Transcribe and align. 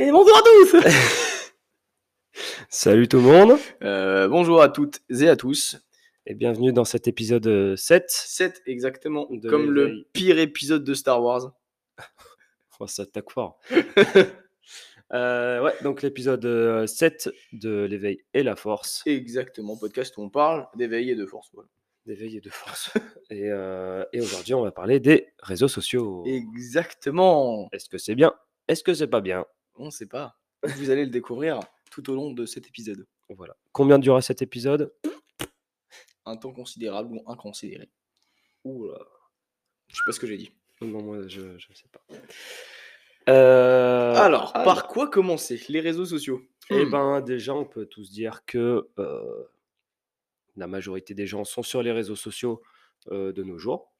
Et 0.00 0.12
bonjour 0.12 0.36
à 0.36 0.42
tous 0.42 0.76
Salut 2.68 3.08
tout 3.08 3.16
le 3.16 3.22
monde 3.24 3.58
Euh, 3.82 4.28
Bonjour 4.28 4.62
à 4.62 4.68
toutes 4.68 5.00
et 5.10 5.28
à 5.28 5.34
tous. 5.34 5.76
et 6.24 6.34
bienvenue 6.34 6.72
dans 6.72 6.84
cet 6.84 7.08
épisode 7.08 7.46
euh, 7.48 7.74
7. 7.76 8.04
7 8.08 8.62
exactement, 8.66 9.26
De 9.30 9.50
comme 9.50 9.70
le 9.72 10.06
pire 10.12 10.38
épisode 10.38 10.84
de 10.84 10.94
Star 10.94 11.22
Wars. 11.22 11.52
Oh, 12.80 12.86
ça 12.86 13.02
attaque 13.02 13.30
fort. 13.30 13.58
Euh, 15.14 15.62
ouais, 15.62 15.72
donc 15.82 16.02
l'épisode 16.02 16.44
euh, 16.44 16.86
7 16.86 17.30
de 17.54 17.84
l'éveil 17.84 18.22
et 18.34 18.42
la 18.42 18.56
force. 18.56 19.02
Exactement, 19.06 19.74
podcast 19.78 20.14
où 20.18 20.22
on 20.22 20.28
parle 20.28 20.68
d'éveil 20.76 21.10
et 21.10 21.14
de 21.14 21.24
force. 21.24 21.48
voilà. 21.54 21.66
D'éveil 22.04 22.36
et 22.36 22.40
de 22.42 22.50
force. 22.50 22.90
et 23.30 23.50
euh, 23.50 24.04
et 24.12 24.20
aujourd'hui, 24.20 24.52
on 24.52 24.60
va 24.62 24.70
parler 24.70 25.00
des 25.00 25.28
réseaux 25.40 25.66
sociaux. 25.66 26.24
Exactement 26.26 27.70
Est-ce 27.72 27.88
que 27.88 27.96
c'est 27.96 28.14
bien? 28.14 28.34
Est-ce 28.68 28.84
que 28.84 28.92
c'est 28.92 29.06
pas 29.06 29.22
bien? 29.22 29.46
On 29.78 29.86
ne 29.86 29.90
sait 29.90 30.06
pas. 30.06 30.36
Vous 30.62 30.90
allez 30.90 31.04
le 31.04 31.10
découvrir 31.10 31.60
tout 31.90 32.10
au 32.10 32.14
long 32.14 32.32
de 32.32 32.44
cet 32.46 32.66
épisode. 32.66 33.06
Voilà. 33.30 33.56
Combien 33.72 33.98
durera 33.98 34.20
cet 34.22 34.42
épisode? 34.42 34.92
Un 36.26 36.36
temps 36.36 36.52
considérable 36.52 37.14
ou 37.14 37.22
inconsidéré. 37.30 37.88
Oula. 38.64 38.98
Je 39.88 39.96
sais 39.96 40.02
pas 40.04 40.12
ce 40.12 40.20
que 40.20 40.26
j'ai 40.26 40.36
dit. 40.36 40.50
Non, 40.80 41.02
moi, 41.02 41.26
je 41.28 41.40
ne 41.40 41.58
sais 41.58 41.88
pas. 41.90 42.00
Euh, 43.28 44.14
Alors, 44.14 44.52
alors. 44.54 44.64
par 44.64 44.88
quoi 44.88 45.08
commencer? 45.08 45.62
Les 45.68 45.80
réseaux 45.80 46.06
sociaux. 46.06 46.42
Eh 46.70 46.84
Hmm. 46.84 46.90
ben, 46.90 47.20
déjà, 47.22 47.54
on 47.54 47.64
peut 47.64 47.86
tous 47.86 48.10
dire 48.10 48.44
que 48.46 48.88
euh, 48.98 49.44
la 50.56 50.66
majorité 50.66 51.14
des 51.14 51.26
gens 51.26 51.44
sont 51.44 51.62
sur 51.62 51.82
les 51.82 51.92
réseaux 51.92 52.16
sociaux 52.16 52.62
euh, 53.10 53.32
de 53.32 53.42
nos 53.42 53.58
jours. 53.58 53.92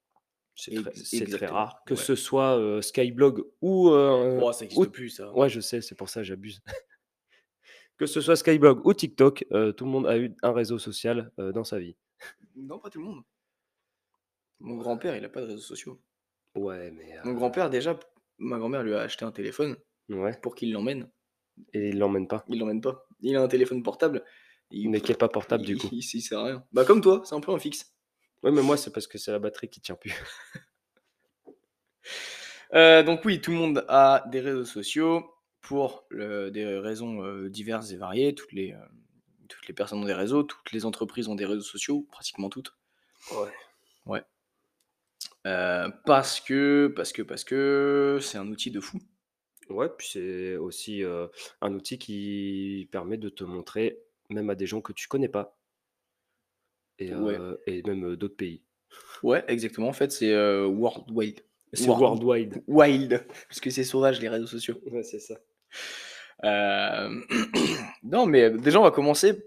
C'est 0.60 1.24
très, 1.30 1.46
rare. 1.46 1.82
Que 1.86 1.94
ouais. 1.94 2.00
ce 2.00 2.16
soit 2.16 2.58
euh, 2.58 2.82
Skyblog 2.82 3.44
ou. 3.60 3.90
euh, 3.90 4.40
Oh, 4.42 4.52
ça 4.52 4.64
ou- 4.76 4.86
plus, 4.86 5.10
ça. 5.10 5.32
Ouais, 5.32 5.48
je 5.48 5.60
sais, 5.60 5.80
c'est 5.80 5.94
pour 5.94 6.08
ça 6.08 6.20
que 6.20 6.24
j'abuse. 6.24 6.60
que 7.96 8.06
ce 8.06 8.20
soit 8.20 8.34
Skyblog 8.34 8.84
ou 8.84 8.92
TikTok, 8.92 9.44
euh, 9.52 9.72
tout 9.72 9.84
le 9.84 9.90
monde 9.90 10.06
a 10.08 10.18
eu 10.18 10.34
un 10.42 10.52
réseau 10.52 10.78
social 10.78 11.30
dans 11.38 11.64
sa 11.64 11.78
vie. 11.78 11.96
Non, 12.56 12.78
pas 12.80 12.90
tout 12.90 12.98
le 12.98 13.04
monde. 13.04 13.22
Mon 14.60 14.76
grand-père, 14.76 15.16
il 15.16 15.24
a 15.24 15.28
pas 15.28 15.42
de 15.42 15.46
réseaux 15.46 15.60
sociaux. 15.60 16.00
Ouais, 16.56 16.90
mais. 16.90 17.14
Mon 17.24 17.34
grand-père, 17.34 17.70
déjà, 17.70 17.98
ma 18.38 18.58
grand-mère 18.58 18.82
lui 18.82 18.94
a 18.94 19.00
acheté 19.02 19.24
un 19.24 19.30
téléphone 19.30 19.76
ouais, 20.08 20.36
pour 20.42 20.56
qu'il 20.56 20.72
l'emmène. 20.72 21.08
et 21.72 21.90
il 21.90 21.98
l'emmène 21.98 22.26
pas. 22.26 22.44
Il 22.48 22.58
l'emmène 22.58 22.80
pas. 22.80 23.06
Il 23.20 23.36
a 23.36 23.42
un 23.42 23.48
téléphone 23.48 23.84
portable. 23.84 24.24
Il, 24.70 24.90
Mais 24.90 25.00
qui 25.00 25.12
est 25.12 25.18
pas 25.18 25.28
portable 25.28 25.64
du 25.64 25.76
coup. 25.78 25.88
Il, 25.92 25.98
il 25.98 26.20
sert 26.20 26.40
à 26.40 26.44
rien. 26.44 26.66
Bah, 26.72 26.84
comme 26.84 27.00
toi, 27.00 27.22
c'est 27.24 27.34
un 27.36 27.40
peu 27.40 27.52
un 27.52 27.58
fixe. 27.58 27.94
Ouais, 28.42 28.50
mais 28.52 28.62
moi, 28.62 28.76
c'est 28.76 28.92
parce 28.92 29.06
que 29.06 29.18
c'est 29.18 29.32
la 29.32 29.38
batterie 29.38 29.68
qui 29.68 29.80
tient 29.80 29.94
plus. 29.96 30.12
Euh, 32.74 33.02
donc, 33.02 33.24
oui, 33.24 33.40
tout 33.40 33.50
le 33.50 33.56
monde 33.56 33.84
a 33.88 34.24
des 34.30 34.40
réseaux 34.40 34.64
sociaux 34.64 35.24
pour 35.60 36.04
le- 36.10 36.50
des 36.50 36.64
raisons 36.78 37.24
euh, 37.24 37.48
diverses 37.48 37.92
et 37.92 37.96
variées. 37.96 38.34
Toutes 38.34 38.52
les, 38.52 38.72
euh, 38.72 38.78
toutes 39.48 39.66
les 39.68 39.74
personnes 39.74 40.00
ont 40.02 40.04
des 40.06 40.14
réseaux, 40.14 40.42
toutes 40.42 40.72
les 40.72 40.84
entreprises 40.84 41.28
ont 41.28 41.34
des 41.34 41.46
réseaux 41.46 41.60
sociaux, 41.62 42.06
pratiquement 42.10 42.48
toutes. 42.50 42.74
Ouais. 44.06 44.24
Euh, 45.46 45.88
parce 46.06 46.40
que, 46.40 46.92
parce 46.94 47.12
que, 47.12 47.22
parce 47.22 47.44
que 47.44 48.18
c'est 48.20 48.38
un 48.38 48.48
outil 48.48 48.70
de 48.70 48.80
fou. 48.80 48.98
Ouais, 49.70 49.90
puis 49.90 50.08
c'est 50.12 50.56
aussi 50.58 51.04
un 51.62 51.74
outil 51.74 51.98
qui 51.98 52.88
permet 52.92 53.18
de 53.18 53.30
te 53.30 53.44
montrer, 53.44 54.00
même 54.30 54.50
à 54.50 54.56
des 54.56 54.66
gens 54.66 54.82
que 54.82 54.94
tu 54.94 55.08
connais 55.08 55.28
pas, 55.28 55.57
et, 56.98 57.14
Ouais. 57.14 57.38
euh, 57.38 57.56
et 57.66 57.82
même 57.82 58.04
euh, 58.12 58.16
d'autres 58.16 58.36
pays. 58.36 58.62
Ouais, 59.22 59.44
exactement. 59.48 59.88
En 59.88 59.92
fait, 59.92 60.10
c'est 60.12 60.32
euh, 60.32 60.66
worldwide. 60.66 61.40
C'est 61.72 61.86
World- 61.88 62.22
worldwide. 62.22 62.62
Wild. 62.66 63.26
Parce 63.48 63.60
que 63.60 63.70
c'est 63.70 63.84
sauvage, 63.84 64.20
les 64.20 64.28
réseaux 64.28 64.46
sociaux. 64.46 64.80
Ouais, 64.90 65.02
c'est 65.02 65.18
ça. 65.18 65.34
Euh, 66.44 67.20
non, 68.02 68.26
mais 68.26 68.50
déjà, 68.50 68.80
on 68.80 68.84
va 68.84 68.90
commencer. 68.90 69.44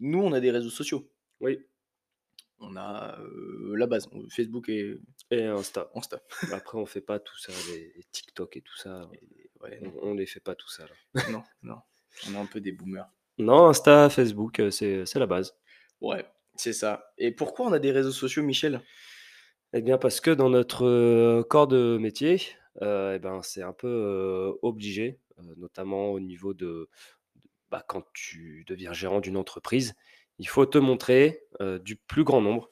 Nous, 0.00 0.20
on 0.22 0.32
a 0.32 0.40
des 0.40 0.50
réseaux 0.50 0.70
sociaux. 0.70 1.08
Oui, 1.40 1.58
On 2.60 2.76
a 2.76 3.18
euh, 3.20 3.74
la 3.76 3.86
base, 3.86 4.08
Facebook 4.30 4.68
et 4.68 4.96
et 5.30 5.44
Insta. 5.44 5.90
Insta. 5.94 6.20
Après, 6.52 6.78
on 6.78 6.86
fait 6.86 7.00
pas 7.00 7.18
tout 7.18 7.36
ça, 7.38 7.52
les, 7.72 7.92
les 7.96 8.04
TikTok 8.12 8.56
et 8.56 8.60
tout 8.60 8.76
ça. 8.76 9.08
Et- 9.14 9.50
ouais, 9.62 9.80
On, 10.02 10.10
on 10.10 10.14
les 10.14 10.26
fait 10.26 10.40
pas 10.40 10.54
tout 10.54 10.68
ça. 10.70 10.84
Là. 11.14 11.22
non, 11.32 11.42
non. 11.62 11.78
On 12.28 12.34
est 12.34 12.38
un 12.38 12.46
peu 12.46 12.60
des 12.60 12.72
boomers. 12.72 13.08
Non, 13.38 13.66
Insta, 13.66 14.08
Facebook, 14.10 14.60
euh, 14.60 14.70
c'est 14.70 15.04
c'est 15.06 15.18
la 15.18 15.26
base. 15.26 15.56
Ouais, 16.00 16.24
c'est 16.56 16.72
ça. 16.72 17.12
Et 17.18 17.32
pourquoi 17.32 17.66
on 17.66 17.72
a 17.72 17.78
des 17.78 17.92
réseaux 17.92 18.12
sociaux, 18.12 18.42
Michel? 18.42 18.80
Eh 19.72 19.82
bien, 19.82 19.98
parce 19.98 20.20
que 20.20 20.30
dans 20.30 20.50
notre 20.50 20.86
euh, 20.86 21.42
corps 21.42 21.66
de 21.66 21.98
métier, 21.98 22.40
euh, 22.82 23.14
eh 23.16 23.18
ben, 23.18 23.42
c'est 23.42 23.62
un 23.62 23.72
peu 23.72 23.88
euh, 23.88 24.52
obligé, 24.62 25.18
notamment 25.56 26.12
au 26.12 26.20
niveau 26.20 26.54
de, 26.54 26.88
de- 27.36 27.50
bah, 27.70 27.84
quand 27.88 28.04
tu 28.12 28.64
deviens 28.68 28.92
gérant 28.92 29.20
d'une 29.20 29.36
entreprise, 29.36 29.94
il 30.38 30.48
faut 30.48 30.66
te 30.66 30.78
montrer 30.78 31.42
du 31.82 31.96
plus 31.96 32.24
grand 32.24 32.40
nombre 32.40 32.70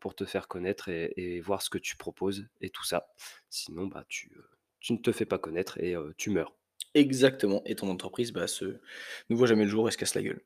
pour 0.00 0.14
te 0.14 0.24
faire 0.24 0.46
connaître 0.46 0.88
et, 0.88 1.12
et 1.16 1.40
voir 1.40 1.60
ce 1.62 1.70
que 1.70 1.78
tu 1.78 1.96
proposes 1.96 2.46
et 2.60 2.70
tout 2.70 2.84
ça. 2.84 3.08
Sinon, 3.50 3.86
bah, 3.86 4.04
tu, 4.08 4.32
tu 4.80 4.92
ne 4.92 4.98
te 4.98 5.10
fais 5.10 5.26
pas 5.26 5.38
connaître 5.38 5.80
et 5.82 5.96
euh, 5.96 6.12
tu 6.16 6.30
meurs. 6.30 6.54
Exactement. 6.94 7.62
Et 7.66 7.74
ton 7.74 7.90
entreprise 7.90 8.32
bah, 8.32 8.46
se... 8.46 8.80
ne 9.28 9.36
voit 9.36 9.48
jamais 9.48 9.64
le 9.64 9.70
jour 9.70 9.88
et 9.88 9.92
se 9.92 9.96
casse 9.96 10.14
la 10.14 10.22
gueule. 10.22 10.40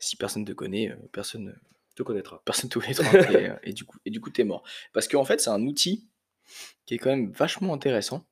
Si 0.00 0.16
personne 0.16 0.44
te 0.44 0.52
connaît, 0.52 0.94
personne 1.12 1.58
te 2.00 2.06
connaîtras. 2.06 2.40
personne 2.44 2.70
te 2.70 2.78
connaîtra. 2.78 3.04
Et, 3.32 3.50
euh, 3.50 3.56
et 3.62 3.72
du 3.72 3.84
coup 3.84 3.98
et 4.04 4.10
du 4.10 4.20
coup 4.20 4.30
t'es 4.30 4.44
mort. 4.44 4.62
Parce 4.92 5.08
qu'en 5.08 5.24
fait 5.24 5.40
c'est 5.40 5.50
un 5.50 5.62
outil 5.66 6.08
qui 6.86 6.94
est 6.94 6.98
quand 6.98 7.10
même 7.10 7.30
vachement 7.32 7.74
intéressant. 7.74 8.26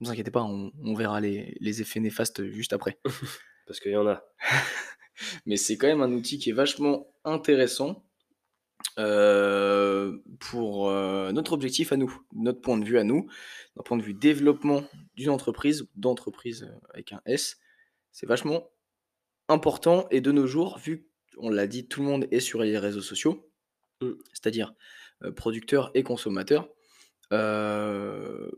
Ne 0.00 0.06
vous 0.06 0.12
inquiétez 0.12 0.30
pas 0.30 0.42
on, 0.42 0.72
on 0.82 0.94
verra 0.94 1.20
les, 1.20 1.56
les 1.60 1.80
effets 1.82 2.00
néfastes 2.00 2.44
juste 2.46 2.72
après. 2.72 2.98
Parce 3.66 3.80
qu'il 3.80 3.92
y 3.92 3.96
en 3.96 4.06
a. 4.06 4.24
mais 5.46 5.56
c'est 5.56 5.76
quand 5.76 5.86
même 5.86 6.02
un 6.02 6.12
outil 6.12 6.38
qui 6.38 6.50
est 6.50 6.54
vachement 6.54 7.06
intéressant 7.24 8.04
euh, 8.98 10.18
pour 10.40 10.88
euh, 10.88 11.32
notre 11.32 11.52
objectif 11.52 11.92
à 11.92 11.96
nous 11.96 12.20
notre 12.32 12.60
point 12.60 12.78
de 12.78 12.84
vue 12.84 12.98
à 12.98 13.04
nous 13.04 13.28
d'un 13.76 13.82
point 13.82 13.96
de 13.96 14.02
vue 14.02 14.14
développement 14.14 14.84
d'une 15.16 15.30
entreprise 15.30 15.88
d'entreprise 15.96 16.70
avec 16.92 17.12
un 17.12 17.20
S. 17.26 17.58
C'est 18.12 18.26
vachement 18.26 18.70
important 19.48 20.06
et 20.10 20.20
de 20.20 20.32
nos 20.32 20.46
jours 20.46 20.78
vu 20.78 21.08
on 21.38 21.50
l'a 21.50 21.66
dit 21.66 21.86
tout 21.88 22.00
le 22.02 22.06
monde 22.08 22.26
est 22.30 22.40
sur 22.40 22.62
les 22.62 22.78
réseaux 22.78 23.02
sociaux 23.02 23.50
Mm. 24.00 24.10
c'est-à-dire 24.32 24.74
euh, 25.22 25.30
producteurs 25.30 25.90
et 25.94 26.02
consommateurs, 26.02 26.68
euh, 27.32 28.50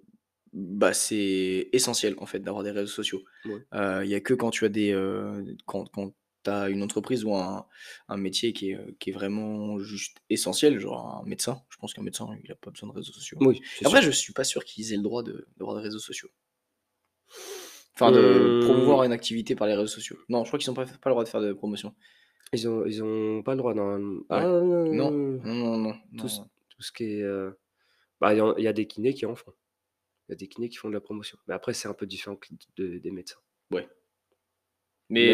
bah, 0.53 0.95
c'est 0.95 1.69
essentiel 1.73 2.15
en 2.19 2.27
fait 2.27 2.39
d'avoir 2.41 2.65
des 2.65 2.71
réseaux 2.71 2.87
sociaux. 2.93 3.23
Ouais. 3.45 3.61
Il 4.05 4.09
n'y 4.09 4.15
a 4.15 4.21
que 4.21 4.33
quand 4.35 4.51
tu 4.51 4.65
as 4.65 4.71
des 4.71 4.93
euh, 4.93 5.45
quand, 5.67 5.85
quand 5.93 6.15
as 6.47 6.69
une 6.71 6.83
entreprise 6.83 7.25
ou 7.25 7.35
un, 7.35 7.67
un 8.09 8.17
métier 8.17 8.53
qui 8.53 8.71
est, 8.71 8.77
euh, 8.77 8.97
qui 9.01 9.11
est 9.11 9.13
vraiment 9.13 9.79
juste 9.81 10.19
essentiel, 10.31 10.79
genre 10.79 11.21
un 11.23 11.29
médecin. 11.29 11.61
Je 11.69 11.77
pense 11.77 11.93
qu'un 11.93 12.03
médecin 12.03 12.29
il 12.43 12.49
n'a 12.49 12.55
pas 12.55 12.71
besoin 12.71 12.89
de 12.89 12.95
réseaux 12.95 13.13
sociaux. 13.13 13.37
Oui, 13.41 13.61
Après, 13.85 14.01
sûr. 14.01 14.11
je 14.13 14.17
suis 14.17 14.33
pas 14.33 14.45
sûr 14.45 14.65
qu'ils 14.65 14.93
aient 14.93 14.97
le 14.97 15.03
droit 15.03 15.23
de- 15.25 15.47
d'avoir 15.59 15.77
des 15.77 15.83
réseaux 15.83 15.99
sociaux. 15.99 16.29
Enfin, 17.95 18.13
de 18.13 18.19
Euh, 18.19 18.61
promouvoir 18.65 19.03
une 19.05 19.13
activité 19.13 19.55
par 19.57 19.67
les 19.67 19.75
réseaux 19.75 19.87
sociaux. 19.89 20.17
Non, 20.29 20.45
je 20.45 20.49
crois 20.51 20.59
qu'ils 20.59 20.69
n'ont 20.71 20.75
pas, 20.75 20.85
pas 20.85 21.11
le 21.11 21.13
droit 21.13 21.25
de 21.25 21.29
faire 21.29 21.41
de 21.41 21.53
promotion. 21.53 21.95
Ils 22.53 22.69
ont, 22.69 22.85
ils 22.87 23.03
ont 23.03 23.43
pas 23.43 23.53
le 23.53 23.59
droit. 23.59 23.75
Non, 23.75 23.95
Ouais. 24.31 24.41
non, 24.43 24.85
Non, 24.93 25.11
non, 25.11 25.39
non, 25.43 25.77
non. 25.79 25.95
tout, 26.19 26.29
ce- 26.29 26.41
non. 26.41 26.49
tout 26.71 26.83
ce 26.83 26.93
qui 26.93 27.05
est. 27.05 27.23
euh, 27.23 27.51
Bah, 28.21 28.33
il 28.35 28.39
y, 28.39 28.41
en- 28.41 28.57
il 28.57 28.65
y 28.65 28.69
a 28.69 28.73
des 28.73 28.87
kinés 28.87 29.13
qui 29.15 29.27
en 29.27 29.35
font. 29.35 29.53
Il 30.29 30.33
y 30.33 30.35
a 30.35 30.37
des 30.37 30.49
kinés 30.49 30.69
qui 30.69 30.77
font 30.77 30.89
de 30.89 30.95
la 30.95 31.01
promotion. 31.01 31.37
Mais 31.49 31.55
après, 31.55 31.75
c'est 31.75 31.87
un 31.89 31.93
peu 31.95 32.07
différent 32.07 32.37
que 32.37 32.49
de- 32.77 32.99
des 32.99 33.11
médecins. 33.11 33.39
Mais, 33.71 33.87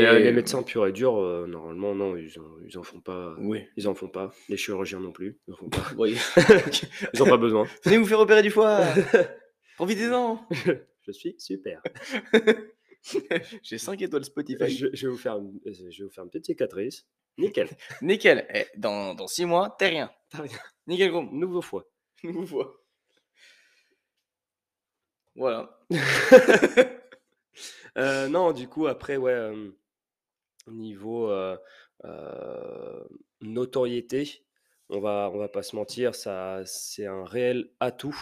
Mais, 0.02 0.06
euh, 0.06 0.18
les 0.18 0.32
médecins 0.32 0.62
purs 0.62 0.86
et 0.86 0.92
durs, 0.92 1.16
euh, 1.18 1.46
normalement, 1.46 1.94
non, 1.94 2.14
ils 2.14 2.38
en, 2.38 2.60
ils 2.66 2.76
en 2.76 2.82
font 2.82 3.00
pas. 3.00 3.34
Oui. 3.38 3.64
Ils 3.78 3.88
en 3.88 3.94
font 3.94 4.08
pas. 4.08 4.30
Les 4.50 4.58
chirurgiens 4.58 5.00
non 5.00 5.12
plus. 5.12 5.38
Ils 5.48 5.54
en 5.54 5.56
font 5.56 5.70
pas. 5.70 5.78
Oui. 5.98 6.14
Ils 7.14 7.22
ont 7.22 7.26
pas 7.26 7.38
besoin. 7.38 7.66
Venez 7.84 7.96
vous 7.96 8.04
faire 8.04 8.20
opérer 8.20 8.42
du 8.42 8.50
foie 8.50 8.80
Profitez-en 9.76 10.46
Je 11.06 11.12
suis 11.12 11.34
super. 11.38 11.80
J'ai 13.62 13.78
5 13.78 14.00
étoiles 14.02 14.24
Spotify. 14.24 14.70
Je, 14.70 14.88
je 14.92 15.06
vais 15.06 15.12
vous 15.12 15.18
faire 15.18 15.38
une, 15.38 15.58
je 15.66 15.84
vais 15.84 16.04
vous 16.04 16.10
faire 16.10 16.24
une 16.24 16.30
petite 16.30 16.46
cicatrice. 16.46 17.06
Nickel. 17.38 17.68
Nickel. 18.02 18.46
Eh, 18.54 18.66
dans, 18.76 19.14
dans 19.14 19.26
6 19.26 19.46
mois, 19.46 19.74
t'es 19.78 19.88
rien. 19.88 20.10
T'as 20.30 20.42
rien. 20.42 20.58
Nickel, 20.86 21.10
gros. 21.10 21.22
Nouveau 21.22 21.62
foie. 21.62 21.88
Nouveau 22.24 22.46
foie. 22.46 22.78
Voilà. 25.34 25.78
Euh, 27.98 28.28
non, 28.28 28.52
du 28.52 28.68
coup, 28.68 28.86
après, 28.86 29.16
ouais, 29.16 29.32
euh, 29.32 29.70
niveau 30.66 31.30
euh, 31.30 31.56
euh, 32.04 33.04
notoriété, 33.40 34.44
on 34.88 35.00
va, 35.00 35.30
on 35.32 35.38
va 35.38 35.48
pas 35.48 35.62
se 35.62 35.76
mentir, 35.76 36.14
ça, 36.14 36.62
c'est 36.64 37.06
un 37.06 37.24
réel 37.24 37.70
atout. 37.80 38.16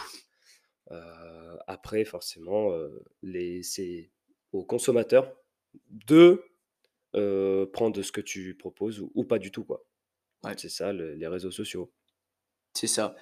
Euh, 0.91 1.57
après, 1.67 2.03
forcément, 2.05 2.71
euh, 2.73 3.03
les, 3.21 3.63
c'est 3.63 4.11
aux 4.53 4.65
consommateurs 4.65 5.33
de 5.89 6.43
euh, 7.15 7.65
prendre 7.67 8.01
ce 8.03 8.11
que 8.11 8.21
tu 8.21 8.55
proposes 8.57 9.01
ou, 9.01 9.11
ou 9.15 9.25
pas 9.25 9.39
du 9.39 9.51
tout, 9.51 9.65
quoi. 9.65 9.85
Ouais. 10.43 10.57
C'est 10.57 10.69
ça, 10.69 10.93
le- 10.93 11.15
les 11.15 11.27
réseaux 11.27 11.51
sociaux. 11.51 11.93
C'est 12.73 12.87
ça 12.87 13.15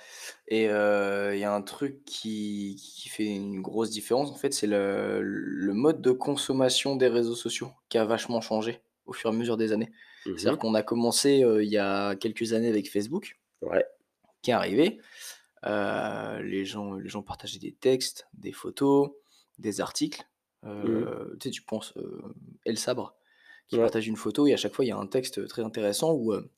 et 0.47 0.67
heu, 0.69 1.31
il 1.35 1.39
y 1.39 1.43
a 1.43 1.53
un 1.53 1.61
truc 1.63 2.05
qui 2.05 2.75
qui 2.77 3.09
fait 3.09 3.25
une 3.25 3.61
grosse 3.61 3.89
différence, 3.91 4.29
en 4.31 4.35
fait, 4.35 4.53
c'est 4.53 4.67
le 4.67 5.21
le 5.23 5.73
mode 5.73 6.01
de 6.01 6.11
consommation 6.11 6.95
des 6.95 7.07
réseaux 7.07 7.35
sociaux 7.35 7.71
qui 7.89 7.97
a 7.97 8.05
vachement 8.05 8.41
changé 8.41 8.81
au 9.05 9.13
fur 9.13 9.31
et 9.31 9.33
à 9.33 9.37
mesure 9.37 9.57
des 9.57 9.71
années. 9.73 9.91
Mmh 10.25 10.39
C'est-à-dire 10.39 10.59
qu'on 10.59 10.75
a 10.75 10.83
commencé, 10.83 11.43
heu, 11.43 11.63
il 11.63 11.69
y 11.71 11.77
a 11.79 12.15
quelques 12.15 12.53
années 12.53 12.69
avec 12.69 12.91
Facebook 12.91 13.39
Ouais. 13.61 13.85
qui 14.41 14.51
est 14.51 14.53
arrivé. 14.53 14.99
Heu, 15.65 16.41
les 16.43 16.65
gens 16.65 16.95
les 16.95 17.09
gens 17.09 17.23
partageaient 17.23 17.59
des 17.59 17.73
textes, 17.75 18.27
des 18.33 18.53
photos, 18.53 19.11
des 19.59 19.81
articles. 19.81 20.23
Mmh. 20.81 21.09
Heu, 21.11 21.37
tu 21.39 21.49
sais, 21.49 21.51
tu 21.51 21.61
penses, 21.63 21.93
heu, 21.97 22.21
El 22.65 22.77
Sabre 22.77 23.15
qui 23.67 23.77
Ouais. 23.77 23.79
partage 23.79 24.07
une 24.07 24.17
photo 24.17 24.47
et 24.47 24.53
à 24.53 24.57
chaque 24.57 24.73
fois, 24.73 24.85
il 24.85 24.89
y 24.89 24.91
a 24.91 24.97
un 24.97 25.07
texte 25.07 25.47
très 25.47 25.63
intéressant 25.63 26.13
ou, 26.13 26.33
heu, 26.33 26.49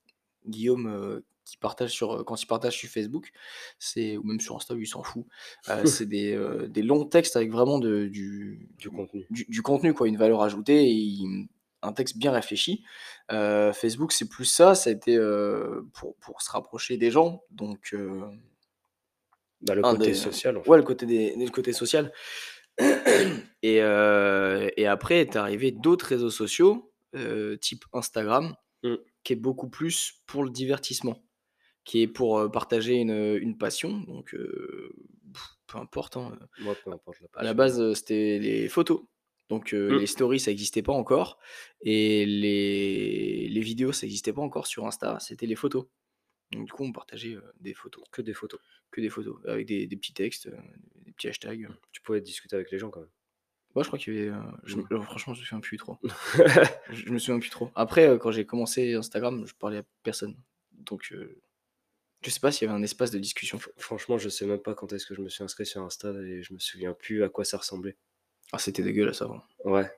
Guillaume, 0.48 1.22
qui 1.46 1.58
partage 1.58 1.92
sur, 1.92 2.24
quand 2.26 2.42
il 2.42 2.48
partage 2.48 2.78
sur 2.78 2.90
Facebook, 2.90 3.32
c'est 3.80 4.18
ou 4.18 4.24
même 4.24 4.40
sur 4.40 4.56
Insta, 4.56 4.74
lui, 4.76 4.84
il 4.86 4.88
s'en 4.88 5.04
fout. 5.04 5.26
C'est 5.86 6.06
des, 6.08 6.38
des 6.70 6.84
longs 6.84 7.06
textes 7.06 7.36
avec 7.36 7.52
vraiment 7.52 7.80
de 7.80 8.08
du 8.08 8.70
Du 8.80 8.90
contenu. 8.92 9.30
du 9.30 9.46
du 9.50 9.62
contenu, 9.62 9.94
quoi, 9.94 10.08
une 10.08 10.18
valeur 10.18 10.42
ajoutée 10.42 10.90
et 10.92 11.18
un 11.84 11.94
texte 11.94 12.18
bien 12.18 12.32
réfléchi. 12.32 12.84
Facebook, 13.30 14.12
c'est 14.14 14.30
plus 14.30 14.46
ça, 14.46 14.76
ça 14.76 14.90
a 14.90 14.94
été, 14.94 15.18
pour 15.94 16.16
pour 16.18 16.42
se 16.42 16.52
rapprocher 16.52 16.98
des 16.98 17.12
gens 17.12 17.44
donc 17.52 17.94
Bah, 19.62 19.74
le 19.76 19.84
côté 19.84 20.14
des, 20.14 20.14
social, 20.14 20.58
en 20.58 20.64
ouais, 20.66 20.78
le 20.78 20.84
côté 20.84 21.06
des 21.06 21.36
le 21.36 21.50
côté 21.52 21.74
social 21.74 22.12
et 23.64 23.82
heu 23.82 24.72
et 24.78 24.88
après 24.88 25.20
est 25.20 25.36
arrivé 25.36 25.72
d'autres 25.72 26.06
réseaux 26.08 26.30
sociaux, 26.32 26.92
heu, 27.16 27.58
type 27.60 27.86
Instagram, 27.94 28.56
Mmh. 28.84 28.96
qui 29.24 29.34
est 29.34 29.36
beaucoup 29.36 29.70
plus 29.70 30.24
pour 30.26 30.44
le 30.44 30.50
divertissement, 30.50 31.24
qui 31.86 32.02
est 32.02 32.08
pour, 32.08 32.40
heu, 32.40 32.52
partager 32.52 32.96
une, 32.96 33.58
passion. 33.58 34.00
Donc 34.02 34.36
peu 35.68 35.78
importe, 35.78 36.18
hein, 36.18 36.38
Moi, 36.58 36.80
peu 36.82 36.92
importe 36.92 37.20
la 37.22 37.42
à 37.42 37.44
la 37.44 37.54
base, 37.54 37.94
c'était 37.94 38.40
les 38.40 38.68
photos. 38.70 39.02
Donc 39.50 39.74
heu, 39.74 39.98
les 40.00 40.08
stories, 40.08 40.40
ça 40.40 40.52
existait 40.52 40.82
pas 40.82 40.94
encore. 40.94 41.40
Et 41.82 42.26
les 42.26 43.50
les 43.50 43.62
vidéos, 43.62 43.92
ça 43.92 44.06
existait 44.06 44.34
pas 44.34 44.42
encore 44.42 44.68
sur 44.68 44.86
Insta, 44.88 45.20
c'était 45.20 45.46
les 45.46 45.56
photos. 45.56 45.86
Donc 46.52 46.66
du 46.66 46.72
coup, 46.72 46.84
on 46.84 46.92
partageait, 46.92 47.38
des 47.60 47.74
photos, 47.74 48.04
Que 48.12 48.22
des 48.22 48.34
photos. 48.34 48.60
Que 48.92 49.02
des 49.02 49.10
photos 49.10 49.38
avec 49.48 49.66
des 49.68 49.88
des 49.88 49.96
petits 49.98 50.14
textes, 50.14 50.48
heu, 50.48 50.58
des 51.06 51.12
petits 51.14 51.28
hashtags, 51.30 51.70
Mmh. 51.70 51.76
Tu 51.92 52.02
pouvais 52.02 52.22
discuter 52.22 52.56
avec 52.56 52.72
les 52.72 52.80
gens, 52.80 52.90
quand 52.90 53.02
même. 53.02 53.10
Ouais, 53.76 53.84
je 53.84 53.88
crois 53.90 53.98
qu'il 54.00 54.14
y 54.16 54.28
avait, 54.28 54.38
je 54.66 54.76
me 54.78 54.82
Mmh. 54.84 54.88
alors 54.92 55.06
franchement, 55.06 55.34
je 55.34 55.40
me 55.42 55.46
souviens 55.46 55.62
plus 55.62 55.78
trop. 55.78 55.98
Je 56.92 57.06
je 57.06 57.12
me 57.12 57.20
souviens 57.20 57.40
plus 57.40 57.50
trop. 57.50 57.72
Après, 57.76 58.08
heu, 58.10 58.18
quand 58.18 58.32
j'ai 58.32 58.46
commencé 58.46 58.94
Instagram, 58.96 59.46
je 59.48 59.54
parlais 59.56 59.78
à 59.80 59.84
personne. 60.04 60.36
Donc, 60.74 61.14
je 62.24 62.30
sais 62.30 62.40
pas 62.40 62.52
s'il 62.52 62.68
y 62.68 62.70
avait 62.72 62.78
un 62.80 62.84
espace 62.84 63.12
de 63.12 63.18
discussion. 63.20 63.58
F 63.60 63.70
franchement, 63.78 64.18
je 64.18 64.30
sais 64.30 64.46
même 64.46 64.60
pas 64.60 64.76
quand 64.76 64.92
est-ce 64.94 65.06
que 65.06 65.16
je 65.16 65.22
me 65.22 65.30
suis 65.30 65.44
inscrit 65.44 65.66
sur 65.66 65.82
Insta 65.82 66.10
et 66.24 66.44
je 66.44 66.54
me 66.54 66.60
souviens 66.60 66.94
plus 66.94 67.24
à 67.24 67.30
quoi 67.30 67.46
ça 67.46 67.58
ressemblait. 67.58 67.98
Ah, 68.52 68.60
c'était 68.60 68.84
dégueulasse 68.84 69.22
avant. 69.22 69.42
Ouais. 69.66 69.90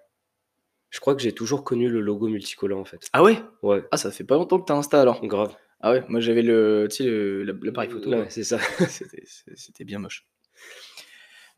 Je 0.91 0.99
crois 0.99 1.15
que 1.15 1.21
j'ai 1.21 1.33
toujours 1.33 1.63
connu 1.63 1.89
le 1.89 1.99
logo 2.01 2.27
multicolore, 2.27 2.79
en 2.79 2.85
fait. 2.85 3.09
Ah 3.13 3.23
ouais? 3.23 3.41
Ouais, 3.63 3.83
Ah, 3.91 3.97
ça 3.97 4.11
fait 4.11 4.23
pas 4.23 4.35
longtemps 4.35 4.59
que 4.59 4.65
tu 4.67 4.71
as 4.73 4.75
Insta 4.75 5.01
alors? 5.01 5.25
grave. 5.25 5.55
Ah 5.85 5.91
ouais, 5.91 6.03
moi 6.07 6.21
j'avais 6.21 6.43
le 6.43 6.87
tu 6.89 6.97
sais 6.97 7.03
le 7.03 7.43
l'appareil 7.43 7.89
photo 7.89 8.09
ouais, 8.09 8.25
c'est 8.29 8.45
ça. 8.45 8.57
C'était 8.87 9.23
c'est 9.25 9.57
c'était 9.57 9.83
bien 9.83 9.99
moche. 9.99 10.25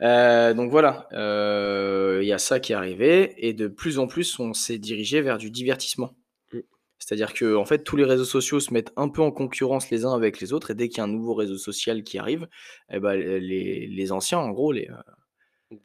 Heu, 0.01 0.53
donc 0.55 0.71
voilà, 0.71 1.07
heu, 1.13 2.19
il 2.23 2.27
y 2.27 2.33
a 2.33 2.39
ça 2.39 2.59
qui 2.59 2.73
est 2.73 2.75
arrivé 2.75 3.33
et 3.47 3.53
de 3.53 3.67
plus 3.67 3.99
en 3.99 4.07
plus, 4.07 4.39
on 4.39 4.53
s'est 4.53 4.79
dirigé 4.79 5.21
vers 5.21 5.37
du 5.37 5.51
divertissement. 5.51 6.15
Mmh. 6.51 6.59
C'est-à-dire 6.97 7.33
qu'en 7.35 7.65
fait, 7.65 7.83
tous 7.83 7.97
les 7.97 8.03
réseaux 8.03 8.25
sociaux 8.25 8.59
se 8.59 8.73
mettent 8.73 8.91
un 8.97 9.09
peu 9.09 9.21
en 9.21 9.31
concurrence 9.31 9.91
les 9.91 10.05
uns 10.05 10.13
avec 10.13 10.41
les 10.41 10.53
autres 10.53 10.71
et 10.71 10.75
dès 10.75 10.89
qu'il 10.89 10.97
y 10.97 11.01
a 11.01 11.03
un 11.03 11.07
nouveau 11.07 11.35
réseau 11.35 11.57
social 11.57 12.03
qui 12.03 12.17
arrive 12.17 12.47
et 12.91 12.99
bah, 12.99 13.15
les 13.15 13.87
les 13.87 14.11
anciens 14.11 14.39
en 14.39 14.49
gros 14.51 14.71
les, 14.71 14.89
heu 14.89 14.95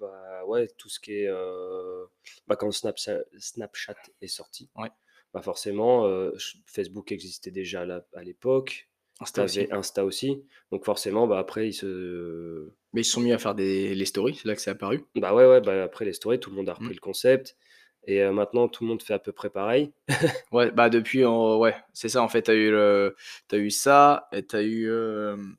Bah, 0.00 0.44
ouais, 0.46 0.66
tout 0.78 0.88
ce 0.88 0.98
qui 0.98 1.12
est, 1.12 1.28
bah, 2.46 2.56
quand 2.56 2.70
Snapcha 2.72 3.18
Snapchat 3.38 3.96
est 4.22 4.28
sorti, 4.28 4.70
ouais, 4.76 4.90
bah, 5.34 5.42
forcément, 5.42 6.06
heu, 6.06 6.32
ch 6.38 6.58
Facebook 6.66 7.12
existait 7.12 7.50
déjà 7.50 7.82
à 8.14 8.22
l'époque. 8.24 8.88
Insta 9.20 9.42
aussi. 9.44 9.66
avais 9.66 9.72
Insta 9.72 10.04
aussi, 10.04 10.44
donc 10.72 10.84
forcément, 10.84 11.26
bah, 11.26 11.38
après 11.38 11.68
ils 11.68 11.72
se 11.74 12.72
Mais 12.92 13.00
ils 13.00 13.04
se 13.04 13.10
sont 13.10 13.20
mis 13.20 13.32
à 13.32 13.38
faire 13.38 13.56
des 13.56 13.96
les 13.96 14.04
stories, 14.04 14.36
c'est 14.36 14.46
là 14.46 14.54
que 14.54 14.60
c'est 14.60 14.70
apparu. 14.70 15.04
bah, 15.16 15.34
ouais, 15.34 15.46
ouais, 15.46 15.60
bah, 15.60 15.82
après 15.84 16.04
les 16.04 16.12
stories, 16.12 16.40
tout 16.40 16.50
le 16.50 16.56
monde 16.56 16.68
a 16.68 16.74
Mmh. 16.78 16.90
repris 16.90 16.94
le 16.94 17.00
concept 17.00 17.56
et 18.06 18.20
heu, 18.22 18.32
maintenant 18.32 18.68
tout 18.68 18.84
le 18.84 18.88
monde 18.90 19.02
fait 19.02 19.14
à 19.14 19.18
peu 19.18 19.32
près 19.32 19.50
pareil. 19.50 19.92
Ouais, 20.52 20.70
bah, 20.72 20.90
depuis 20.90 21.24
ouais, 21.24 21.76
c'est 21.92 22.08
ça 22.08 22.22
en 22.22 22.28
fait, 22.28 22.42
tu 22.44 22.50
as 22.50 22.54
eu 22.54 22.70
le 22.72 23.14
as 23.52 23.56
eu 23.56 23.70
ça 23.70 24.28
et 24.32 24.44
tu 24.44 24.56
as 24.56 24.62
eu, 24.62 24.90
hem, 24.90 25.56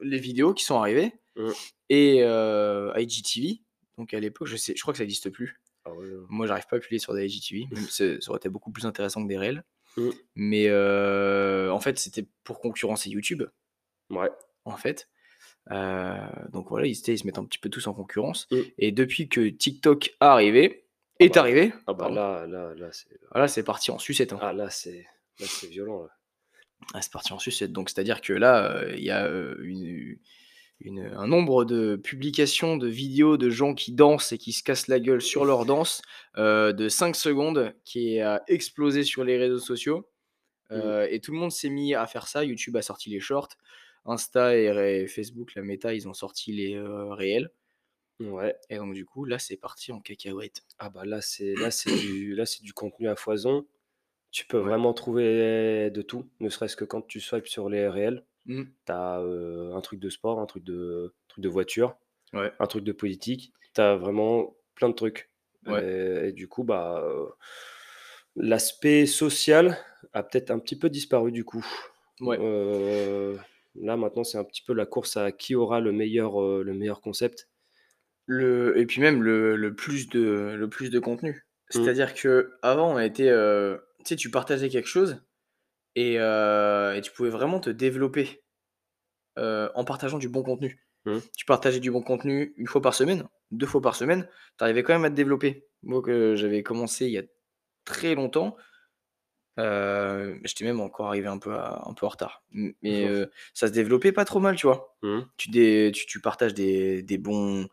les 0.00 0.18
vidéos 0.18 0.54
qui 0.54 0.64
sont 0.64 0.76
arrivées 0.80 1.12
Mmh. 1.36 1.54
et 1.90 2.18
IGTV. 2.22 3.62
Donc 3.98 4.14
à 4.14 4.20
l'époque, 4.20 4.48
je 4.48 4.56
sais 4.56 4.74
je 4.76 4.82
crois 4.82 4.94
que 4.94 4.98
ça 4.98 5.04
existe 5.04 5.30
plus. 5.30 5.60
Ah 5.90 5.94
ouais, 5.94 6.06
non. 6.06 6.26
Moi, 6.28 6.46
j'arrive 6.46 6.66
pas 6.66 6.76
à 6.76 6.80
publier 6.80 6.98
sur 6.98 7.14
des 7.14 7.26
IGTV, 7.26 7.68
c'est 7.88 8.22
ça 8.22 8.30
aurait 8.30 8.38
été 8.38 8.48
beaucoup 8.48 8.70
plus 8.70 8.86
intéressant 8.86 9.22
que 9.22 9.28
des 9.28 9.38
réels. 9.38 9.64
Mmh. 9.96 10.10
Mais 10.36 10.66
heu, 10.68 11.70
en 11.72 11.80
fait, 11.80 11.98
c'était 11.98 12.26
pour 12.44 12.60
concurrencer 12.60 13.10
YouTube, 13.10 13.42
Ouais. 14.10 14.30
en 14.64 14.76
fait. 14.76 15.08
Heu, 15.70 16.14
donc 16.52 16.68
voilà, 16.68 16.86
ils 16.86 16.94
se 16.94 17.26
mettent 17.26 17.38
un 17.38 17.44
petit 17.44 17.58
peu 17.58 17.68
tous 17.68 17.86
en 17.86 17.94
concurrence 17.94 18.46
Mmh. 18.50 18.56
et 18.78 18.92
depuis 18.92 19.28
que 19.28 19.48
TikTok 19.48 20.16
arrivé 20.20 20.86
Ah 21.20 21.24
est 21.24 21.34
bah 21.34 21.40
arrivé, 21.40 21.72
ah 21.86 21.92
bah, 21.94 22.08
là 22.08 22.46
là 22.46 22.74
là, 22.74 22.92
c'est 22.92 23.08
c'est 23.48 23.62
parti 23.64 23.90
en 23.90 23.98
sucette, 23.98 24.32
hein. 24.32 24.38
ah 24.40 24.52
là, 24.52 24.70
c'est 24.70 25.06
là, 25.38 25.46
c'est 25.48 25.68
violent, 25.68 26.02
là. 26.02 26.10
Ah, 26.94 27.02
c'est 27.02 27.12
parti 27.12 27.32
en 27.32 27.38
sucette. 27.38 27.72
Donc 27.72 27.90
c'est-à-dire 27.90 28.20
que 28.20 28.32
là, 28.32 28.82
heu, 28.84 28.94
il 28.96 29.04
y 29.04 29.10
a, 29.10 29.28
une 29.28 30.16
une 30.80 31.00
un 31.16 31.26
nombre 31.26 31.64
de 31.64 31.96
publications, 31.96 32.76
de 32.76 32.88
vidéos 32.88 33.36
de 33.36 33.50
gens 33.50 33.74
qui 33.74 33.92
dansent 33.92 34.32
et 34.32 34.38
qui 34.38 34.52
se 34.52 34.62
cassent 34.62 34.88
la 34.88 35.00
gueule 35.00 35.22
sur 35.22 35.44
leur 35.44 35.66
danse, 35.66 36.02
heu, 36.38 36.72
de 36.72 36.88
5 36.88 37.16
secondes 37.16 37.74
qui 37.84 38.20
a 38.20 38.42
explosé 38.48 39.04
sur 39.04 39.24
les 39.24 39.36
réseaux 39.38 39.58
sociaux. 39.58 40.08
Mmh. 40.74 40.94
Heu 40.94 41.06
et 41.10 41.20
tout 41.20 41.32
le 41.32 41.38
monde 41.38 41.52
s'est 41.52 41.70
mis 41.70 41.94
à 41.94 42.06
faire 42.06 42.28
ça. 42.28 42.44
YouTube 42.44 42.76
a 42.76 42.82
sorti 42.82 43.10
les 43.10 43.20
shorts, 43.20 43.50
Insta 44.06 44.56
et 44.58 45.06
Facebook, 45.08 45.54
la 45.56 45.62
Meta, 45.62 45.94
ils 45.94 46.08
ont 46.08 46.14
sorti 46.14 46.52
les, 46.52 46.74
heu, 46.76 47.08
réels 47.14 47.50
Ouais. 48.20 48.60
et 48.68 48.76
donc 48.76 48.94
du 48.94 49.04
coup, 49.04 49.24
là, 49.24 49.38
c'est 49.38 49.56
parti 49.56 49.92
en 49.92 50.00
cacahuète. 50.00 50.62
Ah 50.78 50.90
bah, 50.90 51.04
là, 51.04 51.20
c'est 51.20 51.56
là, 51.56 51.70
c'est 51.70 51.92
du 51.92 52.34
là, 52.34 52.46
c'est 52.46 52.62
du 52.62 52.72
contenu 52.72 53.08
à 53.08 53.16
foison. 53.16 53.66
Tu 54.32 54.46
peux 54.46 54.58
Ouais. 54.62 54.70
vraiment 54.70 54.94
trouver 54.94 55.90
de 55.90 56.02
tout, 56.02 56.30
ne 56.40 56.50
serait-ce 56.50 56.76
que 56.76 56.84
quand 56.86 57.02
tu 57.02 57.20
swipes 57.20 57.48
sur 57.48 57.68
les 57.70 57.88
réels, 57.88 58.26
Mmh. 58.46 58.64
tu 58.86 58.92
as, 58.92 59.18
un 59.18 59.80
truc 59.80 60.00
de 60.00 60.10
sport, 60.10 60.40
un 60.40 60.46
truc 60.46 60.64
de 60.64 61.14
truc 61.28 61.42
de 61.42 61.48
voiture, 61.48 61.96
Ouais, 62.32 62.52
un 62.58 62.66
truc 62.66 62.84
de 62.84 62.92
politique. 62.92 63.52
Tu 63.74 63.80
as 63.80 63.96
vraiment 63.96 64.56
plein 64.74 64.88
de 64.88 64.94
trucs, 64.94 65.30
ouais, 65.66 65.82
et 65.82 66.28
et 66.28 66.32
du 66.32 66.48
coup, 66.48 66.64
bah, 66.64 67.04
l'aspect 68.36 69.06
social 69.06 69.78
a 70.12 70.22
peut-être 70.22 70.50
un 70.50 70.58
petit 70.58 70.78
peu 70.78 70.88
disparu, 70.88 71.32
du 71.32 71.44
coup. 71.44 71.66
ouais. 72.20 72.38
Là, 73.76 73.96
maintenant, 73.96 74.24
c'est 74.24 74.36
un 74.36 74.44
petit 74.44 74.62
peu 74.62 74.74
la 74.74 74.84
course 74.84 75.16
à 75.16 75.30
qui 75.30 75.54
aura 75.54 75.80
le 75.80 75.92
meilleur, 75.92 76.40
le 76.40 76.74
meilleur 76.74 77.00
concept. 77.00 77.48
Le 78.26 78.78
et 78.78 78.86
puis 78.86 79.00
même 79.00 79.22
le 79.22 79.56
le 79.56 79.74
plus 79.74 80.08
de 80.08 80.54
le 80.56 80.68
plus 80.68 80.90
de 80.90 80.98
contenu. 80.98 81.30
Mmh, 81.32 81.68
C'est-à-dire 81.70 82.14
qu'avant, 82.14 82.94
on 82.94 82.98
était, 82.98 83.28
heu, 83.30 83.80
tu 83.98 84.04
sais, 84.06 84.16
tu 84.16 84.30
partageais 84.30 84.68
quelque 84.68 84.88
chose 84.88 85.22
et 86.00 86.18
heu 86.20 86.94
et 86.96 87.00
tu 87.02 87.12
pouvais 87.12 87.30
vraiment 87.30 87.60
te 87.60 87.70
développer, 87.70 88.42
heu, 89.38 89.70
en 89.74 89.84
partageant 89.84 90.18
du 90.18 90.28
bon 90.28 90.42
contenu. 90.42 90.80
mmh, 91.04 91.20
Tu 91.36 91.44
partageais 91.46 91.80
du 91.80 91.90
bon 91.92 92.02
contenu 92.02 92.54
une 92.58 92.68
fois 92.68 92.82
par 92.82 92.94
semaine, 92.94 93.28
2 93.52 93.66
fois 93.66 93.82
par 93.82 93.96
semaine, 93.96 94.28
tu 94.58 94.64
arrivais 94.64 94.82
quand 94.84 94.94
même 94.94 95.04
à 95.06 95.10
te 95.10 95.16
développer. 95.16 95.68
Moi, 95.84 96.02
que 96.02 96.36
j'avais 96.36 96.62
commencé 96.64 97.06
il 97.06 97.12
y 97.12 97.18
a 97.18 97.24
très 97.86 98.14
longtemps, 98.16 98.56
heu, 99.58 100.40
j'étais 100.44 100.64
même 100.64 100.80
encore 100.80 101.08
arrivé 101.08 101.26
un 101.28 101.38
peu 101.38 101.54
à 101.54 101.82
un 101.86 101.94
peu 101.94 102.06
en 102.06 102.08
retard. 102.10 102.42
Mais 102.82 103.06
heu, 103.06 103.30
ça 103.54 103.68
se 103.68 103.72
développait 103.72 104.12
pas 104.12 104.24
trop 104.24 104.40
mal, 104.40 104.56
tu 104.56 104.66
vois? 104.66 104.96
mmh, 105.02 105.30
Tu 105.36 105.50
dé 105.50 105.92
tu 105.94 106.06
tu 106.06 106.20
partages 106.20 106.54
des 106.54 107.02
des 107.02 107.18
bons 107.18 107.68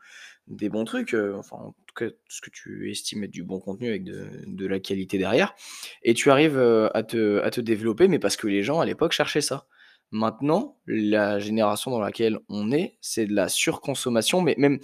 des 0.47 0.69
bons 0.69 0.85
trucs, 0.85 1.13
enfin, 1.13 1.57
en 1.57 1.75
tout 1.87 1.95
cas, 1.95 2.05
ce 2.27 2.41
que 2.41 2.49
tu 2.49 2.89
estimes 2.89 3.23
être 3.23 3.31
du 3.31 3.43
bon 3.43 3.59
contenu 3.59 3.89
avec 3.89 4.03
de 4.03 4.27
de 4.45 4.65
la 4.65 4.79
qualité 4.79 5.17
derrière 5.17 5.53
et 6.03 6.13
tu 6.13 6.31
arrives, 6.31 6.59
à 6.59 7.03
te 7.03 7.39
à 7.41 7.49
te 7.49 7.61
développer, 7.61 8.07
mais 8.07 8.19
parce 8.19 8.37
que 8.37 8.47
les 8.47 8.63
gens 8.63 8.79
à 8.79 8.85
l'époque 8.85 9.11
cherchaient 9.11 9.41
ça. 9.41 9.67
Maintenant, 10.11 10.77
la 10.87 11.37
génération 11.39 11.91
dans 11.91 11.99
laquelle 11.99 12.39
on 12.47 12.71
est, 12.71 12.97
c'est 13.01 13.25
de 13.25 13.33
la 13.33 13.49
surconsommation, 13.49 14.41
mais 14.41 14.55
même 14.57 14.79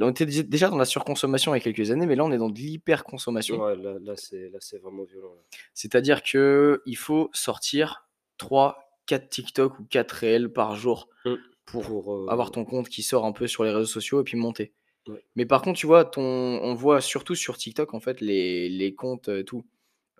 on 0.00 0.10
était 0.10 0.24
dé 0.24 0.42
déjà 0.42 0.68
dans 0.68 0.78
la 0.78 0.84
surconsommation 0.84 1.54
il 1.54 1.58
y 1.58 1.60
a 1.60 1.64
quelques 1.64 1.90
années, 1.90 2.06
mais 2.06 2.16
là, 2.16 2.24
on 2.24 2.32
est 2.32 2.38
dans 2.38 2.48
de 2.48 2.58
l'hyperconsommation. 2.58 3.60
ouais, 3.60 3.76
là 3.76 3.98
là, 4.00 4.14
c'est 4.16 4.48
là, 4.50 4.58
c'est 4.60 4.78
vraiment 4.78 5.04
violent. 5.04 5.34
C'est-à-dire 5.74 6.22
qu'il 6.22 6.96
faut 6.96 7.28
sortir 7.32 8.08
trois, 8.38 8.78
quatre 9.06 9.28
TikTok 9.28 9.78
ou 9.80 9.84
4 9.84 10.12
réels 10.12 10.52
par 10.52 10.76
jour 10.76 11.08
Mmh, 11.24 11.34
pour 11.66 11.84
pour, 11.86 12.30
avoir 12.30 12.50
ton 12.50 12.64
compte 12.64 12.88
qui 12.88 13.02
sort 13.02 13.24
un 13.24 13.32
peu 13.32 13.46
sur 13.46 13.64
les 13.64 13.70
réseaux 13.70 13.84
sociaux 13.84 14.20
et 14.20 14.24
puis 14.24 14.36
monter. 14.36 14.72
Ouais. 15.08 15.24
Mais 15.36 15.46
par 15.46 15.62
contre, 15.62 15.78
tu 15.78 15.86
vois, 15.86 16.04
ton 16.04 16.22
on 16.22 16.74
voit 16.74 17.00
surtout 17.00 17.34
sur 17.34 17.56
TikTok, 17.58 17.94
en 17.94 18.00
fait, 18.00 18.20
les 18.20 18.68
les 18.68 18.94
comptes, 18.94 19.28
heu, 19.28 19.44
tout. 19.44 19.64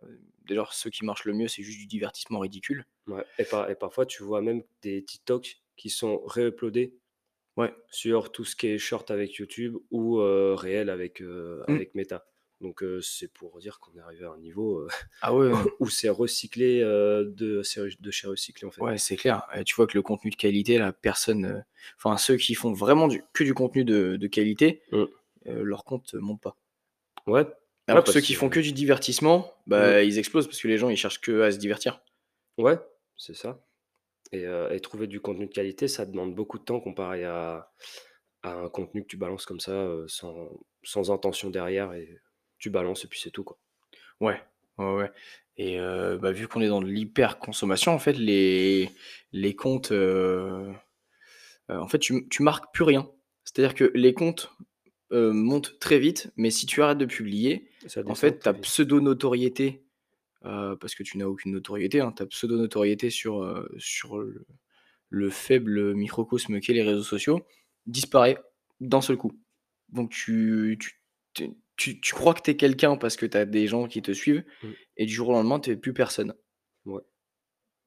Heu, 0.04 0.20
d'ailleurs, 0.46 0.74
ceux 0.74 0.90
qui 0.90 1.04
marchent 1.06 1.26
le 1.26 1.34
mieux, 1.34 1.48
c'est 1.48 1.62
juste 1.64 1.78
du 1.80 1.86
divertissement 1.86 2.40
ridicule. 2.40 2.86
Ouais 3.06 3.24
et 3.38 3.44
par 3.44 3.68
et 3.70 3.74
parfois 3.76 4.06
tu 4.06 4.22
vois 4.22 4.42
même 4.42 4.62
des 4.82 5.04
TikTok 5.04 5.62
qui 5.76 5.90
sont 5.90 6.22
réuploadés 6.24 6.96
Ouais. 7.56 7.74
sur 7.88 8.32
tout 8.32 8.44
ce 8.44 8.56
qui 8.56 8.68
est 8.68 8.78
short 8.78 9.10
avec 9.10 9.34
YouTube 9.36 9.76
ou 9.90 10.20
euh, 10.20 10.54
réel 10.56 10.90
avec, 10.90 11.22
euh, 11.22 11.64
Mmh. 11.68 11.78
avec 11.78 11.94
Meta. 11.94 12.26
Donc 12.62 12.82
euh, 12.82 13.00
c'est 13.02 13.26
pour 13.30 13.58
dire 13.58 13.78
qu'on 13.80 13.92
est 13.98 14.00
arrivé 14.00 14.24
à 14.24 14.30
un 14.30 14.38
niveau 14.38 14.78
euh, 14.78 14.88
Ah 15.20 15.34
ouais, 15.34 15.50
où 15.80 15.88
c'est 15.88 16.08
recyclé 16.08 16.80
euh, 16.80 17.24
de, 17.24 17.60
de 18.00 18.10
chez 18.12 18.26
recyclé 18.28 18.66
en 18.66 18.70
fait. 18.70 18.80
Ouais, 18.80 18.98
c'est 18.98 19.16
clair. 19.16 19.42
Et 19.56 19.64
tu 19.64 19.74
vois 19.74 19.86
que 19.88 19.98
le 19.98 20.02
contenu 20.02 20.30
de 20.30 20.36
qualité, 20.36 20.78
là, 20.78 20.92
personne. 20.92 21.64
Enfin, 21.98 22.16
ceux 22.16 22.36
qui 22.36 22.54
font 22.54 22.72
vraiment 22.72 23.08
du, 23.08 23.22
que 23.34 23.42
du 23.44 23.52
contenu 23.52 23.84
de, 23.84 24.16
de 24.16 24.26
qualité, 24.28 24.80
Mm. 24.92 25.04
leur 25.44 25.84
compte 25.84 26.14
ne 26.14 26.20
monte 26.20 26.40
pas. 26.40 26.56
Ouais, 27.26 27.44
Alors 27.88 28.04
que 28.04 28.12
ceux 28.12 28.20
qui 28.20 28.34
font 28.34 28.48
que 28.48 28.60
du 28.60 28.70
divertissement, 28.72 29.52
bah, 29.66 30.02
ils 30.04 30.18
explosent 30.18 30.46
parce 30.46 30.60
que 30.62 30.68
les 30.68 30.78
gens, 30.78 30.88
ils 30.88 30.96
cherchent 30.96 31.20
que 31.20 31.42
à 31.42 31.50
se 31.50 31.58
divertir. 31.58 32.00
ouais, 32.58 32.78
c'est 33.16 33.34
ça. 33.34 33.64
Et, 34.30 34.44
et 34.70 34.80
trouver 34.80 35.08
du 35.08 35.20
contenu 35.20 35.46
de 35.46 35.52
qualité, 35.52 35.88
ça 35.88 36.06
demande 36.06 36.34
beaucoup 36.34 36.58
de 36.60 36.64
temps 36.64 36.78
comparé 36.80 37.24
à, 37.24 37.72
à 38.42 38.52
un 38.54 38.68
contenu 38.68 39.02
que 39.02 39.08
tu 39.08 39.16
balances 39.16 39.46
comme 39.46 39.60
ça, 39.60 39.88
sans, 40.06 40.48
sans 40.84 41.10
intention 41.10 41.50
derrière, 41.50 41.92
et 41.92 42.08
tu 42.62 42.70
balances 42.70 43.04
et 43.04 43.08
puis 43.08 43.20
c'est 43.20 43.30
tout 43.30 43.44
quoi. 43.44 43.58
Ouais, 44.20 44.40
ouais, 44.78 44.94
ouais. 44.94 45.10
Et 45.58 45.78
euh, 45.78 46.16
bah, 46.16 46.32
vu 46.32 46.48
qu'on 46.48 46.62
est 46.62 46.68
dans 46.68 46.80
de 46.80 46.86
l'hyper-consommation, 46.86 47.92
en 47.92 47.98
fait, 47.98 48.14
les, 48.14 48.90
les 49.32 49.54
comptes. 49.54 49.92
euh, 49.92 50.72
euh, 51.70 51.78
en 51.78 51.88
fait, 51.88 51.98
tu, 51.98 52.28
tu 52.28 52.42
marques 52.42 52.72
plus 52.72 52.84
rien. 52.84 53.10
C'est-à-dire 53.44 53.74
que 53.74 53.90
les 53.94 54.14
comptes 54.14 54.50
montent 55.10 55.78
très 55.78 55.98
vite, 55.98 56.32
mais 56.36 56.50
si 56.50 56.64
tu 56.64 56.80
arrêtes 56.82 56.96
de 56.96 57.04
publier, 57.04 57.68
en 58.06 58.14
fait, 58.14 58.38
ta 58.38 58.54
pseudo-notoriété, 58.54 59.84
parce 60.40 60.94
que 60.94 61.02
tu 61.02 61.18
n'as 61.18 61.26
aucune 61.26 61.52
notoriété, 61.52 62.00
hein, 62.00 62.12
ta 62.12 62.24
pseudo-notoriété 62.24 63.10
sur, 63.10 63.66
sur 63.76 64.16
le, 64.18 64.46
le 65.10 65.28
faible 65.28 65.92
microcosme 65.94 66.60
qu'est 66.60 66.72
les 66.72 66.82
réseaux 66.82 67.02
sociaux, 67.02 67.44
disparaît 67.84 68.38
d'un 68.80 69.02
seul 69.02 69.18
coup. 69.18 69.32
Donc 69.90 70.10
tu, 70.10 70.78
tu, 71.34 71.52
tu, 71.76 71.98
crois 72.14 72.34
que 72.34 72.42
tu 72.42 72.50
es 72.50 72.56
quelqu'un 72.56 72.96
parce 72.96 73.16
que 73.16 73.26
tu 73.26 73.36
as 73.36 73.44
des 73.44 73.66
gens 73.66 73.86
qui 73.88 74.02
te 74.02 74.12
suivent, 74.12 74.44
Mm. 74.62 74.68
et 74.98 75.06
du 75.06 75.12
jour 75.12 75.28
au 75.30 75.32
lendemain, 75.32 75.58
tu 75.60 75.76
plus 75.76 75.92
personne. 75.94 76.34
Ouais. 76.84 77.02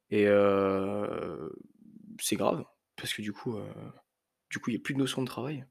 Et 0.10 0.27
euh, 0.27 1.50
c'est 2.20 2.36
grave, 2.36 2.63
parce 2.98 3.13
que 3.13 3.22
du 3.22 3.32
coup, 3.34 3.58
euh, 3.58 3.68
du 4.50 4.60
coup, 4.60 4.70
il 4.70 4.74
n'y 4.74 4.80
a 4.80 4.84
plus 4.84 4.94
de 4.94 5.00
notion 5.00 5.22
de 5.22 5.27
travail. 5.27 5.65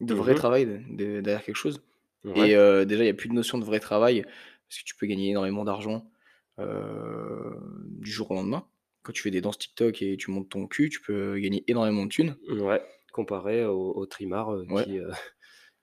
De 0.00 0.14
vrai 0.14 0.32
Mhm. 0.32 0.38
travail 0.38 0.66
de- 0.66 0.82
de- 0.96 1.20
derrière 1.20 1.44
quelque 1.44 1.56
chose. 1.56 1.82
Ouais. 2.24 2.50
Et 2.50 2.56
euh, 2.56 2.84
déjà, 2.84 3.02
il 3.02 3.06
n'y 3.06 3.10
a 3.10 3.14
plus 3.14 3.28
de 3.28 3.34
notion 3.34 3.58
de 3.58 3.64
vrai 3.64 3.78
travail, 3.80 4.22
parce 4.22 4.80
que 4.80 4.84
tu 4.84 4.94
peux 4.96 5.06
gagner 5.06 5.30
énormément 5.30 5.64
d'argent 5.64 6.08
du 6.58 8.10
jour 8.10 8.30
au 8.30 8.34
lendemain. 8.34 8.66
Quand 9.02 9.12
tu 9.12 9.22
fais 9.22 9.30
des 9.32 9.40
danses 9.40 9.58
TikTok 9.58 10.00
et 10.02 10.16
tu 10.16 10.30
montes 10.30 10.48
ton 10.48 10.66
cul, 10.68 10.88
tu 10.90 11.00
peux 11.00 11.38
gagner 11.40 11.64
énormément 11.66 12.04
de 12.04 12.10
thunes. 12.10 12.36
Ouais, 12.48 12.80
comparé 13.12 13.64
au, 13.64 14.06
Ouais. 14.70 14.84
qui, 14.84 15.00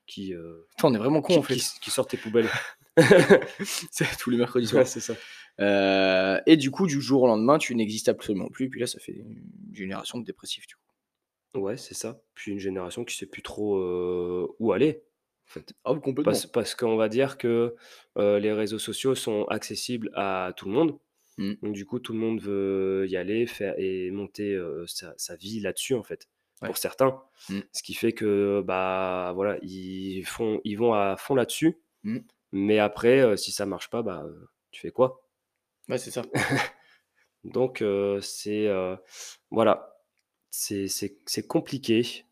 qui, 0.10 0.34
euh, 0.34 0.66
Putain, 0.72 0.88
on 0.90 0.94
est 0.96 0.98
vraiment 0.98 1.22
con 1.22 1.34
qui, 1.34 1.40
en 1.40 1.44
fait. 1.44 1.56
qui- 1.56 1.80
qui 1.82 1.92
sort 1.92 2.08
tes 2.08 2.18
poubelles. 2.18 2.50
C'est 3.92 4.06
tous 4.20 4.30
les 4.30 4.38
mercredis 4.38 4.66
Ouais, 4.68 4.72
soirs. 4.86 4.88
c'est 4.88 5.00
ça. 5.00 5.16
Euh, 5.60 6.40
et 6.46 6.58
du 6.58 6.72
coup, 6.72 6.88
du 6.88 7.02
jour 7.02 7.24
au 7.24 7.28
lendemain, 7.28 7.58
tu 7.58 7.76
n'existes 7.76 8.10
absolument 8.10 8.48
plus. 8.50 8.70
Puis 8.70 8.80
là, 8.80 8.88
ça 8.88 9.00
fait 9.00 9.14
une 9.14 9.42
génération 9.74 10.18
de 10.20 10.26
dépressifs. 10.26 10.68
Du 10.68 10.76
coup. 10.76 11.60
Ouais, 11.62 11.78
c'est 11.78 11.94
ça. 11.94 12.22
Puis 12.36 12.52
une 12.52 12.60
génération 12.60 13.04
qui 13.06 13.16
sait 13.16 13.26
plus 13.26 13.42
trop 13.42 13.78
euh, 13.78 14.48
où 14.60 14.72
aller. 14.72 15.02
En 15.48 15.52
fait. 15.52 15.74
Ah, 15.84 15.94
complètement. 15.96 16.24
Parce, 16.24 16.46
parce 16.46 16.76
qu'on 16.76 16.96
va 16.96 17.10
dire 17.10 17.38
que 17.38 17.76
euh, 18.18 18.40
les 18.40 18.54
réseaux 18.54 18.80
sociaux 18.80 19.16
sont 19.16 19.46
accessibles 19.46 20.12
à 20.14 20.54
tout 20.56 20.66
le 20.68 20.74
monde. 20.74 20.98
Mm. 21.38 21.54
Donc 21.64 21.74
du 21.74 21.86
coup, 21.86 22.00
tout 22.00 22.14
le 22.14 22.20
monde 22.20 22.40
veut 22.42 23.06
y 23.10 23.18
aller 23.18 23.48
faire 23.48 23.74
et 23.78 24.12
monter 24.12 24.58
sa, 24.88 25.14
sa 25.18 25.36
vie 25.36 25.60
là-dessus 25.60 25.96
en 25.96 26.04
fait. 26.04 26.28
Ouais. 26.62 26.68
Pour 26.68 26.78
certains, 26.78 27.22
Mm. 27.50 27.60
ce 27.72 27.84
qui 27.84 27.94
fait 27.94 28.12
que 28.14 28.62
bah 28.66 29.32
voilà, 29.36 29.58
ils 29.62 30.24
font, 30.26 30.60
ils 30.66 30.76
vont 30.78 30.94
à 30.94 31.16
fond 31.18 31.36
là-dessus. 31.36 31.80
Mm. 32.04 32.20
Mais 32.52 32.80
après, 32.80 33.20
euh, 33.22 33.36
si 33.38 33.52
ça 33.52 33.66
marche 33.66 33.90
pas, 33.90 34.02
bah 34.02 34.24
euh, 34.26 34.50
tu 34.72 34.82
fais 34.82 34.92
quoi? 34.92 35.24
Ouais, 35.90 35.98
c'est 35.98 36.12
ça. 36.12 36.24
Donc 37.44 37.82
euh, 37.82 38.20
c'est 38.22 38.68
voilà, 39.52 39.98
c'est 40.52 41.48
compliqué. 41.48 42.26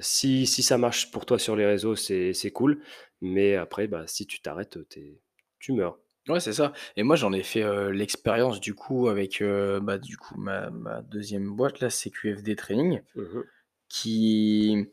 Si, 0.00 0.46
si 0.46 0.62
ça 0.62 0.78
marche 0.78 1.10
pour 1.10 1.26
toi 1.26 1.38
sur 1.38 1.56
les 1.56 1.66
réseaux, 1.66 1.96
c'est 1.96 2.32
c'est 2.32 2.50
cool. 2.52 2.82
Mais 3.20 3.54
après, 3.56 3.86
bah, 3.86 4.06
si 4.06 4.26
tu 4.26 4.40
t'arrêtes, 4.40 4.88
t'es- 4.88 5.20
tu 5.58 5.72
meurs. 5.72 5.98
Ouais, 6.28 6.38
c'est 6.40 6.52
ça. 6.52 6.72
Et 6.96 7.02
moi, 7.02 7.16
j'en 7.16 7.32
ai 7.32 7.42
fait 7.42 7.64
l'expérience 7.92 8.60
du 8.60 8.74
coup 8.74 9.08
avec 9.08 9.42
bah, 9.82 9.98
du 9.98 10.16
coup, 10.16 10.36
ma, 10.38 10.70
ma 10.70 11.02
deuxième 11.02 11.50
boîte, 11.56 11.80
là, 11.80 11.90
CQFD 11.90 12.56
Training, 12.56 13.00
Mhm. 13.16 13.44
qui, 13.88 14.86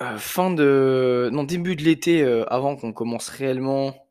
euh, 0.00 0.18
fin 0.18 0.52
de... 0.52 1.28
Non, 1.32 1.42
début 1.44 1.74
de 1.74 1.82
l'été, 1.82 2.22
avant 2.48 2.76
qu'on 2.76 2.92
commence 2.92 3.28
réellement 3.28 4.08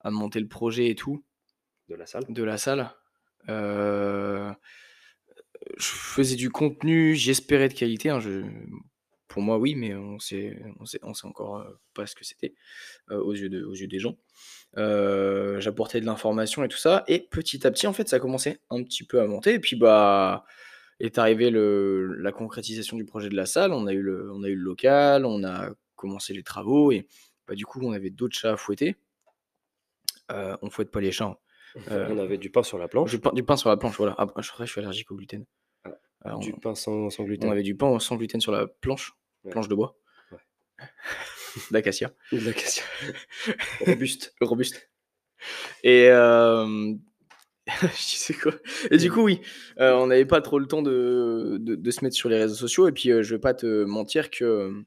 à 0.00 0.10
monter 0.10 0.40
le 0.40 0.48
projet 0.48 0.88
et 0.88 0.94
tout, 0.94 1.22
De 1.88 1.94
la 1.94 2.06
salle. 2.06 2.24
de 2.28 2.42
la 2.42 2.56
salle, 2.58 2.90
je 5.76 5.86
faisais 5.86 6.36
du 6.36 6.50
contenu, 6.50 7.14
j'espérais 7.14 7.68
de 7.68 7.74
qualité. 7.74 8.08
hein, 8.10 8.20
je- 8.20 8.42
Pour 9.28 9.42
moi, 9.42 9.58
oui, 9.58 9.76
mais 9.76 9.94
on 9.94 10.18
sait, 10.18 10.58
on 10.80 10.86
sait, 10.86 10.98
on 11.02 11.14
sait 11.14 11.26
encore 11.28 11.64
pas 11.94 12.04
ce 12.06 12.16
que 12.16 12.24
c'était 12.24 12.52
aux, 13.10 13.32
yeux 13.32 13.48
de- 13.48 13.62
aux 13.64 13.74
yeux 13.74 13.86
des 13.86 14.00
gens. 14.00 14.16
Euh, 14.76 15.58
J'apportais 15.60 16.00
de 16.00 16.06
l'information 16.06 16.62
et 16.64 16.68
tout 16.68 16.76
ça. 16.78 17.04
Et 17.08 17.20
petit 17.30 17.66
à 17.66 17.70
petit, 17.70 17.86
en 17.86 17.92
fait, 17.92 18.08
ça 18.08 18.18
commençait 18.20 18.60
un 18.70 18.82
petit 18.82 19.04
peu 19.04 19.20
à 19.20 19.26
monter. 19.26 19.54
Et 19.54 19.58
puis, 19.60 19.76
bah, 19.76 20.44
est 21.00 21.18
arrivé 21.18 21.50
le, 21.50 22.14
la 22.20 22.30
concrétisation 22.32 22.96
du 22.96 23.04
projet 23.04 23.28
de 23.28 23.36
la 23.36 23.46
salle. 23.46 23.72
On 23.72 23.86
a 23.86 23.92
eu 23.92 24.02
le, 24.02 24.30
on 24.32 24.42
a 24.44 24.48
eu 24.48 24.54
le 24.56 24.62
local, 24.62 25.24
on 25.26 25.44
a 25.44 25.70
commencé 25.96 26.32
les 26.34 26.42
travaux. 26.42 26.92
Et 26.92 27.06
bah, 27.48 27.54
du 27.54 27.66
coup, 27.66 27.80
on 27.82 27.92
avait 27.92 28.10
d'autres 28.10 28.36
chats 28.36 28.52
à 28.52 28.56
fouetter. 28.56 28.96
Euh, 30.30 30.56
on 30.62 30.70
fouette 30.70 30.90
pas 30.90 31.00
les 31.00 31.12
chats. 31.12 31.24
hein. 31.26 31.36
Euh, 31.92 32.08
On 32.10 32.18
avait 32.18 32.36
du 32.36 32.50
pain 32.50 32.64
sur 32.64 32.78
la 32.78 32.88
planche. 32.88 33.10
Du 33.10 33.20
pain, 33.20 33.30
du 33.32 33.44
pain 33.44 33.56
sur 33.56 33.68
la 33.68 33.76
planche, 33.76 33.96
voilà. 33.96 34.16
Ah, 34.18 34.26
je, 34.38 34.50
je 34.58 34.64
suis 34.64 34.80
allergique 34.80 35.08
au 35.12 35.14
gluten. 35.16 35.44
Ah, 36.24 36.34
Du 36.40 36.52
on, 36.52 36.58
pain 36.58 36.74
sans, 36.74 37.10
sans 37.10 37.22
on 37.22 37.26
gluten. 37.26 37.48
avait 37.48 37.62
du 37.62 37.76
pain 37.76 37.96
sans 38.00 38.16
gluten 38.16 38.40
sur 38.40 38.50
la 38.50 38.66
planche, 38.66 39.12
Ouais. 39.44 39.52
planche 39.52 39.68
de 39.68 39.74
bois, 39.76 39.96
Ouais. 40.32 40.38
d'acacia, 41.70 42.12
cassure. 42.30 42.84
Robuste. 43.86 44.34
robuste. 44.40 44.90
Et 45.82 46.08
euh, 46.08 46.94
je 47.66 47.88
sais 47.96 48.34
quoi. 48.34 48.52
Et 48.90 48.96
du 48.98 49.10
coup, 49.10 49.22
oui, 49.22 49.40
euh, 49.78 49.94
on 49.94 50.08
n'avait 50.08 50.26
pas 50.26 50.40
trop 50.40 50.58
le 50.58 50.66
temps 50.66 50.82
de, 50.82 51.58
de, 51.60 51.74
de 51.74 51.90
se 51.90 52.04
mettre 52.04 52.16
sur 52.16 52.28
les 52.28 52.38
réseaux 52.38 52.54
sociaux. 52.54 52.88
Et 52.88 52.92
puis, 52.92 53.10
euh, 53.10 53.22
je 53.22 53.34
vais 53.34 53.40
pas 53.40 53.54
te 53.54 53.84
mentir 53.84 54.30
que, 54.30 54.82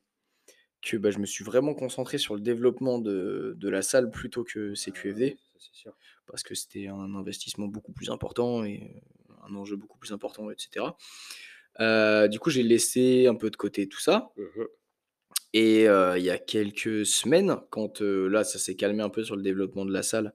que 0.81 0.97
bah, 0.97 1.11
je 1.11 1.19
me 1.19 1.25
suis 1.25 1.43
vraiment 1.43 1.73
concentré 1.73 2.17
sur 2.17 2.35
le 2.35 2.41
développement 2.41 2.99
de, 2.99 3.55
de 3.57 3.69
la 3.69 3.81
salle 3.81 4.11
plutôt 4.11 4.43
que 4.43 4.75
CQFD. 4.75 5.37
Ça, 5.37 5.59
c'est 5.59 5.75
sûr. 5.75 5.93
parce 6.27 6.43
que 6.43 6.55
c'était 6.55 6.87
un 6.87 7.15
investissement 7.15 7.67
beaucoup 7.67 7.93
plus 7.93 8.09
important 8.09 8.63
et 8.65 9.01
un 9.47 9.55
enjeu 9.55 9.75
beaucoup 9.75 9.97
plus 9.97 10.11
important, 10.11 10.49
etc. 10.51 10.85
Euh, 11.79 12.27
du 12.27 12.39
coup, 12.39 12.49
j'ai 12.49 12.63
laissé 12.63 13.27
un 13.27 13.35
peu 13.35 13.49
de 13.49 13.55
côté 13.55 13.87
tout 13.87 13.99
ça. 13.99 14.31
Mhm. 14.37 14.67
Et 15.53 15.87
euh, 15.87 16.17
il 16.17 16.23
y 16.23 16.29
a 16.31 16.37
quelques 16.39 17.05
semaines, 17.05 17.57
quand 17.69 18.01
euh, 18.01 18.27
là, 18.27 18.43
ça 18.43 18.57
s'est 18.59 18.75
calmé 18.75 19.03
un 19.03 19.09
peu 19.09 19.23
sur 19.23 19.35
le 19.35 19.43
développement 19.43 19.85
de 19.85 19.91
la 19.93 20.01
salle, 20.03 20.33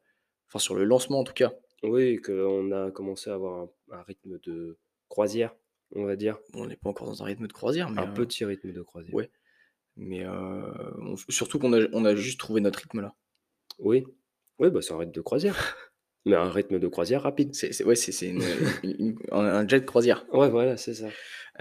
enfin 0.48 0.58
sur 0.60 0.74
le 0.76 0.84
lancement 0.84 1.18
en 1.20 1.24
tout 1.24 1.32
cas, 1.32 1.52
Oui, 1.82 2.16
qu'on 2.22 2.70
a 2.72 2.90
commencé 2.92 3.28
à 3.30 3.34
avoir 3.34 3.62
un, 3.62 3.70
un 3.96 4.02
rythme 4.02 4.38
de 4.44 4.78
croisière, 5.08 5.54
on 5.96 6.04
va 6.04 6.14
dire. 6.16 6.38
on 6.54 6.66
n'est 6.66 6.76
pas 6.76 6.90
encore 6.90 7.08
dans 7.08 7.22
un 7.22 7.26
rythme 7.26 7.46
de 7.48 7.52
croisière, 7.52 7.90
mais, 7.90 8.00
Un 8.02 8.10
euh, 8.10 8.14
petit 8.14 8.44
rythme 8.44 8.72
de 8.72 8.82
croisière. 8.82 9.14
ouais. 9.14 9.30
mais 9.96 10.24
on- 10.28 11.16
surtout 11.28 11.58
qu'on 11.58 11.72
a, 11.72 11.86
on 11.92 12.04
a 12.04 12.14
juste 12.14 12.38
trouvé 12.38 12.60
notre 12.60 12.78
rythme 12.78 13.00
là. 13.00 13.14
Oui. 13.80 14.04
Oui, 14.60 14.70
bah, 14.70 14.82
c'est 14.82 14.92
un 14.92 14.98
rythme 14.98 15.12
de 15.12 15.20
croisière. 15.20 15.56
Mais 16.26 16.36
un 16.36 16.50
rythme 16.50 16.78
de 16.78 16.88
croisière 16.88 17.22
rapide. 17.22 17.54
C'est, 17.54 17.72
c'est- 17.72 17.84
ouais, 17.84 17.94
c'est, 17.96 18.12
c'est 18.12 18.28
une- 18.28 18.42
une- 18.84 18.96
une- 18.98 19.18
un, 19.32 19.66
jet 19.66 19.80
de 19.80 19.86
croisière. 19.86 20.26
Ouais, 20.32 20.48
voilà, 20.50 20.76
c'est 20.76 20.94
ça. 20.94 21.08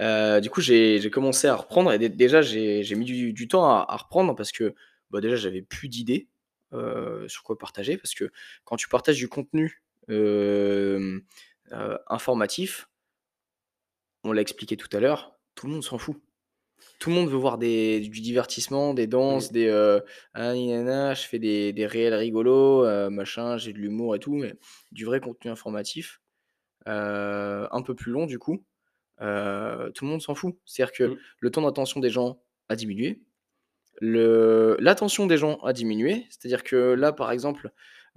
Euh, 0.00 0.40
du 0.40 0.50
coup, 0.50 0.60
j'ai 0.60 1.00
j'ai 1.00 1.10
commencé 1.10 1.46
à 1.48 1.56
reprendre 1.56 1.92
et 1.92 1.98
dé- 1.98 2.08
déjà, 2.08 2.42
j'ai 2.42 2.82
j'ai 2.82 2.94
mis 2.94 3.04
du, 3.04 3.32
du 3.32 3.48
temps 3.48 3.64
à, 3.64 3.84
à 3.88 3.96
reprendre 3.96 4.34
parce 4.36 4.52
que 4.52 4.74
bah, 5.10 5.20
déjà, 5.20 5.36
j'avais 5.36 5.62
plus 5.62 5.88
d'idées 5.88 6.28
euh, 6.74 7.26
sur 7.28 7.42
quoi 7.44 7.56
partager. 7.58 7.96
Parce 7.96 8.14
que 8.14 8.30
quand 8.64 8.76
tu 8.76 8.88
partages 8.88 9.16
du 9.16 9.28
contenu 9.28 9.82
euh, 10.10 11.20
euh, 11.72 11.98
informatif, 12.08 12.88
on 14.24 14.32
l'a 14.32 14.40
expliqué 14.42 14.76
tout 14.76 14.88
à 14.96 15.00
l'heure, 15.00 15.38
tout 15.54 15.66
le 15.66 15.72
monde 15.72 15.84
s'en 15.84 15.98
fout. 15.98 16.16
Tout 16.98 17.10
le 17.10 17.16
monde 17.16 17.28
veut 17.28 17.36
voir 17.36 17.58
des, 17.58 18.00
du 18.00 18.20
divertissement, 18.20 18.94
des 18.94 19.06
danses, 19.06 19.52
des 19.52 19.66
euh, 19.68 20.00
ah, 20.34 20.54
je 20.54 21.22
fais 21.26 21.38
des, 21.38 21.72
des 21.72 21.86
réels 21.86 22.14
rigolos, 22.14 22.84
euh, 22.84 23.10
machin, 23.10 23.56
j'ai 23.56 23.72
de 23.72 23.78
l'humour 23.78 24.16
et 24.16 24.18
tout, 24.18 24.34
mais 24.34 24.54
du 24.92 25.04
vrai 25.04 25.20
contenu 25.20 25.50
informatif, 25.50 26.20
euh, 26.88 27.68
un 27.70 27.82
peu 27.82 27.94
plus 27.94 28.12
long 28.12 28.26
du 28.26 28.38
coup, 28.38 28.64
euh, 29.20 29.90
tout 29.92 30.04
le 30.04 30.10
monde 30.12 30.22
s'en 30.22 30.34
fout. 30.34 30.56
C'est-à-dire 30.64 30.92
que 30.92 31.04
Mm. 31.04 31.18
le 31.40 31.50
temps 31.50 31.62
d'attention 31.62 32.00
des 32.00 32.10
gens 32.10 32.42
a 32.68 32.76
diminué, 32.76 33.20
le- 34.00 34.76
l'attention 34.80 35.26
des 35.26 35.36
gens 35.36 35.56
a 35.58 35.72
diminué, 35.72 36.26
c'est-à-dire 36.30 36.62
que 36.62 36.76
là, 36.76 37.12
par 37.12 37.32
exemple, 37.32 37.70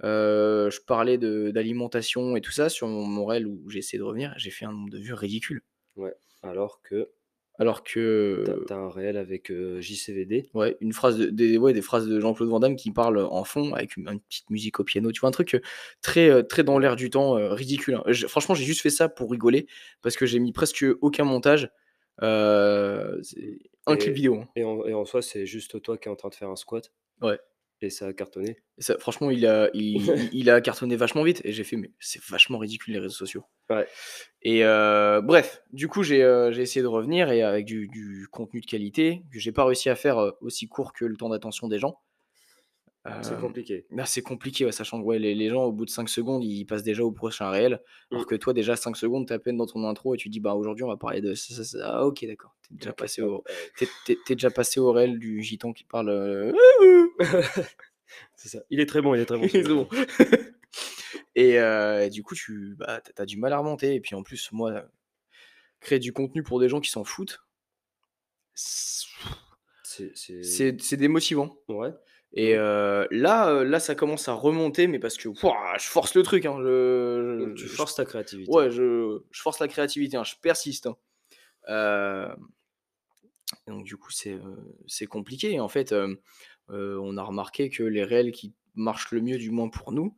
euh, 0.04 0.70
je 0.70 0.80
parlais 0.80 1.18
de- 1.18 1.50
d'alimentation 1.52 2.36
et 2.36 2.40
tout 2.40 2.52
ça 2.52 2.68
sur 2.68 2.88
mon, 2.88 3.04
mon 3.04 3.24
réel 3.26 3.46
où 3.46 3.68
j'ai 3.68 3.78
essayé 3.80 3.98
de 3.98 4.04
revenir, 4.04 4.34
j'ai 4.36 4.50
fait 4.50 4.64
un 4.64 4.72
nombre 4.72 4.90
de 4.90 4.98
vues 4.98 5.14
ridicule. 5.14 5.62
Ouais, 5.96 6.14
alors 6.42 6.80
que 6.82 7.10
Alors 7.58 7.82
que 7.84 8.44
as 8.70 8.74
un 8.74 8.88
réel 8.88 9.16
avec, 9.16 9.52
JCVD. 9.80 10.48
ouais, 10.54 10.76
une 10.80 10.92
phrase 10.92 11.18
de 11.18 11.26
des 11.26 11.58
ouais, 11.58 11.72
des 11.72 11.82
phrases 11.82 12.08
de 12.08 12.18
Jean-Claude 12.18 12.48
Van 12.48 12.60
Damme 12.60 12.76
qui 12.76 12.90
parle, 12.90 13.18
en 13.18 13.44
fond 13.44 13.74
avec 13.74 13.96
une 13.96 14.08
une 14.08 14.20
petite 14.20 14.50
musique 14.50 14.80
au 14.80 14.84
piano, 14.84 15.12
tu 15.12 15.20
vois? 15.20 15.28
Un 15.28 15.32
truc, 15.32 15.60
très, 16.00 16.42
très 16.44 16.64
dans 16.64 16.78
l'air 16.78 16.96
du 16.96 17.10
temps, 17.10 17.34
ridicule, 17.54 17.94
hein. 17.96 18.04
Je 18.06 18.26
franchement, 18.26 18.54
j'ai 18.54 18.64
juste 18.64 18.80
fait 18.80 18.90
ça 18.90 19.08
pour 19.08 19.30
rigoler 19.30 19.66
parce 20.00 20.16
que 20.16 20.26
j'ai 20.26 20.38
mis 20.38 20.52
presque 20.52 20.84
aucun 21.00 21.24
montage. 21.24 21.70
C'est 22.20 23.58
un 23.86 23.96
clip 23.96 24.14
vidéo, 24.14 24.36
hein. 24.36 24.48
et 24.56 24.64
en 24.64 24.86
et 24.86 24.94
en 24.94 25.04
soi, 25.04 25.22
c'est 25.22 25.44
juste 25.44 25.82
toi 25.82 25.98
qui 25.98 26.08
es 26.08 26.10
en 26.10 26.16
train 26.16 26.28
de 26.28 26.34
faire 26.34 26.48
un 26.48 26.56
squat? 26.56 26.92
Ouais. 27.20 27.38
Et 27.84 27.90
ça 27.90 28.06
a 28.08 28.12
cartonné? 28.12 28.58
Et 28.78 28.82
ça 28.82 28.98
franchement, 28.98 29.30
il 29.30 29.46
a 29.46 29.70
il 30.32 30.50
a 30.50 30.60
cartonné 30.60 30.96
vachement 30.96 31.22
vite 31.22 31.40
et 31.44 31.52
j'ai 31.52 31.64
fait: 31.64 31.76
«Mais 31.76 31.90
c'est 32.00 32.22
vachement 32.24 32.58
ridicule 32.58 32.94
les 32.94 33.00
réseaux 33.00 33.14
sociaux». 33.14 33.44
Ouais. 33.70 33.86
Et 34.42 34.64
heu, 34.64 35.20
bref, 35.22 35.62
du 35.72 35.88
coup, 35.88 36.02
j'ai, 36.02 36.22
heu, 36.22 36.52
j'ai 36.52 36.62
essayé 36.62 36.82
de 36.82 36.88
revenir 36.88 37.30
et 37.30 37.42
avec 37.42 37.64
du 37.66 37.88
du 37.88 38.26
contenu 38.30 38.60
de 38.60 38.66
qualité 38.66 39.22
que 39.32 39.38
j'ai 39.38 39.52
pas 39.52 39.64
réussi 39.64 39.88
à 39.90 39.94
faire, 39.96 40.20
heu, 40.20 40.34
aussi 40.40 40.68
court 40.68 40.92
que 40.92 41.04
le 41.04 41.16
temps 41.16 41.28
d'attention 41.28 41.68
des 41.68 41.78
gens. 41.78 42.00
C'est 43.22 43.34
Hem, 43.34 43.40
compliqué. 43.40 43.86
bah, 43.90 44.06
c'est 44.06 44.22
compliqué, 44.22 44.64
ouais, 44.64 44.70
sachant 44.72 45.00
que, 45.00 45.04
ouais, 45.06 45.18
les 45.18 45.34
les 45.34 45.48
gens, 45.48 45.64
au 45.64 45.72
bout 45.72 45.84
de 45.84 45.90
5 45.90 46.08
secondes, 46.08 46.44
ils 46.44 46.64
passent 46.66 46.84
déjà 46.84 47.02
au 47.04 47.10
prochain 47.10 47.50
réel, 47.50 47.80
alors 48.12 48.22
Mmh. 48.22 48.26
que 48.26 48.34
toi, 48.36 48.52
déjà 48.52 48.76
5 48.76 48.96
secondes, 48.96 49.26
tu 49.26 49.32
à 49.32 49.38
peine 49.40 49.56
dans 49.56 49.66
ton 49.66 49.84
intro 49.88 50.14
et 50.14 50.18
tu 50.18 50.28
dis: 50.28 50.38
«Bah, 50.40 50.54
aujourd'hui, 50.54 50.84
on 50.84 50.88
va 50.88 50.96
parler 50.96 51.20
de 51.20 51.34
ça, 51.34 51.54
ça, 51.54 51.64
ça». 51.64 51.78
Ah 51.82 52.06
OK, 52.06 52.24
d'accord. 52.26 52.54
Tu 52.68 52.74
es 52.74 52.76
déjà 52.76 52.92
passé 52.92 53.22
au 53.22 53.42
es 54.30 54.34
déjà 54.34 54.50
passé 54.50 54.78
au 54.78 54.92
réel 54.92 55.18
du 55.18 55.42
gitan 55.42 55.72
qui 55.72 55.82
parle, 55.84 56.10
heu 56.10 56.52
c'est 58.36 58.48
ça. 58.48 58.60
Il 58.70 58.78
est 58.80 58.86
très 58.86 59.00
bon, 59.02 59.14
il 59.14 59.20
est 59.20 59.26
très 59.26 59.38
bon 59.38 59.48
bon. 59.68 59.88
Et 61.34 61.58
du 62.10 62.22
coup, 62.22 62.34
tu 62.34 62.76
bah, 62.78 63.00
as 63.16 63.26
du 63.26 63.36
mal 63.36 63.52
à 63.52 63.58
remonter 63.58 63.94
et 63.94 64.00
puis 64.00 64.14
en 64.14 64.22
plus, 64.22 64.50
moi, 64.52 64.84
créer 65.80 65.98
du 65.98 66.12
contenu 66.12 66.42
pour 66.42 66.60
des 66.60 66.68
gens 66.68 66.80
qui 66.80 66.90
s'en 66.90 67.04
foutent 67.04 67.40
c'est 69.84 70.96
démotivant 70.96 71.56
ouais, 71.68 71.90
et 72.34 72.54
mmh. 72.54 72.60
heu, 72.60 73.08
là, 73.10 73.50
heu, 73.50 73.64
là, 73.64 73.78
ça 73.78 73.94
commence 73.94 74.28
à 74.28 74.32
remonter 74.32 74.86
mais 74.86 74.98
parce 74.98 75.16
que 75.16 75.28
wouah, 75.28 75.76
je 75.78 75.86
force 75.86 76.14
le 76.14 76.22
truc, 76.22 76.46
hein, 76.46 76.56
je 76.60 77.52
tu 77.54 77.66
je 77.66 77.74
forces 77.74 77.94
ta 77.94 78.04
créativité. 78.04 78.50
ouais, 78.50 78.70
je 78.70 79.20
je 79.30 79.42
force 79.42 79.58
la 79.58 79.68
créativité, 79.68 80.16
hein, 80.16 80.24
je 80.24 80.34
persiste, 80.40 80.86
hein. 80.86 80.96
Hem, 81.68 82.36
donc 83.68 83.84
du 83.84 83.96
coup, 83.96 84.10
c'est, 84.10 85.06
compliqué 85.06 85.60
en 85.60 85.68
fait, 85.68 85.94
on 86.68 87.16
a 87.16 87.22
remarqué 87.22 87.68
que 87.68 87.82
les 87.82 88.02
réels 88.02 88.32
qui 88.32 88.54
marchent 88.74 89.12
le 89.12 89.20
mieux, 89.20 89.36
du 89.36 89.50
moins 89.50 89.68
pour 89.68 89.92
nous, 89.92 90.16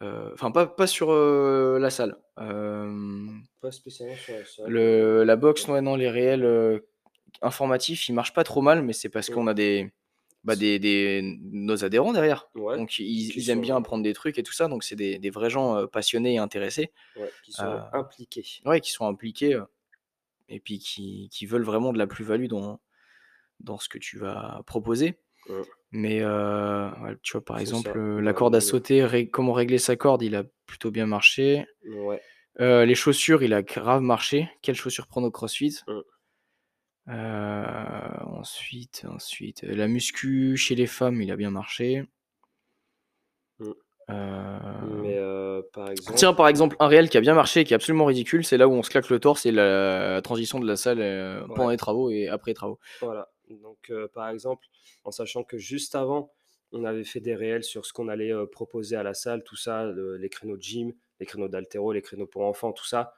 enfin 0.00 0.50
pas 0.50 0.66
pas 0.66 0.86
sur, 0.86 1.12
la 1.12 1.90
salle, 1.90 2.16
Pas 2.36 3.72
spécialement 3.72 4.16
sur 4.16 4.34
la 4.34 4.44
salle, 4.44 4.70
Le 4.70 5.22
la 5.22 5.36
boxe, 5.36 5.68
ouais. 5.68 5.82
non, 5.82 5.96
les 5.96 6.08
réels, 6.08 6.82
informatifs, 7.42 8.08
ils 8.08 8.14
marchent 8.14 8.34
pas 8.34 8.44
trop 8.44 8.62
mal, 8.62 8.82
mais 8.82 8.94
c'est 8.94 9.10
parce 9.10 9.28
qu'on 9.30 9.46
a 9.46 9.54
des, 9.54 9.92
bah, 10.44 10.56
des 10.56 10.78
des 10.78 11.20
nos 11.22 11.84
adhérents 11.84 12.12
derrière. 12.12 12.48
ouais, 12.54 12.78
Donc 12.78 12.98
ils 12.98 13.50
aiment 13.50 13.60
bien 13.60 13.74
sont 13.74 13.80
apprendre 13.80 14.02
des 14.02 14.12
trucs 14.12 14.38
et 14.38 14.42
tout 14.42 14.52
ça, 14.52 14.68
donc 14.68 14.84
c'est 14.84 14.96
des 14.96 15.18
des 15.18 15.30
vrais 15.30 15.50
gens, 15.50 15.78
heu, 15.78 15.86
passionnés 15.86 16.34
et 16.34 16.38
intéressés. 16.38 16.92
ouais, 17.16 17.30
qui 17.42 17.52
sont 17.52 17.80
impliqués. 17.92 18.44
ouais, 18.64 18.80
qui 18.80 18.90
sont 18.90 19.06
impliqués, 19.06 19.60
et 20.48 20.60
puis 20.60 20.78
qui 20.78 21.28
qui 21.30 21.46
veulent 21.46 21.64
vraiment 21.64 21.92
de 21.92 21.98
la 21.98 22.06
plus-value 22.06 22.46
dans 22.48 22.80
dans 23.60 23.78
ce 23.78 23.88
que 23.88 23.98
tu 23.98 24.18
vas 24.18 24.62
proposer. 24.66 25.18
Mais, 25.92 26.20
tu 27.22 27.32
vois, 27.32 27.44
par 27.44 27.58
exemple, 27.58 27.98
la 28.20 28.32
corde 28.32 28.54
à 28.54 28.60
sauter, 28.60 29.04
ré 29.04 29.28
comment 29.28 29.52
régler 29.52 29.78
sa 29.78 29.96
corde, 29.96 30.22
il 30.22 30.34
a 30.36 30.44
plutôt 30.66 30.90
bien 30.90 31.06
marché. 31.06 31.66
les 32.58 32.94
chaussures, 32.94 33.42
il 33.42 33.54
a 33.54 33.62
grave 33.62 34.02
marché. 34.02 34.50
Quelles 34.62 34.76
chaussures 34.76 35.06
prendre 35.06 35.26
au 35.28 35.30
CrossFit? 35.30 35.80
Heu, 37.08 37.14
ensuite 38.26 39.04
ensuite, 39.08 39.62
heu, 39.64 39.74
la 39.74 39.86
muscu 39.88 40.56
chez 40.56 40.74
les 40.74 40.86
femmes, 40.88 41.20
il 41.22 41.30
a 41.30 41.36
bien 41.36 41.50
marché. 41.50 42.04
Mais 44.08 45.16
heu, 45.16 45.62
par 45.72 45.90
exemple 45.90 46.18
tiens, 46.18 46.34
par 46.34 46.48
exemple, 46.48 46.76
un 46.80 46.88
réel 46.88 47.08
qui 47.08 47.16
a 47.16 47.20
bien 47.20 47.34
marché 47.34 47.60
et 47.60 47.64
qui 47.64 47.72
est 47.72 47.76
absolument 47.76 48.04
ridicule, 48.04 48.44
c'est 48.44 48.56
là 48.56 48.68
où 48.68 48.72
on 48.72 48.82
se 48.82 48.90
claque 48.90 49.08
le 49.08 49.20
torse 49.20 49.46
et 49.46 49.52
la 49.52 50.20
transition 50.22 50.58
de 50.60 50.66
la 50.66 50.76
salle, 50.76 50.98
pendant 51.48 51.70
les 51.70 51.76
travaux 51.76 52.10
et 52.10 52.28
après 52.28 52.50
les 52.50 52.54
travaux. 52.54 52.78
voilà. 53.00 53.28
Donc 53.50 53.92
par 54.14 54.28
exemple, 54.28 54.66
en 55.04 55.10
sachant 55.10 55.44
que 55.44 55.58
juste 55.58 55.94
avant, 55.94 56.32
on 56.72 56.84
avait 56.84 57.04
fait 57.04 57.20
des 57.20 57.34
réels 57.34 57.64
sur 57.64 57.84
ce 57.86 57.92
qu'on 57.92 58.08
allait, 58.08 58.32
proposer 58.50 58.96
à 58.96 59.02
la 59.02 59.14
salle, 59.14 59.44
tout 59.44 59.56
ça, 59.56 59.84
le 59.84 60.16
les 60.16 60.28
créneaux 60.28 60.56
de 60.56 60.62
gym, 60.62 60.92
les 61.22 61.26
créneaux 61.26 61.48
d'haltéro, 61.48 61.92
les 61.92 62.02
créneaux 62.02 62.26
pour 62.26 62.44
enfants, 62.44 62.72
tout 62.72 62.86
ça. 62.86 63.14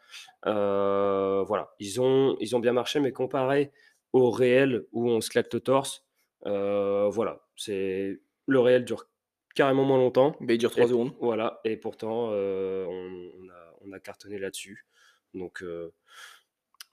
Heu, 0.47 1.43
voilà, 1.47 1.75
ils 1.81 2.01
ont 2.01 2.37
ils 2.40 2.55
ont 2.57 2.61
bien 2.61 2.73
marché, 2.73 3.01
mais 3.01 3.12
comparé 3.12 3.73
au 4.12 4.31
réel 4.31 4.87
où 4.93 5.09
on 5.11 5.21
se 5.21 5.31
claque 5.31 5.53
le 5.53 5.61
torse, 5.61 6.05
heu, 6.47 7.09
voilà, 7.11 7.43
c'est 7.57 8.21
le 8.47 8.61
réel 8.61 8.85
dure 8.85 9.09
carrément 9.55 9.85
moins 9.85 9.99
longtemps 9.99 10.37
Beh, 10.40 10.55
il 10.55 10.59
dure 10.59 10.71
et 10.77 10.85
3 10.85 10.87
p 10.87 10.95
secondes. 10.95 11.12
voilà 11.21 11.61
et 11.64 11.77
pourtant, 11.77 12.31
heu, 12.33 12.87
on 12.88 13.33
on 13.40 13.49
a 13.51 13.75
on 13.83 13.93
a 13.93 14.01
cartonné 14.01 14.38
là-dessus. 14.38 14.87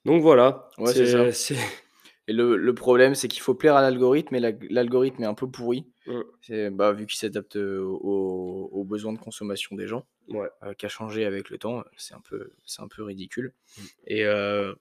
Donc 0.06 0.22
voilà, 0.22 0.70
Ouais, 0.78 0.94
c'est 0.94 1.06
ça 1.06 1.32
et 2.28 2.34
le 2.34 2.58
le 2.58 2.76
problème, 2.76 3.16
c'est 3.16 3.28
qu'il 3.28 3.42
faut 3.42 3.56
plaire 3.56 3.76
à 3.76 3.82
l'algorithme 3.82 4.36
et 4.36 4.40
l'alg 4.40 4.68
l'algorithme 4.72 5.24
est 5.24 5.28
un 5.28 5.34
peu 5.34 5.50
pourri. 5.50 5.88
mmh, 6.06 6.42
C'est, 6.42 6.70
bah, 6.72 6.92
vu 6.94 7.06
qu'il 7.08 7.18
s'adapte, 7.20 7.58
aux 7.58 8.84
besoins 8.86 9.14
de 9.14 9.20
consommation 9.20 9.76
des 9.76 9.88
gens, 9.88 10.08
ouais, 10.30 10.50
heu, 10.64 10.74
qui 10.74 10.86
a 10.86 10.90
changé 10.90 11.26
avec 11.26 11.50
le 11.50 11.58
temps, 11.58 11.84
c'est 11.98 12.14
un 12.14 12.22
peu 12.22 12.54
c'est 12.66 12.82
un 12.82 12.88
peu 12.88 13.04
ridicule 13.04 13.54
mmh, 13.78 13.88
et 14.08 14.24
heu 14.26 14.76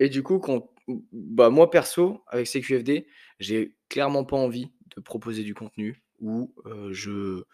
Et 0.00 0.08
du 0.10 0.22
coup, 0.22 0.38
quand 0.40 0.70
bah, 1.12 1.50
moi 1.50 1.70
perso, 1.70 2.24
avec 2.28 2.46
CQFD, 2.48 3.08
j'ai 3.40 3.76
clairement 3.88 4.24
pas 4.24 4.36
envie 4.36 4.72
de 4.96 5.00
proposer 5.02 5.44
du 5.44 5.54
contenu 5.54 6.02
où, 6.20 6.54
heu, 6.66 6.92
je 6.92 7.44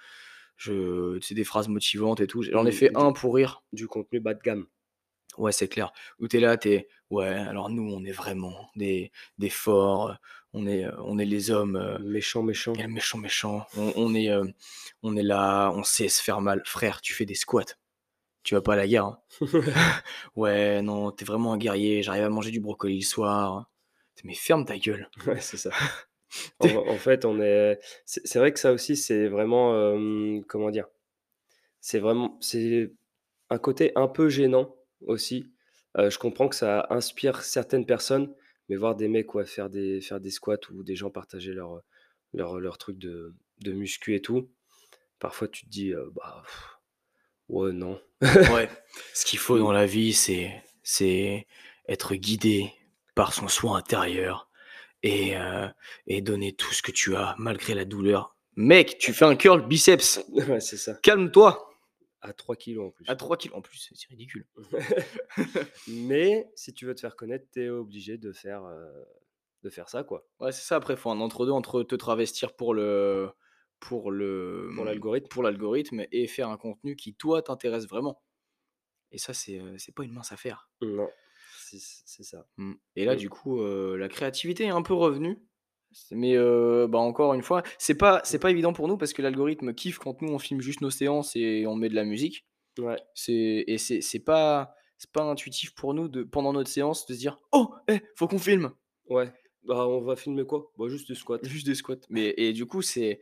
je 0.56 1.18
tu 1.18 1.28
sais, 1.28 1.35
des 1.35 1.44
phrases 1.44 1.68
motivantes 1.68 2.20
et 2.20 2.26
tout. 2.28 2.42
J'en 2.42 2.66
ai 2.66 2.72
fait 2.72 2.90
du 2.90 2.96
un 2.96 3.12
pour 3.12 3.35
rire. 3.37 3.64
du 3.72 3.88
contenu 3.88 4.20
bas 4.20 4.35
de 4.35 4.40
gamme. 4.42 4.66
Ouais, 5.38 5.52
c'est 5.52 5.68
clair. 5.68 5.92
Où 6.18 6.28
tu 6.28 6.37
es 6.37 6.40
là, 6.40 6.56
tu 6.58 6.70
es: 6.72 6.88
«Ouais, 7.11 7.26
alors 7.26 7.70
nous, 7.70 7.82
on 7.90 8.04
est 8.04 8.12
vraiment 8.12 8.70
des 8.76 9.11
des 9.38 9.48
forts, 9.50 10.16
on 10.55 10.67
est, 10.67 10.85
heu, 10.87 10.93
on 11.01 11.19
est 11.19 11.25
les 11.25 11.51
hommes, 11.51 11.77
heu, 11.77 11.99
Méchant, 11.99 12.43
méchant. 12.43 12.85
et 12.85 12.87
méchants, 12.88 13.19
méchants. 13.19 13.67
On 13.77 13.93
on 13.97 14.15
est, 14.15 14.31
heu, 14.31 14.53
on 15.03 15.17
est 15.17 15.23
là, 15.23 15.71
on 15.75 15.83
sait 15.85 16.09
se 16.09 16.23
faire 16.23 16.41
mal». 16.41 16.62
Frère, 16.67 17.01
tu 17.03 17.15
fais 17.15 17.27
des 17.27 17.35
squats, 17.35 17.65
tu 18.45 18.55
vas 18.55 18.62
pas 18.62 18.75
à 18.75 18.77
la 18.77 18.88
guerre, 18.88 19.07
hein. 19.07 19.21
«Ouais, 20.37 20.83
non, 20.83 21.12
tu 21.12 21.25
es 21.25 21.27
vraiment 21.27 21.53
un 21.55 21.59
guerrier, 21.59 22.03
j'arrive 22.03 22.25
à 22.25 22.31
manger 22.31 22.51
du 22.53 22.61
brocoli 22.61 22.99
le 23.01 23.05
soir». 23.05 23.71
Mais 24.25 24.35
ferme 24.35 24.65
ta 24.67 24.79
gueule. 24.79 25.11
Ouais, 25.27 25.41
c'est 25.41 25.57
ça. 25.57 25.75
En 26.61 26.67
en 26.69 26.99
fait, 26.99 27.25
on 27.25 27.41
est 27.43 27.79
c'est 28.07 28.38
vrai 28.38 28.53
que 28.53 28.61
ça 28.61 28.73
aussi, 28.73 28.97
c'est 28.97 29.29
vraiment, 29.29 29.97
comment 30.49 30.71
dire? 30.71 30.88
C'est 31.81 32.01
vraiment 32.01 32.38
c'est 32.41 32.93
un 33.51 33.59
côté 33.59 33.93
un 33.97 34.09
peu 34.09 34.29
gênant 34.31 34.77
aussi. 35.07 35.47
Je 35.97 36.19
comprends 36.19 36.49
que 36.49 36.57
ça 36.57 36.87
inspire 36.91 37.43
certaines 37.43 37.87
personnes, 37.87 38.35
mais 38.68 38.77
voir 38.77 38.94
des 38.96 39.09
mecs, 39.09 39.35
ouais, 39.35 39.46
faire 39.46 39.70
des 39.70 40.01
faire 40.01 40.20
des 40.20 40.31
squats 40.31 40.59
ou 40.72 40.83
des 40.83 40.96
gens 40.96 41.11
partager 41.11 41.53
leur, 41.53 41.77
heu, 41.77 41.83
leur, 42.35 42.61
leur 42.61 42.79
truc 42.79 42.98
de 42.98 43.35
de 43.61 43.72
muscu 43.72 44.14
et 44.14 44.22
tout, 44.22 44.51
parfois 45.18 45.48
tu 45.48 45.64
te 45.66 45.70
dis, 45.70 45.92
«Bah, 46.14 46.42
pff, 46.44 46.79
ouais, 47.48 47.72
non». 47.72 48.01
Ouais, 48.22 48.68
ce 49.14 49.25
qu'il 49.25 49.38
faut 49.38 49.57
Mmh, 49.57 49.61
dans 49.61 49.72
la 49.72 49.87
vie, 49.87 50.12
c'est 50.12 50.62
c'est 50.83 51.46
être 51.88 52.14
guidé 52.14 52.72
par 53.14 53.33
son 53.35 53.48
soi 53.48 53.77
intérieur 53.77 54.48
et 55.03 55.35
et 56.07 56.20
donner 56.22 56.53
tout 56.53 56.72
ce 56.72 56.83
que 56.83 56.92
tu 56.92 57.16
as 57.16 57.35
malgré 57.38 57.75
la 57.75 57.85
douleur. 57.85 58.37
Mec, 58.57 58.98
tu 58.98 59.12
fais 59.12 59.25
un 59.25 59.37
curl 59.37 59.66
biceps, 59.66 60.20
ouais, 60.33 60.61
c'est 60.61 60.77
ça. 60.77 60.94
calme-toi! 61.03 61.71
À 62.22 62.32
3 62.32 62.56
kilos 62.56 62.88
en 62.88 62.90
À 63.06 63.14
plus. 63.14 63.16
3 63.16 63.37
kilogrammes 63.37 63.58
en 63.58 63.62
plus, 63.62 63.90
c'est 63.94 64.08
ridicule. 64.08 64.46
Mais 65.87 66.50
si 66.56 66.72
tu 66.74 66.87
veux 66.87 66.94
te 66.94 67.00
faire 67.00 67.16
connaître, 67.16 67.46
tu 67.52 67.62
es 67.64 67.68
obligé 67.68 68.18
de 68.18 68.32
faire, 68.32 68.64
heu, 68.64 69.04
de 69.62 69.70
faire 69.70 69.88
ça, 69.88 70.04
quoi. 70.04 70.28
Ouais, 70.40 70.52
c'est 70.52 70.62
ça, 70.62 70.76
après, 70.76 70.94
il 70.94 70.96
faut 70.98 71.11
un 71.11 71.20
entre-deux 71.20 71.52
entre 71.52 71.82
te 71.82 71.94
travestir 71.94 72.54
pour 72.56 72.74
le 72.74 73.30
pour 73.80 74.11
le, 74.11 74.70
Pour 74.74 74.85
l'algorithme. 74.85 75.30
pour 75.30 75.42
l'algorithme 75.42 76.04
et 76.12 76.26
faire 76.28 76.48
un 76.50 76.56
contenu 76.56 76.96
qui, 76.96 77.14
toi, 77.14 77.42
t'intéresse 77.42 77.87
vraiment 77.88 78.22
et 79.12 79.18
ça, 79.18 79.35
c'est, 79.35 79.61
c'est 79.78 79.94
pas 79.94 80.04
une 80.04 80.12
mince 80.12 80.32
affaire. 80.32 80.70
Non, 80.82 81.11
c'est 81.48 81.78
ça. 82.24 82.46
Mmh 82.56 82.74
et 82.96 83.04
là, 83.04 83.14
Mmh. 83.14 83.16
du 83.16 83.28
coup, 83.30 83.61
heu, 83.61 83.96
la 83.96 84.08
créativité 84.08 84.64
est 84.64 84.68
un 84.70 84.82
peu 84.82 84.94
revenue. 84.94 85.38
Mais 86.12 86.35
heu, 86.37 86.87
bah, 86.88 86.98
encore 86.98 87.35
une 87.35 87.42
fois, 87.42 87.62
c'est 87.78 87.96
pas 87.96 88.20
c'est 88.24 88.38
Mmh. 88.38 88.40
pas 88.40 88.50
évident 88.50 88.72
pour 88.72 88.88
nous 88.88 88.96
parce 88.96 89.12
que 89.12 89.22
l'algorithme 89.22 89.74
kiffe 89.74 89.98
quand 89.98 90.22
nous, 90.22 90.28
on 90.33 90.38
filme 90.38 90.61
juste 90.61 90.81
nos 90.81 90.90
séances 90.90 91.37
et 91.37 91.66
on 91.66 91.74
met 91.76 91.88
de 91.88 91.94
la 91.94 92.05
musique. 92.05 92.46
Ouais, 92.78 93.02
C'est 93.14 93.64
et 93.68 93.78
c'est 93.78 94.00
c'est 94.02 94.20
pas 94.20 94.74
c'est 94.98 95.12
pas 95.12 95.22
intuitif 95.24 95.74
pour 95.74 95.94
nous 95.94 96.09
de 96.09 96.22
pendant 96.24 96.52
notre 96.52 96.70
séance 96.70 97.07
de 97.07 97.14
se 97.14 97.18
dire: 97.18 97.40
«Oh, 97.52 97.74
eh, 97.88 98.00
faut 98.16 98.28
qu'on 98.28 98.38
filme!» 98.38 98.72
ouais. 99.09 99.33
Bah, 99.64 99.87
on 99.87 100.00
va 100.00 100.16
filmer 100.16 100.44
quoi? 100.44 100.72
Bah, 100.76 100.88
juste 100.88 101.07
du 101.07 101.14
squat. 101.14 101.44
Juste 101.44 101.66
des 101.66 101.76
squats. 101.76 102.00
Mais 102.09 102.35
et 102.37 102.52
du 102.52 102.66
coup, 102.66 102.83
c'est 102.83 103.20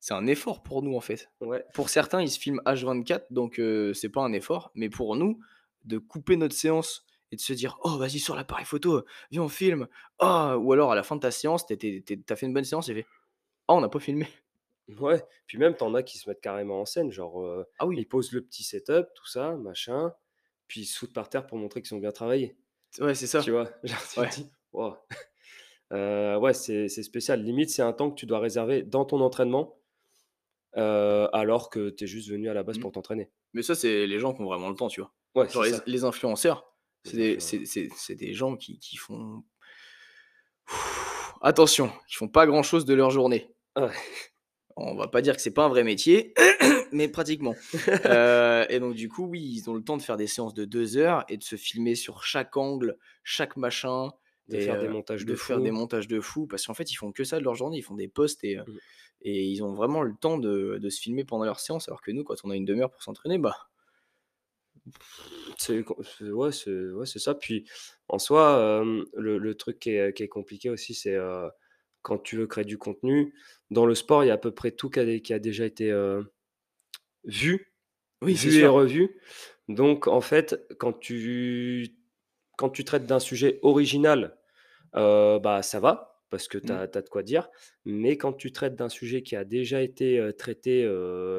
c'est 0.00 0.14
un 0.14 0.26
effort 0.26 0.62
pour 0.62 0.82
nous, 0.82 0.96
en 0.96 1.00
fait. 1.00 1.30
Ouais, 1.40 1.64
Pour 1.74 1.88
certains, 1.90 2.22
ils 2.22 2.30
se 2.30 2.38
filment 2.38 2.62
H24 2.66 3.26
donc 3.30 3.58
heu, 3.58 3.94
c'est 3.94 4.10
pas 4.10 4.22
un 4.22 4.32
effort, 4.32 4.70
mais 4.74 4.90
pour 4.90 5.16
nous, 5.16 5.40
de 5.84 5.98
couper 5.98 6.36
notre 6.36 6.54
séance 6.54 7.06
et 7.34 7.36
de 7.36 7.42
se 7.42 7.52
dire: 7.54 7.78
«Oh 7.84 7.98
vas-y 7.98 8.18
sors 8.20 8.36
l'appareil 8.36 8.66
photo, 8.66 9.04
viens 9.30 9.42
on 9.42 9.48
filme. 9.50 9.88
Oh!» 10.20 10.56
ou 10.60 10.72
alors 10.72 10.92
à 10.92 10.94
la 10.96 11.02
fin 11.04 11.16
de 11.16 11.20
ta 11.20 11.30
séance, 11.32 11.66
tu 11.66 11.74
étais 11.74 12.02
tu 12.06 12.24
as 12.32 12.36
fait 12.36 12.46
une 12.46 12.54
bonne 12.54 12.64
séance 12.64 12.88
et 12.88 12.94
fait: 12.94 13.06
«Oh 13.68 13.74
on 13.74 13.82
n'a 13.82 13.88
pas 13.90 14.00
filmé». 14.00 14.28
Ouais, 14.88 15.24
puis 15.46 15.56
même 15.58 15.74
tu 15.76 15.82
en 15.82 15.94
as 15.94 16.02
qui 16.02 16.18
se 16.18 16.28
mettent 16.28 16.42
carrément 16.42 16.80
en 16.80 16.84
scène, 16.84 17.10
genre, 17.10 17.42
Ah 17.78 17.86
oui, 17.86 18.02
ils 18.02 18.06
posent 18.08 18.32
le 18.32 18.42
petit 18.44 18.62
setup, 18.64 19.06
tout 19.14 19.26
ça, 19.26 19.56
machin, 19.56 20.12
puis 20.68 20.82
ils 20.82 20.86
se 20.86 20.98
foutent 20.98 21.14
par 21.14 21.28
terre 21.30 21.46
pour 21.46 21.56
montrer 21.58 21.80
qu'ils 21.82 21.94
ont 21.96 22.00
bien 22.00 22.12
travaillé, 22.12 22.58
ouais 23.00 23.14
c'est 23.14 23.26
tu 23.38 23.50
ça. 23.50 23.52
vois? 23.52 23.70
Genre 23.84 24.06
tu 24.08 24.22
Ouais. 24.22 24.28
dis: 24.28 24.52
«Waouh!» 24.72 24.96
heu, 25.92 26.38
ouais, 26.40 26.54
c'est 26.54 26.88
spécial. 26.88 27.42
Limite, 27.42 27.70
c'est 27.70 27.82
un 27.82 27.92
temps 27.94 28.10
que 28.10 28.16
tu 28.16 28.26
dois 28.26 28.40
réserver 28.40 28.82
dans 28.84 29.04
ton 29.06 29.20
entraînement, 29.22 29.80
alors 30.74 31.70
que 31.70 31.90
tu 31.90 32.04
es 32.04 32.06
juste 32.06 32.28
venu 32.30 32.48
à 32.48 32.54
la 32.54 32.62
base 32.62 32.78
Mmh. 32.78 32.78
pour 32.78 32.92
t'entraîner. 32.92 33.30
Mais 33.54 33.62
ça, 33.62 33.74
c'est 33.74 34.06
les 34.06 34.18
gens 34.18 34.34
qui 34.34 34.42
ont 34.42 34.46
vraiment 34.46 34.68
le 34.70 34.76
temps, 34.76 34.88
tu 34.88 35.00
vois? 35.00 35.14
Ouais, 35.34 35.48
Genre 35.48 35.64
les 35.86 36.04
influenceurs, 36.04 36.73
c'est 37.04 37.58
des 37.58 37.90
c'est 37.96 38.32
gens 38.32 38.56
qui 38.56 38.78
qui 38.78 38.96
font 38.96 39.44
attention, 41.40 41.90
qui 42.08 42.14
font 42.16 42.28
pas 42.28 42.46
grand 42.46 42.62
chose 42.62 42.84
de 42.84 42.94
leur 42.94 43.10
journée. 43.10 43.54
ouais. 43.76 44.14
On 44.76 44.94
va 44.96 45.06
pas 45.08 45.22
dire 45.22 45.36
que 45.36 45.42
c'est 45.42 45.52
pas 45.54 45.64
un 45.66 45.68
vrai 45.68 45.84
métier, 45.84 46.34
mais 46.92 47.08
pratiquement. 47.08 47.62
Heu 48.04 48.66
et 48.68 48.80
donc 48.80 48.94
du 48.94 49.08
coup, 49.08 49.24
oui, 49.26 49.40
ils 49.42 49.70
ont 49.70 49.74
le 49.74 49.82
temps 49.84 49.96
de 49.96 50.02
faire 50.02 50.16
des 50.16 50.26
séances 50.26 50.54
de 50.54 50.64
2 50.64 50.96
heures 50.96 51.24
et 51.28 51.36
de 51.36 51.44
se 51.44 51.56
filmer 51.56 51.94
sur 51.94 52.24
chaque 52.24 52.56
angle, 52.56 52.98
chaque 53.22 53.56
machin 53.56 54.10
De 54.48 54.56
et 54.56 54.58
faire 54.58 54.78
des 54.78 54.88
heu, 54.88 54.88
montages 54.88 55.26
de 55.26 55.34
de 55.34 55.36
faire 55.36 55.60
des 55.60 55.70
fou. 55.70 55.72
montages 55.72 56.08
de 56.08 56.20
fou 56.20 56.46
parce 56.48 56.66
qu'en 56.66 56.74
fait, 56.74 56.90
ils 56.90 56.96
font 56.96 57.12
que 57.12 57.22
ça 57.24 57.38
de 57.38 57.44
leur 57.44 57.54
journée. 57.54 57.78
Ils 57.78 57.82
font 57.82 57.94
des 57.94 58.08
posts 58.08 58.42
et 58.44 58.56
heu 58.58 58.64
Mmh. 58.66 58.80
et 59.22 59.44
ils 59.46 59.62
ont 59.64 59.74
vraiment 59.74 60.02
le 60.02 60.14
temps 60.16 60.38
de 60.38 60.78
de 60.80 60.90
se 60.90 61.00
filmer 61.00 61.24
pendant 61.24 61.44
leur 61.46 61.60
séance 61.60 61.88
alors 61.88 62.02
que 62.02 62.10
nous, 62.12 62.24
quand 62.24 62.36
on 62.44 62.50
a 62.50 62.56
une 62.56 62.64
demi 62.66 62.82
heure 62.82 62.90
pour 62.92 63.02
s'entraîner, 63.04 63.38
bah 63.38 63.56
C'est 65.58 65.84
ouais, 66.20 66.52
c'est 66.52 66.70
ouais, 66.92 67.06
ça. 67.06 67.34
Puis 67.34 67.68
en 68.08 68.18
soi, 68.18 68.82
le 69.14 69.38
le 69.38 69.54
truc 69.54 69.78
qui 69.78 69.90
est 69.90 70.12
qui 70.16 70.22
est 70.22 70.28
compliqué 70.28 70.70
aussi, 70.70 70.94
c'est, 70.94 71.16
quand 72.02 72.18
tu 72.18 72.36
veux 72.36 72.46
créer 72.46 72.64
du 72.64 72.78
contenu, 72.78 73.34
dans 73.70 73.86
le 73.86 73.94
sport, 73.94 74.24
il 74.24 74.28
y 74.28 74.30
a 74.30 74.34
à 74.34 74.38
peu 74.38 74.52
près 74.52 74.72
tout 74.72 74.90
qui 74.90 75.00
a 75.00 75.18
qui 75.20 75.32
a 75.32 75.38
déjà 75.38 75.64
été, 75.64 75.92
vu 77.24 77.72
oui, 78.22 78.34
vu 78.34 78.60
et 78.60 78.60
sûr. 78.60 78.68
revu. 78.68 79.20
Donc 79.68 80.06
en 80.08 80.20
fait, 80.20 80.66
quand 80.78 80.92
tu 80.92 81.88
quand 82.58 82.70
tu 82.70 82.84
traites 82.84 83.06
d'un 83.06 83.20
sujet 83.20 83.58
original, 83.62 84.38
bah, 84.94 85.60
ça 85.62 85.80
va, 85.80 86.22
parce 86.30 86.48
que 86.48 86.58
tu 86.58 86.72
Mmh. 86.72 86.76
as 86.76 86.86
de 86.88 87.08
quoi 87.08 87.22
dire. 87.22 87.48
Mais 87.84 88.16
quand 88.18 88.32
tu 88.32 88.52
traites 88.52 88.76
d'un 88.76 88.88
sujet 88.88 89.22
qui 89.22 89.36
a 89.36 89.44
déjà 89.44 89.82
été, 89.82 90.30
traité, 90.38 90.84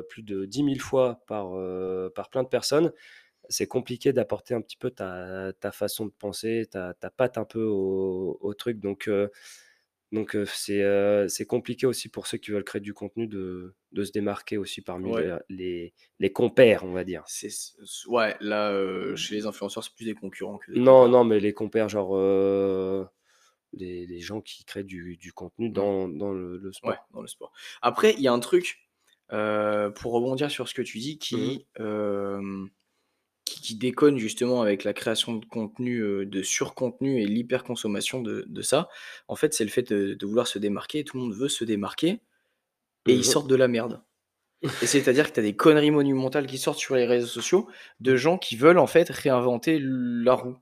plus 0.09 0.23
de 0.23 0.45
dix 0.45 0.63
mille 0.63 0.81
fois 0.81 1.23
par, 1.27 1.53
par 2.15 2.29
plein 2.29 2.43
de 2.43 2.49
personnes, 2.49 2.91
c'est 3.49 3.67
compliqué 3.67 4.13
d'apporter 4.13 4.53
un 4.55 4.61
petit 4.61 4.77
peu 4.77 4.91
ta 4.91 5.53
ta 5.59 5.71
façon 5.71 6.05
de 6.07 6.11
penser, 6.11 6.67
ta 6.71 6.93
ta 6.95 7.09
patte 7.11 7.37
un 7.37 7.45
peu 7.45 7.63
au 7.63 8.37
au 8.41 8.53
truc 8.53 8.79
donc 8.79 9.07
heu 9.07 9.31
donc 10.11 10.35
heu, 10.35 10.45
c'est, 10.47 10.81
heu, 10.83 11.27
c'est 11.29 11.45
compliqué 11.47 11.85
aussi 11.87 12.09
pour 12.09 12.27
ceux 12.27 12.37
qui 12.39 12.51
veulent 12.51 12.63
créer 12.65 12.81
du 12.81 12.93
contenu 12.93 13.27
de 13.27 13.75
de 13.93 14.03
se 14.05 14.11
démarquer 14.13 14.57
aussi 14.57 14.81
parmi 14.81 15.13
Ouais, 15.13 15.23
les 15.23 15.31
les 15.49 15.93
les 16.19 16.31
compères, 16.33 16.83
on 16.85 16.93
va 16.93 17.03
dire. 17.05 17.25
c'est 17.25 17.49
ouais, 18.07 18.35
là, 18.39 18.71
heu, 18.73 19.15
chez 19.15 19.35
les 19.35 19.45
influenceurs, 19.45 19.83
c'est 19.83 19.93
plus 19.95 20.05
des 20.05 20.15
concurrents 20.15 20.57
que 20.57 20.71
des 20.71 20.81
Non, 20.87 21.07
compères. 21.07 21.09
non, 21.09 21.23
mais 21.23 21.39
les 21.39 21.53
compères 21.53 21.89
genre, 21.89 22.15
les 23.73 24.07
les 24.07 24.19
gens 24.21 24.41
qui 24.41 24.65
créent 24.65 24.83
du 24.83 25.17
du 25.17 25.33
contenu 25.33 25.69
Mmh. 25.73 25.89
dans 25.89 26.07
dans 26.09 26.31
le 26.33 26.57
le 26.57 26.73
Ouais, 26.83 26.97
sport. 26.97 27.09
dans 27.13 27.21
le 27.21 27.27
sport. 27.27 27.51
Après, 27.81 28.13
il 28.13 28.21
y 28.21 28.27
a 28.27 28.33
un 28.33 28.39
truc, 28.39 28.89
pour 29.29 30.13
rebondir 30.13 30.51
sur 30.51 30.67
ce 30.69 30.73
que 30.73 30.81
tu 30.81 30.99
dis 30.99 31.17
Mmh 31.31 31.45
mh. 31.47 31.55
qui, 31.55 31.67
qui 33.45 33.61
qui 33.61 33.75
déconne 33.75 34.17
justement 34.17 34.61
avec 34.61 34.83
la 34.83 34.93
création 34.93 35.35
de 35.35 35.45
contenu, 35.45 36.01
heu, 36.01 36.25
de 36.25 36.41
surcontenu 36.43 37.21
et 37.21 37.25
l'hyperconsommation 37.27 38.21
de 38.21 38.45
de 38.47 38.61
ça. 38.61 38.89
En 39.27 39.35
fait, 39.35 39.53
c'est 39.53 39.63
le 39.65 39.69
fait 39.71 39.83
de 39.93 40.13
de 40.15 40.25
vouloir 40.25 40.47
se 40.47 40.59
démarquer. 40.59 41.03
Tout 41.03 41.17
le 41.17 41.23
monde 41.23 41.35
veut 41.35 41.49
se 41.49 41.63
démarquer 41.65 42.21
et 43.07 43.13
ils 43.15 43.25
Mmh 43.25 43.25
sortent 43.25 43.49
de 43.49 43.55
la 43.55 43.67
merde. 43.67 44.03
Et 44.81 44.87
c'est-à-dire 44.87 45.29
que 45.29 45.33
tu 45.35 45.39
as 45.39 45.43
des 45.43 45.55
conneries 45.55 45.91
monumentales 45.91 46.47
qui 46.47 46.57
sortent 46.57 46.79
sur 46.79 46.95
les 46.95 47.05
réseaux 47.05 47.27
sociaux 47.27 47.69
de 48.01 48.15
gens 48.17 48.37
qui 48.37 48.55
veulent 48.57 48.79
en 48.79 48.87
fait 48.87 49.09
réinventer 49.09 49.79
la 49.81 50.33
roue. 50.33 50.57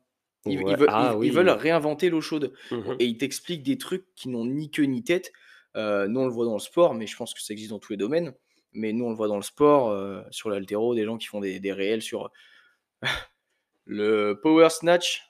Ils 0.48 0.64
Ouais. 0.64 0.66
ils 0.68 0.78
veulent 0.78 0.96
Ah 0.96 1.16
ils 1.20 1.20
ils 1.22 1.32
veulent 1.34 1.50
réinventer 1.50 2.10
l'eau 2.10 2.22
chaude 2.22 2.54
Mmh 2.72 2.88
mh. 2.90 3.00
et 3.00 3.06
ils 3.06 3.18
t'expliquent 3.18 3.64
des 3.64 3.78
trucs 3.78 4.14
qui 4.16 4.30
n'ont 4.30 4.46
ni 4.46 4.70
queue 4.72 4.84
ni 4.86 5.04
tête. 5.04 5.32
Heu, 5.76 6.08
nous, 6.08 6.20
on 6.22 6.26
le 6.26 6.32
voit 6.32 6.46
dans 6.46 6.54
le 6.54 6.60
sport, 6.60 6.94
mais 6.96 7.08
je 7.08 7.16
pense 7.18 7.34
que 7.34 7.42
ça 7.42 7.54
existe 7.54 7.72
dans 7.72 7.80
tous 7.80 7.94
les 7.94 7.98
domaines. 7.98 8.34
Mais 8.74 8.94
nous, 8.94 9.06
on 9.06 9.10
le 9.10 9.16
voit 9.16 9.28
dans 9.28 9.38
le 9.38 9.42
sport, 9.44 9.92
heu, 9.92 10.24
sur 10.32 10.50
l'haltéro, 10.50 10.96
des 10.96 11.06
gens 11.06 11.18
qui 11.18 11.28
font 11.28 11.40
des 11.42 11.60
des 11.60 11.74
réels 11.74 12.02
sur, 12.04 12.32
le 13.86 14.34
power 14.42 14.70
snatch, 14.70 15.24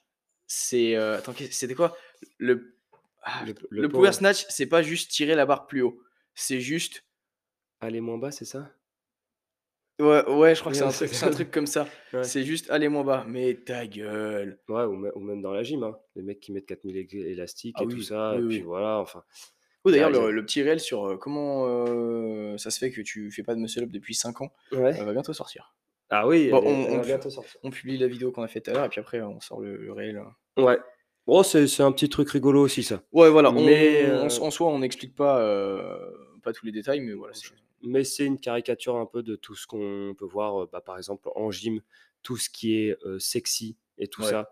c'est, 0.47 0.95
heu, 0.95 1.13
attends, 1.13 1.33
c'était 1.51 1.75
quoi? 1.75 1.97
Le 2.37 2.77
ah, 3.23 3.45
Le 3.45 3.53
le 3.71 3.81
le 3.83 3.89
power 3.89 3.89
power 3.89 4.11
snatch, 4.13 4.45
c'est 4.49 4.67
pas 4.67 4.81
juste 4.83 5.11
tirer 5.11 5.35
la 5.35 5.45
barre 5.45 5.67
plus 5.67 5.81
haut. 5.81 6.01
C'est 6.35 6.59
juste 6.61 7.05
aller 7.81 8.01
moins 8.01 8.17
bas, 8.17 8.31
c'est 8.31 8.45
ça? 8.45 8.71
Ouais, 9.99 10.27
ouais, 10.27 10.55
je 10.55 10.59
crois 10.59 10.71
que 10.71 10.77
c'est 10.77 10.83
un 10.83 10.89
truc 10.91 11.13
un 11.23 11.45
comme 11.51 11.67
ça. 11.67 11.87
Ouais. 12.13 12.23
C'est 12.23 12.43
juste 12.43 12.69
aller 12.71 12.89
moins 12.89 13.03
bas. 13.03 13.25
Mais 13.27 13.53
ta 13.53 13.85
gueule! 13.85 14.59
Ouais, 14.67 14.83
ou 14.85 14.95
mê 14.95 15.09
ou 15.13 15.19
même 15.19 15.41
dans 15.41 15.51
la 15.51 15.61
gym, 15.63 15.83
hein. 15.83 15.97
Les 16.15 16.23
mecs 16.23 16.39
qui 16.39 16.51
mettent 16.51 16.65
4000 16.65 16.95
ég 16.95 17.13
élastiques 17.13 17.75
Ah 17.77 17.83
et 17.83 17.87
tout 17.87 18.01
ça 18.01 18.35
oui, 18.35 18.39
et 18.39 18.47
puis 18.47 18.63
voilà, 18.63 18.97
enfin, 18.99 19.23
Oh 19.85 19.89
a 19.89 19.91
d'ailleurs 19.91 20.09
le 20.09 20.31
le 20.31 20.45
petit 20.45 20.61
réel 20.63 20.79
sur, 20.79 21.05
heu, 21.07 21.17
comment, 21.17 21.67
heu, 21.67 22.57
ça 22.57 22.71
se 22.71 22.79
fait 22.79 22.91
que 22.91 23.01
tu 23.01 23.31
fais 23.31 23.43
pas 23.43 23.55
de 23.55 23.59
muscle 23.59 23.83
up 23.83 23.91
depuis 23.91 24.15
5 24.15 24.41
ans, 24.41 24.51
ouais. 24.71 24.93
va 25.05 25.13
bientôt 25.13 25.33
sortir. 25.33 25.75
Ah 26.09 26.27
oui, 26.27 26.49
Bon, 26.51 26.61
on 27.63 27.69
publie 27.71 27.97
la 27.97 28.07
vidéo 28.07 28.31
qu'on 28.31 28.43
a 28.43 28.47
fait 28.47 28.61
tout 28.61 28.71
à 28.71 28.73
l'heure 28.73 28.85
et 28.85 28.89
puis 28.89 28.99
après 28.99 29.21
on 29.21 29.39
sort 29.39 29.61
le 29.61 29.77
le 29.77 29.91
réel, 29.91 30.17
heu. 30.17 30.63
Ouais. 30.63 30.79
Oh, 31.25 31.41
c'est 31.43 31.81
un 31.81 31.91
petit 31.91 32.09
truc 32.09 32.29
rigolo 32.29 32.61
aussi 32.61 32.83
ça. 32.83 33.01
Ouais 33.11 33.29
voilà, 33.29 33.51
Mais 33.51 34.03
on 34.11 34.25
en 34.45 34.51
soi 34.51 34.67
on 34.67 34.79
n'explique 34.79 35.15
pas, 35.15 35.41
heu, 35.41 36.39
pas 36.43 36.51
tous 36.53 36.65
les 36.65 36.71
détails, 36.71 36.99
mais 37.01 37.13
voilà, 37.13 37.33
mais 37.81 38.03
c'est 38.03 38.25
une 38.25 38.39
caricature 38.39 38.95
un 38.97 39.05
peu 39.05 39.23
de 39.23 39.35
tout 39.35 39.55
ce 39.55 39.65
qu'on 39.67 40.15
peut 40.17 40.25
voir, 40.25 40.63
heu, 40.63 40.69
bah, 40.71 40.81
par 40.81 40.97
exemple 40.97 41.29
en 41.35 41.51
gym, 41.51 41.81
tout 42.23 42.37
ce 42.37 42.49
qui 42.49 42.75
est, 42.75 42.97
sexy 43.19 43.77
et 43.97 44.07
tout 44.07 44.21
ouais. 44.21 44.29
ça. 44.31 44.49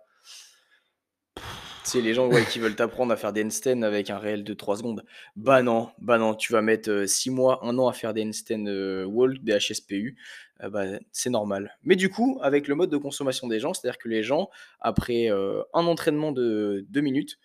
C'est 1.84 2.02
les 2.02 2.14
gens, 2.14 2.28
ouais, 2.28 2.46
qui 2.46 2.60
veulent 2.60 2.76
t'apprendre 2.76 3.12
à 3.12 3.18
faire 3.18 3.34
des 3.34 3.44
handstands 3.44 3.82
avec 3.82 4.12
un 4.12 4.20
réel 4.20 4.44
de 4.44 4.54
3 4.54 4.78
secondes. 4.78 5.04
Bah 5.36 5.64
non, 5.64 5.90
bah 6.00 6.20
non, 6.20 6.36
tu 6.36 6.54
vas 6.54 6.62
mettre, 6.62 6.90
heu, 6.92 7.08
6 7.08 7.32
mois, 7.32 7.60
un 7.66 7.78
an 7.80 7.88
à 7.88 7.94
faire 7.94 8.14
des 8.14 8.24
handstands, 8.24 8.68
heu, 8.68 9.04
walk, 9.06 9.44
des 9.44 9.54
HSPU, 9.58 10.16
heu, 10.64 10.70
bah, 10.70 10.86
c'est 11.12 11.32
normal. 11.32 11.76
Mais 11.84 11.96
du 11.96 12.10
coup, 12.10 12.40
avec 12.44 12.68
le 12.68 12.76
mode 12.76 12.92
de 12.92 12.98
consommation 12.98 13.48
des 13.48 13.60
gens, 13.60 13.74
c'est-à-dire 13.74 13.98
que 13.98 14.10
les 14.10 14.22
gens, 14.22 14.50
après, 14.80 15.30
heu, 15.32 15.64
un 15.74 15.86
entraînement 15.88 16.32
de 16.32 16.86
2 16.90 17.02
minutes, 17.02 17.40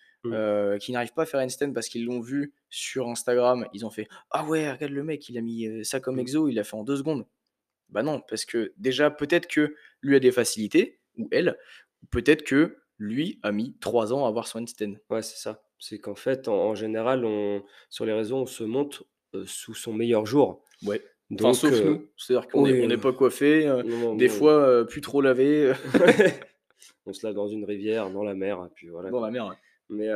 qui 0.79 0.91
n'arrivent 0.91 1.13
pas 1.13 1.23
à 1.23 1.25
faire 1.25 1.39
handstand 1.39 1.71
parce 1.73 1.87
qu'ils 1.87 2.03
l'ont 2.05 2.19
vu 2.19 2.53
sur 2.69 3.07
Instagram, 3.07 3.65
ils 3.73 3.85
ont 3.85 3.89
fait: 3.89 4.07
«Ah 4.29 4.43
ouais, 4.45 4.69
regarde 4.69 4.91
le 4.91 5.03
mec, 5.03 5.29
il 5.29 5.37
a 5.37 5.41
mis, 5.41 5.85
ça 5.85 5.99
comme 6.01 6.19
Mmh. 6.19 6.19
exo, 6.19 6.49
il 6.49 6.55
l'a 6.55 6.65
fait 6.65 6.75
en 6.75 6.83
2 6.83 6.97
secondes». 6.97 7.25
Bah 7.89 8.03
non, 8.03 8.21
parce 8.29 8.45
que 8.45 8.73
déjà, 8.77 9.11
peut-être 9.11 9.47
que 9.47 9.75
lui 10.01 10.15
a 10.15 10.19
des 10.19 10.31
facilités 10.31 10.99
ou 11.17 11.27
elle, 11.31 11.57
ou 12.03 12.07
peut-être 12.07 12.43
que 12.43 12.77
lui 12.99 13.39
a 13.43 13.51
mis 13.51 13.75
3 13.79 14.13
ans 14.13 14.25
à 14.25 14.27
avoir 14.27 14.47
son 14.47 14.59
handstand. 14.59 14.93
Ouais, 15.09 15.21
c'est 15.21 15.37
ça. 15.37 15.63
C'est 15.79 15.99
qu'en 15.99 16.15
fait, 16.15 16.47
en 16.47 16.55
en 16.55 16.75
général, 16.75 17.23
on 17.25 17.63
sur 17.89 18.05
les 18.05 18.13
réseaux, 18.13 18.37
on 18.37 18.45
se 18.45 18.63
montre, 18.63 19.05
heu, 19.35 19.45
sous 19.45 19.75
son 19.75 19.93
meilleur 19.93 20.25
jour. 20.25 20.63
Ouais. 20.83 21.01
Enfin, 21.33 21.49
Donc 21.49 21.55
sauf 21.55 21.73
heu, 21.73 21.83
nous, 21.83 22.07
c'est-à-dire 22.17 22.47
qu'on 22.47 22.63
oui, 22.63 22.87
n'est 22.87 22.97
pas 22.97 23.11
coiffé, 23.13 23.65
non, 23.85 24.15
des 24.15 24.29
fois, 24.29 24.87
plus 24.87 25.01
trop 25.01 25.21
lavé, 25.21 25.73
on 27.05 27.13
se 27.13 27.25
lave 27.25 27.35
dans 27.35 27.47
une 27.47 27.65
rivière, 27.65 28.09
dans 28.09 28.23
la 28.23 28.33
mer 28.33 28.69
puis 28.75 28.87
voilà, 28.87 29.09
dans 29.09 29.19
la 29.19 29.31
mer, 29.31 29.45
ouais. 29.47 29.55
Mais 29.89 30.09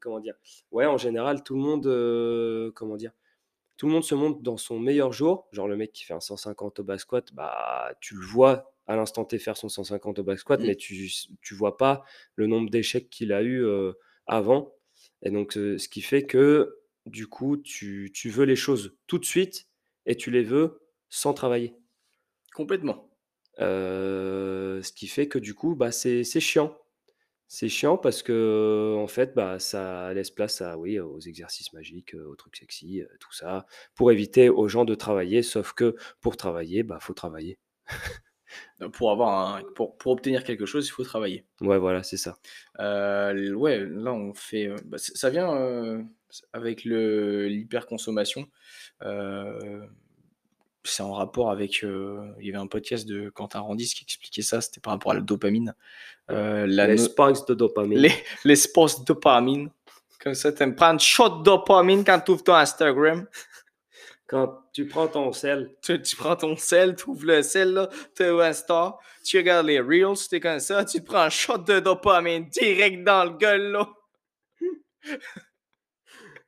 comment 0.00 0.20
dire? 0.20 0.34
Ouais, 0.70 0.86
en 0.86 0.98
général, 0.98 1.42
tout 1.42 1.54
le 1.54 1.60
monde, 1.60 2.72
comment 2.74 2.96
dire? 2.96 3.12
Tout 3.76 3.86
le 3.86 3.92
monde 3.92 4.04
se 4.04 4.14
montre 4.14 4.40
dans 4.40 4.56
son 4.56 4.78
meilleur 4.78 5.12
jour. 5.12 5.48
Genre 5.52 5.66
le 5.68 5.76
mec 5.76 5.92
qui 5.92 6.04
fait 6.04 6.14
un 6.14 6.20
150 6.20 6.78
au 6.78 6.84
back 6.84 7.00
squat, 7.00 7.32
bah, 7.34 7.92
tu 8.00 8.14
le 8.14 8.24
vois 8.24 8.73
à 8.86 8.96
l'instant 8.96 9.24
T 9.24 9.38
faire 9.38 9.56
son 9.56 9.68
150 9.68 10.18
au 10.18 10.24
back 10.24 10.38
squat, 10.38 10.60
Mmh. 10.60 10.66
mais 10.66 10.76
tu 10.76 11.10
tu 11.42 11.54
vois 11.54 11.76
pas 11.76 12.04
le 12.36 12.46
nombre 12.46 12.70
d'échecs 12.70 13.08
qu'il 13.10 13.32
a 13.32 13.42
eu, 13.42 13.64
avant 14.26 14.74
et 15.22 15.30
donc 15.30 15.52
ce 15.54 15.88
qui 15.88 16.02
fait 16.02 16.24
que, 16.26 16.78
du 17.06 17.26
coup, 17.26 17.56
tu 17.56 18.10
tu 18.14 18.30
veux 18.30 18.44
les 18.44 18.56
choses 18.56 18.96
tout 19.06 19.18
de 19.18 19.24
suite 19.24 19.68
et 20.06 20.16
tu 20.16 20.30
les 20.30 20.42
veux 20.42 20.80
sans 21.08 21.34
travailler. 21.34 21.74
Complètement. 22.54 23.10
Ce 23.58 24.92
qui 24.92 25.06
fait 25.06 25.28
que 25.28 25.38
du 25.38 25.54
coup, 25.54 25.74
bah, 25.74 25.92
c'est 25.92 26.24
chiant. 26.40 26.78
C'est 27.46 27.68
chiant 27.68 27.98
parce 27.98 28.22
que 28.22 28.96
en 28.98 29.06
fait, 29.06 29.34
bah, 29.34 29.58
ça 29.58 30.12
laisse 30.14 30.30
place 30.30 30.60
à 30.62 30.78
oui, 30.78 30.98
aux 30.98 31.20
exercices 31.20 31.72
magiques, 31.72 32.14
aux 32.14 32.34
trucs 32.36 32.56
sexy, 32.56 33.02
tout 33.20 33.32
ça, 33.32 33.66
pour 33.94 34.10
éviter 34.12 34.48
aux 34.48 34.68
gens 34.68 34.84
de 34.84 34.94
travailler. 34.94 35.42
Sauf 35.42 35.72
que 35.72 35.94
pour 36.20 36.36
travailler, 36.36 36.82
bah, 36.82 36.98
faut 37.00 37.14
travailler. 37.14 37.58
Heu, 38.82 38.88
pour 38.90 39.10
avoir 39.10 39.56
un 39.56 39.62
pour 39.74 39.96
pour 39.96 40.12
obtenir 40.12 40.44
quelque 40.44 40.66
chose, 40.66 40.86
il 40.86 40.90
faut 40.90 41.04
travailler. 41.04 41.44
Ouais, 41.60 41.78
voilà, 41.78 42.02
c'est 42.02 42.16
ça. 42.16 42.36
Heu, 42.80 43.30
l 43.36 43.54
ouais, 43.56 43.78
là, 43.84 44.12
on 44.12 44.34
fait, 44.34 44.66
heu, 44.66 44.76
bah, 44.84 44.98
ça 44.98 45.30
vient, 45.30 45.54
heu, 45.54 46.04
avec 46.52 46.84
le 46.84 47.46
l'hyperconsommation, 47.48 48.46
c'est 50.86 51.02
en 51.02 51.12
rapport 51.12 51.50
avec, 51.50 51.82
il 51.82 52.46
y 52.46 52.48
avait 52.50 52.58
un 52.58 52.66
podcast 52.66 53.06
de 53.08 53.30
Quentin 53.30 53.60
Randis 53.60 53.94
qui 53.94 54.04
expliquait 54.04 54.42
ça, 54.42 54.60
c'était 54.60 54.80
par 54.80 54.92
rapport 54.92 55.12
à 55.12 55.14
la 55.14 55.20
dopamine. 55.22 55.74
La 56.28 56.66
Les 56.66 56.96
no 56.96 56.96
spikes 56.98 57.46
de 57.48 57.54
dopamine. 57.54 57.98
les 57.98 58.12
les 58.44 58.56
spots 58.56 59.00
de 59.00 59.04
dopamine. 59.06 59.70
Comme 60.20 60.34
ça, 60.34 60.52
tu 60.52 60.62
aimes 60.62 60.74
prendre 60.74 61.00
shot 61.00 61.38
de 61.38 61.42
dopamine 61.44 62.04
quand 62.04 62.20
tu 62.20 62.32
ouvres 62.32 62.42
ton 62.44 62.54
Instagram. 62.54 63.26
Quand 64.26 64.62
tu 64.72 64.86
prends 64.88 65.06
ton 65.08 65.32
sel, 65.32 65.74
Tu 65.82 66.00
tu 66.00 66.16
prends 66.16 66.36
ton 66.36 66.56
sel, 66.56 66.96
tu 66.96 67.10
ouvres 67.10 67.26
le 67.26 67.42
sel 67.42 67.72
là, 67.74 67.88
tu 68.16 68.22
Insta, 68.24 68.96
tu 69.22 69.36
regardes 69.36 69.66
les 69.66 69.80
reels, 69.80 70.16
tu 70.28 70.36
es 70.36 70.40
comme 70.40 70.60
ça, 70.60 70.84
tu 70.84 71.00
te 71.00 71.04
prends 71.04 71.22
un 71.22 71.30
shot 71.30 71.58
de 71.58 71.78
dopamine 71.80 72.48
direct 72.48 73.04
dans 73.04 73.24
le 73.24 73.36
gueule 73.36 73.72
là. 73.72 73.88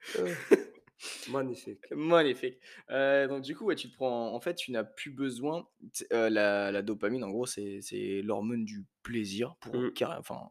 magnifique. 1.28 1.84
Magnifique. 1.90 2.58
Heu, 2.90 3.26
donc 3.28 3.42
du 3.42 3.54
coup, 3.54 3.64
ouais, 3.66 3.74
tu 3.76 3.90
te 3.90 3.94
prends 3.96 4.34
en 4.34 4.40
fait, 4.40 4.54
tu 4.54 4.72
n'as 4.72 4.84
plus 4.84 5.10
besoin 5.10 5.66
heu, 6.12 6.28
la 6.28 6.72
la 6.72 6.82
dopamine, 6.82 7.24
en 7.24 7.30
gros, 7.30 7.46
c'est 7.46 7.80
l'hormone 8.22 8.64
du 8.64 8.84
plaisir 9.02 9.54
pour 9.60 9.74
carré 9.94 10.16
enfin, 10.18 10.48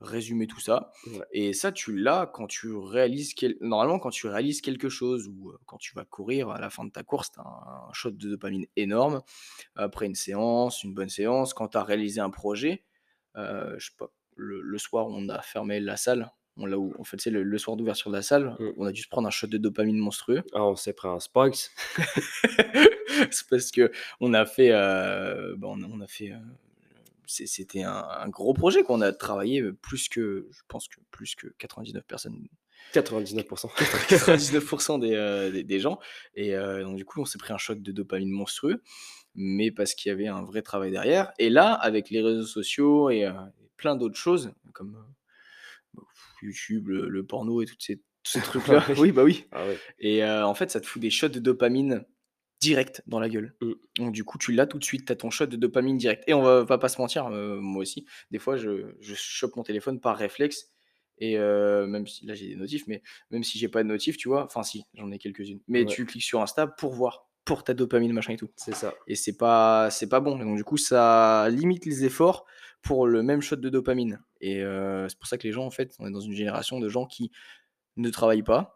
résumer 0.00 0.46
tout 0.46 0.60
ça 0.60 0.92
Ouais. 1.06 1.24
et 1.32 1.52
ça, 1.54 1.72
tu 1.72 1.96
l'as 1.96 2.26
quand 2.26 2.46
tu 2.46 2.72
réalises 2.74 3.34
quel 3.34 3.56
normalement, 3.60 3.98
quand 3.98 4.10
tu 4.10 4.26
réalises 4.28 4.60
quelque 4.60 4.88
chose 4.88 5.26
ou 5.28 5.54
quand 5.66 5.78
tu 5.78 5.94
vas 5.94 6.04
courir, 6.04 6.50
à 6.50 6.60
la 6.60 6.70
fin 6.70 6.84
de 6.84 6.90
ta 6.90 7.02
course, 7.02 7.32
tu 7.32 7.40
as 7.40 7.44
un 7.88 7.92
shot 7.92 8.10
de 8.12 8.28
dopamine 8.30 8.66
énorme. 8.76 9.22
Après 9.76 10.06
une 10.06 10.14
séance, 10.14 10.84
une 10.84 10.94
bonne 10.94 11.08
séance, 11.08 11.54
quand 11.54 11.68
tu 11.68 11.78
as 11.78 11.84
réalisé 11.84 12.20
un 12.20 12.30
projet, 12.30 12.84
je 13.36 13.76
sais 13.78 13.92
pas, 13.98 14.10
le 14.36 14.60
le 14.62 14.78
soir, 14.78 15.06
on 15.08 15.28
a 15.30 15.40
fermé 15.42 15.80
la 15.80 15.96
salle, 15.96 16.30
on 16.58 16.66
l'a 16.66 16.78
ou 16.78 16.94
en 16.98 17.04
fait, 17.04 17.20
c'est 17.20 17.30
le 17.30 17.42
le 17.42 17.58
soir 17.58 17.76
d'ouverture 17.76 18.10
de 18.10 18.16
la 18.16 18.22
salle, 18.22 18.54
Mmh. 18.58 18.68
on 18.78 18.84
a 18.86 18.92
dû 18.92 19.02
se 19.02 19.08
prendre 19.08 19.28
un 19.28 19.30
shot 19.30 19.46
de 19.48 19.58
dopamine 19.58 19.98
monstrueux. 19.98 20.42
Ah, 20.54 20.64
on 20.64 20.76
s'est 20.76 20.92
pris 20.94 21.08
un 21.08 21.20
spikes. 21.20 21.70
C'est 23.30 23.48
parce 23.48 23.70
qu'on 23.72 24.34
a 24.34 24.44
fait, 24.46 24.70
bah, 24.70 25.68
on 25.68 25.82
a 25.82 25.86
on 25.86 26.00
a 26.00 26.06
fait, 26.06 26.32
c'était 27.26 27.82
un 27.82 28.04
un 28.08 28.28
gros 28.28 28.54
projet 28.54 28.82
qu'on 28.82 29.00
a 29.00 29.12
travaillé, 29.12 29.60
heu, 29.60 29.74
plus 29.74 30.08
que 30.08 30.48
je 30.50 30.60
pense 30.68 30.88
que 30.88 31.00
plus 31.10 31.34
que 31.34 31.48
99 31.58 32.04
personnes. 32.06 32.46
99 32.92 33.46
99 33.46 35.00
des, 35.00 35.12
heu, 35.14 35.50
des 35.52 35.64
des 35.64 35.80
gens. 35.80 35.98
Et 36.34 36.54
heu, 36.54 36.82
donc 36.82 36.96
du 36.96 37.04
coup, 37.04 37.20
on 37.20 37.24
s'est 37.24 37.38
pris 37.38 37.52
un 37.52 37.58
shot 37.58 37.74
de 37.76 37.92
dopamine 37.92 38.30
monstrueux, 38.30 38.82
mais 39.34 39.70
parce 39.70 39.94
qu'il 39.94 40.10
y 40.10 40.12
avait 40.12 40.28
un 40.28 40.42
vrai 40.42 40.62
travail 40.62 40.90
derrière. 40.90 41.32
Et 41.38 41.50
là, 41.50 41.74
avec 41.74 42.10
les 42.10 42.22
réseaux 42.22 42.46
sociaux 42.46 43.10
et 43.10 43.28
plein 43.76 43.96
d'autres 43.96 44.16
choses 44.18 44.52
comme, 44.72 44.92
bah, 44.92 45.06
YouTube, 46.42 46.88
le 46.88 47.08
le 47.08 47.26
porno 47.26 47.62
et 47.62 47.66
toutes 47.66 47.82
ces 47.82 47.96
tous 48.22 48.32
ces 48.32 48.40
trucs-là. 48.42 48.84
oui. 48.88 48.94
Oui, 48.98 49.12
bah, 49.12 49.24
oui. 49.24 49.44
Ah 49.52 49.64
et 49.98 50.24
en 50.24 50.54
fait, 50.54 50.70
ça 50.70 50.80
te 50.80 50.86
fout 50.86 51.00
des 51.00 51.10
shots 51.10 51.28
de 51.28 51.38
dopamine 51.38 52.04
direct 52.60 53.02
dans 53.06 53.20
la 53.20 53.28
gueule. 53.28 53.54
Mmh. 53.60 53.72
Donc 53.98 54.12
du 54.12 54.24
coup, 54.24 54.38
tu 54.38 54.52
l'as 54.52 54.66
tout 54.66 54.78
de 54.78 54.84
suite, 54.84 55.06
tu 55.06 55.12
as 55.12 55.16
ton 55.16 55.30
shot 55.30 55.46
de 55.46 55.56
dopamine 55.56 55.96
direct 55.98 56.24
et 56.26 56.34
on 56.34 56.42
va 56.42 56.64
va 56.64 56.78
pas 56.78 56.88
se 56.88 57.00
mentir, 57.00 57.28
heu, 57.28 57.58
moi 57.60 57.82
aussi, 57.82 58.06
des 58.30 58.38
fois, 58.38 58.56
je 58.56 58.94
je 59.00 59.14
chope 59.14 59.56
mon 59.56 59.62
téléphone 59.62 60.00
par 60.00 60.16
réflexe 60.16 60.72
et 61.18 61.38
heu, 61.38 61.86
même 61.86 62.06
si 62.06 62.26
là, 62.26 62.34
j'ai 62.34 62.48
des 62.48 62.56
notifs, 62.56 62.86
mais 62.88 63.02
même 63.30 63.42
si 63.44 63.58
j'ai 63.58 63.68
pas 63.68 63.82
de 63.82 63.88
notifs, 63.88 64.16
tu 64.18 64.28
vois? 64.28 64.44
Enfin 64.44 64.62
si, 64.62 64.84
j'en 64.94 65.10
ai 65.10 65.18
quelques-unes, 65.18 65.60
mais 65.68 65.84
Ouais. 65.84 65.86
tu 65.86 66.04
cliques 66.06 66.24
sur 66.24 66.42
Insta 66.42 66.66
pour 66.66 66.92
voir, 66.92 67.30
pour 67.44 67.64
ta 67.64 67.72
dopamine, 67.74 68.12
machin 68.12 68.34
et 68.34 68.36
tout 68.36 68.50
C'est 68.56 68.74
ça. 68.74 68.94
et 69.06 69.14
c'est 69.16 69.36
pas 69.36 69.90
c'est 69.90 70.08
pas 70.08 70.20
bon 70.20 70.40
et 70.40 70.44
donc 70.44 70.56
du 70.56 70.64
coup, 70.64 70.76
ça 70.76 71.48
limite 71.50 71.86
les 71.86 72.04
efforts 72.04 72.44
pour 72.82 73.06
le 73.06 73.22
même 73.22 73.40
shot 73.40 73.56
de 73.56 73.68
dopamine 73.68 74.20
et 74.40 74.60
heu, 74.62 75.06
c'est 75.08 75.18
pour 75.18 75.28
ça 75.28 75.38
que 75.38 75.44
les 75.46 75.52
gens, 75.52 75.64
en 75.66 75.70
fait, 75.70 75.94
on 75.98 76.06
est 76.08 76.10
dans 76.12 76.20
une 76.20 76.34
génération 76.34 76.80
de 76.80 76.88
gens 76.88 77.06
qui 77.06 77.30
ne 77.96 78.10
travaillent 78.10 78.42
pas 78.42 78.75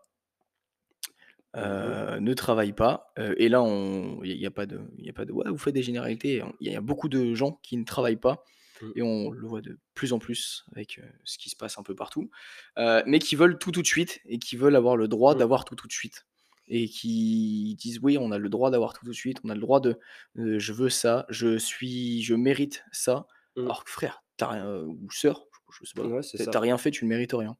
Mmh 1.58 2.10
ne 2.20 2.34
travaillent 2.34 2.72
pas, 2.74 3.12
et 3.36 3.48
là 3.48 3.62
on 3.62 4.22
il 4.24 4.36
y 4.38 4.46
a 4.46 4.50
pas 4.52 4.66
de 4.66 4.80
il 4.98 5.04
y 5.06 5.10
a 5.10 5.12
pas 5.12 5.24
de: 5.24 5.32
«Ouais, 5.32 5.48
vous 5.50 5.58
faites 5.58 5.74
des 5.74 5.82
généralités», 5.82 6.42
on 6.42 6.52
il 6.60 6.72
y 6.72 6.76
a 6.76 6.80
beaucoup 6.80 7.08
de 7.08 7.34
gens 7.34 7.58
qui 7.62 7.76
ne 7.76 7.84
travaillent 7.84 8.16
pas 8.16 8.44
Mmh. 8.80 8.94
et 8.94 9.02
on 9.02 9.30
le 9.32 9.46
voit 9.48 9.60
de 9.62 9.78
plus 9.94 10.12
en 10.12 10.18
plus 10.20 10.64
avec, 10.72 11.00
ce 11.24 11.38
qui 11.38 11.50
se 11.50 11.56
passe 11.56 11.78
un 11.78 11.82
peu 11.82 11.94
partout, 11.96 12.30
mais 12.78 13.18
qui 13.20 13.36
veulent 13.36 13.58
tout, 13.58 13.72
tout 13.72 13.82
de 13.82 13.86
suite 13.86 14.20
et 14.26 14.38
qui 14.38 14.56
veulent 14.56 14.76
avoir 14.76 14.96
le 14.96 15.08
droit 15.08 15.34
Mmh. 15.34 15.36
d'avoir 15.36 15.64
tout, 15.64 15.74
tout 15.76 15.88
de 15.88 15.92
suite 15.92 16.26
et 16.68 16.88
qui 16.88 17.74
disent: 17.80 17.98
«Oui, 18.02 18.16
on 18.18 18.30
a 18.32 18.38
le 18.38 18.48
droit 18.48 18.70
d'avoir 18.70 18.92
tout, 18.94 19.04
tout 19.04 19.10
de 19.10 19.16
suite, 19.16 19.38
on 19.44 19.48
a 19.50 19.54
le 19.54 19.60
droit 19.60 19.80
de, 19.80 19.98
je 20.36 20.72
veux 20.72 20.88
ça, 20.90 21.26
je 21.30 21.58
suis 21.58 22.22
je 22.22 22.34
mérite 22.34 22.84
ça». 22.92 23.26
Alors 23.64 23.84
que 23.84 23.90
frère, 23.90 24.22
as 24.40 24.78
ou 24.84 25.10
sœur, 25.12 25.46
je 25.72 25.84
sais 25.86 25.94
pas, 25.96 26.12
Ouais, 26.12 26.22
c'est 26.22 26.38
tu 26.38 26.46
ça. 26.46 26.52
tu 26.52 26.56
as 26.56 26.60
rien 26.60 26.78
fait, 26.78 26.90
tu 26.92 27.04
ne 27.04 27.10
mérites 27.10 27.32
rien. 27.34 27.56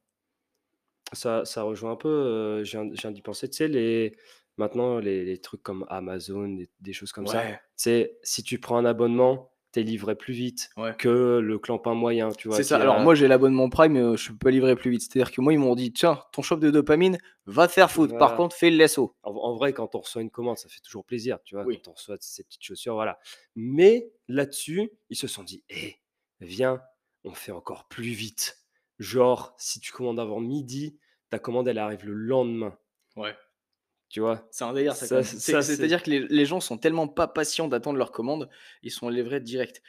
Ça 1.13 1.43
ça 1.45 1.63
rejoint 1.63 1.91
un 1.91 1.95
peu, 1.97 2.07
heu, 2.09 2.63
je 2.63 2.71
viens 2.71 2.89
je 2.93 3.01
viens 3.01 3.11
d'y 3.11 3.21
penser, 3.21 3.49
tu 3.49 3.57
sais 3.57 3.67
les 3.67 4.15
maintenant 4.57 4.99
les 4.99 5.25
les 5.25 5.39
trucs 5.41 5.61
comme 5.63 5.85
Amazon, 5.89 6.47
des 6.49 6.69
des 6.79 6.93
choses 6.93 7.11
comme 7.11 7.27
ça, 7.27 7.43
Ouais, 7.43 7.59
sais, 7.75 8.17
si 8.23 8.43
tu 8.43 8.59
prends 8.59 8.77
un 8.77 8.85
abonnement, 8.85 9.51
tu 9.73 9.81
es 9.81 9.83
livré 9.83 10.15
plus 10.15 10.33
vite 10.33 10.69
ouais. 10.77 10.95
que 10.97 11.39
le 11.39 11.59
clampin 11.59 11.93
moyen, 11.95 12.33
tu 12.33 12.47
vois? 12.47 12.59
C'est 12.59 12.63
Qui 12.63 12.75
ça. 12.75 12.77
Alors 12.77 12.99
a 12.99 12.99
moi, 12.99 13.15
j'ai 13.15 13.27
l'abonnement 13.27 13.69
Prime, 13.69 13.95
heu, 13.97 14.17
je 14.17 14.31
peux 14.33 14.49
livrer 14.49 14.75
plus 14.75 14.91
vite. 14.91 15.01
C'est-à-dire 15.03 15.31
que 15.31 15.39
moi, 15.41 15.53
ils 15.53 15.59
m'ont 15.59 15.75
dit: 15.75 15.93
«Tiens, 15.93 16.21
ton 16.33 16.41
shop 16.41 16.57
de 16.57 16.69
dopamine, 16.69 17.17
va 17.45 17.67
te 17.67 17.71
faire 17.73 17.89
foutre. 17.89 18.15
Par 18.17 18.33
voilà. 18.33 18.35
contre, 18.35 18.55
fais 18.55 18.69
le 18.69 18.77
lasso». 18.77 19.15
En 19.23 19.31
en 19.33 19.55
vrai, 19.55 19.71
quand 19.73 19.95
on 19.95 19.99
reçoit 20.01 20.21
une 20.21 20.31
commande, 20.31 20.57
ça 20.57 20.67
fait 20.69 20.81
toujours 20.81 21.05
plaisir, 21.05 21.39
tu 21.43 21.55
vois? 21.55 21.65
Oui. 21.65 21.81
Quand 21.83 21.87
on 21.87 21.93
reçoit 21.93 22.17
ces 22.19 22.43
petites 22.43 22.63
chaussures, 22.63 22.95
voilà. 22.95 23.19
Mais 23.55 24.11
là-dessus, 24.27 24.91
ils 25.09 25.15
se 25.15 25.27
sont 25.27 25.43
dit: 25.43 25.63
«Eh, 25.69 25.95
viens, 26.41 26.81
on 27.23 27.33
fait 27.33 27.51
encore 27.53 27.87
plus 27.87 28.11
vite». 28.11 28.57
Genre, 29.01 29.55
si 29.57 29.79
tu 29.79 29.91
commandes 29.91 30.19
avant 30.19 30.39
midi, 30.39 30.95
ta 31.31 31.39
commande, 31.39 31.67
elle 31.67 31.79
arrive 31.79 32.05
le 32.05 32.13
lendemain, 32.13 32.77
Ouais. 33.15 33.35
tu 34.09 34.19
vois? 34.19 34.47
C'est 34.51 34.63
un 34.63 34.73
délire 34.73 34.95
ça 34.95 35.23
c'est-à-dire 35.23 36.03
que 36.03 36.11
les 36.11 36.19
les 36.27 36.45
gens 36.45 36.59
sont 36.59 36.77
tellement 36.77 37.07
pas 37.07 37.27
patients 37.27 37.67
d'attendre 37.67 37.97
leur 37.97 38.11
commande, 38.11 38.47
ils 38.83 38.91
sont 38.91 39.09
livrés 39.09 39.39
direct. 39.39 39.81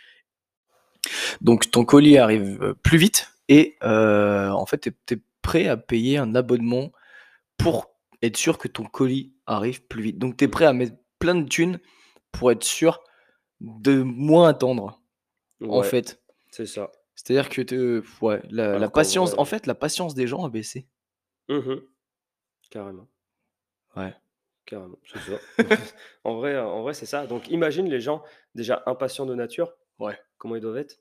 Donc 1.43 1.71
ton 1.71 1.85
colis 1.85 2.17
arrive, 2.17 2.59
heu, 2.63 2.75
plus 2.75 2.97
vite 2.97 3.29
et 3.49 3.77
heu, 3.83 4.51
en 4.51 4.65
fait, 4.65 4.89
tu 5.07 5.15
es 5.15 5.19
prêt 5.43 5.69
à 5.69 5.77
payer 5.77 6.17
un 6.17 6.35
abonnement 6.35 6.91
pour 7.59 7.95
être 8.23 8.39
sûr 8.39 8.57
que 8.57 8.69
ton 8.69 8.85
colis 8.85 9.35
arrive 9.45 9.85
plus 9.89 10.03
vite. 10.03 10.19
Donc 10.19 10.39
tu 10.39 10.45
es 10.45 10.49
prêt 10.49 10.65
à 10.65 10.73
mettre 10.73 10.97
plein 11.19 11.35
de 11.35 11.47
thunes 11.47 11.81
pour 12.31 12.51
être 12.51 12.65
sûr 12.65 13.05
de 13.61 14.03
moins 14.03 14.49
attendre, 14.49 15.03
en 15.69 15.83
fait. 15.83 16.23
c'est 16.51 16.65
ça. 16.65 16.91
C'est-à-dire 17.15 17.49
que 17.49 17.63
te 17.63 18.03
ouais, 18.25 18.41
la 18.51 18.69
la 18.69 18.77
Alors 18.77 18.81
qu'en 18.93 19.01
patience 19.01 19.35
en 19.39 19.45
fait, 19.45 19.67
la 19.67 19.75
patience 19.75 20.15
des 20.15 20.27
gens 20.27 20.45
a 20.45 20.49
baissé. 20.51 20.87
mmh 21.49 21.75
Carrément, 22.71 23.09
Ouais. 23.97 24.15
carrément, 24.65 24.99
c'est 25.07 25.21
ça. 25.21 25.39
En 26.25 26.37
vrai 26.37 26.59
en 26.59 26.83
vrai, 26.83 26.95
c'est 26.95 27.07
ça. 27.07 27.27
Donc 27.27 27.49
imagine 27.51 27.89
les 27.89 28.01
gens 28.01 28.23
déjà 28.55 28.83
impatients 28.87 29.27
de 29.27 29.35
nature, 29.35 29.75
Ouais. 29.99 30.19
comment 30.39 30.57
ils 30.57 30.63
doivent 30.63 30.79
être? 30.79 30.97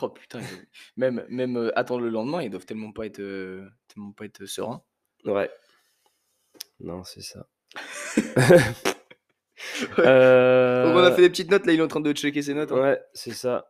Oh 0.00 0.08
putain, 0.08 0.40
ils 0.40 0.66
même 0.96 1.24
même, 1.28 1.56
heu, 1.58 1.78
attendre 1.78 2.02
le 2.02 2.10
lendemain, 2.10 2.42
ils 2.42 2.50
doivent 2.50 2.64
tellement 2.64 2.92
pas 2.92 3.06
être, 3.06 3.18
heu, 3.20 3.68
tellement 3.88 4.12
pas 4.12 4.24
être 4.24 4.46
sereins. 4.46 4.82
Ouais. 5.24 5.50
Non, 6.78 7.04
c'est 7.04 7.20
ça. 7.22 7.46
Donc 9.98 10.94
on 10.94 11.04
a 11.04 11.12
fait 11.12 11.22
des 11.22 11.30
petites 11.30 11.50
notes, 11.50 11.66
là, 11.66 11.72
il 11.72 11.80
est 11.80 11.82
en 11.82 11.88
train 11.88 12.00
de 12.00 12.12
checker 12.12 12.42
ses 12.42 12.54
notes, 12.54 12.72
hein. 12.72 12.80
ouais, 12.80 13.00
c'est 13.12 13.32
ça. 13.34 13.66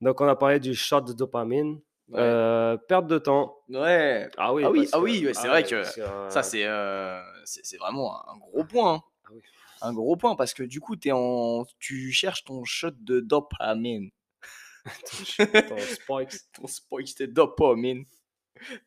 Donc 0.00 0.20
on 0.20 0.28
a 0.28 0.36
parlé 0.36 0.60
du 0.60 0.74
shot 0.74 1.02
de 1.02 1.12
dopamine, 1.12 1.80
Ouais. 2.08 2.20
heu, 2.20 2.78
perte 2.86 3.06
de 3.06 3.18
temps. 3.18 3.56
Ouais. 3.70 4.28
Ah 4.36 4.52
oui, 4.52 4.62
Ah 4.64 4.70
oui, 4.70 4.88
ah 4.92 5.00
oui, 5.00 5.26
c'est 5.32 5.38
ah 5.46 5.48
vrai 5.48 5.62
ouais, 5.62 5.62
que 5.64 5.82
que, 5.94 6.30
ça, 6.30 6.40
heu, 6.54 7.22
c'est, 7.44 7.76
vraiment 7.78 8.28
un 8.28 8.36
gros 8.36 8.64
point, 8.64 8.94
hein. 8.96 9.02
ah 9.24 9.28
oui. 9.32 9.40
Un 9.80 9.92
gros 9.94 10.16
point 10.16 10.36
parce 10.36 10.52
que 10.52 10.62
du 10.62 10.80
coup, 10.80 10.96
tu 10.96 11.08
es 11.08 11.12
en 11.12 11.64
tu 11.78 12.12
cherches 12.12 12.44
ton 12.44 12.62
shot 12.64 12.90
de 13.00 13.20
dopamine. 13.20 14.10
Ton 15.68 15.78
spikes, 15.78 16.40
Ton 16.52 16.66
spikes 16.66 17.18
de 17.18 17.26
dopamine. 17.26 18.04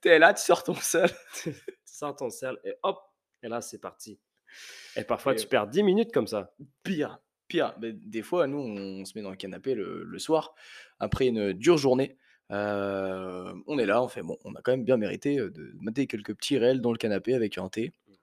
Tu 0.01 0.09
es 0.09 0.19
là, 0.19 0.33
tu 0.33 0.43
sors 0.43 0.63
ton 0.63 0.75
seul 0.75 1.09
tu 1.43 1.53
sors 1.85 2.15
ton 2.15 2.29
sel 2.29 2.55
et 2.63 2.75
hop, 2.83 2.99
et 3.41 3.47
là 3.47 3.61
c'est 3.61 3.79
parti. 3.79 4.19
Et 4.95 5.03
parfois 5.03 5.33
et 5.33 5.35
tu 5.37 5.47
perds 5.47 5.67
10 5.67 5.81
minutes 5.83 6.11
comme 6.13 6.27
ça. 6.27 6.53
Pire, 6.83 7.19
pire, 7.47 7.75
des 7.79 8.21
fois, 8.23 8.47
nous, 8.47 8.59
on 8.59 9.05
se 9.05 9.13
met 9.17 9.21
dans 9.23 9.29
le 9.31 9.35
canapé 9.37 9.75
le 9.75 10.03
le 10.03 10.19
soir, 10.19 10.55
après 10.99 11.27
une 11.27 11.53
dure 11.53 11.77
journée, 11.77 12.17
heu, 12.51 13.53
on 13.67 13.79
est 13.79 13.85
là, 13.85 14.03
on 14.03 14.07
fait: 14.07 14.21
«Bon, 14.23 14.37
on 14.45 14.53
a 14.55 14.61
quand 14.61 14.71
même 14.71 14.83
bien 14.85 14.97
mérité, 14.97 15.39
heu, 15.39 15.49
de 15.51 15.73
mater 15.81 16.07
quelques 16.07 16.35
petits 16.35 16.57
réels 16.57 16.81
dans 16.81 16.91
le 16.91 16.97
canapé 16.97 17.33
avec 17.35 17.57
un 17.57 17.69
thé». 17.69 17.91
Donc 18.07 18.17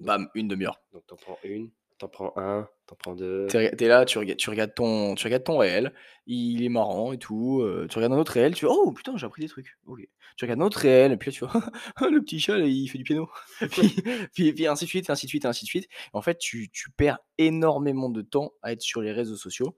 Bam, 0.00 0.28
une 0.34 0.48
demi-heure. 0.48 0.82
donc 0.92 1.04
tu 1.06 1.14
en 1.14 1.16
prends 1.16 1.38
1, 1.44 1.70
tu 2.02 2.06
en 2.06 2.08
prends 2.08 2.32
1, 2.36 2.68
tu 2.88 2.92
en 2.94 2.96
prends 2.96 3.14
2. 3.14 3.48
Tu 3.48 3.56
es 3.58 3.88
là, 3.88 4.04
tu 4.04 4.18
regardes 4.18 4.38
tu 4.38 4.50
regardes 4.50 4.74
ton 4.74 5.14
tu 5.14 5.24
regardes 5.26 5.44
ton 5.44 5.58
réel, 5.58 5.92
il 6.26 6.62
est 6.62 6.68
marrant 6.68 7.12
et 7.12 7.18
tout, 7.18 7.60
heu, 7.62 7.86
tu 7.90 7.96
regardes 7.98 8.12
un 8.14 8.18
autre 8.18 8.32
réel, 8.32 8.54
tu 8.54 8.60
fais: 8.66 8.70
«Oh 8.70 8.92
putain, 8.92 9.16
j'ai 9.16 9.26
appris 9.26 9.42
des 9.42 9.48
trucs, 9.48 9.76
OK». 9.86 10.00
Tu 10.36 10.44
regardes 10.44 10.60
un 10.62 10.64
autre 10.64 10.78
réel 10.78 11.12
et 11.12 11.16
puis 11.16 11.30
là, 11.30 11.32
tu 11.34 11.44
vois: 11.44 11.62
«Ah 11.96 12.06
le 12.10 12.20
petit 12.22 12.40
chat 12.40 12.56
là, 12.58 12.66
il 12.66 12.88
fait 12.88 12.98
du 12.98 13.04
piano». 13.04 13.28
Puis 13.72 14.02
puis 14.34 14.52
puis 14.52 14.66
ainsi 14.66 14.84
de 14.84 14.88
suite, 14.90 15.10
ainsi 15.10 15.26
de 15.26 15.30
suite, 15.30 15.44
ainsi 15.44 15.64
de 15.64 15.68
suite. 15.68 15.88
En 16.12 16.22
fait, 16.22 16.38
tu 16.38 16.70
tu 16.70 16.90
perds 16.90 17.18
énormément 17.38 18.08
de 18.10 18.22
temps 18.22 18.52
à 18.62 18.72
être 18.72 18.82
sur 18.82 19.00
les 19.02 19.12
réseaux 19.12 19.36
sociaux. 19.36 19.74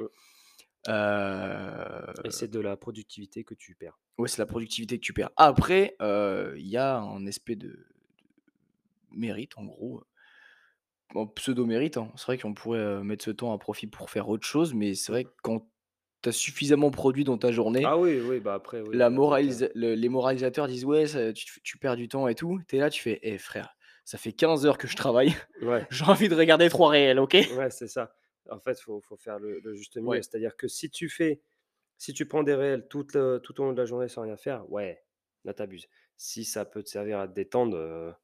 Heu, 0.89 2.13
Et 2.25 2.31
c'est 2.31 2.49
de 2.51 2.61
la 2.61 2.77
productivité 2.77 3.45
que 3.45 3.55
tu 3.55 3.75
perds. 3.75 3.99
ouais, 4.19 4.29
c'est 4.29 4.39
la 4.39 4.47
productivité 4.47 4.99
que 4.99 5.05
tu 5.05 5.13
perds. 5.13 5.31
Après, 5.37 5.97
heu, 6.03 6.55
il 6.59 6.67
y 6.69 6.77
a 6.77 6.99
un 6.99 7.27
aspect 7.27 7.57
de 7.57 7.69
de 7.69 7.87
mérite 9.19 9.53
en 9.57 9.65
gros, 9.65 10.03
en 11.15 11.27
pseudo-mérite, 11.27 11.97
hein. 11.97 12.13
C'est 12.17 12.27
vrai 12.27 12.39
qu'on 12.39 12.55
pourrait, 12.55 13.03
mettre 13.05 13.25
ce 13.25 13.31
temps 13.31 13.53
à 13.53 13.59
profit 13.59 13.87
pour 13.87 14.11
faire 14.11 14.29
autre 14.29 14.47
chose, 14.47 14.75
mais 14.75 14.95
c'est 14.95 15.13
vrai 15.13 15.25
que 15.27 15.31
quand 15.43 15.69
tu 16.23 16.31
as 16.31 16.33
suffisamment 16.33 16.91
produit 16.91 17.25
dans 17.25 17.39
ta 17.39 17.53
journée 17.53 17.87
Ah 17.87 17.99
oui, 17.99 18.21
oui, 18.21 18.41
bah, 18.41 18.55
après 18.55 18.81
oui, 18.81 19.01
la 19.01 19.11
moralisa 19.11 19.69
le 19.75 19.95
les 19.95 20.09
moralisateurs 20.09 20.69
disent: 20.69 20.85
«Ouais, 20.87 21.07
ça 21.07 21.33
tu 21.35 21.79
perds 21.79 21.97
du 21.97 22.09
temps 22.09 22.29
et 22.29 22.35
tout». 22.37 22.61
Tu 22.69 22.77
es 22.77 22.81
là, 22.81 22.91
tu 22.91 23.03
fais: 23.03 23.19
«Eh 23.23 23.39
frère, 23.39 23.77
ça 24.05 24.19
fait 24.19 24.33
15 24.33 24.67
heures 24.67 24.79
que 24.79 24.89
je 24.89 24.97
travaille, 24.97 25.35
Ouais. 25.61 25.87
j'ai 25.91 26.05
envie 26.07 26.29
de 26.31 26.35
regarder 26.37 26.69
3 26.71 26.91
réels, 26.91 27.19
OK?» 27.21 27.37
Ouais, 27.49 27.71
c'est 27.71 27.89
ça. 27.89 28.15
En 28.51 28.59
fait, 28.61 28.81
faut 28.81 29.01
faut 29.01 29.17
faire 29.17 29.39
le 29.39 29.61
le 29.61 29.75
juste 29.75 29.97
milieu. 29.97 30.17
Ouais. 30.17 30.23
C'est-à-dire 30.23 30.57
que 30.57 30.69
si 30.69 30.91
tu 30.91 31.09
fais 31.09 31.43
si 31.99 32.13
tu 32.15 32.27
prends 32.27 32.43
des 32.45 32.55
réels 32.55 32.89
toute, 32.89 33.13
tout 33.43 33.61
au 33.61 33.65
long 33.65 33.73
de 33.73 33.79
la 33.79 33.87
journée 33.87 34.09
sans 34.09 34.23
rien 34.23 34.37
faire, 34.37 34.71
ouais, 34.73 35.05
là 35.45 35.55
tu 35.55 35.63
abuses. 35.63 35.89
Si 36.17 36.45
ça 36.45 36.65
peut 36.65 36.83
te 36.83 36.89
servir 36.91 37.21
à 37.21 37.29
te 37.29 37.35
détendre, 37.35 38.17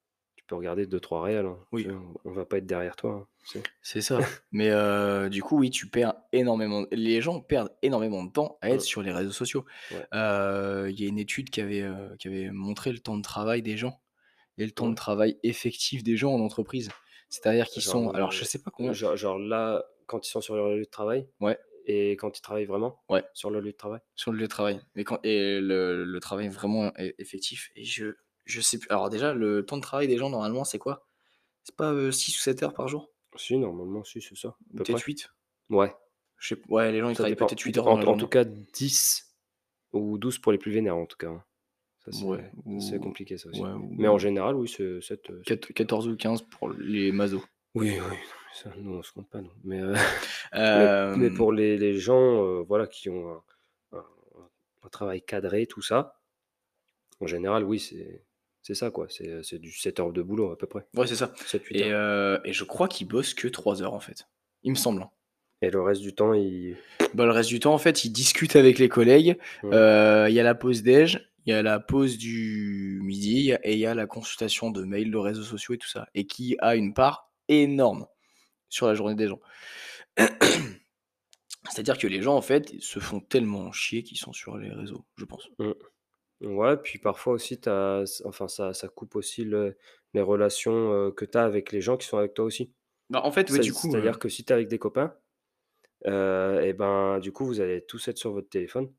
peux 0.50 0.56
regarder 0.56 0.86
2-3 0.86 1.22
réels, 1.22 1.46
hein. 1.46 1.58
Oui. 1.72 1.86
on 2.24 2.32
va 2.32 2.44
pas 2.44 2.58
être 2.58 2.66
derrière 2.66 2.96
toi, 2.96 3.26
hein? 3.54 3.62
C'est 3.82 4.02
ça. 4.02 4.18
Mais 4.52 4.70
heu, 4.70 5.30
du 5.30 5.42
coup, 5.42 5.58
oui, 5.58 5.70
tu 5.70 5.88
perds 5.88 6.14
énormément 6.32 6.84
les 6.90 7.20
gens 7.20 7.40
perdent 7.40 7.72
énormément 7.82 8.24
de 8.24 8.30
temps 8.30 8.58
à 8.60 8.70
être 8.70 8.82
sur 8.82 9.02
les 9.02 9.12
réseaux 9.12 9.32
sociaux. 9.32 9.64
Ouais. 9.92 10.06
Heu, 10.12 10.90
il 10.90 11.00
y 11.00 11.06
a 11.06 11.08
une 11.08 11.18
étude 11.18 11.50
qui 11.50 11.60
avait, 11.60 11.82
heu, 11.82 12.16
qui 12.18 12.28
avait 12.28 12.50
montré 12.50 12.92
le 12.92 12.98
temps 12.98 13.16
de 13.16 13.22
travail 13.22 13.62
des 13.62 13.76
gens 13.76 14.00
et 14.58 14.64
le 14.64 14.72
temps 14.72 14.88
de 14.90 14.94
travail 14.94 15.38
effectif 15.42 16.02
des 16.02 16.16
gens 16.16 16.32
en 16.32 16.40
entreprise. 16.40 16.90
C'est-à-dire 17.28 17.66
qu'ils 17.66 17.82
sont 17.82 18.10
alors 18.10 18.32
je 18.32 18.44
sais 18.44 18.60
pas 18.60 18.72
combien 18.72 18.92
genre 18.92 19.16
genre 19.16 19.38
là, 19.38 19.84
quand 20.06 20.26
ils 20.26 20.30
sont 20.30 20.40
sur 20.40 20.56
leur 20.56 20.70
lieu 20.70 20.80
de 20.80 20.84
travail 20.84 21.28
ouais, 21.38 21.56
et 21.86 22.12
quand 22.12 22.36
ils 22.36 22.42
travaillent 22.42 22.66
vraiment 22.66 23.00
ouais, 23.08 23.22
sur 23.34 23.50
leur 23.50 23.62
lieu 23.62 23.70
de 23.70 23.76
travail? 23.76 24.00
sur 24.16 24.32
le 24.32 24.38
lieu 24.38 24.44
de 24.44 24.48
travail. 24.48 24.80
Mais 24.96 25.04
quand 25.04 25.20
et 25.22 25.60
le 25.60 26.04
le 26.04 26.20
travail 26.20 26.48
vraiment 26.48 26.88
e 26.98 27.14
effectif 27.18 27.70
et 27.76 27.84
je 27.84 28.16
je 28.50 28.60
sais 28.60 28.78
plus 28.78 28.90
alors 28.90 29.10
déjà 29.10 29.34
le 29.34 29.64
temps 29.66 29.76
de 29.78 29.82
travail 29.82 30.08
des 30.08 30.18
gens 30.18 30.30
normalement 30.30 30.64
c'est 30.64 30.78
quoi? 30.78 31.06
C'est 31.64 31.76
pas, 31.76 31.92
heu, 31.92 32.12
6 32.12 32.36
ou 32.38 32.40
7 32.40 32.62
heures 32.62 32.74
par 32.74 32.88
jour? 32.88 33.12
Si, 33.36 33.56
normalement, 33.58 34.04
si, 34.04 34.20
c'est 34.20 34.36
ça, 34.36 34.56
peut-être 34.76 34.98
près. 34.98 35.04
8? 35.06 35.28
Ouais, 35.70 35.94
Je 36.38 36.48
sais 36.48 36.56
p 36.56 36.64
ouais, 36.68 36.90
les 36.92 37.00
gens 37.00 37.08
ils 37.10 37.14
travaillent 37.14 37.36
peut-être 37.36 37.60
8 37.60 37.72
D 37.72 37.78
heures 37.78 37.86
en 37.86 37.96
dans 37.96 37.98
la 37.98 38.06
en 38.12 38.16
tout 38.16 38.26
cas 38.28 38.44
10 38.44 39.36
ou 39.92 40.18
12 40.18 40.38
pour 40.38 40.52
les 40.52 40.58
plus 40.58 40.72
vénères, 40.72 40.96
en 40.96 41.06
tout 41.06 41.16
cas, 41.16 41.28
hein. 41.28 41.44
Ouais, 42.12 42.50
c'est 42.78 42.80
c'est 42.80 42.98
ou 42.98 43.00
compliqué 43.00 43.38
ça 43.38 43.50
aussi. 43.50 43.60
ouais, 43.60 43.70
ou 43.70 43.94
Mais 43.98 44.08
en 44.08 44.18
général, 44.18 44.56
oui, 44.56 44.68
c'est 44.68 45.00
7, 45.00 45.30
heu, 45.30 45.42
quat 45.46 45.56
7-8 45.56 45.80
heures. 45.82 45.86
14 45.86 46.08
ou 46.08 46.16
15 46.16 46.42
pour 46.42 46.70
les 46.70 47.12
masos. 47.12 47.44
Oui, 47.74 48.00
oui, 48.00 48.16
ça, 48.52 48.70
nous, 48.78 48.94
on 48.94 49.02
se 49.02 49.12
compte 49.12 49.28
pas 49.30 49.40
nous. 49.40 49.50
Mais, 49.64 49.80
mais 51.14 51.30
Hem, 51.30 51.34
pour 51.34 51.52
les 51.52 51.76
les 51.78 51.98
gens, 51.98 52.62
voilà, 52.64 52.86
qui 52.86 53.08
ont 53.08 53.30
un 53.32 53.42
un 53.92 53.98
un 53.98 54.50
un 54.82 54.88
travail 54.88 55.22
cadré, 55.22 55.66
tout 55.66 55.82
ça, 55.82 56.20
en 57.20 57.26
général, 57.26 57.64
oui, 57.64 57.78
c'est 57.78 58.24
c'est 58.62 58.74
ça, 58.74 58.90
quoi. 58.90 59.06
C'est, 59.08 59.42
c'est 59.42 59.58
du 59.58 59.72
7 59.72 60.00
heures 60.00 60.12
de 60.12 60.22
boulot 60.22 60.50
à 60.52 60.58
peu 60.58 60.66
près. 60.66 60.86
ouais, 60.96 61.06
c'est 61.06 61.16
ça 61.16 61.32
7-8 61.46 61.76
et 61.76 61.92
heures 61.92 62.36
heu 62.36 62.40
et 62.44 62.52
je 62.52 62.64
crois 62.64 62.88
qu'ils 62.88 63.08
bossent 63.08 63.34
que 63.34 63.48
3 63.48 63.82
heures, 63.82 63.94
en 63.94 64.00
fait. 64.00 64.28
Il 64.62 64.70
me 64.72 64.76
semble, 64.76 65.02
hein. 65.02 65.10
et 65.62 65.70
le 65.70 65.80
reste 65.80 66.02
du 66.02 66.14
temps, 66.14 66.34
ils 66.34 66.76
Bah, 67.14 67.24
le 67.24 67.32
reste 67.32 67.48
du 67.48 67.60
temps, 67.60 67.74
en 67.74 67.78
fait, 67.78 68.04
ils 68.04 68.10
discutent 68.10 68.56
avec 68.56 68.78
les 68.78 68.88
collègues, 68.88 69.38
heu, 69.64 70.26
il 70.28 70.34
y 70.34 70.40
a 70.40 70.42
la 70.42 70.54
pause 70.54 70.82
déj, 70.82 71.26
il 71.46 71.50
y 71.50 71.54
a 71.54 71.62
la 71.62 71.80
pause 71.80 72.18
du 72.18 73.00
midi, 73.02 73.36
il 73.36 73.44
y 73.46 73.52
a 73.54 73.60
et 73.64 73.72
il 73.72 73.78
y 73.78 73.86
a 73.86 73.94
la 73.94 74.06
consultation 74.06 74.70
de 74.70 74.84
mails, 74.84 75.10
de 75.10 75.16
réseaux 75.16 75.42
sociaux 75.42 75.74
et 75.74 75.78
tout 75.78 75.88
ça 75.88 76.08
et 76.14 76.26
qui 76.26 76.56
a 76.60 76.76
une 76.76 76.92
part 76.92 77.32
énorme 77.48 78.06
sur 78.68 78.86
la 78.86 78.94
journée 78.94 79.14
des 79.16 79.28
gens. 79.28 79.40
C'est-à-dire 81.70 81.98
que 81.98 82.06
les 82.06 82.22
gens, 82.22 82.34
en 82.36 82.42
fait, 82.42 82.72
se 82.80 82.98
font 83.00 83.20
tellement 83.20 83.72
chier 83.72 84.02
qu'ils 84.02 84.18
sont 84.18 84.32
sur 84.32 84.56
les 84.58 84.70
réseaux, 84.70 85.04
je 85.16 85.24
pense. 85.24 85.48
mmh. 85.58 85.72
Ouais, 86.42 86.76
puis 86.78 86.98
parfois 86.98 87.34
aussi, 87.34 87.60
tu 87.60 87.68
enfin, 88.24 88.48
ça 88.48 88.72
ça 88.72 88.88
coupe 88.88 89.14
aussi 89.16 89.44
le 89.44 89.76
les 90.14 90.22
relations, 90.22 91.12
que 91.12 91.24
tu 91.26 91.36
as 91.38 91.44
avec 91.44 91.70
les 91.72 91.80
gens 91.82 91.96
qui 91.98 92.06
sont 92.06 92.16
avec 92.18 92.34
toi 92.34 92.44
aussi. 92.46 92.72
Bah, 93.10 93.20
en 93.24 93.32
fait, 93.32 93.50
ouais, 93.50 93.58
C'est 93.58 93.60
du 93.60 93.72
coup, 93.72 93.90
c'est-à-dire 93.90 94.18
que 94.18 94.28
si 94.28 94.44
tu 94.44 94.52
es 94.52 94.54
avec 94.54 94.68
des 94.68 94.78
copains, 94.78 95.16
heu 96.06 96.60
et 96.64 96.72
ben, 96.74 97.20
du 97.20 97.32
coup, 97.32 97.46
vous 97.46 97.60
allez 97.60 97.84
tous 97.86 98.08
être 98.08 98.18
sur 98.18 98.32
votre 98.32 98.50
téléphone 98.50 98.92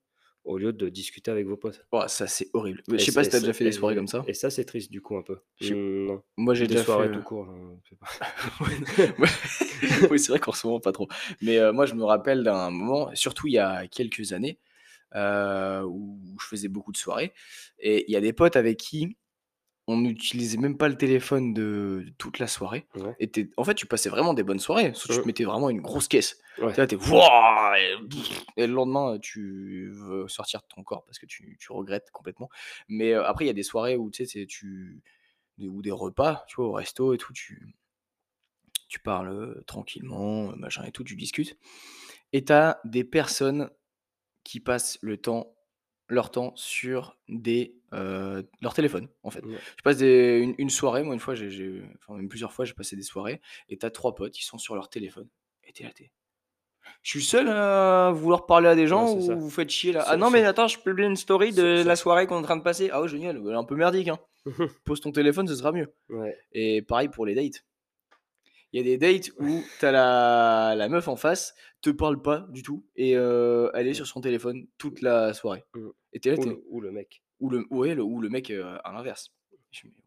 au 0.46 0.58
lieu 0.58 0.74
de 0.74 0.90
discuter 0.90 1.32
avec 1.32 1.48
vos 1.48 1.58
potes 1.58 1.88
oh, 1.92 2.04
ça, 2.08 2.28
c'est 2.28 2.50
horrible. 2.54 2.84
Mais 2.88 2.98
je 2.98 3.04
et 3.04 3.06
sais 3.06 3.12
pas 3.12 3.24
et 3.24 3.24
si 3.24 3.30
tu 3.30 3.36
as 3.36 3.40
c 3.40 3.42
déjà 3.42 3.54
fait 3.54 3.64
des 3.66 3.72
soirées 3.72 3.96
et 3.96 3.96
comme 3.96 4.08
ça? 4.08 4.28
et 4.28 4.34
ça, 4.34 4.50
c'est 4.50 4.66
triste 4.66 4.92
du 4.92 5.02
coup 5.02 5.18
un 5.18 5.24
peu. 5.24 5.40
Je 5.60 5.68
sais 5.68 5.76
Mmh, 5.76 6.06
non. 6.08 6.24
moi, 6.38 6.54
j'ai 6.56 6.68
Des 6.68 6.76
déjà 6.76 6.84
fait, 6.84 6.92
soirées 6.92 7.10
tout 7.12 7.24
court, 7.24 7.48
hein, 7.50 7.78
je 7.84 7.90
sais 7.90 7.96
pas. 7.96 8.08
Ouais, 8.62 9.14
ouais. 9.20 9.28
Oui, 10.10 10.20
c'est 10.20 10.32
vrai 10.32 10.40
qu'en 10.40 10.52
ce 10.52 10.68
moment, 10.68 10.80
pas 10.80 10.92
trop. 10.92 11.08
Mais 11.42 11.72
moi, 11.72 11.86
je 11.86 11.96
me 11.96 12.04
rappelle 12.04 12.44
d'un 12.44 12.70
moment, 12.72 13.10
surtout 13.16 13.48
il 13.48 13.54
y 13.54 13.60
a 13.60 13.88
quelques 13.88 14.34
années, 14.34 14.60
heu, 15.15 15.84
où 15.86 16.19
je 16.41 16.47
faisais 16.47 16.67
beaucoup 16.69 16.91
de 16.91 16.97
soirées 16.97 17.34
et 17.80 18.06
il 18.08 18.13
y 18.13 18.15
a 18.17 18.21
des 18.21 18.34
potes 18.34 18.56
avec 18.56 18.78
qui 18.78 19.17
on 19.88 19.97
n'utilisait 19.97 20.58
même 20.58 20.78
pas 20.78 20.89
le 20.89 20.95
téléphone 20.97 21.54
de 21.54 22.06
toute 22.17 22.39
la 22.39 22.47
soirée 22.47 22.88
Ouais. 22.95 23.15
et 23.19 23.30
en 23.58 23.63
fait, 23.63 23.74
tu 23.76 23.86
passais 23.88 24.10
vraiment 24.10 24.34
des 24.34 24.43
bonnes 24.43 24.60
soirées, 24.60 24.91
que 24.93 24.97
tu 24.97 25.19
te 25.21 25.28
mettais 25.28 25.43
vraiment 25.43 25.69
une 25.69 25.82
grosse 25.82 26.08
caisse. 26.08 26.39
Ouais. 26.58 26.74
Tu 26.74 26.82
es 26.82 26.86
et 26.86 27.95
et 28.58 28.67
le 28.67 28.74
lendemain, 28.74 29.17
tu 29.19 29.89
veux 29.93 30.28
sortir 30.28 30.62
de 30.62 30.67
ton 30.74 30.84
corps 30.84 31.04
parce 31.06 31.19
que 31.19 31.26
tu 31.26 31.58
tu 31.60 31.71
regrettes 31.71 32.12
complètement. 32.12 32.50
Mais 32.88 33.13
heu, 33.13 33.24
après, 33.26 33.45
il 33.45 33.47
y 33.47 33.52
a 33.52 33.54
des 33.54 33.63
soirées 33.63 33.97
où 33.97 34.10
tu 34.12 34.26
sais, 34.26 34.39
c'est 34.39 34.45
tu 34.45 35.02
des 35.58 35.67
ou 35.69 35.82
des 35.82 35.91
repas, 35.91 36.45
tu 36.47 36.58
vois, 36.58 36.67
au 36.67 36.74
resto 36.74 37.13
et 37.13 37.17
tout, 37.17 37.34
tu 37.34 37.76
tu 38.88 39.00
parles, 39.00 39.30
heu, 39.30 39.63
tranquillement, 39.67 40.56
machin 40.58 40.84
et 40.84 40.91
tout, 40.91 41.04
tu 41.04 41.15
discutes 41.15 41.58
et 42.34 42.45
tu 42.45 42.54
as 42.54 42.80
des 42.86 43.04
personnes 43.04 43.69
qui 44.44 44.60
passent 44.60 44.98
le 45.02 45.18
temps 45.18 45.56
leur 46.08 46.30
temps 46.30 46.52
sur 46.58 47.18
des, 47.30 47.76
leur 47.94 48.74
téléphone, 48.74 49.08
en 49.24 49.30
fait. 49.32 49.46
Ouais. 49.46 49.58
Je 49.78 49.82
passe 49.84 49.98
des 49.98 50.40
une 50.40 50.56
une 50.58 50.70
soirée, 50.70 51.04
moi, 51.04 51.14
une 51.14 51.22
fois, 51.22 51.36
j'ai 51.36 51.82
enfin, 52.00 52.18
même 52.18 52.28
plusieurs 52.28 52.52
fois, 52.52 52.66
j'ai 52.66 52.74
passé 52.74 52.98
des 52.98 53.04
soirées 53.04 53.40
et 53.70 53.78
tu 53.78 53.86
as 53.86 53.92
3 53.92 54.14
potes, 54.14 54.38
ils 54.38 54.44
sont 54.44 54.58
sur 54.58 54.76
leur 54.76 54.90
téléphone 54.90 55.30
et 55.64 55.72
tu 55.72 55.84
es 55.84 55.86
là, 55.86 55.94
tu 55.96 56.04
es: 56.04 56.12
«Je 57.04 57.12
suis 57.12 57.20
le 57.20 57.24
seul 57.26 57.48
à 57.48 58.12
vouloir 58.12 58.46
parler 58.46 58.68
à 58.68 58.76
des 58.76 58.88
gens 58.88 59.14
ou 59.14 59.40
vous 59.40 59.50
faites 59.50 59.70
chier 59.70 59.94
là? 59.94 60.04
Ah 60.06 60.18
non, 60.18 60.30
mais 60.30 60.44
attends, 60.44 60.68
je 60.68 60.80
publie 60.80 61.06
une 61.06 61.16
story 61.16 61.54
de 61.54 61.84
la 61.84 61.96
soirée 61.96 62.28
qu'on 62.28 62.36
est 62.36 62.40
en 62.40 62.44
train 62.44 62.58
de 62.58 62.64
passer. 62.64 62.90
Ah 62.92 63.02
ouais, 63.02 63.08
génial, 63.08 63.40
bah, 63.40 63.58
un 63.58 63.64
peu 63.64 63.76
merdique, 63.76 64.10
hein. 64.10 64.20
Pose 64.84 65.00
ton 65.00 65.12
téléphone, 65.14 65.48
ce 65.48 65.56
sera 65.56 65.72
mieux» 65.72 65.94
Ouais. 66.10 66.38
et 66.52 66.82
pareil 66.82 67.08
pour 67.08 67.26
les 67.26 67.36
dates. 67.36 67.64
Il 68.74 68.78
y 68.78 68.80
a 68.82 68.84
des 68.84 68.98
dates 68.98 69.32
où 69.40 69.72
tu 69.80 69.86
as 69.86 69.92
la 69.92 70.76
la 70.76 70.90
meuf 70.90 71.08
en 71.08 71.16
face, 71.16 71.56
te 71.82 71.90
parle 71.90 72.22
pas 72.22 72.48
du 72.50 72.64
tout 72.64 72.86
et 72.96 73.16
heu, 73.18 73.70
elle 73.74 73.88
est 73.88 73.94
sur 73.94 74.08
son 74.08 74.22
téléphone 74.22 74.68
toute 74.78 75.02
la 75.02 75.34
soirée 75.34 75.66
Mmh. 75.74 75.90
et 76.14 76.20
tu 76.20 76.30
es 76.30 76.32
là, 76.32 76.38
Ou 76.38 76.46
le 76.46 76.64
ou 76.70 76.82
le 76.82 76.92
mec. 76.92 77.24
ou 77.40 77.50
le 77.50 77.66
ouais, 77.72 77.96
le 77.96 78.04
ou 78.04 78.20
le 78.22 78.30
mec, 78.30 78.52
heu, 78.52 78.64
à 78.84 78.92
l'inverse. 78.94 79.34
Je 79.72 79.88
me 79.88 79.92
dis: 79.94 80.04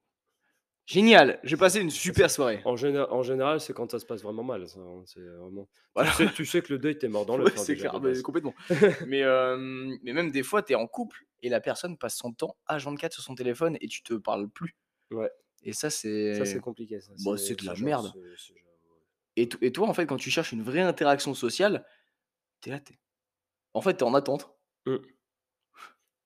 «Génial, 0.86 1.40
j'ai 1.44 1.56
passé 1.56 1.80
une 1.80 1.90
super 1.90 2.30
soirée». 2.30 2.64
En 2.64 2.76
géné 2.76 2.98
en 3.00 3.22
général, 3.22 3.60
c'est 3.60 3.74
quand 3.74 3.90
ça 3.90 3.98
se 3.98 4.06
passe 4.06 4.22
vraiment 4.22 4.42
mal, 4.42 4.66
ça, 4.68 4.80
hein, 4.80 5.02
c'est 5.06 5.20
vraiment 5.20 5.68
tu 6.02 6.10
sais 6.12 6.30
tu 6.32 6.46
sais 6.46 6.62
que 6.62 6.72
le 6.72 6.78
deuil, 6.78 6.98
tu 6.98 7.08
mort 7.08 7.26
dans 7.26 7.36
ouais, 7.38 7.44
l'œuf, 7.44 7.56
hein, 7.58 7.64
c'est 7.64 7.76
clair, 7.76 7.92
ah 7.94 8.00
base. 8.00 8.22
complètement. 8.22 8.54
Mais 9.00 9.20
hem, 9.20 9.98
mais 10.02 10.12
même 10.12 10.30
des 10.30 10.42
fois, 10.42 10.62
tu 10.62 10.72
es 10.72 10.76
en 10.76 10.86
couple 10.86 11.24
et 11.42 11.48
la 11.48 11.60
personne 11.60 11.98
passe 11.98 12.16
son 12.16 12.32
temps 12.32 12.56
H24 12.68 13.12
sur 13.14 13.22
son 13.22 13.34
téléphone 13.34 13.76
et 13.80 13.88
tu 13.88 14.02
te 14.02 14.14
parles 14.14 14.48
plus 14.48 14.76
Ouais, 15.10 15.30
et 15.64 15.72
ça, 15.72 15.90
ça, 16.32 16.44
c'est 16.44 16.44
c'est 16.44 16.60
compliqué 16.60 17.00
ça, 17.00 17.12
bah, 17.24 17.36
c'est 17.36 17.46
c'est 17.48 17.60
de 17.60 17.66
la 17.66 17.74
genre 17.74 17.86
merde 17.86 18.12
ce 18.12 18.36
ce 18.36 18.52
genre 18.54 18.72
et 19.36 19.48
to 19.48 19.58
et 19.62 19.72
toi, 19.72 19.88
en 19.88 19.94
fait, 19.94 20.06
quand 20.06 20.16
tu 20.16 20.30
cherches 20.30 20.52
une 20.52 20.62
vraie 20.62 20.80
interaction 20.80 21.34
sociale, 21.34 21.86
tu 22.62 22.70
es 22.70 22.72
là, 22.72 22.80
tu 22.80 22.94
es 22.94 22.98
en 23.74 23.82
fait, 23.82 23.96
tu 23.96 24.04
es 24.04 24.08
en 24.08 24.14
attente. 24.14 24.50
mmh. 24.86 24.96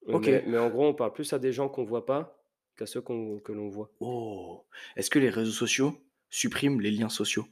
Mais 0.06 0.14
OK. 0.14 0.26
mais 0.46 0.58
en 0.58 0.70
gros, 0.70 0.86
on 0.86 0.94
parle 0.94 1.12
plus 1.12 1.32
à 1.32 1.38
des 1.38 1.52
gens 1.52 1.68
qu'on 1.68 1.84
voit 1.84 2.06
pas 2.06 2.42
qu'à 2.76 2.86
ceux 2.86 3.00
qu'on 3.00 3.38
que 3.40 3.52
l'on 3.52 3.68
voit. 3.68 3.90
Oh! 4.00 4.66
Est-ce 4.96 5.10
que 5.10 5.18
les 5.18 5.30
réseaux 5.30 5.52
sociaux 5.52 6.04
suppriment 6.30 6.80
les 6.80 6.90
liens 6.90 7.08
sociaux? 7.08 7.46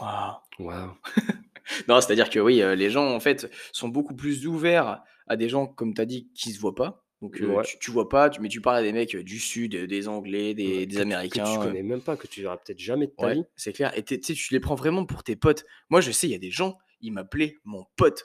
Waouh! 0.00 0.40
Waouh! 0.58 0.96
Non, 1.88 1.98
c'est-à-dire 2.02 2.28
que 2.28 2.38
oui, 2.38 2.60
heu, 2.60 2.74
les 2.74 2.90
gens, 2.90 3.14
en 3.14 3.20
fait, 3.20 3.50
sont 3.72 3.88
beaucoup 3.88 4.14
plus 4.14 4.46
ouverts 4.46 5.02
à 5.26 5.36
des 5.36 5.48
gens, 5.48 5.66
comme 5.66 5.94
tu 5.94 6.00
as 6.02 6.04
dit, 6.04 6.30
qui 6.34 6.52
se 6.52 6.60
voient 6.60 6.74
pas. 6.74 7.03
Donc, 7.22 7.40
Ouais, 7.40 7.64
tu 7.64 7.78
tu 7.80 7.90
vois 7.90 8.08
pas, 8.08 8.30
tu 8.30 8.40
mais 8.40 8.48
tu 8.48 8.60
parles 8.60 8.78
à 8.78 8.82
des 8.82 8.92
mecs, 8.92 9.14
heu, 9.14 9.24
du 9.24 9.38
sud, 9.40 9.74
heu, 9.74 9.86
des 9.86 10.08
Anglais, 10.08 10.54
ouais, 10.64 10.72
des 10.72 10.86
des 10.86 10.98
que 10.98 11.02
tu 11.02 11.16
que 11.30 11.38
tu 11.38 11.58
Américains, 11.58 11.68
heu 11.70 11.76
connais 11.76 11.82
même 11.82 12.02
pas, 12.02 12.16
que 12.16 12.26
tu 12.26 12.42
verras 12.42 12.56
peut-être 12.58 12.78
jamais 12.80 13.06
de 13.06 13.12
ta 13.12 13.28
ouais, 13.28 13.34
vie. 13.34 13.44
c'est 13.56 13.72
clair 13.72 13.96
et 13.96 14.02
tu 14.04 14.52
les 14.52 14.60
prends 14.60 14.74
vraiment 14.74 15.06
pour 15.06 15.22
tes 15.22 15.36
potes. 15.36 15.64
Moi, 15.90 16.00
je 16.00 16.10
sais, 16.10 16.26
il 16.28 16.30
y 16.30 16.34
a 16.34 16.38
des 16.38 16.50
gens, 16.50 16.78
ils 17.00 17.12
m'appelaient 17.12 17.56
mon 17.64 17.84
pote. 17.96 18.24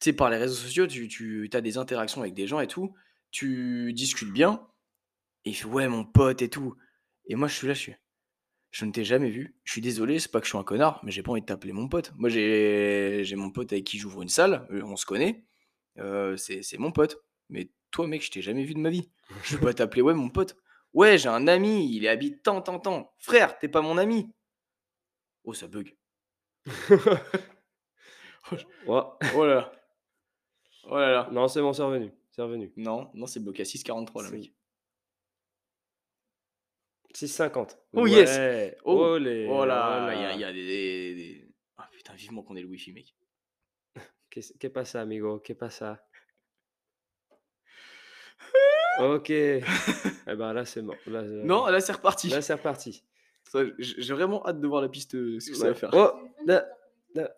Tu 0.00 0.06
sais, 0.10 0.12
par 0.14 0.30
les 0.30 0.38
réseaux 0.38 0.56
sociaux, 0.56 0.86
tu 0.86 1.08
tu 1.08 1.50
as 1.54 1.60
des 1.60 1.78
interactions 1.78 2.22
avec 2.22 2.34
des 2.34 2.48
gens 2.48 2.60
et 2.60 2.68
tout, 2.68 2.94
tu 3.32 3.92
discutes 3.94 4.32
bien 4.32 4.68
et 5.46 5.50
il 5.50 5.54
fait: 5.54 5.66
«Ouais, 5.66 5.88
mon 5.88 6.04
pote 6.06 6.42
et 6.42 6.50
tout» 6.50 6.76
et 7.28 7.36
moi, 7.36 7.48
je 7.48 7.54
suis 7.56 7.68
là, 7.68 7.74
je 7.74 7.80
suis 7.80 7.94
Je 8.72 8.84
ne 8.86 8.92
t'ai 8.92 9.04
jamais 9.04 9.30
vu. 9.30 9.56
Je 9.64 9.72
suis 9.72 9.80
désolé, 9.82 10.18
c'est 10.20 10.30
pas 10.32 10.40
que 10.40 10.46
je 10.46 10.50
suis 10.52 10.58
un 10.58 10.64
connard, 10.64 11.00
mais 11.04 11.12
j'ai 11.12 11.22
pas 11.22 11.32
envie 11.32 11.42
de 11.42 11.46
t'appeler 11.46 11.72
mon 11.74 11.88
pote. 11.88 12.12
Moi, 12.16 12.30
j'ai 12.30 13.34
mon 13.36 13.50
pote 13.52 13.72
avec 13.72 13.84
qui 13.86 13.98
j'ouvre 13.98 14.22
une 14.22 14.28
salle, 14.30 14.66
on 14.72 14.96
se 14.96 15.06
connaît, 15.06 15.46
c'est 16.36 16.78
mon 16.78 16.92
pote. 16.92 17.18
Mais 17.50 17.70
toi, 17.92 18.06
mec, 18.08 18.22
je 18.24 18.30
t'ai 18.30 18.42
jamais 18.42 18.64
vu 18.64 18.74
de 18.74 18.80
ma 18.80 18.90
vie. 18.90 19.08
Je 19.44 19.56
vais 19.56 19.62
pas 19.66 19.74
t'appeler: 19.74 20.02
«Ouais, 20.02 20.14
mon 20.14 20.28
pote». 20.28 20.56
«Ouais, 20.92 21.16
j'ai 21.16 21.28
un 21.28 21.46
ami, 21.46 21.94
il 21.94 22.06
habite 22.08 22.42
tant, 22.42 22.60
tant, 22.60 22.78
tant». 22.80 23.14
Frère, 23.18 23.58
tu 23.58 23.66
es 23.66 23.68
pas 23.68 23.80
mon 23.80 23.96
ami. 23.96 24.32
Oh, 25.44 25.54
ça 25.54 25.68
bug. 25.68 25.96
Ouais. 28.86 29.00
Oh 29.34 29.46
là 29.46 29.54
là. 29.54 29.72
Oh 30.84 30.96
là 30.98 31.12
là. 31.12 31.28
Non, 31.32 31.48
c'est 31.48 31.60
bon, 31.60 31.72
c'est 31.72 31.82
revenu, 31.82 32.12
c'est 32.32 32.42
revenu. 32.42 32.72
Non, 32.76 33.10
non, 33.14 33.26
c'est 33.26 33.40
bloqué 33.40 33.62
à 33.62 33.64
6,43 33.64 34.22
le 34.22 34.28
C'est 34.28 34.36
mec. 34.36 34.54
6,50. 37.14 37.78
Oh 37.94 38.06
yes! 38.06 38.36
Ouais, 38.36 38.76
Oh! 38.84 38.98
olé, 38.98 39.46
Oh 39.48 39.64
là, 39.64 40.12
il 40.34 40.40
y 40.40 40.44
a 40.44 40.50
y 40.50 40.54
des 40.54 40.64
des 40.64 41.14
des 41.14 41.54
ah 41.76 41.88
putain, 41.92 42.14
vivement 42.14 42.42
qu'on 42.42 42.56
ait 42.56 42.62
le 42.62 42.68
wifi, 42.68 42.92
mec. 42.92 43.14
Qu'est-ce 44.30 44.52
qué 44.58 44.68
pasa, 44.70 45.00
amigo? 45.02 45.40
¿Qué 45.40 45.54
pasa? 45.54 46.02
OK. 49.00 49.30
Eh 49.30 49.62
ben, 50.26 50.52
là, 50.52 50.64
c'est 50.64 50.82
mort. 50.82 50.96
Là, 51.06 51.22
Non, 51.22 51.66
là, 51.66 51.80
c'est 51.80 51.92
reparti. 51.92 52.28
là, 52.28 52.42
c'est 52.42 52.52
reparti. 52.54 53.02
Ça, 53.44 53.60
j'ai 53.78 54.14
vraiment 54.14 54.46
hâte 54.46 54.60
de 54.60 54.66
voir 54.66 54.82
la 54.82 54.88
piste, 54.88 55.14
heu, 55.14 55.40
ce 55.40 55.50
que 55.50 55.56
ça 55.56 55.64
va 55.64 55.70
Ouais. 55.70 55.76
faire. 55.76 55.90
Oh! 55.92 56.12
Da 56.46 56.66
da 57.14 57.30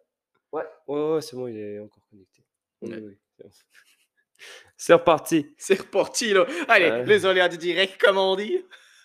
ouais, 0.53 0.65
ouais, 0.89 1.13
ouais, 1.15 1.21
c'est 1.21 1.37
bon, 1.37 1.47
il 1.49 1.57
est 1.59 1.79
encore 1.81 2.05
connecté. 2.11 2.45
Oui, 2.83 2.91
Ouais. 2.91 2.99
oui, 3.01 3.19
c'est 3.37 3.45
bon. 3.45 3.51
C'est 4.77 4.93
reparti. 4.93 5.55
C'est 5.57 5.81
reparti, 5.81 6.35
là. 6.35 6.45
Allez, 6.69 6.91
Heu 6.91 7.05
les 7.05 7.25
aléas 7.25 7.49
du 7.49 7.57
direct, 7.57 7.99
comme 8.01 8.19
on 8.19 8.35
dit. 8.37 8.63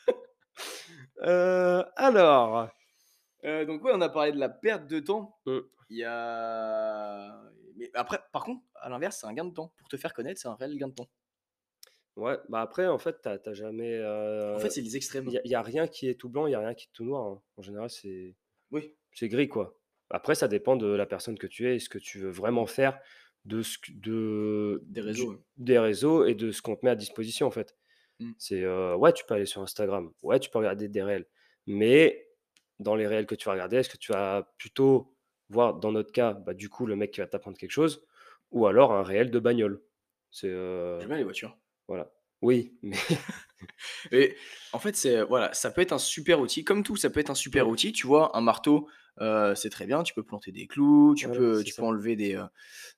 Alors 1.22 2.70
donc 3.43 3.84
ouais, 3.84 3.91
on 3.93 4.02
a 4.02 4.10
parlé 4.10 4.32
de 4.32 4.38
la 4.39 4.50
perte 4.50 4.88
de 4.88 5.00
temps. 5.00 5.38
Mmh. 5.45 5.60
Il 5.89 5.97
y 5.97 6.04
a 6.04 7.41
mais 7.78 7.89
après, 7.93 8.20
par 8.34 8.43
contre, 8.43 8.62
à 8.82 8.89
l'inverse, 8.89 9.18
c'est 9.22 9.28
un 9.28 9.34
gain 9.34 9.45
de 9.45 9.54
temps. 9.54 9.72
Pour 9.78 9.88
te 9.88 9.95
faire 9.95 10.14
connaître, 10.14 10.41
c'est 10.41 10.50
un 10.50 10.56
réel 10.56 10.78
gain 10.78 10.89
de 10.89 10.93
temps. 10.93 11.08
Ouais, 12.16 12.38
bah, 12.49 12.62
après, 12.62 12.88
en 12.88 12.97
fait, 12.97 13.22
tu 13.22 13.30
as 13.30 13.39
tu 13.39 13.49
as 13.49 13.53
jamais, 13.53 13.99
En 14.55 14.60
fait, 14.60 14.70
c'est 14.70 14.82
les 14.82 14.95
extrêmes. 14.97 15.28
il 15.28 15.34
y 15.34 15.38
a 15.38 15.41
il 15.45 15.51
y 15.51 15.55
a 15.55 15.62
rien 15.62 15.88
qui 15.88 16.07
est 16.10 16.16
tout 16.16 16.30
blanc, 16.30 16.47
il 16.47 16.51
y 16.51 16.55
a 16.55 16.60
rien 16.60 16.74
qui 16.74 16.88
est 16.88 16.91
tout 16.93 17.05
noir, 17.05 17.26
hein. 17.28 17.41
En 17.57 17.62
général, 17.62 17.89
c'est 17.89 18.36
Oui. 18.72 18.95
c'est 19.14 19.30
gris, 19.30 19.47
quoi. 19.49 19.80
Après, 20.10 20.36
ça 20.36 20.47
dépend 20.47 20.76
de 20.76 20.88
la 20.88 21.05
personne 21.05 21.38
que 21.38 21.47
tu 21.47 21.68
es 21.70 21.76
et 21.76 21.80
ce 21.80 21.89
que 21.89 21.99
tu 21.99 22.20
veux 22.20 22.32
vraiment 22.32 22.66
faire 22.66 22.99
de 23.45 23.62
ce 23.62 23.78
de 23.89 24.88
Des 24.89 24.99
du 25.01 25.01
réseaux, 25.01 25.30
ouais. 25.32 25.38
des 25.57 25.80
réseaux 25.80 26.26
et 26.26 26.36
de 26.36 26.51
ce 26.51 26.62
qu'on 26.62 26.76
te 26.76 26.86
met 26.86 26.91
à 26.91 26.95
disposition, 26.95 27.47
en 27.47 27.51
fait. 27.51 27.78
Mmh. 28.20 28.34
C'est, 28.38 28.66
ouais, 28.68 29.14
tu 29.14 29.26
peux 29.26 29.36
aller 29.36 29.45
sur 29.47 29.62
Instagram, 29.62 30.14
ouais, 30.24 30.39
tu 30.39 30.49
peux 30.49 30.60
regarder 30.60 30.89
des 30.89 31.03
réels, 31.03 31.28
mais 31.68 32.30
dans 32.80 32.95
les 32.95 33.07
réels 33.07 33.26
que 33.28 33.36
tu 33.36 33.45
vas 33.47 33.53
regarder, 33.53 33.78
est-ce 33.78 33.89
que 33.89 33.97
tu 33.97 34.12
vas 34.14 34.53
plutôt 34.57 35.16
voir, 35.49 35.76
dans 35.76 35.91
notre 35.91 36.12
cas, 36.14 36.34
bah, 36.34 36.53
du 36.53 36.70
coup, 36.70 36.86
le 36.88 36.95
mec 36.95 37.12
qui 37.12 37.20
va 37.22 37.28
t'apprendre 37.28 37.57
quelque 37.57 37.72
chose 37.72 38.05
ou 38.51 38.68
alors 38.68 38.93
un 38.93 39.03
réel 39.03 39.32
de 39.32 39.39
bagnole? 39.39 39.84
C'est, 40.32 40.49
heu, 40.49 40.99
J'aime 40.99 41.10
bien 41.10 41.18
les 41.18 41.24
voitures. 41.24 41.59
Voilà. 41.89 42.11
Oui, 42.41 42.77
mais 42.81 42.97
Et 44.11 44.35
en 44.73 44.79
fait, 44.79 44.95
c'est 44.95 45.23
voilà, 45.23 45.53
ça 45.53 45.71
peut 45.71 45.81
être 45.81 45.93
un 45.93 45.97
super 45.99 46.39
outil. 46.39 46.63
Comme 46.63 46.83
tout, 46.83 46.95
ça 46.95 47.09
peut 47.09 47.19
être 47.19 47.29
un 47.29 47.35
super 47.35 47.67
outil. 47.69 47.91
Tu 47.91 48.07
vois, 48.07 48.35
un 48.37 48.41
marteau, 48.41 48.87
heu, 49.21 49.53
c'est 49.55 49.69
très 49.69 49.85
bien. 49.85 50.03
Tu 50.03 50.13
peux 50.13 50.23
planter 50.23 50.51
des 50.51 50.67
clous, 50.67 51.15
tu 51.15 51.27
Voilà, 51.27 51.39
peux 51.39 51.63
tu 51.63 51.73
peux 51.75 51.83
enlever 51.83 52.15
des, 52.15 52.41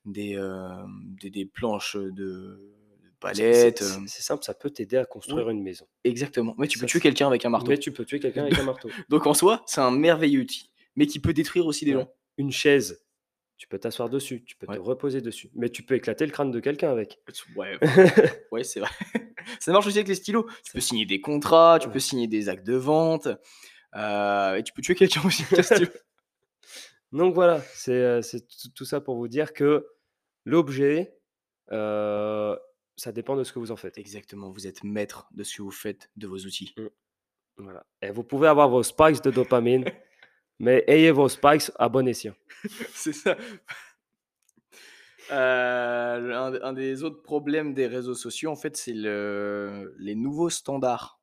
des, 0.04 0.32
hem, 0.32 1.16
des 1.20 1.30
des 1.30 1.46
planches, 1.46 1.96
de 1.96 2.72
palettes, 3.20 3.84
c'est 4.08 4.22
simple, 4.22 4.44
ça 4.44 4.54
peut 4.54 4.70
t'aider 4.70 4.96
à 4.96 5.04
construire 5.04 5.48
une 5.50 5.62
maison. 5.62 5.86
exactement. 6.04 6.54
Mais 6.58 6.66
tu 6.66 6.78
peux 6.78 6.86
tuer 6.86 7.00
quelqu'un 7.00 7.26
avec 7.28 7.44
un 7.44 7.50
marteau. 7.50 7.70
mais 7.70 7.78
tu 7.78 7.92
peux 7.92 8.04
tuer 8.04 8.20
quelqu'un 8.20 8.42
avec 8.42 8.58
un 8.58 8.62
marteau. 8.62 8.90
Donc 9.08 9.26
en 9.26 9.34
soi, 9.34 9.62
c'est 9.66 9.80
un 9.80 9.90
merveilleux 9.90 10.40
outil, 10.42 10.70
mais 10.96 11.06
qui 11.06 11.20
peut 11.20 11.32
détruire 11.32 11.66
aussi 11.66 11.84
des 11.84 11.92
Ouais. 11.92 12.02
gens. 12.02 12.08
Une 12.38 12.50
chaise, 12.50 13.04
tu 13.56 13.68
peux 13.68 13.78
t'asseoir 13.78 14.08
dessus, 14.10 14.44
tu 14.44 14.56
peux 14.56 14.66
te 14.66 14.78
reposer 14.78 15.20
dessus, 15.20 15.50
mais 15.54 15.68
tu 15.68 15.82
peux 15.82 15.94
éclater 15.94 16.26
le 16.26 16.32
crâne 16.32 16.50
de 16.50 16.60
quelqu'un 16.60 16.90
avec. 16.90 17.20
Ouais, 17.56 17.78
ouais, 18.52 18.64
c'est 18.64 18.80
vrai. 18.80 18.90
Ça 19.60 19.72
marche 19.72 19.86
aussi 19.86 19.98
avec 19.98 20.08
les 20.08 20.14
stylos. 20.14 20.46
Tu 20.64 20.72
peux 20.72 20.80
signer 20.80 21.06
des 21.06 21.20
contrats, 21.20 21.78
tu 21.80 21.86
Ouais. 21.88 21.92
peux 21.92 21.98
signer 22.00 22.26
des 22.28 22.48
actes 22.48 22.66
de 22.66 22.74
vente, 22.74 23.26
heu, 23.26 24.56
et 24.58 24.62
tu 24.62 24.72
peux 24.72 24.82
tuer 24.82 24.94
quelqu'un 24.94 25.22
aussi 25.24 25.42
avec 25.44 25.58
un 25.58 25.62
stylo. 25.62 25.90
Donc 27.12 27.34
voilà, 27.34 27.60
c'est, 27.74 28.22
c'est 28.22 28.44
tout 28.74 28.84
ça 28.84 29.00
pour 29.00 29.16
vous 29.16 29.28
dire 29.28 29.52
que 29.52 29.86
l'objet, 30.44 31.14
heu, 31.72 32.58
ça 32.96 33.12
dépend 33.12 33.36
de 33.36 33.44
ce 33.44 33.52
que 33.52 33.58
vous 33.58 33.70
en 33.70 33.76
faites. 33.76 33.98
Exactement, 33.98 34.50
vous 34.50 34.66
êtes 34.66 34.82
maître 34.84 35.26
de 35.32 35.44
ce 35.44 35.56
que 35.56 35.62
vous 35.62 35.70
faites 35.70 36.10
de 36.16 36.26
vos 36.26 36.38
outils. 36.38 36.74
Mmh. 36.78 36.86
Voilà 37.58 37.84
et 38.00 38.10
vous 38.10 38.24
pouvez 38.24 38.48
avoir 38.48 38.68
vos 38.68 38.82
spikes 38.82 39.22
de 39.22 39.30
dopamine, 39.30 39.84
mais 40.62 40.82
ayez 40.86 41.10
vos 41.10 41.28
spikes 41.28 41.70
à 41.78 41.90
bon 41.90 42.08
escient. 42.08 42.34
C'est 42.94 43.12
ça. 43.12 43.36
Heu, 45.30 45.34
un 46.32 46.62
un 46.62 46.72
des 46.72 47.02
autres 47.02 47.22
problèmes 47.22 47.74
des 47.74 47.86
réseaux 47.88 48.14
sociaux, 48.14 48.50
en 48.52 48.56
fait, 48.56 48.76
c'est 48.76 48.92
le 48.94 49.94
les 49.98 50.14
nouveaux 50.14 50.50
standards 50.50 51.20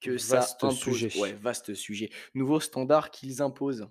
que 0.00 0.18
ça 0.18 0.56
Vaste 0.58 0.62
impose. 0.62 1.08
sujet. 1.08 1.10
Ouais, 1.14 1.34
vaste 1.34 1.74
sujet. 1.74 2.10
Nouveaux 2.34 2.60
standards 2.60 3.10
qu'ils 3.10 3.42
imposent. 3.42 3.88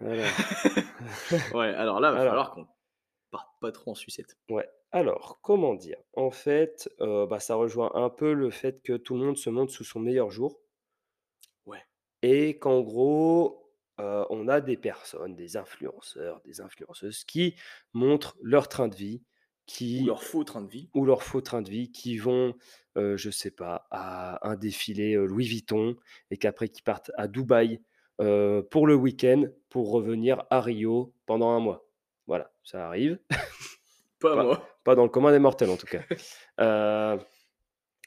Alors, 0.00 0.40
Ouais, 1.52 1.68
alors 1.74 2.00
là, 2.00 2.12
va 2.12 2.20
Alors. 2.20 2.28
falloir 2.28 2.50
qu'on 2.52 2.68
parte 3.30 3.50
pas 3.60 3.72
trop 3.72 3.92
en 3.92 3.96
sucette. 3.96 4.36
ouais, 4.50 4.68
alors 4.90 5.38
comment 5.42 5.74
dire? 5.74 5.98
En 6.14 6.30
fait, 6.32 6.88
heu, 7.00 7.26
bah, 7.26 7.38
ça 7.40 7.54
rejoint 7.54 7.92
un 7.94 8.10
peu 8.10 8.32
le 8.32 8.50
fait 8.50 8.82
que 8.82 8.94
tout 8.96 9.14
le 9.16 9.24
monde 9.24 9.36
se 9.36 9.50
montre 9.50 9.72
sous 9.72 9.84
son 9.84 10.00
meilleur 10.00 10.30
jour. 10.30 10.60
Et 12.28 12.58
qu'en 12.58 12.80
gros, 12.80 13.70
on 13.98 14.48
a 14.48 14.60
des 14.60 14.76
personnes, 14.76 15.34
des 15.36 15.56
influenceurs, 15.56 16.40
des 16.44 16.60
influenceuses 16.60 17.24
qui 17.24 17.54
montrent 17.92 18.36
leur 18.42 18.68
train 18.68 18.88
de 18.88 18.96
vie, 18.96 19.22
qui 19.66 20.02
Ou 20.02 20.06
leur 20.06 20.22
faux 20.22 20.44
train 20.44 20.62
de 20.62 20.68
vie. 20.68 20.90
ou 20.94 21.04
leur 21.04 21.22
faux 21.22 21.40
train 21.40 21.62
de 21.62 21.70
vie, 21.70 21.90
qui 21.92 22.18
vont, 22.18 22.54
heu, 22.98 23.16
je 23.16 23.30
sais 23.30 23.50
pas, 23.50 23.86
à 23.90 24.46
un 24.48 24.56
défilé, 24.56 25.14
Louis 25.14 25.46
Vuitton 25.46 25.96
et 26.30 26.36
qu'après 26.36 26.68
qui 26.68 26.82
partent 26.82 27.10
à 27.16 27.26
Dubaï, 27.28 27.80
pour 28.18 28.86
le 28.86 28.94
week-end, 28.94 29.44
pour 29.68 29.90
revenir 29.90 30.44
à 30.50 30.60
Rio 30.60 31.14
pendant 31.26 31.50
un 31.50 31.60
mois. 31.60 31.86
Voilà, 32.26 32.52
ça 32.64 32.86
arrive, 32.86 33.18
Pas 34.18 34.34
Pas- 34.34 34.42
moi. 34.42 34.68
pas 34.84 34.94
dans 34.94 35.04
le 35.04 35.10
commun 35.10 35.30
des 35.32 35.38
mortels 35.38 35.70
en 35.70 35.76
tout 35.76 35.86
cas. 35.86 36.00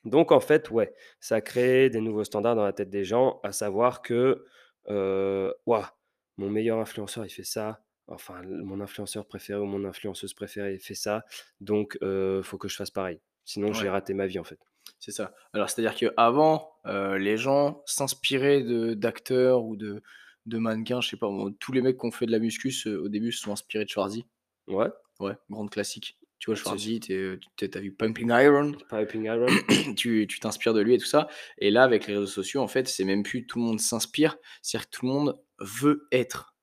Donc 0.09 0.31
en 0.31 0.39
fait, 0.39 0.69
ouais, 0.71 0.93
ça 1.19 1.41
crée 1.41 1.89
des 1.89 2.01
nouveaux 2.01 2.23
standards 2.23 2.55
dans 2.55 2.63
la 2.63 2.73
tête 2.73 2.89
des 2.89 3.03
gens, 3.05 3.39
à 3.43 3.51
savoir 3.51 4.01
que, 4.01 4.45
ouah, 4.87 5.97
mon 6.37 6.49
meilleur 6.49 6.79
influenceur, 6.79 7.25
il 7.25 7.29
fait 7.29 7.43
ça, 7.43 7.83
enfin 8.07 8.41
mon 8.43 8.81
influenceur 8.81 9.25
préféré 9.27 9.59
ou 9.59 9.65
mon 9.65 9.85
influenceuse 9.85 10.33
préférée 10.33 10.79
fait 10.79 10.95
ça, 10.95 11.25
donc 11.61 11.97
heu, 12.01 12.41
faut 12.43 12.57
que 12.57 12.67
je 12.67 12.75
fasse 12.75 12.91
pareil. 12.91 13.19
Sinon 13.45 13.73
j'ai 13.73 13.89
raté 13.89 14.13
ma 14.13 14.27
vie 14.27 14.39
en 14.39 14.43
fait. 14.43 14.59
C'est 14.99 15.11
ça. 15.11 15.33
Alors, 15.53 15.69
c'est-à-dire 15.69 15.95
qu'avant, 15.95 16.73
les 16.85 17.37
gens 17.37 17.83
s'inspiraient 17.85 18.63
d'acteurs 18.95 19.63
ou 19.63 19.75
de 19.75 20.01
de 20.45 20.57
mannequins, 20.57 20.99
je 20.99 21.09
sais 21.09 21.17
pas 21.17 21.29
tous 21.59 21.71
les 21.73 21.81
mecs 21.81 21.99
qui 21.99 22.05
ont 22.07 22.11
fait 22.11 22.25
de 22.25 22.31
la 22.31 22.39
muscu 22.39 22.73
au 22.87 23.07
début 23.07 23.31
se 23.31 23.43
sont 23.43 23.51
inspirés 23.51 23.85
de 23.85 23.89
Schwarzy. 23.89 24.25
Ouais, 24.67 24.89
Ouais, 25.19 25.33
grande 25.49 25.69
classique. 25.69 26.17
Tu 26.39 26.45
vois, 26.47 26.55
Schwarzy, 26.55 26.99
tu 27.01 27.13
es, 27.13 27.67
tu 27.69 27.77
as 27.77 27.81
vu 27.81 27.91
Pumping 27.91 28.29
Iron, 28.31 28.71
Piping 28.89 29.25
Iron. 29.25 29.47
tu 29.95 30.25
t'inspires 30.41 30.73
de 30.73 30.81
lui 30.81 30.93
et 30.95 30.97
tout 30.97 31.05
ça 31.05 31.27
et 31.57 31.69
là, 31.69 31.83
avec 31.83 32.07
les 32.07 32.13
réseaux 32.13 32.25
sociaux, 32.27 32.61
en 32.61 32.67
fait, 32.67 32.87
c'est 32.87 33.03
même 33.03 33.23
plus 33.23 33.45
tout 33.45 33.59
le 33.59 33.65
monde 33.65 33.79
s'inspire, 33.79 34.37
c'est-à-dire 34.61 34.89
que 34.89 34.97
tout 34.97 35.05
le 35.05 35.11
monde 35.11 35.41
veut 35.59 36.07
être. 36.11 36.55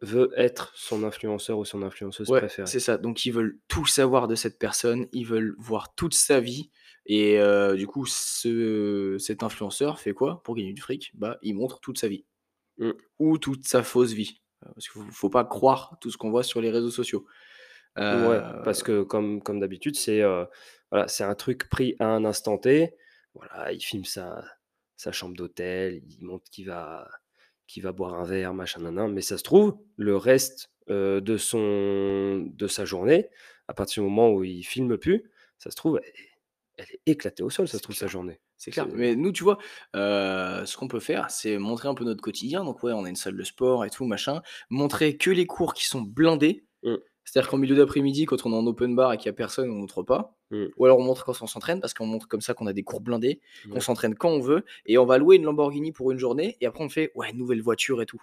Veut, 0.00 0.30
être 0.36 0.72
son 0.74 1.04
influenceur 1.04 1.58
ou 1.58 1.64
son 1.64 1.82
influenceuse 1.82 2.28
Ouais, 2.30 2.40
préférée. 2.40 2.66
c'est 2.68 2.80
ça. 2.80 2.96
Donc 2.96 3.26
ils 3.26 3.32
veulent 3.32 3.58
tout 3.68 3.84
savoir 3.84 4.26
de 4.26 4.34
cette 4.34 4.58
personne, 4.58 5.06
ils 5.12 5.26
veulent 5.26 5.54
voir 5.58 5.94
toute 5.94 6.14
sa 6.14 6.40
vie 6.40 6.70
et 7.04 7.38
heu, 7.38 7.76
du 7.76 7.86
coup, 7.86 8.06
ce 8.06 9.16
cet 9.18 9.42
influenceur 9.42 10.00
fait 10.00 10.12
quoi 10.12 10.42
pour 10.44 10.54
gagner 10.54 10.72
du 10.72 10.80
fric? 10.80 11.10
Bah, 11.14 11.38
il 11.42 11.54
montre 11.54 11.80
toute 11.80 11.98
sa 11.98 12.08
vie 12.08 12.24
Mmh. 12.78 12.92
ou 13.18 13.38
toute 13.38 13.66
sa 13.66 13.82
fausse 13.82 14.12
vie. 14.12 14.40
Parce 14.60 14.88
qu'il 14.88 15.02
faut 15.02 15.10
faut 15.10 15.30
pas 15.30 15.44
croire 15.44 15.96
tout 16.00 16.10
ce 16.10 16.16
qu'on 16.16 16.30
voit 16.30 16.42
sur 16.42 16.60
les 16.60 16.70
réseaux 16.70 16.90
sociaux. 16.90 17.26
Ouais, 18.10 18.42
Heu, 18.42 18.62
parce 18.64 18.82
que 18.82 19.02
comme 19.02 19.42
comme 19.42 19.60
d'habitude, 19.60 19.96
c'est, 19.96 20.22
heu, 20.22 20.46
voilà, 20.90 21.08
c'est 21.08 21.24
un 21.24 21.34
truc 21.34 21.68
pris 21.68 21.96
à 21.98 22.06
un 22.06 22.24
instant 22.24 22.58
T. 22.58 22.94
Voilà, 23.34 23.72
il 23.72 23.80
filme 23.80 24.04
sa 24.04 24.44
sa 24.96 25.12
chambre 25.12 25.36
d'hôtel, 25.36 26.02
il 26.08 26.24
montre 26.24 26.50
qu'il 26.50 26.66
va 26.66 27.08
qu'il 27.66 27.82
va 27.82 27.92
boire 27.92 28.14
un 28.14 28.24
verre, 28.24 28.54
machin 28.54 28.80
nin 28.80 29.08
mais 29.08 29.20
ça 29.22 29.36
se 29.38 29.42
trouve, 29.42 29.78
le 29.96 30.16
reste, 30.16 30.72
heu, 30.90 31.20
de 31.20 31.36
son 31.36 32.46
de 32.52 32.66
sa 32.68 32.84
journée, 32.84 33.28
à 33.68 33.74
partir 33.74 34.02
du 34.02 34.08
moment 34.08 34.30
où 34.32 34.44
il 34.44 34.62
filme 34.64 34.96
plus, 34.98 35.30
ça 35.58 35.70
se 35.70 35.76
trouve, 35.76 36.00
elle 36.02 36.08
est 36.10 36.28
elle 36.78 36.86
est 36.92 37.00
éclatée 37.06 37.42
au 37.42 37.50
sol, 37.50 37.66
ça 37.68 37.76
se 37.78 37.82
trouve, 37.82 37.96
sa 37.96 38.06
journée. 38.06 38.40
c'est 38.56 38.70
clair. 38.70 38.86
Mais 38.94 39.16
nous, 39.16 39.32
tu 39.32 39.42
vois, 39.42 39.58
ce 39.94 40.76
qu'on 40.76 40.88
peut 40.88 41.00
faire, 41.00 41.30
c'est 41.30 41.58
montrer 41.58 41.88
un 41.88 41.94
peu 41.94 42.04
notre 42.04 42.22
quotidien. 42.22 42.64
Donc 42.64 42.82
ouais, 42.82 42.92
on 42.92 43.04
a 43.04 43.08
une 43.08 43.16
salle 43.16 43.36
de 43.36 43.42
sport 43.42 43.84
et 43.84 43.90
tout 43.90 44.04
machin. 44.04 44.42
Montrer 44.70 45.16
que 45.16 45.30
les 45.30 45.46
cours 45.46 45.74
qui 45.74 45.84
sont 45.86 46.02
blindés. 46.02 46.64
Mmh. 46.84 46.94
C'est-à-dire 47.30 47.50
qu'en 47.50 47.58
milieu 47.58 47.76
d'après-midi, 47.76 48.24
quand 48.26 48.44
on 48.46 48.52
est 48.52 48.56
en 48.56 48.66
open 48.66 48.94
bar 48.96 49.12
et 49.12 49.16
qu'il 49.18 49.26
y 49.26 49.30
a 49.30 49.32
personne, 49.32 49.70
on 49.70 49.74
montre 49.74 50.02
pas. 50.02 50.34
Mmh. 50.50 50.66
Ou 50.76 50.84
alors 50.84 50.98
on 50.98 51.02
montre 51.02 51.24
quand 51.24 51.40
on 51.42 51.46
s'entraîne, 51.46 51.80
parce 51.80 51.92
qu'on 51.94 52.06
montre 52.06 52.28
comme 52.28 52.40
ça 52.40 52.54
qu'on 52.54 52.66
a 52.66 52.72
des 52.72 52.82
cours 52.84 53.00
blindés, 53.00 53.40
qu'on 53.70 53.78
Ouais. 53.78 53.84
s'entraîne 53.84 54.14
quand 54.14 54.30
on 54.30 54.40
veut 54.40 54.64
et 54.86 54.96
on 54.98 55.04
va 55.06 55.18
louer 55.18 55.36
une 55.36 55.44
Lamborghini 55.44 55.92
pour 55.92 56.10
une 56.12 56.18
journée 56.18 56.56
et 56.60 56.66
après 56.66 56.84
on 56.84 56.88
fait: 56.88 57.12
«Ouais, 57.14 57.32
nouvelle 57.32 57.60
voiture 57.62 58.00
et 58.00 58.06
tout» 58.06 58.22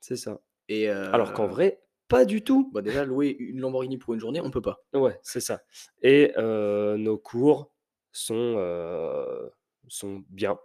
C'est 0.00 0.16
ça. 0.16 0.40
et 0.68 0.88
Alors 0.88 1.32
qu'en 1.32 1.46
vrai, 1.48 1.80
pas 2.08 2.24
du 2.24 2.42
tout. 2.44 2.70
bah, 2.72 2.82
déjà 2.82 3.04
louer 3.04 3.34
une 3.38 3.60
Lamborghini 3.60 3.96
pour 3.98 4.14
une 4.14 4.20
journée, 4.20 4.40
on 4.40 4.50
peut 4.50 4.60
pas. 4.62 4.78
Ouais, 4.94 5.18
c'est 5.22 5.40
ça 5.40 5.62
et 6.02 6.32
heu, 6.36 6.96
nos 6.98 7.18
cours 7.18 7.72
sont, 8.12 8.54
heu, 8.58 9.50
sont 9.88 10.22
bien, 10.28 10.58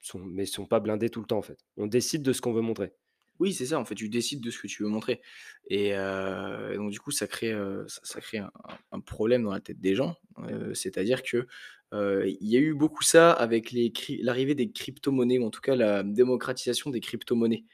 sont 0.00 0.20
mais 0.20 0.46
sont 0.46 0.66
pas 0.66 0.80
blindés 0.80 1.10
tout 1.10 1.20
le 1.20 1.26
temps, 1.26 1.38
en 1.38 1.42
fait. 1.42 1.58
On 1.76 1.86
décide 1.86 2.22
de 2.22 2.32
ce 2.32 2.40
qu'on 2.40 2.52
veut 2.52 2.60
montrer. 2.62 2.94
Oui, 3.38 3.52
c'est 3.52 3.66
ça, 3.66 3.78
en 3.78 3.84
fait, 3.84 3.94
tu 3.94 4.08
décides 4.08 4.40
de 4.40 4.50
ce 4.50 4.58
que 4.58 4.66
tu 4.66 4.82
veux 4.82 4.88
montrer 4.88 5.20
et 5.68 5.92
donc 6.76 6.90
du 6.90 7.00
coup, 7.00 7.10
ça 7.10 7.26
crée, 7.26 7.52
un 7.52 9.00
problème 9.00 9.44
dans 9.44 9.52
la 9.52 9.60
tête 9.60 9.80
des 9.80 9.94
gens, 9.94 10.16
c'est-à-dire 10.74 11.22
que, 11.22 11.46
il 11.92 12.48
y 12.48 12.56
a 12.56 12.60
eu 12.60 12.74
beaucoup 12.74 13.02
ça 13.02 13.32
avec 13.32 13.74
l'arrivée 14.20 14.54
des 14.54 14.70
cryptomonnaies 14.70 15.38
ou 15.38 15.46
en 15.46 15.50
tout 15.50 15.60
cas 15.60 15.76
la 15.76 16.02
démocratisation 16.02 16.90
des 16.90 17.00
cryptomonnaies, 17.00 17.64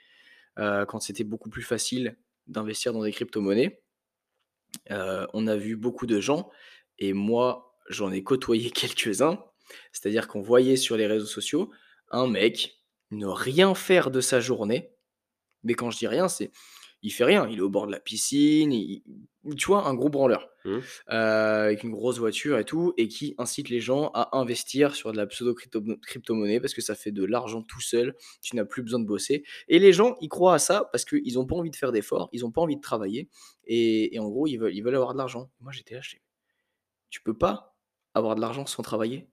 quand 0.57 1.01
c'était 1.01 1.25
beaucoup 1.25 1.51
plus 1.51 1.63
facile 1.63 2.17
d'investir 2.47 2.93
dans 2.93 3.03
des 3.03 3.13
cryptomonnaies. 3.13 3.83
On 4.91 5.47
a 5.47 5.57
vu 5.57 5.77
beaucoup 5.77 6.07
de 6.07 6.21
gens 6.21 6.51
et 6.99 7.13
moi, 7.13 7.77
j'en 7.89 8.13
ai 8.13 8.23
côtoyé 8.23 8.71
quelques-uns, 8.73 9.43
c'est-à-dire 9.93 10.29
qu'on 10.29 10.43
voyait 10.43 10.77
sur 10.77 10.97
les 10.97 11.07
réseaux 11.07 11.27
sociaux 11.27 11.73
un 12.11 12.27
mec 12.27 12.81
ne 13.11 13.27
rien 13.27 13.75
faire 13.75 14.11
de 14.11 14.21
sa 14.21 14.41
journée, 14.41 14.94
mais 15.65 15.75
quand 15.75 15.91
je 15.91 15.99
dis 15.99 16.07
rien, 16.09 16.29
c'est 16.29 16.51
il 17.03 17.11
fait 17.13 17.25
rien, 17.25 17.47
il 17.49 17.59
est 17.59 17.61
au 17.61 17.69
bord 17.71 17.87
de 17.87 17.93
la 17.93 18.01
piscine, 18.01 18.73
il 18.73 19.03
tu 19.59 19.67
vois? 19.67 19.87
Un 19.87 19.95
gros 19.95 20.09
branleur, 20.09 20.49
Mmh. 20.65 20.81
heu, 21.11 21.15
avec 21.15 21.83
une 21.85 21.91
grosse 21.91 22.19
voiture 22.19 22.59
et 22.59 22.65
tout 22.65 22.95
et 22.97 23.09
qui 23.09 23.35
incite 23.39 23.69
les 23.69 23.81
gens 23.81 24.11
à 24.15 24.39
investir 24.39 24.95
sur 24.95 25.13
de 25.13 25.19
la 25.19 25.27
pseudo 25.27 25.55
crypto 25.55 25.83
crypto-monnaie 26.03 26.61
parce 26.61 26.73
que 26.75 26.81
ça 26.83 26.95
fait 26.95 27.13
de 27.13 27.25
l'argent 27.25 27.63
tout 27.63 27.81
seul, 27.83 28.15
tu 28.43 28.57
n'as 28.57 28.65
plus 28.65 28.83
besoin 28.83 29.01
de 29.01 29.05
bosser 29.07 29.45
et 29.69 29.79
les 29.79 29.93
gens, 29.93 30.17
ils 30.23 30.29
croient 30.31 30.55
à 30.55 30.59
ça 30.59 30.89
parce 30.93 31.05
qu'ils 31.05 31.39
ont 31.39 31.47
pas 31.47 31.57
envie 31.57 31.71
de 31.71 31.77
faire 31.77 31.93
d'efforts, 31.93 32.31
ils 32.33 32.45
ont 32.47 32.51
pas 32.53 32.63
envie 32.63 32.77
de 32.77 32.81
travailler 32.81 33.29
et 33.67 34.15
et 34.15 34.19
en 34.19 34.29
gros, 34.31 34.47
ils 34.47 34.57
veulent 34.59 34.75
ils 34.75 34.83
veulent 34.83 34.95
avoir 34.97 35.13
de 35.15 35.19
l'argent. 35.19 35.51
Moi, 35.61 35.73
j'étais 35.73 35.95
là, 35.95 36.01
je 36.03 36.11
fais: 36.11 36.23
«Tu 37.11 37.23
peux 37.23 37.37
pas 37.37 37.77
avoir 38.15 38.35
de 38.37 38.41
l'argent 38.41 38.67
sans 38.67 38.83
travailler». 38.83 39.29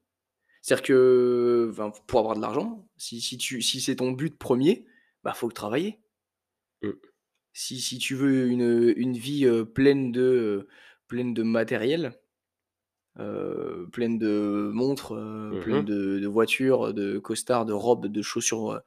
C'est-à-dire 0.63 0.84
que, 0.86 1.73
pour 2.07 2.19
avoir 2.21 2.36
de 2.38 2.41
l'argent, 2.41 2.89
si 2.97 3.21
si 3.21 3.38
tu 3.39 3.61
si 3.63 3.82
c'est 3.82 3.97
ton 3.97 4.11
but 4.13 4.38
premier, 4.39 4.86
bah, 5.23 5.34
faut 5.36 5.51
travailler. 5.51 6.00
Mmh. 6.82 6.95
Si 7.53 7.79
si 7.82 7.97
tu 7.97 8.15
veux 8.15 8.47
une, 8.47 8.93
une 8.97 9.13
vie, 9.17 9.47
pleine 9.73 10.11
de, 10.11 10.67
pleine 11.07 11.34
de 11.34 11.43
matériel, 11.43 12.13
pleine 13.91 14.17
de 14.17 14.71
montres, 14.73 15.13
Mmh 15.51 15.59
pleine 15.61 15.86
de 15.86 16.19
de 16.19 16.27
voitures, 16.27 16.93
de 16.93 17.19
costards, 17.19 17.65
de 17.65 17.73
robes, 17.73 18.07
de 18.07 18.21
chaussures, 18.21 18.82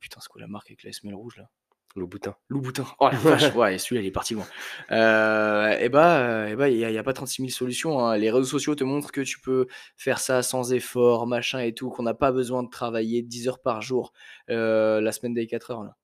putain, 0.00 0.20
c'est 0.20 0.28
quoi 0.28 0.40
la 0.40 0.48
marque 0.48 0.70
avec 0.70 0.84
la 0.84 0.92
semelle 0.92 1.14
rouge 1.16 1.36
là? 1.38 1.50
Louboutin. 1.96 2.36
Louboutin. 2.48 2.86
Oh 3.00 3.08
la 3.10 3.18
vache! 3.18 3.52
Ouais, 3.56 3.78
celui-là, 3.78 4.02
il 4.02 4.06
est 4.06 4.10
parti 4.12 4.34
loin. 4.34 4.46
Heu 4.92 5.76
et 5.80 5.88
bah, 5.88 6.48
et 6.48 6.54
bah, 6.56 6.68
il 6.68 6.76
y 6.78 6.84
a 6.84 6.90
il 6.90 6.94
y 6.94 6.98
a 6.98 7.02
pas 7.02 7.12
36 7.12 7.42
000 7.42 7.52
solutions, 7.52 7.98
hein. 8.00 8.16
Les 8.16 8.30
réseaux 8.30 8.44
sociaux 8.44 8.76
te 8.76 8.84
montrent 8.84 9.10
que 9.12 9.22
tu 9.22 9.40
peux 9.40 9.66
faire 9.96 10.20
ça 10.20 10.42
sans 10.42 10.72
effort, 10.72 11.26
machin 11.26 11.60
et 11.60 11.74
tout, 11.74 11.90
qu'on 11.90 12.04
n'a 12.04 12.14
pas 12.14 12.32
besoin 12.32 12.62
de 12.62 12.70
travailler 12.70 13.22
10 13.22 13.48
heures 13.48 13.60
par 13.60 13.82
jour, 13.82 14.12
la 14.48 15.12
semaine 15.12 15.34
des 15.34 15.46
4 15.48 15.72
heures 15.72 15.84
là. 15.84 15.96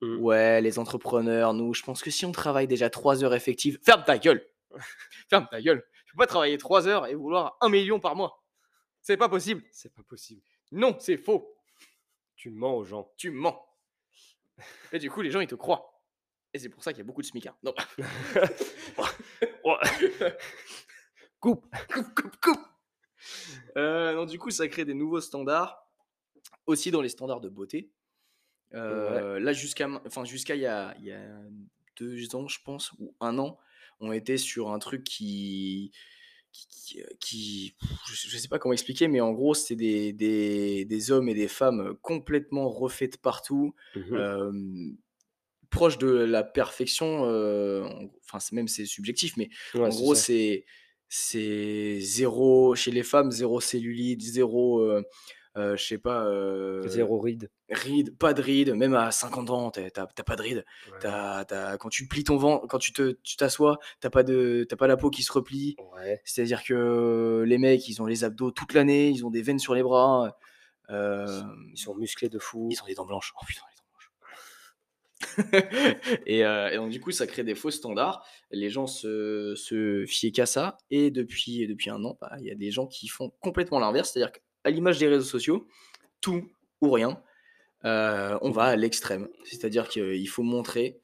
Mmh. 0.00 0.16
Ouais, 0.20 0.60
les 0.60 0.78
entrepreneurs, 0.78 1.54
nous, 1.54 1.74
je 1.74 1.82
pense 1.82 2.02
que 2.02 2.10
si 2.10 2.24
on 2.24 2.32
travaille 2.32 2.68
déjà 2.68 2.90
3 2.90 3.24
heures 3.24 3.34
effectives 3.34 3.78
ferme 3.84 4.04
ta 4.04 4.18
gueule! 4.18 4.44
Ferme 5.30 5.48
ta 5.50 5.60
gueule! 5.60 5.84
Tu 6.06 6.14
peux 6.14 6.18
pas 6.18 6.26
travailler 6.26 6.58
3 6.58 6.86
heures 6.86 7.06
et 7.06 7.14
vouloir 7.14 7.56
1 7.60 7.70
000 7.70 7.84
000 7.84 7.98
par 7.98 8.16
mois. 8.16 8.44
C'est 9.02 9.16
pas 9.16 9.28
possible. 9.28 9.62
C'est 9.72 9.94
pas 9.94 10.02
possible. 10.02 10.42
Non, 10.72 10.96
c'est 11.00 11.16
faux. 11.16 11.54
Tu 12.36 12.50
mens 12.50 12.76
aux 12.76 12.84
gens. 12.84 13.12
Tu 13.16 13.30
mens. 13.30 13.64
Et 14.92 14.98
du 14.98 15.10
coup, 15.10 15.22
les 15.22 15.30
gens, 15.30 15.40
ils 15.40 15.46
te 15.46 15.54
croient. 15.54 15.92
Et 16.54 16.58
c'est 16.58 16.68
pour 16.68 16.82
ça 16.82 16.92
qu'il 16.92 16.98
y 16.98 17.02
a 17.02 17.04
beaucoup 17.04 17.22
de 17.22 17.26
smicards. 17.26 17.56
Non. 17.62 17.74
Coupe! 21.40 21.66
Coupe, 21.92 22.14
coupe, 22.14 22.36
coupe! 22.40 22.60
Heu, 23.76 24.14
donc 24.14 24.28
du 24.28 24.38
coup, 24.38 24.50
ça 24.50 24.66
crée 24.68 24.84
des 24.84 24.94
nouveaux 24.94 25.20
standards, 25.20 25.86
aussi 26.66 26.90
dans 26.90 27.00
les 27.00 27.08
standards 27.08 27.40
de 27.40 27.48
beauté. 27.48 27.90
Ouais. 28.88 29.24
Heu, 29.26 29.38
là, 29.38 29.52
jusqu'à 29.52 29.88
enfin, 30.06 30.24
jusqu'à 30.24 30.54
il 30.56 30.60
y 30.62 30.66
a 30.66 30.94
il 30.98 31.04
y 31.06 31.12
a 31.12 31.40
2 31.96 32.34
ans, 32.36 32.48
je 32.48 32.58
pense, 32.64 32.92
ou 32.98 33.14
1 33.20 33.38
an, 33.38 33.58
on 34.00 34.12
était 34.12 34.36
sur 34.38 34.70
un 34.72 34.78
truc 34.78 35.04
qui 35.04 35.92
qui 36.52 37.02
qui 37.20 37.76
je 38.04 38.14
je 38.30 38.38
sais 38.38 38.48
pas 38.48 38.58
comment 38.58 38.72
expliquer, 38.74 39.08
mais 39.08 39.20
en 39.20 39.32
gros, 39.32 39.54
c'est 39.54 39.76
des 39.76 40.12
des 40.12 40.84
des 40.86 41.10
hommes 41.12 41.28
et 41.28 41.34
des 41.34 41.48
femmes, 41.48 41.96
complètement 42.02 42.68
refaits 42.70 43.12
de 43.14 43.18
partout, 43.18 43.74
Mmh 43.94 44.28
proches 45.70 45.98
de 45.98 46.08
la 46.08 46.42
perfection, 46.44 47.24
enfin, 48.24 48.40
c'est 48.40 48.52
même 48.54 48.68
c'est 48.68 48.86
subjectif, 48.86 49.36
mais 49.36 49.50
Ouais, 49.74 49.80
en 49.84 49.94
gros, 49.94 50.14
c'est 50.14 50.64
c'est 51.08 52.00
0 52.00 52.74
chez 52.74 52.90
les 52.90 53.02
femmes, 53.02 53.30
0 53.30 53.60
cellulite, 53.60 54.20
0, 54.22 54.80
heu 54.82 54.98
heu, 54.98 55.04
je 55.76 55.84
sais 55.84 55.98
pas, 55.98 56.24
heu, 56.26 56.82
0 56.86 57.18
rides. 57.20 57.50
rides, 57.70 58.16
pas 58.18 58.34
de 58.34 58.42
rides, 58.42 58.74
même 58.74 58.94
à 58.94 59.10
50 59.10 59.50
ans, 59.50 59.70
tu 59.70 59.80
es 59.80 59.90
tu 59.90 60.00
as 60.00 60.06
tu 60.06 60.20
as 60.20 60.24
pas 60.24 60.36
de 60.36 60.42
rides. 60.42 60.64
Tu 60.86 60.92
Ouais. 61.06 61.12
as 61.12 61.44
as 61.50 61.76
quand 61.78 61.88
tu 61.88 62.06
plies 62.08 62.24
ton 62.24 62.36
ven 62.36 62.60
quand 62.68 62.78
tu 62.78 62.92
t'assois, 63.36 63.78
tu 64.00 64.06
as 64.06 64.10
pas 64.10 64.22
de 64.22 64.66
as 64.70 64.76
pas 64.76 64.86
la 64.86 64.96
peau 64.96 65.10
qui 65.10 65.22
se 65.22 65.32
replie. 65.32 65.76
Ouais. 65.94 66.20
C'est-à-dire 66.24 66.62
que 66.64 67.44
les 67.46 67.58
mecs, 67.58 67.88
ils 67.88 68.00
ont 68.02 68.06
les 68.06 68.24
abdos 68.24 68.50
toute 68.52 68.74
l'année, 68.74 69.08
ils 69.10 69.24
ont 69.26 69.30
des 69.30 69.42
veines 69.42 69.58
sur 69.58 69.74
les 69.74 69.82
bras, 69.82 70.36
Ils 70.88 70.94
hem, 70.94 71.68
ils 71.72 71.78
sont 71.78 71.94
musclés 71.96 72.28
de 72.28 72.38
fou. 72.38 72.68
ils 72.70 72.80
ont 72.82 72.86
des 72.86 72.94
dents 72.94 73.06
blanches. 73.06 73.32
Oh 73.40 73.44
putain, 73.46 73.62
les 73.70 73.76
dents 73.76 73.84
blanches. 73.92 74.12
Et 76.26 76.42
donc 76.76 76.90
du 76.90 77.00
coup, 77.00 77.10
ça 77.10 77.26
crée 77.26 77.44
des 77.44 77.54
faux 77.54 77.70
standards. 77.70 78.24
Les 78.50 78.70
gens 78.70 78.86
se 78.86 79.54
se 79.56 80.04
fiaient 80.06 80.30
qu'à 80.32 80.46
ça 80.46 80.78
et 80.90 81.10
depuis 81.10 81.66
depuis 81.66 81.90
1 81.90 82.04
an, 82.04 82.16
bah, 82.20 82.32
il 82.38 82.46
y 82.46 82.50
a 82.50 82.54
des 82.54 82.70
gens 82.70 82.86
qui 82.86 83.08
font 83.08 83.30
complètement 83.40 83.78
l'inverse. 83.80 84.12
C'est-à-dire 84.12 84.32
qu'à 84.68 84.74
l'image 84.74 84.98
des 84.98 85.08
réseaux 85.08 85.24
sociaux, 85.24 85.66
tout 86.20 86.50
ou 86.82 86.90
rien, 86.92 87.22
heu, 87.84 88.38
on 88.42 88.50
va 88.50 88.64
à 88.64 88.76
l'extrême. 88.76 89.28
C'est-à-dire 89.44 89.88
qu'il 89.88 90.28
faut 90.28 90.42
montrer, 90.42 91.00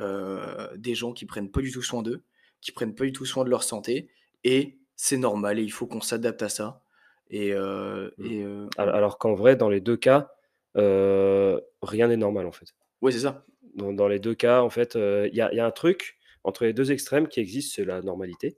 heu, 0.00 0.40
des 0.76 0.94
gens 0.94 1.12
qui 1.12 1.26
prennent 1.26 1.50
pas 1.50 1.60
du 1.60 1.72
tout 1.72 1.82
soin 1.82 2.02
d'eux, 2.02 2.22
qui 2.60 2.72
prennent 2.72 2.94
pas 2.94 3.04
du 3.04 3.12
tout 3.12 3.26
soin 3.26 3.44
de 3.44 3.50
leur 3.50 3.62
santé 3.64 4.10
et 4.44 4.78
c'est 4.96 5.18
normal 5.18 5.58
et 5.58 5.62
il 5.62 5.72
faut 5.72 5.86
qu'on 5.86 6.00
s'adapte 6.00 6.42
à 6.42 6.48
ça 6.48 6.82
et 7.30 7.52
heu 7.52 8.14
Mmh. 8.18 8.30
et 8.30 8.44
alors 8.78 9.18
qu'en 9.18 9.34
vrai, 9.34 9.56
dans 9.56 9.68
les 9.68 9.80
2 9.80 9.96
cas, 9.96 10.32
rien 11.82 12.08
n'est 12.08 12.16
normal, 12.16 12.46
en 12.46 12.52
fait. 12.52 12.74
ouais, 13.00 13.12
c'est 13.12 13.20
ça. 13.20 13.46
Dans 13.74 13.92
dans 13.92 14.08
les 14.08 14.18
2 14.18 14.34
cas, 14.34 14.62
en 14.62 14.70
fait, 14.70 14.94
il 14.96 15.30
y 15.34 15.36
y 15.38 15.40
a 15.60 15.66
un 15.66 15.70
truc 15.70 16.16
entre 16.44 16.64
les 16.64 16.72
2 16.72 16.92
extrêmes 16.92 17.28
qui 17.28 17.40
existe, 17.40 17.74
c'est 17.74 17.84
la 17.84 18.00
normalité 18.02 18.56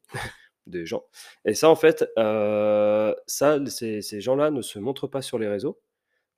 des 0.68 0.86
gens 0.86 1.04
et 1.44 1.54
ça, 1.54 1.70
en 1.70 1.76
fait, 1.76 2.04
heu, 2.18 3.14
ça, 3.26 3.58
ces 3.66 4.02
ces 4.02 4.20
gens-là 4.20 4.50
ne 4.50 4.62
se 4.62 4.78
montrent 4.78 5.06
pas 5.08 5.22
sur 5.22 5.38
les 5.38 5.48
réseaux 5.48 5.80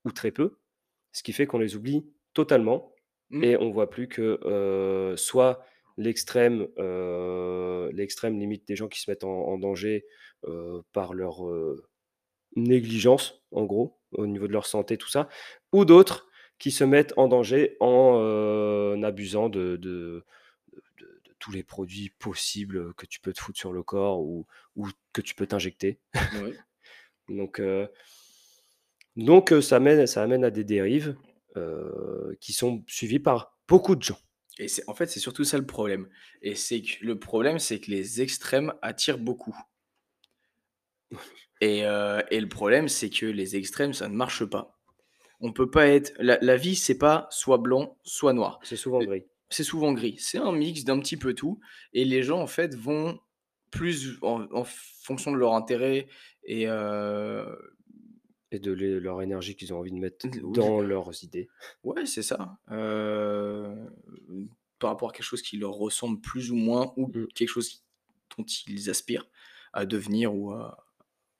ou 0.04 0.12
très 0.12 0.30
peu, 0.32 0.58
ce 1.12 1.22
qui 1.22 1.32
fait 1.32 1.46
qu'on 1.46 1.58
les 1.58 1.76
oublie 1.76 2.06
totalement 2.34 2.94
Mmh. 3.30 3.44
et 3.44 3.56
on 3.58 3.70
voit 3.70 3.90
plus 3.90 4.08
que, 4.08 4.40
heu, 4.44 5.16
soit 5.16 5.64
l'extrême, 5.98 6.68
heu, 6.78 7.90
l'extrême 7.94 8.38
limite 8.38 8.66
des 8.68 8.76
gens 8.76 8.88
qui 8.88 9.00
se 9.00 9.10
mettent 9.10 9.24
en 9.24 9.30
en 9.48 9.58
danger, 9.58 10.06
par 10.92 11.14
leur, 11.14 11.42
négligence, 12.56 13.42
en 13.52 13.64
gros, 13.64 13.98
au 14.12 14.26
niveau 14.26 14.46
de 14.48 14.52
leur 14.52 14.66
santé, 14.66 14.96
tout 14.98 15.08
ça, 15.08 15.28
ou 15.72 15.84
d'autres 15.84 16.28
qui 16.58 16.70
se 16.70 16.84
mettent 16.84 17.14
en 17.16 17.28
danger 17.28 17.76
en, 17.80 19.00
abusant 19.02 19.48
de 19.48 19.76
de 19.76 20.24
tous 21.40 21.52
les 21.52 21.64
produits 21.64 22.10
possibles, 22.18 22.94
que 22.94 23.06
tu 23.06 23.20
peux 23.20 23.32
te 23.32 23.40
foutre 23.40 23.58
sur 23.58 23.72
le 23.72 23.82
corps 23.82 24.20
ou 24.20 24.46
ou 24.76 24.88
que 25.12 25.20
tu 25.22 25.34
peux 25.34 25.46
t'injecter. 25.46 26.00
Ouais. 26.32 26.56
Donc 27.28 27.60
heu 27.60 27.88
donc 29.16 29.52
heu, 29.52 29.60
ça 29.60 29.80
mène 29.80 30.06
ça 30.06 30.22
amène 30.22 30.44
à 30.44 30.50
des 30.50 30.64
dérives, 30.64 31.16
heu, 31.56 32.36
qui 32.40 32.52
sont 32.52 32.82
suivies 32.86 33.18
par 33.18 33.56
beaucoup 33.68 33.96
de 33.96 34.02
gens. 34.02 34.18
Et 34.58 34.68
c'est 34.68 34.88
en 34.88 34.94
fait, 34.94 35.06
c'est 35.06 35.20
surtout 35.20 35.44
ça 35.44 35.58
le 35.58 35.66
problème 35.66 36.08
et 36.42 36.54
c'est 36.54 36.82
que 36.82 37.04
le 37.04 37.18
problème, 37.18 37.58
c'est 37.58 37.80
que 37.80 37.90
les 37.90 38.20
extrêmes 38.20 38.72
attirent 38.82 39.18
beaucoup 39.18 39.56
et 41.60 41.80
et 41.80 42.40
le 42.40 42.48
problème, 42.48 42.88
c'est 42.88 43.10
que 43.10 43.26
les 43.26 43.56
extrêmes, 43.56 43.92
ça 43.92 44.08
ne 44.08 44.14
marche 44.14 44.44
pas. 44.44 44.78
On 45.40 45.52
peut 45.52 45.70
pas 45.70 45.88
être 45.88 46.12
la 46.18 46.38
la 46.40 46.56
vie, 46.56 46.76
c'est 46.76 46.98
pas 46.98 47.26
soit 47.30 47.58
blanc, 47.58 47.96
soit 48.04 48.32
noir. 48.32 48.60
C'est 48.62 48.76
souvent 48.76 49.02
gris. 49.02 49.24
C'est 49.50 49.64
souvent 49.64 49.92
gris. 49.92 50.16
C'est 50.18 50.38
un 50.38 50.52
mix 50.52 50.84
d'un 50.84 50.98
petit 51.00 51.16
peu 51.16 51.34
tout 51.34 51.60
et 51.92 52.04
les 52.04 52.22
gens, 52.22 52.40
en 52.40 52.46
fait, 52.46 52.74
vont 52.74 53.20
plus 53.70 54.18
en 54.22 54.46
en 54.52 54.64
fonction 54.64 55.32
de 55.32 55.36
leur 55.38 55.54
intérêt 55.54 56.08
et 56.44 56.66
heu, 56.68 57.46
Et 58.52 58.60
de 58.60 58.70
les 58.70 59.00
leur 59.00 59.22
énergie 59.22 59.56
qu'ils 59.56 59.74
ont 59.74 59.80
envie 59.80 59.90
de 59.90 59.96
mettre 59.96 60.28
oui, 60.42 60.54
dans 60.54 60.80
leurs 60.80 61.24
idées. 61.24 61.50
ouais, 61.84 62.06
c'est 62.06 62.22
ça, 62.22 62.58
heu, 62.70 63.90
par 64.78 64.90
rapport 64.90 65.10
à 65.10 65.12
quelque 65.12 65.24
chose 65.24 65.42
qui 65.42 65.58
leur 65.58 65.72
ressemble 65.74 66.20
plus 66.20 66.50
ou 66.50 66.56
moins 66.56 66.92
ou 66.96 67.14
Mmh. 67.14 67.26
quelque 67.34 67.48
chose 67.48 67.84
dont 68.36 68.44
ils 68.66 68.90
aspirent 68.90 69.28
à 69.72 69.86
devenir 69.86 70.34
ou 70.34 70.52
à 70.52 70.86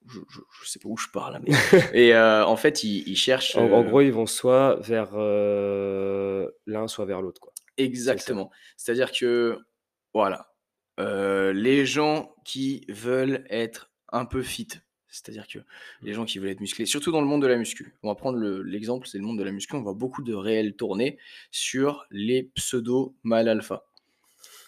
je 0.07 0.21
je 0.31 0.41
je 0.63 0.69
sais 0.69 0.79
pas 0.81 0.89
où 0.89 0.97
je 0.99 1.09
pars 1.13 1.31
là, 1.33 1.41
mais 1.41 1.59
et 1.93 2.13
heu, 2.15 2.45
en 2.45 2.57
fait, 2.57 2.85
ils 2.85 3.09
ils 3.09 3.17
cherchent, 3.17 3.57
En 3.57 3.83
gros, 3.83 4.01
ils 4.01 4.11
vont 4.13 4.27
soit 4.27 4.77
vers, 4.77 5.17
l'un, 6.67 6.89
soit 6.89 7.05
vers 7.07 7.23
l'autre, 7.23 7.41
quoi. 7.41 7.53
Exactement. 7.85 8.51
C'est-à-dire 8.77 9.13
que, 9.13 9.59
voilà, 10.15 10.53
heu, 10.99 11.51
les 11.53 11.87
gens 11.87 12.35
qui 12.45 12.85
veulent 12.89 13.45
être 13.51 13.91
un 14.13 14.25
peu 14.25 14.43
fit, 14.43 14.69
C'est-à-dire 15.13 15.49
que 15.49 15.59
les 16.03 16.13
gens 16.15 16.25
qui 16.25 16.39
veulent 16.39 16.51
être 16.51 16.61
musclés, 16.61 16.87
surtout 16.87 17.11
dans 17.11 17.21
le 17.21 17.27
monde 17.27 17.43
de 17.43 17.49
la 17.49 17.57
muscu, 17.57 17.95
on 18.05 18.09
va 18.09 18.15
prendre 18.15 18.39
le- 18.39 18.63
l'exemple, 18.63 19.09
c'est 19.09 19.19
le 19.19 19.25
monde 19.25 19.39
de 19.39 19.43
la 19.45 19.51
muscu, 19.51 19.75
on 19.75 19.83
voit 19.83 19.93
beaucoup 19.95 20.23
de 20.23 20.35
réels 20.35 20.75
tourner 20.77 21.19
sur 21.51 22.07
les 22.13 22.45
pseudo 22.55 23.17
mal 23.25 23.49
alpha. 23.49 23.85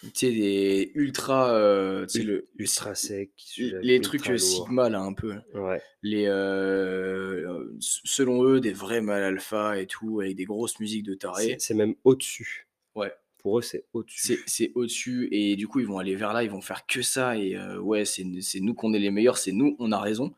Tu 0.01 0.09
sais, 0.13 0.31
des 0.33 0.91
ultra, 0.95 1.53
euh, 1.55 2.05
tu 2.07 2.09
sais, 2.09 2.19
Ul- 2.19 2.27
le, 2.27 2.47
ultra 2.57 2.93
sec, 2.93 3.31
les 3.57 3.95
ultra 3.95 4.01
trucs 4.09 4.27
euh, 4.27 4.31
lourd. 4.31 4.39
sigma 4.39 4.89
là 4.89 4.99
un 4.99 5.13
peu. 5.13 5.35
Ouais. 5.53 5.81
Les, 6.01 6.25
euh, 6.27 7.47
euh, 7.49 7.77
selon 7.79 8.43
eux, 8.43 8.59
des 8.59 8.73
vrais 8.73 8.99
mal 8.99 9.23
alpha 9.23 9.79
et 9.79 9.87
tout, 9.87 10.19
avec 10.19 10.35
des 10.35 10.43
grosses 10.43 10.77
musiques 10.81 11.03
de. 11.03 11.17
C'est 11.37 11.61
c'est 11.61 11.73
même 11.73 11.95
au-dessus. 12.03 12.67
Ouais. 12.95 13.11
Pour 13.39 13.59
eux, 13.59 13.61
c'est 13.61 13.85
au-dessus. 13.93 14.39
C'est 14.45 14.71
au-dessus 14.75 15.27
et 15.31 15.55
du 15.57 15.67
coup 15.67 15.81
ils 15.81 15.85
vont 15.87 15.97
aller 15.99 16.15
vers 16.15 16.31
là, 16.31 16.43
ils 16.43 16.49
vont 16.49 16.61
faire 16.61 16.85
que 16.85 17.01
ça 17.01 17.37
et 17.37 17.55
euh, 17.57 17.77
ouais 17.79 18.05
c'est 18.05 18.23
nous 18.23 18.73
qu'on 18.73 18.93
est 18.93 18.99
les 18.99 19.11
meilleurs, 19.11 19.37
c'est 19.37 19.51
nous, 19.51 19.75
on 19.79 19.91
a 19.91 19.99
raison. 19.99 20.33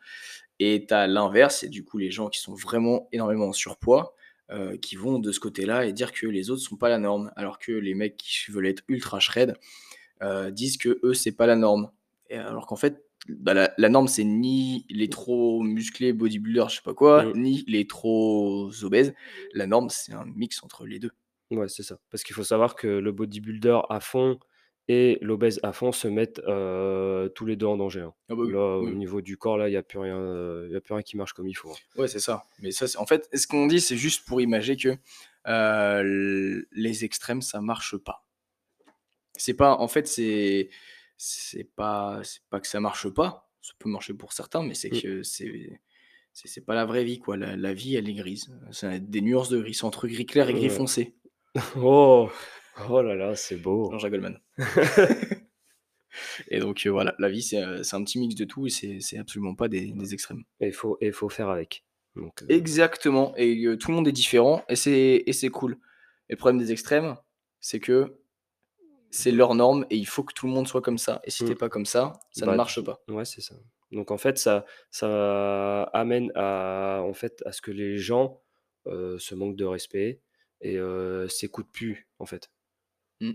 Et 0.59 0.85
t'as 0.87 1.05
l'inverse, 1.05 1.59
c'est 1.59 1.69
du 1.69 1.83
coup 1.83 1.97
les 1.99 2.09
gens 2.11 2.29
qui 2.29 2.39
sont 2.39 2.55
vraiment 2.55 3.07
énormément 3.11 3.47
en 3.49 3.53
surpoids, 3.53 4.15
euh, 4.51 4.77
qui 4.77 4.95
vont 4.95 5.19
de 5.19 5.31
ce 5.31 5.39
côté-là 5.39 5.85
et 5.85 5.93
dire 5.93 6.13
que 6.13 6.25
les 6.27 6.49
autres 6.49 6.61
sont 6.61 6.77
pas 6.77 6.89
la 6.89 6.97
norme, 6.97 7.31
alors 7.35 7.59
que 7.59 7.71
les 7.73 7.93
mecs 7.93 8.17
qui 8.17 8.49
veulent 8.51 8.67
être 8.67 8.83
ultra 8.87 9.19
shred 9.19 9.55
euh, 10.23 10.49
disent 10.49 10.77
que 10.77 10.99
eux 11.03 11.13
c'est 11.13 11.33
pas 11.33 11.45
la 11.45 11.55
norme. 11.57 11.91
Et 12.31 12.37
alors 12.37 12.65
qu'en 12.65 12.75
fait 12.77 13.03
bah, 13.27 13.53
la, 13.53 13.71
la 13.77 13.89
norme 13.89 14.07
c'est 14.07 14.23
ni 14.23 14.85
les 14.89 15.09
trop 15.09 15.61
musclés 15.61 16.13
bodybuilders, 16.13 16.69
je 16.69 16.77
sais 16.77 16.81
pas 16.83 16.93
quoi, 16.95 17.25
Mm. 17.25 17.33
ni 17.39 17.63
les 17.67 17.85
trop 17.85 18.71
obèses. 18.81 19.13
La 19.53 19.67
norme 19.67 19.89
c'est 19.91 20.13
un 20.13 20.25
mix 20.25 20.63
entre 20.63 20.85
les 20.87 20.97
deux. 20.99 21.11
Ouais, 21.51 21.67
c'est 21.69 21.83
ça. 21.83 21.97
Parce 22.09 22.23
qu'il 22.23 22.35
faut 22.35 22.43
savoir 22.43 22.75
que 22.75 22.87
le 22.87 23.11
bodybuilder 23.11 23.79
à 23.89 23.99
fond 23.99 24.39
et 24.87 25.17
l'obèse 25.21 25.59
à 25.63 25.73
fond 25.73 25.91
se 25.91 26.07
mettent 26.07 26.39
euh, 26.47 27.27
tous 27.29 27.45
les 27.45 27.55
deux 27.55 27.65
en 27.65 27.77
danger. 27.77 28.01
hein. 28.01 28.13
Ah 28.29 28.35
bah 28.35 28.43
oui, 28.45 28.51
Là, 28.51 28.77
au 28.77 28.85
oui. 28.85 28.95
niveau 28.95 29.21
du 29.21 29.35
corps, 29.37 29.57
là, 29.57 29.67
il 29.67 29.71
n'y 29.71 29.77
a, 29.77 29.83
plus 29.83 29.97
rien, 29.99 30.17
euh, 30.17 30.67
y 30.71 30.75
a 30.75 30.81
plus 30.81 30.93
rien 30.93 31.01
qui 31.03 31.17
marche 31.17 31.33
comme 31.33 31.47
il 31.47 31.55
faut. 31.55 31.71
hein. 31.71 31.75
Ouais, 31.97 32.07
c'est 32.07 32.19
ça. 32.19 32.43
Mais 32.59 32.71
ça, 32.71 32.87
c'est- 32.87 32.97
en 32.97 33.05
fait, 33.05 33.27
ce 33.33 33.47
qu'on 33.47 33.67
dit, 33.67 33.81
c'est 33.81 33.97
juste 33.97 34.25
pour 34.27 34.41
imaginer 34.41 34.77
que 34.77 34.95
euh, 35.47 35.99
l- 36.01 36.65
les 36.71 37.03
extrêmes, 37.05 37.41
ça 37.41 37.61
marche 37.61 37.95
pas. 37.97 38.25
C'est 39.37 39.53
pas, 39.53 39.75
en 39.77 39.87
fait, 39.87 40.07
c'est, 40.07 40.69
c'est 41.17 41.63
pas, 41.75 42.21
c'est 42.23 42.41
pas 42.49 42.59
que 42.59 42.67
ça 42.67 42.79
marche 42.79 43.09
pas. 43.09 43.49
Ça 43.61 43.73
peut 43.79 43.89
marcher 43.89 44.13
pour 44.13 44.33
certains, 44.33 44.63
mais 44.63 44.75
c'est 44.75 44.91
Mm. 44.93 45.01
que 45.01 45.23
c'est, 45.23 45.79
c'est, 46.33 46.47
c'est 46.47 46.61
pas 46.65 46.75
la 46.75 46.85
vraie 46.85 47.03
vie, 47.03 47.19
quoi. 47.19 47.37
La, 47.37 47.55
la 47.55 47.73
vie, 47.73 47.95
elle 47.95 48.07
est 48.09 48.13
grise. 48.13 48.51
C'est 48.71 48.99
des 49.09 49.21
nuances 49.21 49.49
de 49.49 49.59
gris, 49.59 49.73
c'est 49.73 49.83
entre 49.85 50.07
gris 50.07 50.25
clair 50.25 50.49
et 50.49 50.53
gris 50.53 50.63
Ouais. 50.63 50.69
foncé. 50.69 51.15
Oh, 51.77 52.29
oh 52.89 53.01
là 53.01 53.15
là, 53.15 53.35
c'est 53.35 53.55
beau. 53.57 53.89
Jean-Jacques 53.91 54.11
Goldman. 54.11 54.39
et 56.49 56.59
donc, 56.59 56.85
euh, 56.85 56.89
voilà, 56.91 57.15
la 57.19 57.29
vie, 57.29 57.41
c'est, 57.41 57.63
euh, 57.63 57.83
c'est 57.83 57.95
un 57.95 58.03
petit 58.03 58.19
mix 58.19 58.35
de 58.35 58.45
tout 58.45 58.67
et 58.67 58.69
c'est, 58.69 59.17
absolument 59.17 59.55
pas 59.55 59.67
des, 59.67 59.91
des 59.91 60.13
extrêmes. 60.13 60.43
Et 60.59 60.67
il 60.67 60.73
faut, 60.73 60.97
et 61.01 61.11
faut 61.11 61.29
faire 61.29 61.49
avec. 61.49 61.83
Donc, 62.15 62.43
euh, 62.43 62.45
Exactement, 62.49 63.33
et 63.35 63.65
euh, 63.65 63.77
tout 63.77 63.91
le 63.91 63.95
monde 63.95 64.07
est 64.07 64.13
différent, 64.13 64.63
et 64.69 64.75
c'est 64.75 65.49
cool. 65.51 65.73
Et 66.29 66.33
le 66.33 66.37
problème 66.37 66.59
des 66.59 66.71
extrêmes, 66.71 67.15
c'est 67.59 67.79
que 67.79 68.17
c'est 69.11 69.31
leur 69.31 69.53
norme, 69.55 69.85
et 69.89 69.95
il 69.97 70.07
faut 70.07 70.23
que 70.23 70.33
tout 70.33 70.47
le 70.47 70.53
monde 70.53 70.67
soit 70.67 70.81
comme 70.81 70.97
ça. 70.97 71.21
Et 71.25 71.31
si 71.31 71.43
Mm. 71.43 71.47
t'es 71.47 71.55
pas 71.55 71.69
comme 71.69 71.85
ça, 71.85 72.13
ça 72.31 72.45
Bah, 72.45 72.53
ne 72.53 72.57
marche 72.57 72.81
pas. 72.81 73.01
Ouais, 73.09 73.25
c'est 73.25 73.41
ça. 73.41 73.55
Donc 73.91 74.11
en 74.11 74.17
fait, 74.17 74.37
ça, 74.37 74.65
ça 74.91 75.83
amène 75.93 76.31
à, 76.35 77.01
en 77.03 77.13
fait, 77.13 77.41
à 77.45 77.51
ce 77.51 77.61
que 77.61 77.71
les 77.71 77.97
gens 77.97 78.41
se 78.85 79.33
manquent 79.35 79.55
de 79.55 79.65
respect 79.65 80.21
et 80.61 80.77
s'écoutent 81.29 81.71
plus, 81.71 82.07
en 82.19 82.25
fait. 82.25 82.51
Mm. 83.21 83.33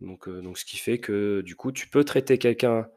Donc, 0.00 0.28
donc 0.28 0.58
ce 0.58 0.64
qui 0.64 0.78
fait 0.78 0.98
que 0.98 1.42
du 1.42 1.54
coup, 1.54 1.72
tu 1.72 1.88
peux 1.88 2.04
traiter 2.04 2.38
quelqu'un 2.38 2.88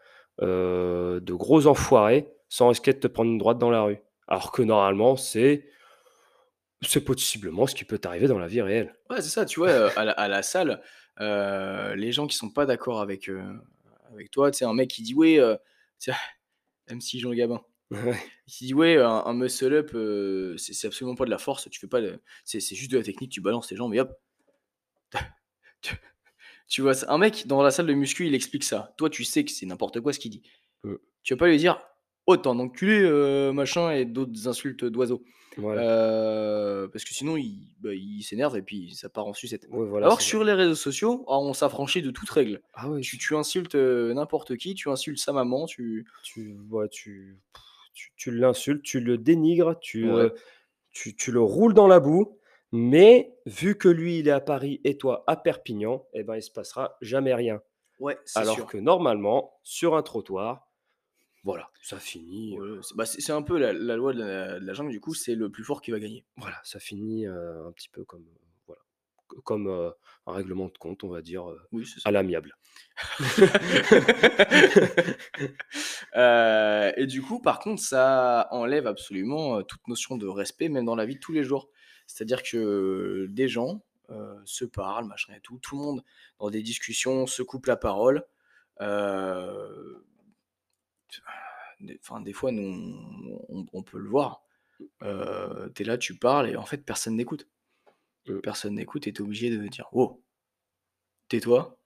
de 0.42 1.34
gros 1.34 1.68
enfoiré 1.68 2.28
sans 2.50 2.70
risquer 2.70 2.94
de 2.94 3.00
te 3.00 3.08
prendre 3.08 3.32
une 3.32 3.38
droite 3.38 3.58
dans 3.58 3.70
la 3.70 3.82
rue. 3.82 4.00
Alors 4.28 4.52
que 4.52 4.62
normalement, 4.62 5.16
c'est 5.16 5.70
c'est 6.82 7.02
possiblement 7.02 7.68
ce 7.68 7.76
qui 7.76 7.86
peut 7.86 7.98
t'arriver 7.98 8.28
dans 8.28 8.38
la 8.38 8.48
vie 8.48 8.62
réelle. 8.62 8.94
Ouais, 9.10 9.22
c'est 9.22 9.30
ça, 9.30 9.46
tu 9.46 9.60
vois, 9.60 9.70
euh, 9.70 9.90
à 9.96 10.06
la, 10.06 10.12
à 10.12 10.28
la 10.28 10.44
salle, 10.44 10.82
euh, 11.20 11.96
les 11.96 12.12
gens 12.12 12.28
qui 12.28 12.36
sont 12.36 12.50
pas 12.50 12.66
d'accord 12.66 13.02
avec, 13.02 13.30
euh, 13.30 13.54
avec 14.12 14.30
toi, 14.30 14.52
tu 14.52 14.60
sais, 14.60 14.66
un 14.66 14.74
mec 14.74 14.90
qui 14.90 15.02
dit, 15.02 15.14
ouais, 15.14 15.40
tiens, 15.98 16.16
MC 16.90 17.20
Jean 17.20 17.34
Gabin, 17.34 17.62
Ouais. 17.92 18.18
qui 18.48 18.66
dit, 18.66 18.74
ouais, 18.74 18.98
un, 18.98 19.24
un 19.26 19.34
muscle-up, 19.34 19.92
euh, 19.94 20.58
c'est 20.58 20.74
c'est 20.74 20.88
absolument 20.88 21.16
pas 21.16 21.26
de 21.26 21.30
la 21.30 21.38
force, 21.38 21.70
tu 21.70 21.80
fais 21.80 21.88
pas 21.88 22.02
de- 22.02 22.20
c'est 22.44 22.60
c'est 22.60 22.76
juste 22.76 22.92
de 22.92 22.98
la 22.98 23.04
technique, 23.04 23.32
tu 23.32 23.42
balances 23.42 23.68
tes 23.68 23.76
jambes 23.76 23.94
et 23.94 24.00
hop. 24.00 24.12
Tu- 25.82 25.96
Tu 26.68 26.82
vois, 26.82 26.94
un 27.12 27.18
mec 27.20 27.46
dans 27.46 27.62
la 27.62 27.70
salle 27.70 27.86
de 27.86 27.94
muscu, 27.94 28.26
il 28.26 28.34
explique 28.34 28.64
ça. 28.64 28.94
Toi, 28.98 29.10
tu 29.12 29.24
sais 29.24 29.46
que 29.46 29.52
c'est 29.52 29.68
n'importe 29.68 30.02
quoi 30.02 30.14
ce 30.14 30.20
qu'il 30.20 30.32
dit. 30.32 30.42
Mm. 30.84 30.96
Tu 31.22 31.34
vas 31.34 31.38
pas 31.38 31.48
lui 31.48 31.58
dire, 31.58 31.80
oh, 32.26 32.38
t'es 32.38 32.48
un 32.48 32.58
enculé, 32.58 33.02
euh, 33.04 33.54
machin, 33.54 33.92
et 33.92 34.04
d'autres 34.06 34.48
insultes 34.48 34.84
d'oiseaux. 34.84 35.24
Voilà. 35.58 35.84
Euh, 35.84 36.88
parce 36.88 37.06
que 37.06 37.14
sinon, 37.14 37.38
il, 37.38 37.76
bah, 37.80 37.94
il 37.94 38.24
s'énerve 38.24 38.58
et 38.58 38.62
puis 38.64 38.94
ça 38.96 39.10
part 39.10 39.28
en 39.28 39.34
sucette. 39.34 39.68
Ouais, 39.70 39.86
voilà, 39.88 40.08
Alors 40.08 40.18
que 40.18 40.24
c'est 40.24 40.28
ça. 40.30 40.32
sur 40.32 40.44
les 40.44 40.54
réseaux 40.54 40.76
sociaux, 40.76 41.24
ah, 41.28 41.38
on 41.38 41.54
s'affranchit 41.54 42.02
de 42.02 42.10
toute 42.12 42.30
règle. 42.32 42.62
Ah 42.74 42.90
tu 43.02 43.36
insultes 43.36 43.76
euh, 43.76 44.14
n'importe 44.16 44.58
qui, 44.58 44.74
tu 44.74 44.90
insultes 44.90 45.20
sa 45.20 45.32
maman, 45.34 45.66
tu. 45.68 46.08
tu, 46.24 46.58
ouais, 46.72 46.90
tu, 46.90 47.38
tu, 47.96 48.12
tu 48.16 48.30
l'insultes, 48.32 48.84
tu 48.84 49.00
le 49.00 49.18
dénigres, 49.18 49.80
tu, 49.80 50.12
Ouais. 50.12 50.32
tu, 50.92 51.16
tu 51.16 51.32
le 51.32 51.42
roules 51.42 51.74
dans 51.74 51.88
la 51.88 52.00
boue, 52.00 52.38
mais 52.72 53.36
vu 53.48 53.78
que 53.78 53.88
lui, 53.90 54.20
il 54.20 54.28
est 54.28 54.32
à 54.32 54.42
Paris 54.42 54.82
et 54.84 54.98
toi 54.98 55.24
à 55.28 55.36
Perpignan, 55.38 56.06
eh 56.14 56.24
ben, 56.24 56.36
il 56.36 56.44
se 56.44 56.52
passera 56.52 56.98
jamais 57.02 57.34
rien. 57.34 57.62
Ouais, 58.00 58.18
Alors 58.36 58.56
sûr. 58.56 58.66
que 58.68 58.78
normalement, 58.78 59.60
sur 59.64 59.96
un 59.96 60.04
trottoir, 60.04 60.70
voilà, 61.44 61.70
ça 61.82 62.00
finit, 62.00 62.58
euh, 62.60 62.82
c'est 62.82 62.96
bah, 62.98 63.06
c'est- 63.06 63.32
un 63.32 63.42
peu 63.44 63.58
la, 63.60 63.72
la 63.72 63.96
loi 63.96 64.14
de 64.14 64.20
la, 64.20 64.60
de 64.60 64.66
la 64.66 64.74
jungle, 64.74 64.92
du 64.92 65.00
coup, 65.00 65.14
c'est 65.14 65.36
le 65.36 65.50
plus 65.52 65.64
fort 65.64 65.82
qui 65.82 65.92
va 65.92 66.00
gagner. 66.00 66.26
voilà, 66.38 66.58
ça 66.64 66.80
finit 66.80 67.28
euh, 67.28 67.68
un 67.68 67.72
petit 67.72 67.90
peu 67.90 68.04
comme, 68.04 68.26
comme 69.44 69.68
euh, 69.68 69.90
un 70.28 70.34
règlement 70.34 70.68
de 70.68 70.78
compte, 70.78 71.04
on 71.04 71.10
va 71.10 71.22
dire, 71.22 71.50
euh, 71.50 71.60
Oui, 71.72 71.86
à 72.06 72.12
l'amiable. 72.12 72.56
Euh, 76.16 76.92
et 76.96 77.08
du 77.08 77.22
coup, 77.22 77.42
par 77.42 77.60
contre, 77.60 77.82
ça 77.82 78.48
enlève 78.52 78.88
absolument 78.88 79.62
toute 79.64 79.86
notion 79.88 80.16
de 80.18 80.28
respect, 80.28 80.70
même 80.70 80.86
dans 80.86 80.96
la 80.96 81.06
vie 81.06 81.16
de 81.16 81.20
tous 81.20 81.34
les 81.34 81.44
jours. 81.44 81.70
C'est-à-dire 82.08 82.42
que 82.44 83.28
des 83.30 83.48
gens 83.50 83.82
se 84.46 84.64
parlent, 84.66 85.06
machin 85.06 85.34
et 85.36 85.42
tout, 85.42 85.60
tout 85.62 85.78
le 85.78 85.84
monde 85.84 86.04
dans 86.40 86.50
des 86.50 86.62
discussions 86.62 87.28
se 87.28 87.42
coupe 87.44 87.66
la 87.66 87.76
parole. 87.76 88.24
Des, 91.82 92.00
des 92.24 92.34
fois, 92.34 92.52
nous, 92.52 93.42
on, 93.50 93.66
on- 93.74 93.84
peut 93.84 94.00
le 94.00 94.08
voir. 94.10 94.44
Euh, 95.04 95.68
t'es 95.70 95.84
là, 95.84 95.98
tu 95.98 96.16
parles, 96.18 96.50
et 96.50 96.56
en 96.56 96.66
fait, 96.66 96.78
personne 96.78 97.16
n'écoute. 97.16 97.48
Mm. 98.28 98.40
Personne 98.42 98.76
n'écoute, 98.76 99.08
et 99.08 99.14
t'es 99.14 99.22
obligé 99.22 99.50
de 99.56 99.68
dire 99.68 99.88
Oh, 99.92 100.22
tais-toi, 101.30 101.78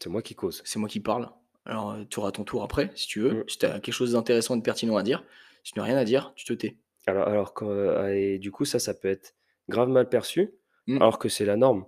C'est 0.00 0.08
moi 0.08 0.22
qui 0.22 0.34
cause. 0.34 0.62
c'est 0.64 0.78
moi 0.78 0.88
qui 0.88 1.00
parle. 1.00 1.30
Alors, 1.66 1.92
euh, 1.92 2.04
tu 2.10 2.18
auras 2.18 2.30
ton 2.32 2.44
tour 2.44 2.62
après, 2.62 2.90
si 2.94 3.06
tu 3.06 3.20
veux. 3.20 3.42
Mm. 3.42 3.48
Si 3.48 3.58
tu 3.58 3.66
as 3.66 3.80
quelque 3.80 3.94
chose 3.94 4.12
d'intéressant 4.12 4.54
et 4.54 4.58
de 4.58 4.62
pertinent 4.62 4.96
à 4.96 5.02
dire, 5.02 5.24
si 5.62 5.72
tu 5.72 5.78
n'as 5.78 5.84
rien 5.84 5.96
à 5.96 6.04
dire, 6.04 6.32
tu 6.36 6.44
te 6.44 6.52
tais. 6.52 6.76
Alors, 7.06 7.28
alors 7.28 7.54
quand, 7.54 7.68
euh, 7.68 8.08
et 8.14 8.38
du 8.38 8.50
coup, 8.50 8.64
ça, 8.64 8.78
ça 8.78 8.94
peut 8.94 9.08
être 9.08 9.34
grave 9.68 9.88
mal 9.88 10.08
perçu, 10.08 10.52
Mm. 10.86 10.96
alors 11.00 11.18
que 11.18 11.28
c'est 11.30 11.46
la 11.46 11.56
norme. 11.56 11.86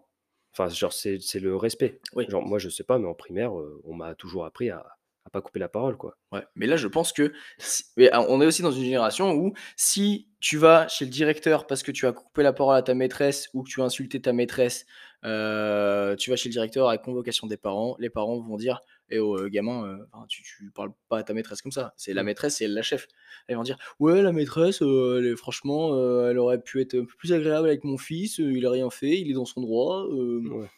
Enfin, 0.53 0.69
genre, 0.71 0.93
c'est 0.95 1.21
c'est 1.21 1.41
le 1.41 1.55
respect. 1.55 2.01
Oui. 2.15 2.25
Genre, 2.31 2.43
moi, 2.43 2.59
je 2.59 2.71
sais 2.71 2.85
pas, 2.85 2.99
mais 2.99 3.07
en 3.07 3.15
primaire, 3.15 3.59
euh, 3.59 3.79
on 3.85 3.93
m'a 3.95 4.15
toujours 4.15 4.47
appris 4.47 4.71
à, 4.71 4.87
à 5.27 5.31
pas 5.31 5.41
couper 5.43 5.59
la 5.59 5.69
parole, 5.69 5.97
quoi. 5.97 6.17
Ouais. 6.33 6.45
Mais 6.55 6.67
là, 6.67 6.77
je 6.77 6.87
pense 6.89 7.13
que. 7.13 7.33
si- 7.59 7.85
ah, 8.13 8.23
on 8.29 8.41
est 8.41 8.47
aussi 8.47 8.63
dans 8.63 8.71
une 8.71 8.85
génération 8.85 9.33
où 9.33 9.53
si 9.77 10.29
tu 10.41 10.57
vas 10.57 10.87
chez 10.89 11.05
le 11.05 11.11
directeur 11.11 11.67
parce 11.67 11.83
que 11.83 11.91
tu 11.91 12.07
as 12.07 12.13
coupé 12.13 12.43
la 12.43 12.53
parole 12.53 12.77
à 12.77 12.83
ta 12.83 12.95
maîtresse 12.95 13.49
ou 13.53 13.63
que 13.65 13.69
tu 13.69 13.81
as 13.83 13.85
insulté 13.85 14.21
ta 14.23 14.33
maîtresse, 14.33 14.87
euh, 15.25 16.15
tu 16.17 16.31
vas 16.31 16.37
chez 16.37 16.49
le 16.49 16.53
directeur 16.53 16.89
avec 16.89 17.03
convocation 17.03 17.47
des 17.49 17.57
parents. 17.57 17.97
Les 17.99 18.11
parents 18.11 18.39
vont 18.41 18.57
dire 18.57 18.81
Eh 19.11 19.19
oh, 19.19 19.37
euh, 19.39 19.49
gamin, 19.49 19.85
euh, 19.85 19.97
tu, 20.29 20.43
tu 20.43 20.71
parles 20.71 20.93
pas 21.09 21.19
à 21.19 21.23
ta 21.25 21.35
maîtresse 21.35 21.63
comme 21.63 21.73
ça. 21.73 21.93
C'est 21.97 22.13
la 22.15 22.23
Mm. 22.23 22.27
maîtresse 22.27 22.61
et 22.61 22.65
elle 22.67 22.75
la 22.75 22.83
chef. 22.83 23.09
Ils 23.49 23.57
vont 23.57 23.63
dire 23.65 23.79
Ouais, 23.99 24.23
la 24.23 24.33
maîtresse, 24.33 24.83
euh, 24.83 25.19
elle 25.19 25.27
est- 25.33 25.37
franchement, 25.37 25.95
euh, 25.95 26.31
elle 26.31 26.39
aurait 26.39 26.61
pu 26.61 26.81
être 26.81 26.95
un 26.95 27.05
peu 27.05 27.15
plus 27.19 27.33
agréable 27.33 27.67
avec 27.69 27.83
mon 27.85 27.99
fils. 27.99 28.39
il 28.39 28.65
a 28.67 28.71
rien 28.71 28.91
fait, 28.91 29.19
il 29.21 29.31
est 29.31 29.35
dans 29.35 29.45
son 29.45 29.61
droit. 29.63 30.05
Ouais. 30.07 30.69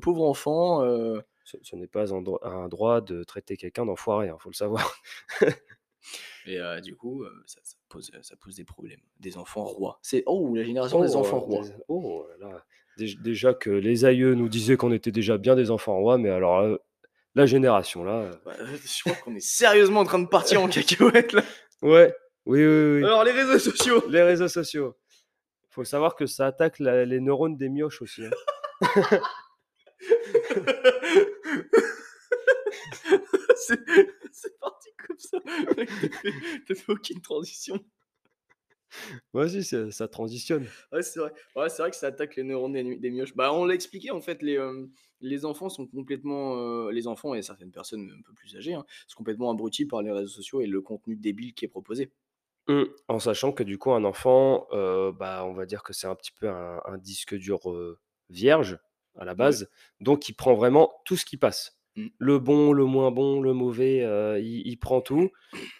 pauvre 0.00 0.22
enfant. 0.24 0.82
Euh, 1.42 1.44
Ce, 1.44 1.56
ce 1.62 1.76
n'est 1.76 1.86
pas 1.86 2.12
un, 2.14 2.22
dro- 2.22 2.44
un 2.44 2.68
droit 2.68 3.00
de 3.00 3.24
traiter 3.24 3.56
quelqu'un 3.56 3.84
d'enfoiré, 3.86 4.26
il 4.28 4.34
faut 4.38 4.50
le 4.50 4.54
savoir. 4.54 4.94
Et 6.46 6.58
euh, 6.58 6.80
du 6.80 6.96
coup, 6.96 7.22
euh, 7.22 7.30
ça, 7.46 7.60
ça 7.62 7.76
pose, 7.88 8.10
ça 8.22 8.34
pose 8.36 8.56
des 8.56 8.64
problèmes. 8.64 8.98
Des 9.20 9.38
enfants 9.38 9.62
rois. 9.64 10.00
C'est 10.02 10.24
oh 10.26 10.52
la 10.56 10.64
génération 10.64 11.00
des 11.00 11.14
Oh, 11.14 11.18
enfants 11.20 11.36
euh, 11.36 11.40
rois. 11.40 11.64
des- 11.64 11.72
oh 11.88 12.26
là 12.40 12.48
là. 12.48 12.64
Dé- 12.98 13.14
Déjà 13.22 13.54
que 13.54 13.70
les 13.70 14.04
aïeux 14.04 14.34
nous 14.34 14.48
disaient 14.48 14.76
qu'on 14.76 14.90
était 14.92 15.12
déjà 15.12 15.38
bien 15.38 15.54
des 15.54 15.70
enfants 15.70 15.96
rois, 15.98 16.18
mais 16.18 16.30
alors 16.30 16.58
euh, 16.58 16.76
la 17.36 17.46
génération 17.46 18.02
là. 18.02 18.12
euh, 18.22 18.32
Bah, 18.44 18.52
euh, 18.58 18.76
je 18.84 19.00
crois 19.02 19.14
qu'on 19.22 19.34
est 19.36 19.40
sérieusement 19.40 20.00
en 20.00 20.04
train 20.04 20.18
de 20.18 20.26
partir 20.26 20.60
en 20.62 20.68
cacahuète 20.68 21.32
là. 21.32 21.42
Ouais, 21.82 22.12
oui, 22.46 22.64
oui, 22.66 22.96
oui. 22.98 23.04
Alors 23.04 23.22
les 23.24 23.30
réseaux 23.32 23.58
sociaux. 23.60 24.02
Les 24.08 24.22
réseaux 24.22 24.48
sociaux. 24.48 24.96
Faut 25.70 25.84
savoir 25.84 26.16
que 26.16 26.26
ça 26.26 26.46
attaque 26.48 26.80
la- 26.80 27.04
les 27.04 27.20
neurones 27.20 27.56
des 27.56 27.68
mioches 27.68 28.02
aussi. 28.02 28.22
hein. 28.26 28.30
C'est 33.56 34.58
parti 34.60 34.88
comme 35.06 35.18
ça. 35.18 35.38
Tu 36.66 36.74
fait 36.74 36.92
aucune 36.92 37.20
transition. 37.20 37.78
Vas-y, 39.32 39.64
ça 39.64 39.90
ça 39.90 40.08
transitionne. 40.08 40.66
Ouais, 40.92 41.02
c'est 41.02 41.20
vrai. 41.20 41.32
Ouais, 41.56 41.68
c'est 41.70 41.82
vrai 41.82 41.90
que 41.90 41.96
ça 41.96 42.08
attaque 42.08 42.36
les 42.36 42.42
neurones 42.42 42.72
des 42.72 43.10
mioches. 43.10 43.34
Bah, 43.34 43.52
on 43.52 43.64
l'a 43.64 43.74
expliqué, 43.74 44.10
en 44.10 44.20
fait, 44.20 44.42
les, 44.42 44.54
hem, 44.54 44.90
les 45.20 45.44
enfants 45.44 45.68
sont 45.70 45.86
complètement, 45.86 46.56
heu, 46.88 46.90
les 46.90 47.06
enfants 47.06 47.34
et 47.34 47.42
certaines 47.42 47.72
personnes 47.72 48.10
un 48.18 48.22
peu 48.22 48.34
plus 48.34 48.54
âgées, 48.56 48.74
hein, 48.74 48.84
sont 49.06 49.16
complètement 49.16 49.50
abrutis 49.50 49.86
par 49.86 50.02
les 50.02 50.10
réseaux 50.12 50.28
sociaux 50.28 50.60
et 50.60 50.66
le 50.66 50.80
contenu 50.82 51.16
débile 51.16 51.54
qui 51.54 51.64
est 51.64 51.68
proposé. 51.68 52.12
Mmh, 52.68 52.84
en 53.08 53.18
sachant 53.18 53.52
que 53.52 53.62
du 53.64 53.76
coup 53.78 53.92
un 53.92 54.04
enfant, 54.04 54.66
heu, 54.72 55.12
bah, 55.12 55.44
on 55.44 55.52
va 55.52 55.66
dire 55.66 55.82
que 55.82 55.92
c'est 55.92 56.06
un 56.06 56.14
petit 56.14 56.30
peu 56.32 56.48
un 56.48 56.80
un 56.84 56.96
disque 56.98 57.34
dur, 57.34 57.60
vierge 58.30 58.78
à 59.18 59.24
la 59.24 59.34
Ouais. 59.38 59.56
base, 59.56 59.70
donc 60.00 60.28
il 60.28 60.34
prend 60.34 60.54
vraiment 60.54 60.92
tout 61.04 61.16
ce 61.16 61.24
qui 61.26 61.36
passe. 61.36 61.80
Mmh. 61.96 62.12
Le 62.18 62.38
bon, 62.38 62.72
le 62.72 62.84
moins 62.86 63.10
bon, 63.10 63.40
le 63.40 63.52
mauvais, 63.54 64.02
heu, 64.04 64.40
il 64.42 64.66
il 64.66 64.76
prend 64.78 65.00
tout 65.02 65.30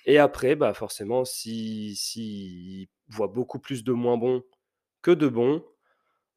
et 0.07 0.19
après, 0.19 0.57
bah, 0.57 0.75
forcément 0.75 1.25
si 1.27 1.97
s'il 1.97 2.89
voit 3.09 3.29
beaucoup 3.29 3.61
plus 3.61 3.85
de 3.85 3.93
moins 3.93 4.19
bon 4.19 4.45
que 5.03 5.13
de 5.13 5.29
bon, 5.29 5.65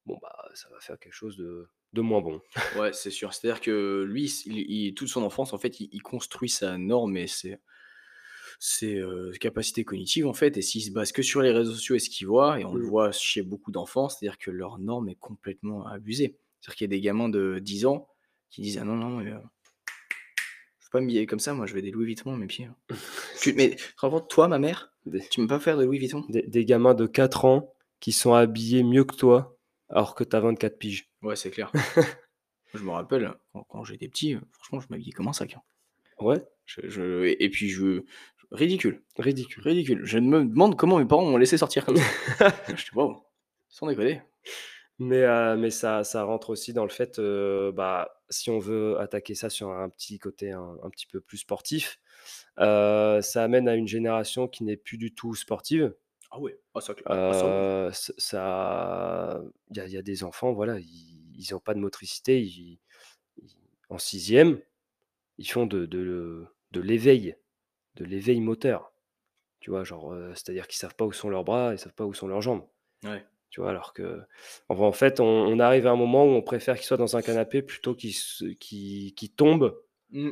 bon, 0.08 0.20
bah, 0.22 0.36
ça 0.56 0.70
va 0.72 0.80
faire 0.82 1.00
quelque 1.00 1.14
chose 1.14 1.38
de 1.38 1.70
de 1.94 2.02
moins 2.02 2.22
bon. 2.22 2.42
Ouais, 2.72 2.94
c'est 2.94 3.12
sûr. 3.12 3.34
C'est-à-dire 3.34 3.62
que 3.62 4.04
lui, 4.08 4.26
s 4.26 4.46
il 4.46 4.58
il 4.70 4.94
toute 4.96 5.08
son 5.08 5.24
enfance, 5.24 5.54
en 5.54 5.58
fait, 5.58 5.80
il 5.80 5.90
il 5.92 6.02
construit 6.02 6.50
sa 6.50 6.78
norme 6.78 7.16
et 7.18 7.28
ses 7.28 7.58
ses, 8.60 8.96
heu, 9.00 9.32
capacités 9.40 9.84
cognitives, 9.84 10.28
en 10.28 10.34
fait 10.34 10.58
et 10.58 10.62
s'il 10.62 10.82
se 10.84 10.92
base 10.92 11.12
que 11.12 11.22
sur 11.22 11.42
les 11.42 11.52
réseaux 11.52 11.74
sociaux 11.74 11.96
et 11.96 12.00
ce 12.00 12.10
qu'il 12.10 12.28
voit 12.28 12.60
et 12.60 12.66
on 12.66 12.76
le 12.76 12.84
Mmh. 12.84 12.86
voit 12.86 13.12
chez 13.12 13.42
beaucoup 13.42 13.72
d'enfants, 13.72 14.10
c'est-à-dire 14.10 14.38
que 14.38 14.52
leur 14.52 14.80
norme 14.80 15.10
est 15.10 15.16
complètement 15.16 15.86
abusée. 15.88 16.38
C'est-à-dire 16.66 16.78
qu'il 16.78 16.86
y 16.86 16.90
a 16.96 16.98
des 16.98 17.02
gamins 17.02 17.30
de 17.30 17.60
10 17.60 17.86
ans 17.86 18.08
qui 18.50 18.62
disent: 18.62 18.80
«Ah 18.80 18.86
non, 18.86 18.96
non, 18.96 19.10
mais 19.18 19.30
heu, 19.30 19.38
je 20.80 20.86
peux 20.88 20.98
pas 20.98 21.02
m'habiller 21.02 21.28
comme 21.28 21.40
ça, 21.40 21.54
moi 21.54 21.68
je 21.68 21.76
veux 21.76 21.82
des 21.84 21.92
Louis 21.92 22.06
Vuitton 22.08 22.34
à 22.34 22.38
mes 22.38 22.48
pieds, 22.48 22.66
hein». 22.66 22.76
Tu 23.40 23.54
mais 23.54 23.76
toi, 24.30 24.48
ma 24.48 24.58
mère, 24.58 24.92
Des 25.06 25.20
tu 25.30 25.42
peux 25.42 25.48
pas 25.48 25.60
faire 25.60 25.78
de 25.78 25.86
Louis 25.86 26.00
Vuitton? 26.00 26.24
des 26.30 26.42
des 26.42 26.66
gamins 26.66 26.96
de 26.96 27.06
4 27.06 27.46
ans 27.46 27.72
qui 28.00 28.12
sont 28.12 28.34
habillés 28.34 28.82
mieux 28.82 29.04
que 29.04 29.16
toi, 29.16 29.58
alors 29.90 30.16
que 30.16 30.24
tu 30.24 30.36
as 30.36 30.40
24 30.40 30.80
piges. 30.80 31.08
Ouais, 31.22 31.36
c'est 31.36 31.52
clair. 31.52 31.72
Je 32.74 32.80
me 32.84 32.90
rappelle, 32.90 33.32
quand 33.54 33.64
quand 33.70 33.84
j'étais 33.84 34.08
petit, 34.08 34.36
franchement, 34.52 34.80
je 34.82 34.88
m'habillais 34.90 35.12
comme 35.14 35.28
un 35.28 35.34
sac, 35.34 35.54
hein. 35.54 35.62
Ouais, 36.20 36.44
Je 36.66 36.82
je 36.90 37.26
et 37.40 37.50
puis 37.50 37.70
je 37.70 38.02
ridicule, 38.52 39.04
ridicule. 39.20 39.62
ridicule. 39.64 40.02
Je 40.04 40.18
me 40.18 40.44
demande 40.44 40.76
comment 40.76 40.98
mes 40.98 41.06
parents 41.06 41.26
m'ont 41.26 41.38
laissé 41.38 41.58
sortir 41.58 41.86
comme 41.86 41.98
ça. 41.98 42.04
Je 42.70 42.74
dis: 42.86 42.90
«Waouh, 42.96 43.22
sans 43.70 43.86
déconner». 43.88 44.22
Mais 45.00 45.24
heu, 45.26 45.58
mais 45.58 45.72
ça 45.72 46.04
ça 46.06 46.24
rentre 46.24 46.50
aussi 46.52 46.72
dans 46.74 46.84
le 46.86 46.90
fait, 46.90 47.20
heu, 47.20 47.72
bah, 47.74 48.22
si 48.30 48.50
on 48.50 48.60
veut 48.60 48.98
attaquer 49.00 49.36
ça 49.36 49.50
sur 49.50 49.70
un 49.72 49.90
petit 49.90 50.20
côté 50.20 50.52
un 50.52 50.78
un 50.84 50.90
petit 50.90 51.06
peu 51.08 51.20
plus 51.22 51.38
sportif, 51.40 52.00
heu, 52.60 53.20
ça 53.22 53.44
amène 53.44 53.68
à 53.70 53.76
une 53.76 53.88
génération 53.90 54.48
qui 54.48 54.64
n'est 54.64 54.78
plus 54.78 54.98
du 54.98 55.14
tout 55.14 55.36
sportive. 55.36 55.94
Ah 56.32 56.38
ah 56.76 56.82
ça 56.82 56.94
ah 57.06 57.14
ah 57.30 57.34
ça 57.34 57.48
oui. 57.48 57.66
Ça 58.18 59.42
il 59.72 59.78
y 59.78 59.80
a 59.80 59.86
il 59.88 59.92
y 59.94 59.98
a 59.98 60.02
des 60.02 60.24
enfants, 60.24 60.54
voilà, 60.54 60.80
ils 60.80 61.34
ils 61.38 61.54
ont 61.56 61.60
pas 61.60 61.74
de 61.74 61.80
motricité, 61.80 62.42
ils 62.42 62.80
ils 63.38 63.58
en 63.90 63.98
sixième, 64.00 64.62
ils 65.40 65.50
font 65.50 65.68
de 65.68 65.86
de 65.88 66.46
de 66.72 66.82
l'éveil, 66.82 67.38
de 67.96 68.06
l'éveil 68.06 68.42
moteur, 68.42 68.94
tu 69.62 69.72
vois? 69.72 69.84
Genre, 69.86 70.16
c'est-à-dire 70.36 70.68
qu'ils 70.68 70.80
savent 70.80 70.96
pas 70.96 71.06
où 71.06 71.14
sont 71.14 71.30
leurs 71.32 71.46
bras, 71.46 71.74
ils 71.74 71.80
savent 71.80 71.96
pas 71.96 72.06
où 72.08 72.14
sont 72.16 72.28
leurs 72.30 72.42
jambes. 72.44 72.68
Ouais. 73.04 73.26
Tu 73.56 73.62
vois? 73.62 73.70
Alors 73.70 73.94
que 73.94 74.20
en 74.68 74.78
en 74.78 74.92
fait, 74.92 75.22
on 75.22 75.26
on 75.26 75.60
arrive 75.60 75.88
à 75.88 75.92
un 75.92 75.96
moment 75.96 76.26
où 76.26 76.32
on 76.32 76.42
préfère 76.42 76.76
qu'il 76.76 76.84
soit 76.86 76.98
dans 76.98 77.16
un 77.16 77.22
canapé 77.22 77.62
plutôt 77.62 77.96
qu'il 77.96 78.14
tombe, 79.38 79.80
Mmh. 80.12 80.32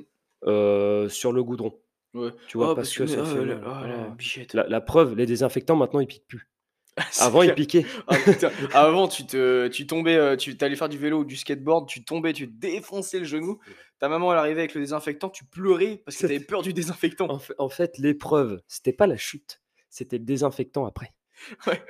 sur 1.09 1.31
le 1.31 1.41
goudron. 1.41 1.79
Ouais. 2.13 2.31
Tu 2.47 2.57
vois? 2.57 2.71
«Oh 2.71 2.75
Parce 2.75 2.89
parce 2.89 2.97
que 2.97 3.07
ça 3.07 3.21
oh 3.21 3.25
fait 3.25 3.45
la 3.45 3.55
oh 3.55 3.63
la 3.63 3.79
Voilà. 3.79 4.09
bichette». 4.09 4.53
La 4.53 4.67
la 4.67 4.81
preuve, 4.81 5.15
les 5.15 5.25
désinfectants 5.25 5.77
maintenant 5.77 6.01
ils 6.01 6.07
piquent 6.07 6.27
plus. 6.27 6.49
Ah 6.97 7.25
Avant 7.27 7.43
ils 7.43 7.53
piquaient. 7.53 7.85
Ah 8.07 8.15
avant 8.73 9.07
tu 9.07 9.25
te 9.25 9.69
tu 9.69 9.87
tombais, 9.87 10.17
heu, 10.17 10.35
tu 10.35 10.57
allais 10.59 10.75
faire 10.75 10.89
du 10.89 10.97
vélo 10.97 11.19
ou 11.21 11.25
du 11.25 11.37
skateboard, 11.37 11.87
tu 11.87 12.03
tombais, 12.03 12.33
tu 12.33 12.45
défonçais 12.47 13.19
le 13.19 13.25
genou. 13.25 13.57
Ta 13.99 14.09
maman 14.09 14.33
elle 14.33 14.37
arrivait 14.37 14.59
avec 14.59 14.75
le 14.75 14.81
désinfectant, 14.81 15.29
tu 15.29 15.45
pleurais 15.45 16.01
parce 16.05 16.17
que 16.17 16.27
tu 16.27 16.33
avais 16.35 16.43
peur 16.43 16.61
du 16.61 16.73
désinfectant. 16.73 17.29
en 17.29 17.39
fait 17.39 17.55
en 17.57 17.69
fait 17.69 17.97
l'épreuve, 17.99 18.61
c'était 18.67 18.91
pas 18.93 19.07
la 19.07 19.15
chute, 19.17 19.61
c'était 19.89 20.17
le 20.17 20.25
désinfectant 20.25 20.85
après. 20.85 21.13
Ouais. 21.67 21.81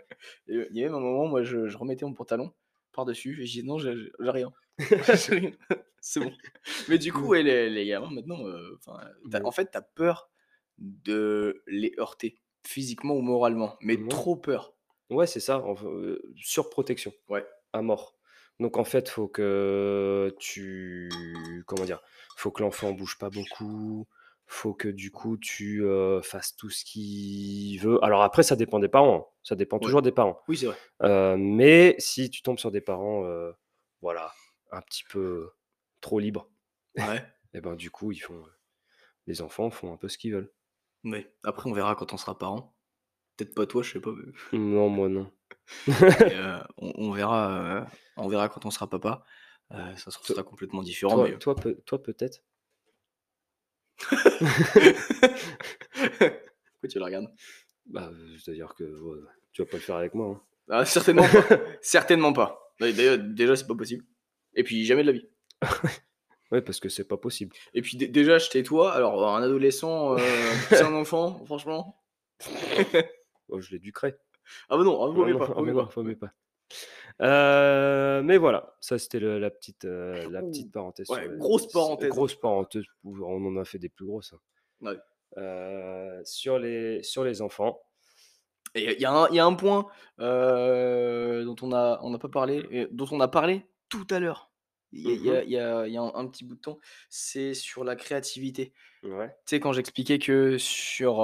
Et 0.47 0.55
heu, 0.55 0.67
il 0.71 0.77
y 0.77 0.83
a 0.83 0.87
même 0.87 0.95
un 0.95 0.99
moment, 0.99 1.27
moi 1.27 1.43
je 1.43 1.67
je 1.67 1.77
remettais 1.77 2.05
mon 2.05 2.13
pantalon 2.13 2.53
par-dessus 2.91 3.41
et 3.41 3.45
je 3.45 3.51
dis: 3.61 3.63
«Non, 3.63 3.77
j'ai 5.13 5.35
rien, 5.35 5.51
c'est 6.01 6.19
bon». 6.21 6.37
Mais 6.87 6.97
du 6.99 7.13
coup, 7.13 7.33
Ouais. 7.33 7.43
les 7.43 7.69
les 7.69 7.85
gamins 7.87 8.11
maintenant, 8.11 8.39
Mais 9.25 9.41
en 9.43 9.51
fait, 9.51 9.71
tu 9.71 9.77
as 9.77 9.81
peur 9.81 10.31
de 10.77 11.63
les 11.67 11.93
heurter 11.99 12.41
physiquement 12.65 13.15
ou 13.15 13.21
moralement, 13.21 13.77
mais 13.81 14.07
trop 14.07 14.35
peur. 14.37 14.75
Ouais, 15.09 15.27
c'est 15.27 15.39
ça, 15.39 15.59
enf 15.59 15.83
heu, 15.83 16.21
surprotection. 16.37 17.13
Ouais. 17.27 17.45
À 17.73 17.81
mort. 17.81 18.17
Donc 18.59 18.77
en 18.77 18.83
fait, 18.85 19.09
faut 19.09 19.27
que 19.27 20.35
tu 20.39 21.63
comment 21.67 21.85
dire? 21.85 22.01
Faut 22.35 22.51
que 22.51 22.63
l'enfant 22.63 22.93
bouge 22.93 23.17
pas 23.19 23.29
beaucoup, 23.29 24.07
faut 24.45 24.73
que 24.73 24.87
du 24.87 25.11
coup 25.11 25.37
tu, 25.37 25.83
fasses 26.23 26.55
tout 26.55 26.69
ce 26.69 26.83
qu'il 26.85 27.79
veut. 27.79 28.03
Alors 28.03 28.23
après 28.23 28.43
ça 28.43 28.55
dépend 28.55 28.79
des 28.79 28.89
parents, 28.89 29.15
hein, 29.15 29.37
ça 29.43 29.55
dépend 29.55 29.77
Ouais. 29.77 29.83
toujours 29.83 30.01
des 30.01 30.11
parents. 30.11 30.39
Oui, 30.47 30.57
c'est 30.57 30.67
vrai. 30.67 31.37
Mais 31.37 31.95
si 31.99 32.29
tu 32.29 32.41
tombes 32.41 32.59
sur 32.59 32.71
des 32.71 32.81
parents, 32.81 33.23
voilà, 34.01 34.31
un 34.71 34.81
petit 34.81 35.03
peu 35.09 35.51
trop 36.01 36.19
libres 36.19 36.49
Ouais. 36.97 37.25
et 37.53 37.61
ben 37.61 37.75
du 37.75 37.89
coup 37.89 38.11
ils 38.11 38.19
font, 38.19 38.35
heu, 38.35 38.51
les 39.27 39.41
enfants 39.41 39.69
font 39.69 39.93
un 39.93 39.97
peu 39.97 40.09
ce 40.09 40.17
qu'ils 40.17 40.33
veulent. 40.33 40.51
Ouais. 41.03 41.33
Après 41.43 41.69
on 41.69 41.73
verra 41.73 41.95
quand 41.95 42.13
on 42.13 42.17
sera 42.17 42.37
parents. 42.37 42.75
Peut-être 43.35 43.55
pas 43.55 43.65
toi, 43.65 43.81
je 43.81 43.93
sais 43.93 43.99
pas, 43.99 44.11
mais 44.11 44.31
Non, 44.57 44.89
moi 44.89 45.09
non. 45.09 45.31
on 46.77 46.93
on 46.95 47.11
verra, 47.11 47.87
on 48.17 48.27
verra 48.27 48.49
quand 48.49 48.65
on 48.65 48.71
sera 48.71 48.89
papa. 48.89 49.25
Ça 49.71 50.11
Toi 50.11 50.35
sera 50.35 50.43
complètement 50.43 50.83
différent, 50.83 51.15
toi 51.15 51.29
mais 51.29 51.37
toi 51.39 51.55
peut 51.55 51.81
toi 51.85 52.01
peut-être? 52.01 52.43
Pourquoi 56.09 56.89
tu 56.89 56.99
la 56.99 57.05
regardes? 57.05 57.27
Bah, 57.85 58.11
c'est-à-dire 58.39 58.73
que, 58.75 58.83
tu 59.51 59.61
vas 59.61 59.65
pas 59.67 59.77
le 59.77 59.83
faire 59.83 59.95
avec 59.97 60.13
moi, 60.13 60.43
Ah, 60.69 60.79
hein. 60.79 60.85
certainement 60.85 61.23
pas, 61.27 61.57
certainement 61.81 62.33
pas. 62.33 62.59
D'a 62.79 62.91
d'ailleurs, 62.91 63.17
déjà, 63.19 63.55
c'est 63.55 63.67
pas 63.67 63.75
possible 63.75 64.03
et 64.55 64.63
puis 64.63 64.85
jamais 64.85 65.01
de 65.03 65.07
la 65.07 65.13
vie 65.13 65.27
Ouais, 66.51 66.61
parce 66.61 66.79
que 66.79 66.87
c'est 66.89 67.07
pas 67.07 67.17
possible. 67.17 67.55
et 67.73 67.81
puis 67.81 67.97
dé 67.97 68.07
déjà, 68.07 68.37
je 68.37 68.49
tais-toi, 68.49 68.93
alors 68.93 69.27
un 69.35 69.41
adolescent, 69.41 70.13
heu, 70.17 70.21
pousser 70.69 70.83
un 70.83 70.93
enfant, 70.93 71.43
franchement. 71.45 71.99
Oh, 73.49 73.59
je 73.59 73.71
l'éduquerai. 73.71 74.15
Ah 74.69 74.77
bah 74.77 74.83
non, 74.83 75.01
ah 75.03 75.11
Ah 75.15 75.25
mieux 75.25 75.33
non, 75.33 75.39
pas, 75.39 75.45
ah 75.49 75.53
bah 75.55 75.61
mieux 75.63 75.73
non, 75.73 75.85
pas. 75.87 76.03
mieux 76.03 76.15
pas. 76.15 76.31
Heu, 77.21 78.21
mais 78.23 78.37
voilà, 78.37 78.75
ça 78.81 78.97
c'était 78.97 79.19
la 79.19 79.49
petite, 79.51 79.85
heu, 79.85 80.27
la 80.29 80.43
petite 80.43 80.71
parenthèse 80.71 81.09
ouais, 81.09 81.29
grosse 81.37 81.67
parenthèse, 81.71 82.19
hein. 82.19 82.27
grosse 82.27 82.35
parenthèse, 82.35 82.83
on 83.03 83.45
en 83.45 83.57
a 83.57 83.65
fait 83.65 83.79
des 83.79 83.89
plus 83.89 84.05
grosses, 84.05 84.33
hein. 84.33 84.39
Ouais 84.81 84.99
Heu, 85.37 86.21
sur 86.25 86.59
les 86.59 87.03
sur 87.03 87.23
les 87.25 87.41
enfants. 87.41 87.81
il 88.75 88.83
y 88.83 89.05
a 89.05 89.27
y 89.31 89.39
a 89.39 89.45
un 89.45 89.53
point, 89.55 89.87
dont 90.17 91.55
on 91.61 91.71
a 91.71 91.99
on 92.01 92.09
n'a 92.09 92.19
pas 92.19 92.29
parlé 92.29 92.67
et 92.71 92.87
dont 92.91 93.07
on 93.11 93.19
a 93.19 93.27
parlé 93.27 93.65
tout 93.89 94.07
à 94.09 94.19
l'heure. 94.19 94.51
Il 94.91 95.01
y 95.01 95.11
a 95.11 95.13
il 95.15 95.21
Mmh 95.21 95.23
y 95.23 95.31
a 95.31 95.43
mh. 95.43 95.43
il 95.43 95.51
y 95.51 95.57
a 95.59 95.87
il 95.87 95.93
y 95.93 95.97
a 95.97 96.01
un 96.01 96.27
petit 96.27 96.43
bout 96.45 96.55
de 96.55 96.61
temps, 96.61 96.79
c'est 97.09 97.53
sur 97.53 97.83
la 97.83 97.95
créativité. 97.95 98.73
Ouais. 99.03 99.35
Tu 99.47 99.55
sais, 99.57 99.59
quand 99.59 99.73
j'expliquais 99.73 100.19
que 100.19 100.57
sur, 100.59 101.19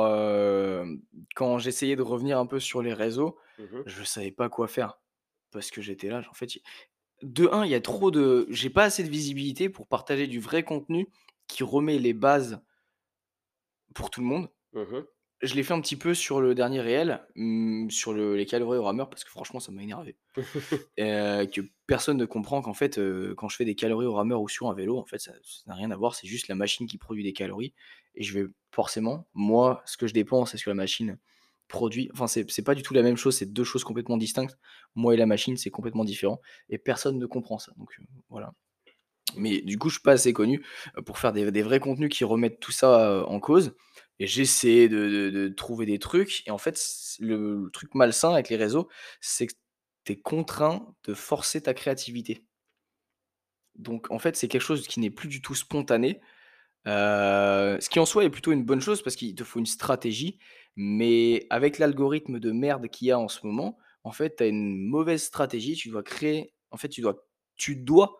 quand 1.35 1.57
j'essayais 1.59 1.95
de 1.95 2.01
revenir 2.01 2.39
un 2.39 2.45
peu 2.45 2.59
sur 2.59 2.81
les 2.81 2.93
réseaux, 2.93 3.37
Mmh 3.57 3.73
mh. 3.73 3.85
je 3.85 4.03
savais 4.03 4.31
pas 4.31 4.49
quoi 4.49 4.67
faire. 4.67 4.99
Parce 5.51 5.71
que 5.71 5.81
j'étais 5.81 6.09
là, 6.09 6.21
en 6.29 6.33
fait, 6.33 6.59
de 7.23 7.49
un, 7.51 7.65
il 7.65 7.71
y 7.71 7.75
a 7.75 7.81
trop 7.81 8.11
de 8.11 8.47
j'ai 8.51 8.69
pas 8.69 8.85
assez 8.85 9.03
de 9.03 9.09
visibilité 9.09 9.69
pour 9.69 9.87
partager 9.87 10.27
du 10.27 10.39
vrai 10.39 10.63
contenu 10.63 11.07
qui 11.47 11.63
remet 11.63 11.99
les 11.99 12.13
bases 12.13 12.61
pour 13.93 14.09
tout 14.09 14.21
le 14.21 14.27
monde. 14.27 14.49
Mmh 14.73 14.81
mh. 14.93 15.05
Je 15.41 15.55
l'ai 15.55 15.63
fait 15.63 15.73
un 15.73 15.81
petit 15.81 15.97
peu 15.97 16.13
sur 16.15 16.41
le 16.41 16.55
dernier 16.55 16.81
réel, 16.81 17.25
mmh, 17.35 17.89
sur 17.91 18.13
le 18.13 18.35
les 18.35 18.45
calories 18.45 18.77
au 18.79 18.83
rameur 18.83 19.09
parce 19.09 19.23
que 19.23 19.29
franchement 19.31 19.59
ça 19.61 19.71
m'a 19.71 19.83
énervé. 19.83 20.17
Heu, 20.99 21.45
que 21.47 21.61
personne 21.87 22.17
ne 22.17 22.25
comprend 22.25 22.61
qu'en 22.61 22.73
fait, 22.73 22.99
quand 23.37 23.49
je 23.49 23.55
fais 23.57 23.65
des 23.65 23.75
calories 23.75 24.07
au 24.07 24.13
rameur 24.15 24.41
ou 24.41 24.49
sur 24.49 24.69
un 24.69 24.75
vélo, 24.75 24.97
en 24.99 25.05
fait, 25.05 25.19
ça 25.19 25.33
ça 25.43 25.63
n'a 25.67 25.75
rien 25.75 25.91
à 25.91 25.97
voir, 25.97 26.15
c'est 26.15 26.27
juste 26.27 26.47
la 26.49 26.55
machine 26.55 26.87
qui 26.87 26.97
produit 26.99 27.23
des 27.23 27.33
calories 27.33 27.73
et 28.15 28.23
je 28.23 28.39
vais 28.39 28.47
forcément, 28.73 29.27
moi, 29.33 29.83
ce 29.85 29.97
que 29.97 30.07
je 30.07 30.13
dépense 30.13 30.55
et 30.55 30.57
ce 30.59 30.65
que 30.65 30.71
la 30.71 30.75
machine 30.75 31.19
produit, 31.69 32.09
enfin, 32.13 32.27
c'est 32.27 32.63
pas 32.65 32.75
du 32.75 32.83
tout 32.83 32.93
la 32.95 33.03
même 33.03 33.17
chose, 33.17 33.37
c'est 33.37 33.53
2 33.53 33.65
choses 33.65 33.85
complètement 33.85 34.17
distinctes. 34.17 34.57
Moi 34.95 35.15
et 35.15 35.17
la 35.17 35.27
machine, 35.27 35.57
c'est 35.57 35.71
complètement 35.71 36.05
différent 36.05 36.41
et 36.69 36.77
personne 36.79 37.19
ne 37.19 37.27
comprend 37.27 37.59
ça, 37.59 37.73
donc 37.77 37.91
heu, 38.01 38.05
voilà. 38.29 38.53
Mais 39.37 39.61
du 39.61 39.77
coup, 39.77 39.89
je 39.89 39.95
suis 39.95 40.03
pas 40.03 40.13
assez 40.13 40.33
connu, 40.33 40.65
heu, 40.97 41.01
pour 41.03 41.19
faire 41.19 41.33
des 41.33 41.61
vrais 41.61 41.79
contenus 41.79 42.09
qui 42.09 42.23
remettent 42.23 42.59
tout 42.59 42.71
ça, 42.71 43.11
heu, 43.21 43.25
en 43.27 43.39
cause 43.39 43.75
et 44.19 44.27
j'essaie 44.27 44.89
de 44.89 45.53
trouver 45.55 45.85
des 45.85 45.99
trucs 45.99 46.43
et 46.47 46.51
en 46.51 46.57
fait, 46.57 46.79
le 47.19 47.69
truc 47.73 47.95
malsain 47.95 48.33
avec 48.33 48.49
les 48.49 48.57
réseaux, 48.57 48.89
c'est 49.21 49.47
que 49.47 49.53
tu 50.05 50.13
es 50.13 50.19
contraint 50.21 50.93
de 51.05 51.13
forcer 51.13 51.61
ta 51.61 51.73
créativité. 51.73 52.43
Donc 53.75 54.11
en 54.11 54.19
fait, 54.19 54.35
c'est 54.35 54.47
quelque 54.47 54.61
chose 54.61 54.87
qui 54.87 54.99
n'est 54.99 55.09
plus 55.09 55.27
du 55.29 55.41
tout 55.41 55.55
spontané. 55.55 56.19
Ce 56.85 57.89
qui 57.89 57.99
en 57.99 58.05
soi 58.05 58.23
est 58.25 58.29
plutôt 58.29 58.51
une 58.51 58.65
bonne 58.65 58.81
chose 58.81 59.01
parce 59.01 59.15
qu'il 59.15 59.35
te 59.35 59.43
faut 59.43 59.59
une 59.59 59.65
stratégie, 59.65 60.39
mais 60.75 61.47
avec 61.49 61.77
l'algorithme 61.79 62.39
de 62.39 62.51
merde 62.51 62.87
qu'il 62.89 63.07
y 63.07 63.11
a 63.11 63.19
en 63.19 63.27
ce 63.27 63.45
moment, 63.45 63.77
en 64.03 64.11
fait, 64.11 64.37
tu 64.37 64.43
as 64.43 64.47
une 64.47 64.77
mauvaise 64.87 65.23
stratégie. 65.23 65.75
Tu 65.75 65.89
dois 65.89 66.03
créer 66.03 66.53
en 66.71 66.77
fait, 66.77 66.89
tu 66.89 67.01
dois 67.01 67.27
tu 67.57 67.75
dois 67.75 68.19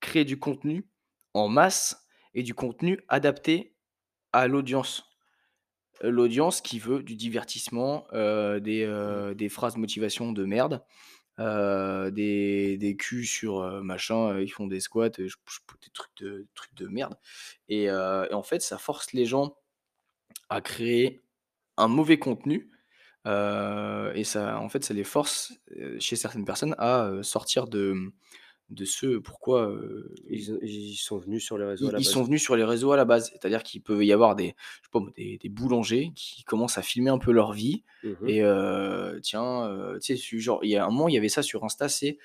créer 0.00 0.24
du 0.24 0.38
contenu 0.38 0.88
en 1.34 1.48
masse 1.48 2.06
et 2.34 2.42
du 2.42 2.54
contenu 2.54 3.00
adapté 3.08 3.76
à 4.32 4.48
l'audience. 4.48 5.04
Heu, 6.04 6.10
l'audience 6.10 6.60
qui 6.60 6.78
veut 6.78 7.02
du 7.02 7.16
divertissement, 7.16 8.06
heu, 8.12 8.60
des, 8.60 8.84
Mmh. 9.06 9.22
heu, 9.24 9.34
des 9.34 9.48
phrases 9.48 9.76
motivation 9.76 10.32
de 10.32 10.44
merde, 10.44 10.84
heu, 11.40 12.10
des 12.12 12.78
des 12.78 12.96
culs 12.96 13.26
sur, 13.26 13.62
machin, 13.84 14.40
ils 14.40 14.48
font 14.50 14.66
des 14.68 14.80
squats, 14.80 15.10
des 15.10 15.28
trucs 15.94 16.16
de 16.18 16.48
trucs 16.54 16.74
de 16.76 16.88
merde 16.88 17.16
et 17.68 17.90
en 17.92 18.42
fait, 18.44 18.60
ça 18.62 18.78
force 18.78 19.12
les 19.14 19.26
gens 19.26 19.56
à 20.50 20.60
créer 20.62 21.22
un 21.78 21.88
mauvais 21.88 22.18
contenu, 22.18 22.70
heu 23.26 24.12
et 24.14 24.24
ça 24.24 24.60
en 24.60 24.68
fait, 24.68 24.84
ça 24.84 24.94
les 24.94 25.04
force, 25.04 25.54
heu, 25.76 25.98
chez 26.00 26.16
certaines 26.16 26.44
personnes 26.46 26.74
à, 26.78 27.08
heu, 27.10 27.22
sortir 27.22 27.68
de, 27.68 27.94
de 28.70 28.84
ce 28.86 29.18
pourquoi, 29.18 29.72
Ils 30.30 30.52
ont 30.52 30.58
ils 30.62 30.94
sont 30.96 31.18
venus 31.18 31.44
sur 31.44 31.58
les 31.58 31.64
réseaux 31.64 31.88
à 31.88 31.90
ils 31.90 31.92
la 31.92 32.00
ils 32.00 32.04
sont 32.06 32.22
base. 32.22 32.24
venus 32.24 32.42
sur 32.42 32.56
les 32.56 32.64
réseaux 32.64 32.92
à 32.92 32.96
la 32.96 33.04
base. 33.04 33.30
C'est-à-dire 33.32 33.62
qu'il 33.62 33.82
peut 33.82 34.04
y 34.04 34.12
avoir 34.12 34.34
des 34.36 34.48
je 34.48 34.86
sais 34.86 34.90
pas 34.92 35.00
moi, 35.00 35.10
des 35.16 35.38
des 35.38 35.48
boulangers 35.48 36.12
qui 36.16 36.42
commencent 36.44 36.78
à 36.78 36.82
filmer 36.82 37.10
un 37.10 37.18
peu 37.18 37.32
leur 37.32 37.52
vie 37.52 37.84
Mmh 38.02 38.16
mh. 38.20 38.34
et 38.34 38.42
tiens, 39.22 39.96
tu 40.02 40.16
sais, 40.16 40.38
genre, 40.40 40.60
il 40.64 40.70
y 40.70 40.76
a 40.76 40.84
un 40.84 40.90
moment, 40.90 41.08
il 41.08 41.14
y 41.14 41.18
avait 41.18 41.28
ça 41.28 41.42
sur 41.42 41.64
Insta, 41.64 41.88
c'est, 41.88 42.18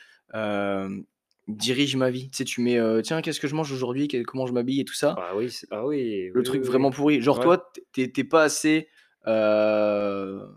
dirige 1.48 1.96
ma 1.96 2.10
vie. 2.10 2.30
Tu 2.32 2.38
sais, 2.38 2.44
tu 2.46 2.62
mets, 2.62 2.80
«Tiens, 3.04 3.22
qu'est-ce 3.22 3.40
que 3.40 3.48
je 3.48 3.56
mange 3.56 3.72
aujourd'hui? 3.72 4.08
Comment 4.26 4.46
je 4.48 4.54
m'habille?» 4.54 4.82
et 4.82 4.86
tout 4.86 4.94
ça. 4.96 5.22
Ah 5.22 5.36
oui, 5.36 5.50
ah 5.72 5.86
oui, 5.86 6.30
Le 6.32 6.44
oui, 6.44 6.44
truc 6.44 6.64
oui, 6.64 6.68
oui. 6.70 6.84
vraiment 6.84 6.92
pourri. 6.92 7.22
Genre 7.22 7.40
Ouais. 7.40 7.40
toi, 7.40 7.72
tu 7.94 8.02
es 8.02 8.12
tu 8.12 8.28
pas 8.28 8.44
assez, 8.44 8.88
heu, 9.28 10.48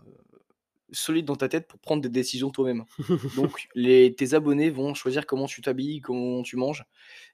solide 0.91 1.25
dans 1.25 1.35
ta 1.35 1.49
tête 1.49 1.67
pour 1.67 1.79
prendre 1.79 2.01
des 2.01 2.09
décisions 2.09 2.49
toi-même. 2.51 2.85
Donc 3.33 3.67
les 3.75 4.15
tes 4.15 4.33
abonnés 4.33 4.69
vont 4.69 4.93
choisir 4.93 5.25
comment 5.25 5.47
tu 5.47 5.61
t'habilles, 5.61 5.99
comment 6.01 6.43
tu 6.43 6.55
manges 6.55 6.85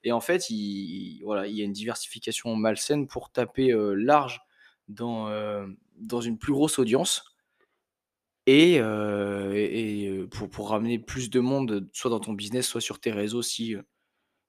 et 0.02 0.12
en 0.12 0.20
fait, 0.20 0.50
il 0.50 1.22
voilà, 1.24 1.46
il 1.46 1.54
y 1.56 1.62
a 1.62 1.64
une 1.64 1.72
diversification 1.72 2.56
malsaine 2.56 3.06
pour 3.06 3.30
taper, 3.32 3.72
heu, 3.72 3.94
large 3.94 4.40
dans, 4.88 5.28
heu, 5.30 5.76
dans 5.96 6.20
une 6.20 6.38
plus 6.38 6.52
grosse 6.52 6.78
audience 6.78 7.24
et 8.46 8.74
et 8.76 10.26
pour 10.30 10.50
pour 10.50 10.70
ramener 10.70 10.98
plus 10.98 11.30
de 11.30 11.40
monde, 11.40 11.88
soit 11.92 12.10
dans 12.10 12.20
ton 12.20 12.32
business, 12.34 12.66
soit 12.66 12.80
sur 12.80 13.00
tes 13.00 13.12
réseaux 13.12 13.42
si, 13.42 13.76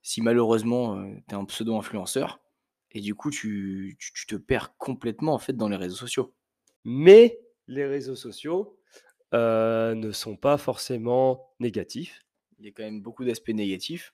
si 0.03 0.21
malheureusement, 0.21 0.97
heu, 0.99 1.17
tu 1.29 1.35
es 1.35 1.37
un 1.39 1.45
pseudo-influenceur 1.45 2.41
et 2.91 3.01
du 3.01 3.15
coup 3.15 3.31
tu 3.31 3.97
tu 3.99 4.13
tu 4.13 4.27
te 4.27 4.35
perds 4.37 4.77
complètement 4.77 5.33
en 5.35 5.39
fait 5.39 5.53
dans 5.57 5.69
les 5.69 5.77
réseaux 5.77 5.97
sociaux. 5.97 6.35
Mais 6.85 7.41
les 7.67 7.85
réseaux 7.85 8.15
sociaux, 8.15 8.79
heu, 9.33 9.93
ne 9.95 10.11
sont 10.11 10.37
pas 10.37 10.57
forcément 10.57 11.53
négatifs, 11.59 12.25
Il 12.59 12.65
y 12.65 12.67
a 12.67 12.71
quand 12.73 12.83
même 12.83 13.01
beaucoup 13.01 13.23
d'aspects 13.23 13.47
négatifs. 13.53 14.13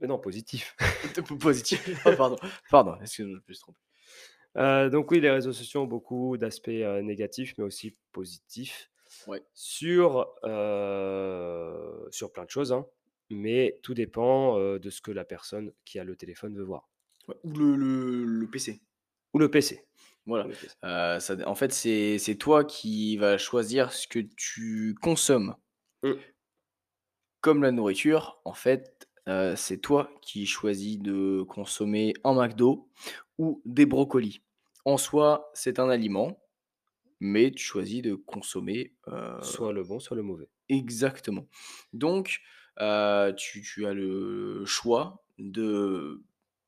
mais 0.00 0.06
non 0.06 0.18
positifs. 0.18 0.76
Positifs. 1.38 1.80
Oh 2.04 2.12
pardon, 2.14 2.38
pardon, 2.68 2.96
excuse-moi, 3.00 3.38
je 3.46 3.50
me 3.50 3.54
suis 3.54 3.60
trompé. 3.62 3.80
Heu, 4.58 4.90
donc 4.90 5.10
oui, 5.12 5.20
les 5.20 5.30
réseaux 5.30 5.52
sociaux 5.52 5.82
ont 5.82 5.86
beaucoup 5.86 6.36
d'aspects, 6.38 6.68
heu, 6.70 7.02
négatifs, 7.02 7.54
mais 7.58 7.64
aussi 7.64 7.96
positifs 8.12 8.90
Ouais. 9.26 9.42
sur, 9.54 10.34
sur 12.10 12.32
plein 12.32 12.44
de 12.44 12.50
choses, 12.50 12.72
hein, 12.72 12.86
mais 13.30 13.78
tout 13.82 13.94
dépend, 13.94 14.58
de 14.78 14.90
ce 14.90 15.00
que 15.00 15.10
la 15.12 15.24
personne 15.24 15.72
qui 15.84 15.98
a 15.98 16.04
le 16.04 16.16
téléphone 16.16 16.56
veut 16.56 16.64
voir 16.64 16.90
Ouais, 17.28 17.36
ou 17.44 17.52
le 17.54 17.76
le 17.76 18.24
le 18.26 18.46
PC. 18.50 18.82
ou 19.32 19.38
le 19.38 19.50
PC, 19.50 19.86
Voilà, 20.26 20.46
ça 21.20 21.36
en 21.46 21.54
fait, 21.54 21.72
c'est 21.72 22.18
c'est 22.18 22.36
toi 22.36 22.64
qui 22.64 23.16
vas 23.16 23.38
choisir 23.38 23.92
ce 23.92 24.06
que 24.06 24.20
tu 24.36 24.94
consommes. 25.00 25.56
Mmh. 26.02 26.12
Comme 27.40 27.62
la 27.62 27.72
nourriture, 27.72 28.40
en 28.44 28.52
fait, 28.52 29.08
c'est 29.56 29.78
toi 29.80 30.10
qui 30.22 30.46
choisis 30.46 30.98
de 30.98 31.42
consommer 31.48 32.12
un 32.24 32.34
McDo 32.34 32.88
ou 33.38 33.62
des 33.64 33.86
brocolis. 33.86 34.42
En 34.84 34.96
soi, 34.96 35.50
c'est 35.54 35.78
un 35.78 35.88
aliment, 35.88 36.42
mais 37.20 37.50
tu 37.50 37.62
choisis 37.62 38.02
de 38.02 38.14
consommer, 38.14 38.94
Soit 39.42 39.72
le 39.72 39.84
bon, 39.84 40.00
soit 40.00 40.16
le 40.16 40.22
mauvais. 40.22 40.48
exactement. 40.68 41.46
Donc, 41.92 42.40
tu 42.76 43.86
as 43.86 43.94
le 43.94 44.64
choix 44.66 45.24
de 45.38 46.22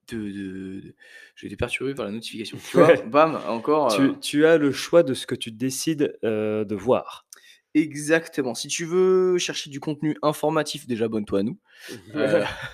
de 0.09 0.19
de 0.19 0.81
de 0.81 0.95
j'ai 1.37 1.47
été 1.49 1.57
perturbé 1.57 1.95
par 1.95 2.07
la 2.07 2.13
notification. 2.13 2.61
Tu 2.65 2.77
vois? 2.77 3.03
Bam, 3.07 3.37
encore, 3.37 3.91
heu 3.93 4.11
Tu 4.11 4.19
tu 4.21 4.47
as 4.47 4.59
le 4.59 4.73
choix 4.73 5.03
de 5.03 5.15
ce 5.15 5.27
que 5.27 5.35
tu 5.37 5.53
décides, 5.53 6.19
heu, 6.25 6.65
de 6.65 6.75
voir. 6.75 7.27
exactement. 7.75 8.55
Si 8.55 8.69
tu 8.69 8.85
veux 8.85 9.39
chercher 9.39 9.71
du 9.71 9.81
contenu 9.81 10.17
informatif, 10.23 10.87
déjà 10.87 11.07
abonne-toi 11.07 11.41
à 11.41 11.43
nous. 11.43 11.59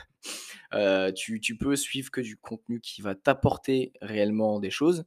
Heu, 0.73 1.13
tu 1.17 1.41
tu 1.41 1.57
peux 1.57 1.77
suivre 1.77 2.11
que 2.11 2.21
du 2.21 2.37
contenu 2.37 2.81
qui 2.81 3.03
va 3.03 3.15
t'apporter 3.15 3.93
réellement 4.01 4.61
des 4.61 4.71
choses 4.71 5.05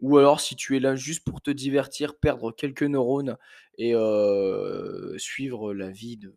ou 0.00 0.18
alors 0.18 0.40
si 0.40 0.56
tu 0.56 0.76
es 0.76 0.80
là 0.80 0.96
juste 0.96 1.24
pour 1.24 1.42
te 1.42 1.50
divertir, 1.50 2.18
perdre 2.18 2.52
quelques 2.52 2.84
neurones 2.84 3.36
et 3.78 3.94
suivre 5.18 5.74
la 5.74 5.90
vie 5.90 6.16
de 6.16 6.36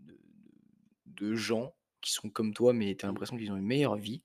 de 0.00 0.14
de 0.14 1.30
de 1.30 1.34
gens 1.34 1.74
qui 2.02 2.12
sont 2.12 2.28
comme 2.28 2.52
toi, 2.52 2.72
mais 2.74 2.94
tu 2.96 3.04
as 3.06 3.08
Mmh. 3.08 3.12
l'impression 3.12 3.36
qu'ils 3.38 3.50
ont 3.52 3.56
une 3.56 3.64
meilleure 3.66 3.96
vie, 3.96 4.22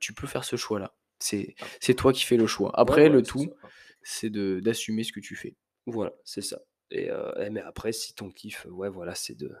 tu 0.00 0.12
peux 0.14 0.26
faire 0.26 0.44
ce 0.44 0.56
choix-là. 0.56 0.94
C'est 1.20 1.54
Ah, 1.60 1.66
c'est 1.80 1.94
toi 1.94 2.12
qui 2.12 2.24
fais 2.24 2.36
le 2.36 2.46
choix. 2.48 2.68
ouais, 2.70 2.74
Après 2.80 3.08
le 3.08 3.22
tout, 3.22 3.54
c'est 4.02 4.30
de 4.30 4.58
d'assumer 4.60 5.04
ce 5.04 5.12
que 5.12 5.20
tu 5.20 5.36
fais. 5.36 5.54
Voilà, 5.86 6.12
c'est 6.24 6.42
ça 6.42 6.60
et 6.90 7.08
et 7.40 7.50
mais 7.50 7.60
après 7.60 7.92
si 7.92 8.14
ton 8.14 8.28
kiff, 8.30 8.66
ouais, 8.70 8.88
voilà, 8.90 9.14
c'est 9.14 9.34
de 9.38 9.52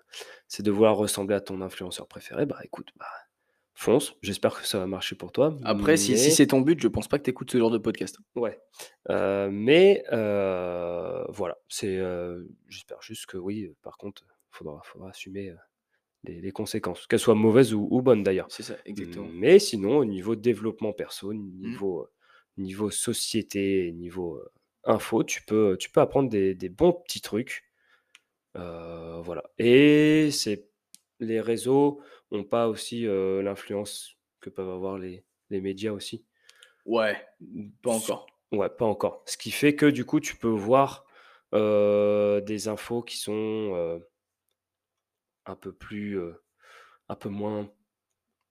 c'est 0.48 0.62
de 0.64 0.70
vouloir 0.70 0.96
ressembler 0.96 1.34
à 1.36 1.40
ton 1.40 1.60
influenceur 1.62 2.06
préféré, 2.08 2.44
bah, 2.46 2.58
écoute, 2.64 2.90
bah, 2.96 3.06
fonce. 3.74 4.14
J'espère 4.22 4.60
que 4.60 4.66
ça 4.66 4.78
va 4.78 4.86
marcher 4.86 5.16
pour 5.16 5.32
toi, 5.32 5.56
Après 5.64 5.96
si 5.96 6.18
c'est 6.18 6.46
ton 6.48 6.60
but, 6.60 6.78
je 6.80 6.88
pense 6.88 7.08
pas 7.08 7.18
que 7.18 7.24
tu 7.24 7.30
écoutes 7.30 7.50
ce 7.50 7.58
genre 7.58 7.70
de 7.70 7.78
podcast. 7.78 8.18
ouais, 8.34 8.58
mais 9.50 10.04
voilà, 10.10 11.56
c'est, 11.68 12.00
j'espère 12.68 13.00
juste 13.02 13.26
que 13.26 13.36
oui, 13.38 13.72
par 13.82 13.96
contre, 13.96 14.24
faudra 14.50 14.80
faudra 14.84 15.10
assumer, 15.10 15.54
les 16.24 16.40
les 16.40 16.52
conséquences, 16.52 17.06
qu'elles 17.06 17.18
soient 17.20 17.34
mauvaises 17.34 17.74
ou 17.74 17.88
ou 17.90 18.02
bonnes 18.02 18.22
d'ailleurs. 18.22 18.48
C'est 18.48 18.62
ça, 18.62 18.78
exactement. 18.84 19.34
Mais 19.34 19.58
sinon, 19.58 19.98
au 19.98 20.04
niveau 20.04 20.36
développement 20.36 20.92
perso, 20.92 21.32
Mmh. 21.62 21.78
niveau, 21.78 22.02
heu, 22.04 22.08
niveau 22.58 22.90
société, 22.90 23.92
niveau, 23.92 24.36
heu, 24.38 24.48
info, 24.84 25.24
tu 25.24 25.42
peux, 25.44 25.76
tu 25.78 25.90
peux 25.90 26.00
apprendre 26.00 26.28
des 26.30 26.54
des 26.54 26.68
bons 26.70 26.92
petits 26.92 27.20
trucs 27.22 27.64
Heu, 28.56 29.20
voilà 29.22 29.44
et 29.58 30.30
c'est 30.32 30.68
les 31.20 31.40
réseaux 31.40 32.00
ont 32.32 32.44
pas 32.44 32.68
aussi, 32.68 33.04
l'influence 33.42 34.16
que 34.40 34.50
peuvent 34.50 34.70
avoir 34.70 34.98
les 34.98 35.24
les 35.50 35.60
médias 35.60 35.92
aussi. 35.92 36.26
Ouais, 36.84 37.20
Mmh, 37.40 37.70
pas 37.82 37.92
encore. 37.92 38.38
ouais, 38.52 38.68
pas 38.70 38.84
encore. 38.86 39.22
Ce 39.26 39.36
qui 39.36 39.50
fait 39.50 39.74
que 39.76 39.86
du 39.86 40.04
coup, 40.04 40.20
tu 40.20 40.36
peux 40.36 40.48
voir, 40.48 41.06
des 41.52 42.68
infos 42.68 43.02
qui 43.02 43.16
sont, 43.18 44.02
un 45.46 45.56
peu 45.56 45.72
plus, 45.72 46.16
heu, 46.18 46.42
un 47.08 47.16
peu 47.16 47.28
moins 47.28 47.70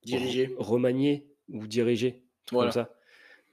Dirigé. 0.04 0.54
remaniées 0.58 1.28
ou 1.50 1.64
un 1.64 1.68
truc 1.68 2.24
comme 2.50 2.52
Voilà. 2.52 2.72
ça. 2.72 2.94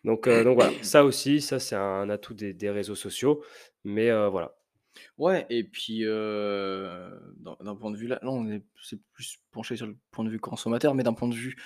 Donc 0.04 0.28
heu, 0.28 0.44
donc 0.44 0.54
voilà, 0.54 0.72
ça 0.82 1.04
aussi, 1.04 1.40
ça 1.40 1.58
c'est 1.58 1.76
un 1.76 2.08
atout 2.10 2.34
des 2.34 2.54
des 2.54 2.70
réseaux 2.70 2.94
sociaux, 2.94 3.44
mais 3.84 4.10
heu, 4.10 4.28
voilà. 4.28 4.54
Ouais 5.18 5.46
et 5.50 5.64
puis, 5.64 6.04
d'un 6.04 7.76
point 7.78 7.90
de 7.90 7.96
vue 7.96 8.06
là 8.08 8.18
là 8.22 8.30
on 8.30 8.48
est 8.48 8.64
c'est 8.82 8.98
plus 9.12 9.38
penché 9.52 9.76
sur 9.76 9.86
le 9.86 9.96
point 10.10 10.24
de 10.24 10.30
vue 10.30 10.40
consommateur, 10.40 10.94
mais 10.94 11.02
d'un 11.02 11.12
point 11.14 11.28
de 11.28 11.34
vue, 11.34 11.56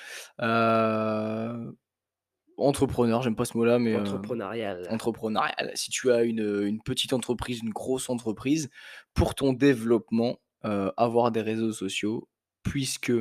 entrepreneur, 2.59 3.23
j'aime 3.23 3.37
pas 3.37 3.45
ce 3.45 3.57
mot-là, 3.57 3.79
mais, 3.79 3.97
Entrepreneurial. 3.97 4.89
entrepreneurial. 4.91 5.73
Si 5.75 5.91
tu 5.91 6.11
as 6.13 6.23
une, 6.23 6.63
une 6.65 6.83
petite 6.83 7.13
entreprise, 7.13 7.61
une 7.63 7.71
grosse 7.71 8.11
entreprise, 8.11 8.71
pour 9.15 9.35
ton 9.35 9.53
développement, 9.53 10.41
avoir 10.63 11.33
des 11.33 11.43
réseaux 11.43 11.73
sociaux, 11.73 12.29
puisque 12.63 13.13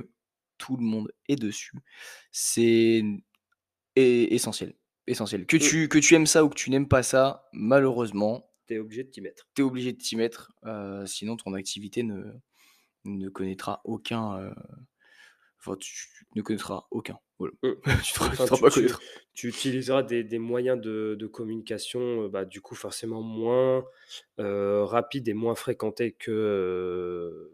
tout 0.57 0.77
le 0.77 0.83
monde 0.83 1.11
est 1.27 1.35
dessus, 1.35 1.73
c'est 2.31 3.03
essentiel, 3.95 4.75
essentiel. 5.07 5.45
Que 5.45 5.57
tu 5.57 5.89
que 5.89 5.97
tu 5.97 6.15
aimes 6.15 6.27
ça 6.27 6.43
ou 6.43 6.49
que 6.49 6.55
tu 6.55 6.69
n'aimes 6.69 6.87
pas 6.87 7.03
ça, 7.03 7.47
malheureusement, 7.51 8.49
tu 8.67 8.75
es 8.75 8.79
obligé 8.79 9.03
de 9.03 9.09
t'y 9.09 9.21
mettre. 9.21 9.47
tu 9.55 9.61
es 9.61 9.65
obligé 9.65 9.91
de 9.93 9.97
t'y 9.97 10.15
mettre, 10.15 10.51
sinon 11.05 11.35
ton 11.37 11.53
activité 11.53 12.03
ne 12.03 12.23
ne 13.05 13.29
connaîtra 13.29 13.81
aucun, 13.83 14.53
enfin 15.59 15.75
tu 15.79 15.93
tu 16.13 16.25
ne 16.35 16.41
connaîtras 16.41 16.85
aucun, 16.91 17.17
voilà. 17.41 17.53
Mmh. 17.63 17.81
Tu 18.03 18.13
te 18.13 18.55
Tu 18.55 18.61
pas 18.61 18.69
connaître. 18.69 19.01
utiliseras 19.43 20.03
des 20.03 20.23
des 20.23 20.39
moyens 20.39 20.79
de 20.79 21.15
de 21.19 21.27
communication, 21.27 22.23
heu, 22.23 22.29
bah, 22.29 22.45
du 22.45 22.61
coup, 22.61 22.75
forcément 22.75 23.21
moins, 23.21 23.83
heu, 24.39 24.83
rapides 24.83 25.27
et 25.27 25.33
moins 25.33 25.55
fréquentés 25.55 26.11
que, 26.13 26.31
heu, 26.31 27.51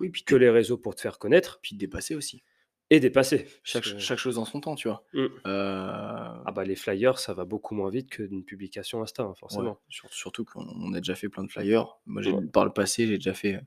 Oui, 0.00 0.10
puis 0.10 0.22
que 0.24 0.34
les 0.36 0.50
réseaux 0.50 0.78
pour 0.78 0.94
te 0.94 1.00
faire 1.00 1.18
connaître. 1.18 1.58
puis 1.62 1.76
dépasser 1.76 2.14
aussi. 2.14 2.42
Et 2.90 3.00
dépasser. 3.00 3.46
Chaque, 3.64 3.82
que- 3.84 4.16
chose 4.16 4.38
en 4.38 4.46
son 4.46 4.60
temps, 4.62 4.74
tu 4.74 4.88
vois. 4.88 5.04
Mmh. 5.12 5.26
Euh, 5.46 6.42
Ah 6.46 6.52
bah 6.54 6.64
les 6.64 6.76
flyers, 6.76 7.18
ça 7.18 7.34
va 7.34 7.44
beaucoup 7.44 7.74
moins 7.74 7.90
vite 7.90 8.08
qu'une 8.08 8.44
publication 8.44 9.02
Insta, 9.02 9.24
hein, 9.24 9.34
forcément. 9.34 9.78
sur- 9.90 10.10
surtout 10.12 10.44
qu'on 10.46 10.66
on 10.66 10.94
a 10.94 10.98
déjà 10.98 11.14
fait 11.14 11.28
plein 11.28 11.44
de 11.44 11.50
flyers. 11.50 11.98
Moi, 12.06 12.22
Ouais. 12.22 12.46
par 12.46 12.64
le 12.64 12.72
passé, 12.72 13.06
j'ai 13.06 13.16
déjà 13.18 13.34
fait 13.34 13.56
euh, 13.56 13.60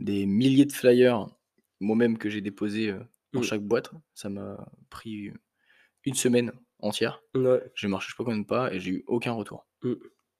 des 0.00 0.26
milliers 0.26 0.64
de 0.66 0.72
flyers, 0.72 1.26
moi-même 1.80 2.18
que 2.18 2.28
j'ai 2.28 2.40
déposé 2.40 2.90
euh, 2.90 2.98
dans 3.32 3.40
Mm. 3.40 3.44
chaque 3.44 3.62
boîte. 3.62 3.90
Ça 4.14 4.28
m'a 4.28 4.66
pris 4.90 5.30
une 6.04 6.14
semaine 6.14 6.52
entière. 6.80 7.22
Ouais. 7.34 7.60
J'ai 7.74 7.88
marché 7.88 8.06
je 8.08 8.12
sais 8.12 8.16
pas 8.16 8.24
combien 8.24 8.40
de 8.40 8.46
pas 8.46 8.72
et 8.72 8.80
j'ai 8.80 8.90
eu 8.90 9.04
aucun 9.06 9.32
retour. 9.32 9.66
Mm. 9.82 9.94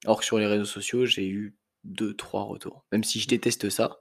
Alors 0.04 0.20
que 0.20 0.24
sur 0.24 0.38
les 0.38 0.46
réseaux 0.46 0.64
sociaux, 0.64 1.04
j'ai 1.06 1.28
eu 1.28 1.56
deux, 1.84 2.14
trois 2.14 2.44
retours. 2.44 2.84
Même 2.92 3.04
si 3.04 3.18
je 3.20 3.28
déteste 3.28 3.68
ça, 3.70 3.98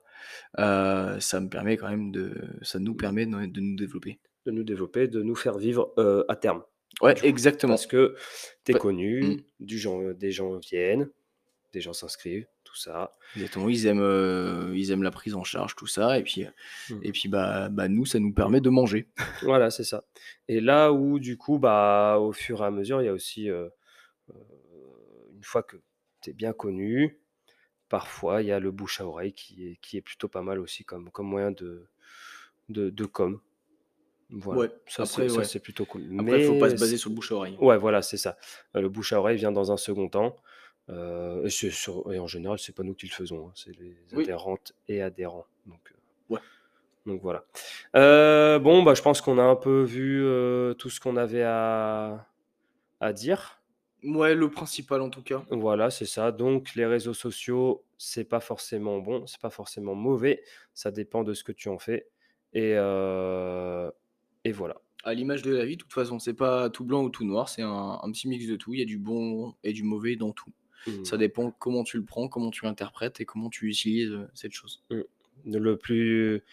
euh, 0.59 1.19
ça 1.19 1.39
me 1.39 1.49
permet 1.49 1.77
quand 1.77 1.89
même 1.89 2.11
de, 2.11 2.33
ça 2.61 2.79
nous 2.79 2.95
permet 2.95 3.25
de, 3.25 3.45
de 3.45 3.59
nous 3.61 3.75
développer. 3.75 4.19
De 4.45 4.51
nous 4.51 4.63
développer, 4.63 5.07
de 5.07 5.21
nous 5.21 5.35
faire 5.35 5.57
vivre 5.57 5.93
euh, 5.97 6.23
à 6.29 6.35
terme. 6.35 6.63
Ouais, 7.01 7.15
exactement. 7.25 7.73
Parce 7.73 7.87
que 7.87 8.15
tu 8.65 8.71
es 8.71 8.75
connu, 8.75 9.23
Mm. 9.23 9.43
du 9.59 9.77
gens, 9.77 10.01
des 10.13 10.31
gens 10.31 10.57
viennent, 10.59 11.09
des 11.73 11.81
gens 11.81 11.93
s'inscrivent, 11.93 12.47
tout 12.77 12.83
ça. 12.83 13.15
Exactement. 13.35 13.69
Ils 13.69 13.85
aiment, 13.87 14.01
euh, 14.01 14.71
ils 14.75 14.91
aiment 14.91 15.03
la 15.03 15.11
prise 15.11 15.35
en 15.35 15.43
charge, 15.43 15.75
tout 15.75 15.87
ça, 15.87 16.19
et 16.19 16.23
puis, 16.23 16.45
Mm. 16.89 16.99
et 17.03 17.11
puis 17.11 17.29
bah, 17.29 17.69
bah 17.69 17.87
nous, 17.87 18.05
ça 18.05 18.19
nous 18.19 18.33
permet 18.33 18.61
de 18.61 18.69
manger. 18.69 19.07
Voilà, 19.43 19.69
c'est 19.71 19.83
ça. 19.83 20.03
Et 20.47 20.61
là 20.61 20.91
où, 20.93 21.19
du 21.19 21.37
coup, 21.37 21.59
bah, 21.59 22.17
au 22.19 22.31
fur 22.31 22.61
et 22.61 22.65
à 22.65 22.71
mesure, 22.71 23.01
il 23.01 23.05
y 23.05 23.09
a 23.09 23.13
aussi, 23.13 23.49
euh, 23.49 23.67
euh, 24.29 24.33
une 25.35 25.43
fois 25.43 25.63
que 25.63 25.77
tu 26.21 26.29
es 26.29 26.33
bien 26.33 26.53
connu, 26.53 27.19
parfois, 27.89 28.41
il 28.41 28.47
y 28.47 28.51
a 28.51 28.59
le 28.59 28.71
bouche 28.71 29.01
à 29.01 29.05
oreille 29.07 29.33
qui 29.33 29.67
est, 29.67 29.77
qui 29.81 29.97
est 29.97 30.01
plutôt 30.01 30.27
pas 30.27 30.41
mal 30.41 30.59
aussi 30.59 30.83
comme, 30.85 31.09
comme 31.11 31.27
moyen 31.27 31.51
de, 31.51 31.87
de, 32.69 32.89
de 32.89 33.05
com. 33.05 33.39
Voilà. 34.29 34.61
Ouais, 34.61 34.71
ça, 34.87 35.03
après, 35.03 35.23
c'est, 35.23 35.29
ça, 35.29 35.37
ouais. 35.39 35.45
c'est 35.45 35.59
plutôt 35.61 35.85
cool. 35.85 36.03
Après, 36.19 36.41
il 36.41 36.47
faut 36.47 36.59
pas 36.59 36.67
se 36.69 36.73
Mais 36.73 36.79
baser 36.81 36.97
sur 36.97 37.09
le 37.09 37.15
bouche 37.15 37.31
à 37.31 37.35
oreille. 37.35 37.55
Ouais, 37.61 37.77
voilà, 37.77 38.01
c'est 38.01 38.17
ça. 38.17 38.37
Le 38.73 38.89
bouche 38.89 39.13
à 39.13 39.19
oreille 39.19 39.37
vient 39.37 39.53
dans 39.53 39.71
un 39.71 39.77
second 39.77 40.09
temps. 40.09 40.35
Euh, 40.89 41.45
et, 41.45 41.49
c'est 41.49 41.71
sur- 41.71 42.11
et 42.13 42.19
en 42.19 42.27
général, 42.27 42.59
c'est 42.59 42.75
pas 42.75 42.83
nous 42.83 42.93
qui 42.93 43.07
le 43.07 43.11
faisons, 43.13 43.47
hein, 43.47 43.51
c'est 43.55 43.77
les 43.77 43.97
Oui. 44.13 44.23
adhérentes 44.23 44.73
et 44.87 45.01
adhérents. 45.01 45.45
Donc, 45.65 45.79
euh, 45.91 46.33
Ouais. 46.35 46.39
donc 47.05 47.21
voilà. 47.21 47.45
Euh, 47.95 48.59
bon, 48.59 48.83
bah, 48.83 48.93
je 48.93 49.01
pense 49.01 49.21
qu'on 49.21 49.37
a 49.37 49.43
un 49.43 49.55
peu 49.55 49.83
vu 49.83 50.23
euh, 50.23 50.73
tout 50.73 50.89
ce 50.89 50.99
qu'on 50.99 51.17
avait 51.17 51.43
à, 51.43 52.25
à 52.99 53.13
dire. 53.13 53.61
Ouais, 54.03 54.35
le 54.35 54.49
principal 54.51 55.01
en 55.01 55.09
tout 55.09 55.23
cas. 55.23 55.43
Voilà, 55.49 55.89
c'est 55.89 56.05
ça. 56.05 56.31
Donc, 56.31 56.75
les 56.75 56.85
réseaux 56.85 57.15
sociaux, 57.15 57.83
c'est 57.97 58.23
pas 58.23 58.39
forcément 58.39 58.99
bon, 58.99 59.25
c'est 59.25 59.41
pas 59.41 59.49
forcément 59.49 59.95
mauvais. 59.95 60.43
Ça 60.73 60.91
dépend 60.91 61.23
de 61.23 61.33
ce 61.33 61.43
que 61.43 61.51
tu 61.51 61.67
en 61.67 61.79
fais. 61.79 62.07
Et, 62.53 62.73
euh, 62.75 63.89
et 64.43 64.51
voilà. 64.51 64.79
À 65.03 65.13
l'image 65.13 65.41
de 65.41 65.53
la 65.55 65.65
vie, 65.65 65.77
de 65.77 65.81
toute 65.81 65.93
façon, 65.93 66.19
c'est 66.19 66.33
pas 66.33 66.69
tout 66.69 66.85
blanc 66.85 67.03
ou 67.03 67.09
tout 67.09 67.25
noir, 67.25 67.49
c'est 67.49 67.61
un, 67.61 67.99
un 68.01 68.11
petit 68.11 68.27
mix 68.27 68.45
de 68.47 68.55
tout. 68.55 68.73
Il 68.73 68.79
y 68.79 68.83
a 68.83 68.85
du 68.85 68.97
bon 68.97 69.55
et 69.63 69.73
du 69.73 69.83
mauvais 69.83 70.15
dans 70.15 70.31
tout. 70.31 70.51
Ça 71.03 71.15
Mm. 71.15 71.19
dépend 71.19 71.51
comment 71.51 71.83
tu 71.83 71.97
le 71.97 72.03
prends, 72.03 72.27
comment 72.27 72.51
tu 72.51 72.65
l'interprètes 72.65 73.19
et 73.19 73.25
comment 73.25 73.49
tu 73.49 73.67
utilises 73.69 74.11
euh, 74.11 74.27
cette 74.33 74.53
chose. 74.53 74.83
Le 75.45 75.75
plus, 75.77 76.43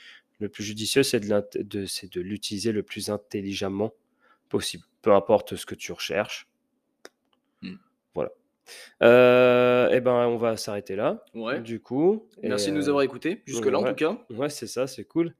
le 0.41 0.49
plus 0.49 0.65
judicieux, 0.65 1.03
c'est 1.03 1.21
de, 1.21 2.21
l'utiliser 2.21 2.73
le 2.73 2.83
plus 2.83 3.11
intelligemment 3.11 3.93
possible. 4.49 4.85
Peu 5.03 5.13
importe 5.13 5.57
ce 5.57 5.67
que 5.67 5.75
tu 5.75 5.93
recherches. 5.93 6.49
Mm. 7.63 7.75
Voilà. 8.15 8.33
Euh, 9.03 9.91
et 9.91 10.01
ben, 10.01 10.27
on 10.27 10.37
va 10.37 10.57
s'arrêter 10.57 10.97
là. 10.97 11.25
Ouais. 11.35 11.61
Du 11.61 11.81
coup. 11.81 12.29
Merci 12.43 12.69
Et, 12.69 12.73
de 12.73 12.77
nous 12.77 12.85
euh, 12.87 12.89
avoir 12.89 13.03
écoutés 13.03 13.43
jusque-là 13.47 13.79
en 13.79 13.85
tout 13.85 13.95
cas. 13.95 14.19
Ouais, 14.31 14.49
c'est 14.49 14.67
ça, 14.67 14.87
c'est 14.87 15.05
cool. 15.05 15.35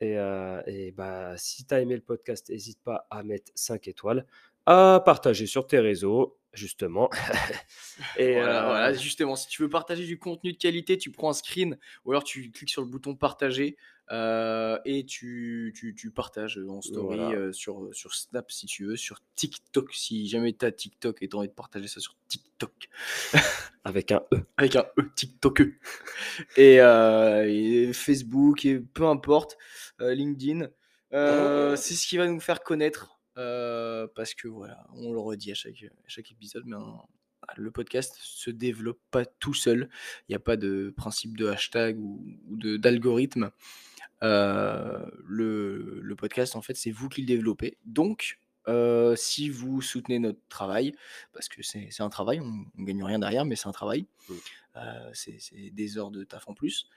Et, 0.00 0.18
euh, 0.18 0.60
et 0.66 0.92
bah, 0.92 1.36
si 1.36 1.64
tu 1.64 1.74
as 1.74 1.80
aimé 1.80 1.94
le 1.94 2.02
podcast, 2.02 2.50
n'hésite 2.50 2.80
pas 2.82 3.06
à 3.10 3.22
mettre 3.22 3.52
5 3.54 3.88
étoiles, 3.88 4.26
à 4.66 5.02
partager 5.04 5.46
sur 5.46 5.66
tes 5.66 5.78
réseaux, 5.78 6.38
justement. 6.52 7.10
et 8.18 8.32
Voilà, 8.34 8.62
euh, 8.64 8.66
voilà, 8.66 8.92
justement, 8.94 9.36
si 9.36 9.48
tu 9.48 9.62
veux 9.62 9.68
partager 9.68 10.04
du 10.06 10.18
contenu 10.18 10.52
de 10.52 10.58
qualité, 10.58 10.96
tu 10.98 11.10
prends 11.10 11.30
un 11.30 11.34
screen 11.34 11.78
ou 12.04 12.12
alors 12.12 12.24
tu 12.24 12.50
cliques 12.50 12.70
sur 12.70 12.82
le 12.82 12.88
bouton 12.88 13.14
partager 13.14 13.76
euh, 14.10 14.78
et 14.84 15.04
tu, 15.06 15.72
tu, 15.76 15.94
tu 15.94 16.10
partages 16.10 16.58
en 16.68 16.80
story 16.82 17.16
Voilà. 17.16 17.30
euh, 17.30 17.52
sur, 17.52 17.88
sur 17.92 18.14
Snap 18.14 18.50
si 18.50 18.66
tu 18.66 18.86
veux, 18.86 18.96
sur 18.96 19.20
TikTok 19.34 19.92
si 19.94 20.28
jamais 20.28 20.52
tu 20.52 20.64
as 20.64 20.72
TikTok 20.72 21.22
et 21.22 21.28
tu 21.28 21.36
as 21.36 21.38
envie 21.38 21.48
de 21.48 21.52
partager 21.54 21.88
ça 21.88 22.00
sur 22.00 22.14
TikTok 22.28 22.88
avec 23.84 24.12
un 24.12 24.22
E. 24.32 24.42
avec 24.58 24.76
un 24.76 24.84
E, 24.98 25.10
TikTok 25.14 25.60
E. 25.62 25.74
Et, 26.56 26.76
et 26.76 27.92
Facebook 27.92 28.64
et 28.64 28.78
peu 28.78 29.04
importe, 29.04 29.56
LinkedIn, 30.00 30.68
c'est 31.10 31.94
ce 31.94 32.06
qui 32.06 32.16
va 32.18 32.26
nous 32.26 32.40
faire 32.40 32.62
connaître 32.62 33.18
euh, 33.36 34.06
parce 34.14 34.34
que 34.34 34.48
voilà, 34.48 34.86
on 34.94 35.12
le 35.12 35.18
redit 35.18 35.52
à 35.52 35.54
chaque, 35.54 35.84
chaque 36.06 36.30
épisode, 36.30 36.64
mais 36.66 36.76
le 37.56 37.70
podcast 37.70 38.16
se 38.20 38.50
développe 38.50 39.00
pas 39.10 39.24
tout 39.24 39.54
seul. 39.54 39.88
Il 40.28 40.32
n'y 40.32 40.36
a 40.36 40.40
pas 40.40 40.56
de 40.56 40.92
principe 40.96 41.36
de 41.36 41.46
hashtag 41.46 41.98
ou, 41.98 42.24
ou 42.48 42.56
de 42.56 42.76
d'algorithme. 42.76 43.50
Euh, 44.22 45.04
le, 45.26 46.00
le 46.00 46.16
podcast, 46.16 46.56
en 46.56 46.62
fait, 46.62 46.74
c'est 46.74 46.90
vous 46.90 47.08
qui 47.08 47.20
le 47.20 47.26
développez. 47.26 47.76
Donc, 47.84 48.38
euh, 48.68 49.14
si 49.16 49.50
vous 49.50 49.80
soutenez 49.82 50.18
notre 50.18 50.38
travail, 50.48 50.94
parce 51.32 51.48
que 51.48 51.62
c'est 51.62 51.88
un 52.00 52.08
travail, 52.08 52.40
on 52.40 52.64
ne 52.80 52.86
gagne 52.86 53.02
rien 53.04 53.18
derrière, 53.18 53.44
mais 53.44 53.56
c'est 53.56 53.68
un 53.68 53.72
travail, 53.72 54.06
Mm. 54.28 54.34
euh, 54.76 55.10
c'est 55.12 55.38
des 55.72 55.98
heures 55.98 56.10
de 56.10 56.24
taf 56.24 56.48
en 56.48 56.54
plus, 56.54 56.88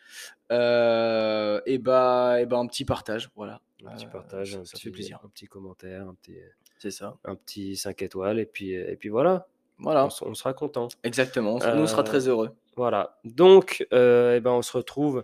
euh, 0.51 1.59
et, 1.65 1.77
bah, 1.77 2.37
et 2.41 2.45
bah 2.45 2.57
un 2.57 2.67
petit 2.67 2.85
partage, 2.85 3.29
voilà. 3.35 3.61
Un 3.85 3.95
petit 3.95 4.05
partage, 4.07 4.53
ça, 4.53 4.59
un, 4.59 4.65
ça 4.65 4.71
petit, 4.77 4.83
fait 4.85 4.91
plaisir. 4.91 5.19
un 5.23 5.27
petit 5.29 5.45
commentaire, 5.47 6.07
un 6.07 6.13
petit, 6.15 6.37
C'est 6.79 6.91
ça. 6.91 7.17
un 7.25 7.35
petit 7.35 7.75
5 7.75 8.01
étoiles, 8.01 8.39
et 8.39 8.45
puis, 8.45 8.71
et 8.71 8.95
puis 8.95 9.09
voilà, 9.09 9.47
Voilà, 9.77 10.07
on, 10.21 10.33
sera 10.33 10.53
content. 10.53 10.87
exactement. 11.03 11.55
On, 11.61 11.75
nous, 11.75 11.81
on 11.83 11.87
sera 11.87 12.03
très 12.03 12.27
heureux. 12.27 12.55
Voilà. 12.77 13.19
Donc, 13.25 13.85
eh 13.91 14.39
ben, 14.39 14.51
on 14.51 14.61
se 14.61 14.75
retrouve 14.77 15.23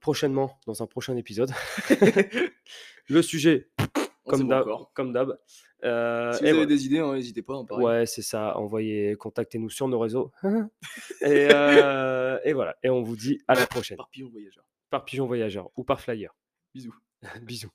prochainement 0.00 0.58
dans 0.66 0.82
un 0.82 0.86
prochain 0.86 1.16
épisode. 1.16 1.50
Le 3.08 3.22
sujet, 3.22 3.68
comme 4.24 4.48
pas 4.48 4.64
d'hab. 5.12 5.38
Euh, 5.82 6.32
Si 6.32 6.40
vous 6.40 6.44
avez 6.44 6.52
voilà. 6.52 6.66
des 6.66 6.86
idées, 6.86 6.98
hein, 6.98 7.14
n'hésitez 7.14 7.42
pas. 7.42 7.54
hein, 7.54 7.64
pareil. 7.64 7.84
Ouais, 7.84 8.06
c'est 8.06 8.22
ça. 8.22 8.56
Envoyez, 8.58 9.16
contactez-nous 9.16 9.70
sur 9.70 9.88
nos 9.88 9.98
réseaux. 9.98 10.30
et, 11.22 11.48
euh, 11.52 12.38
et 12.44 12.52
voilà. 12.52 12.76
Et 12.82 12.90
on 12.90 13.02
vous 13.02 13.16
dit 13.16 13.40
à 13.48 13.54
la 13.54 13.66
prochaine. 13.66 13.96
Par 13.96 14.08
pigeon 14.10 14.28
voyageur. 14.28 14.64
Par 14.90 15.04
pigeon 15.04 15.26
voyageur 15.26 15.70
ou 15.76 15.84
par 15.84 16.00
flyer. 16.00 16.34
Bisous. 16.74 16.94
Bisous. 17.42 17.70